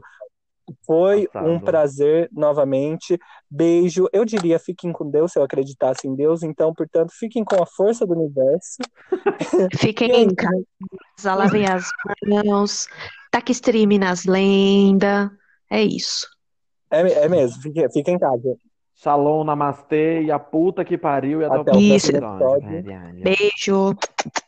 Foi 0.86 1.28
Passado. 1.28 1.52
um 1.52 1.60
prazer 1.60 2.30
novamente. 2.32 3.20
Beijo. 3.50 4.08
Eu 4.12 4.26
diria 4.26 4.60
fiquem 4.60 4.92
com 4.92 5.10
Deus 5.10 5.32
se 5.32 5.40
eu 5.40 5.44
acreditasse 5.44 6.08
em 6.08 6.16
Deus. 6.16 6.44
Então, 6.44 6.74
portanto, 6.74 7.12
fiquem 7.14 7.44
com 7.44 7.62
a 7.62 7.66
força 7.66 8.06
do 8.06 8.14
universo. 8.14 8.78
Fiquem 9.78 10.24
em 10.24 10.34
casa, 10.34 11.36
lavem 11.36 11.66
as 11.66 11.90
mãos, 12.26 12.88
taque 13.32 13.52
stream 13.52 14.00
nas 14.00 14.26
lendas. 14.26 15.30
É 15.70 15.82
isso. 15.82 16.28
É, 16.90 17.00
é 17.00 17.30
mesmo, 17.30 17.62
fica, 17.62 17.90
fica 17.90 18.12
em 18.12 18.20
casa. 18.20 18.56
Shalom, 18.96 19.44
namastê 19.44 20.24
e 20.24 20.32
a 20.32 20.40
puta 20.40 20.86
que 20.86 20.98
pariu 20.98 21.42
e 21.42 21.46
até, 21.46 21.56
até 21.56 21.72
o 21.72 21.74
próximo 21.74 22.18
episódio. 22.18 22.84
Beijo. 23.22 23.96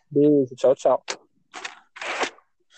Beijo, 0.10 0.56
tchau, 0.56 0.76
tchau. 0.76 1.04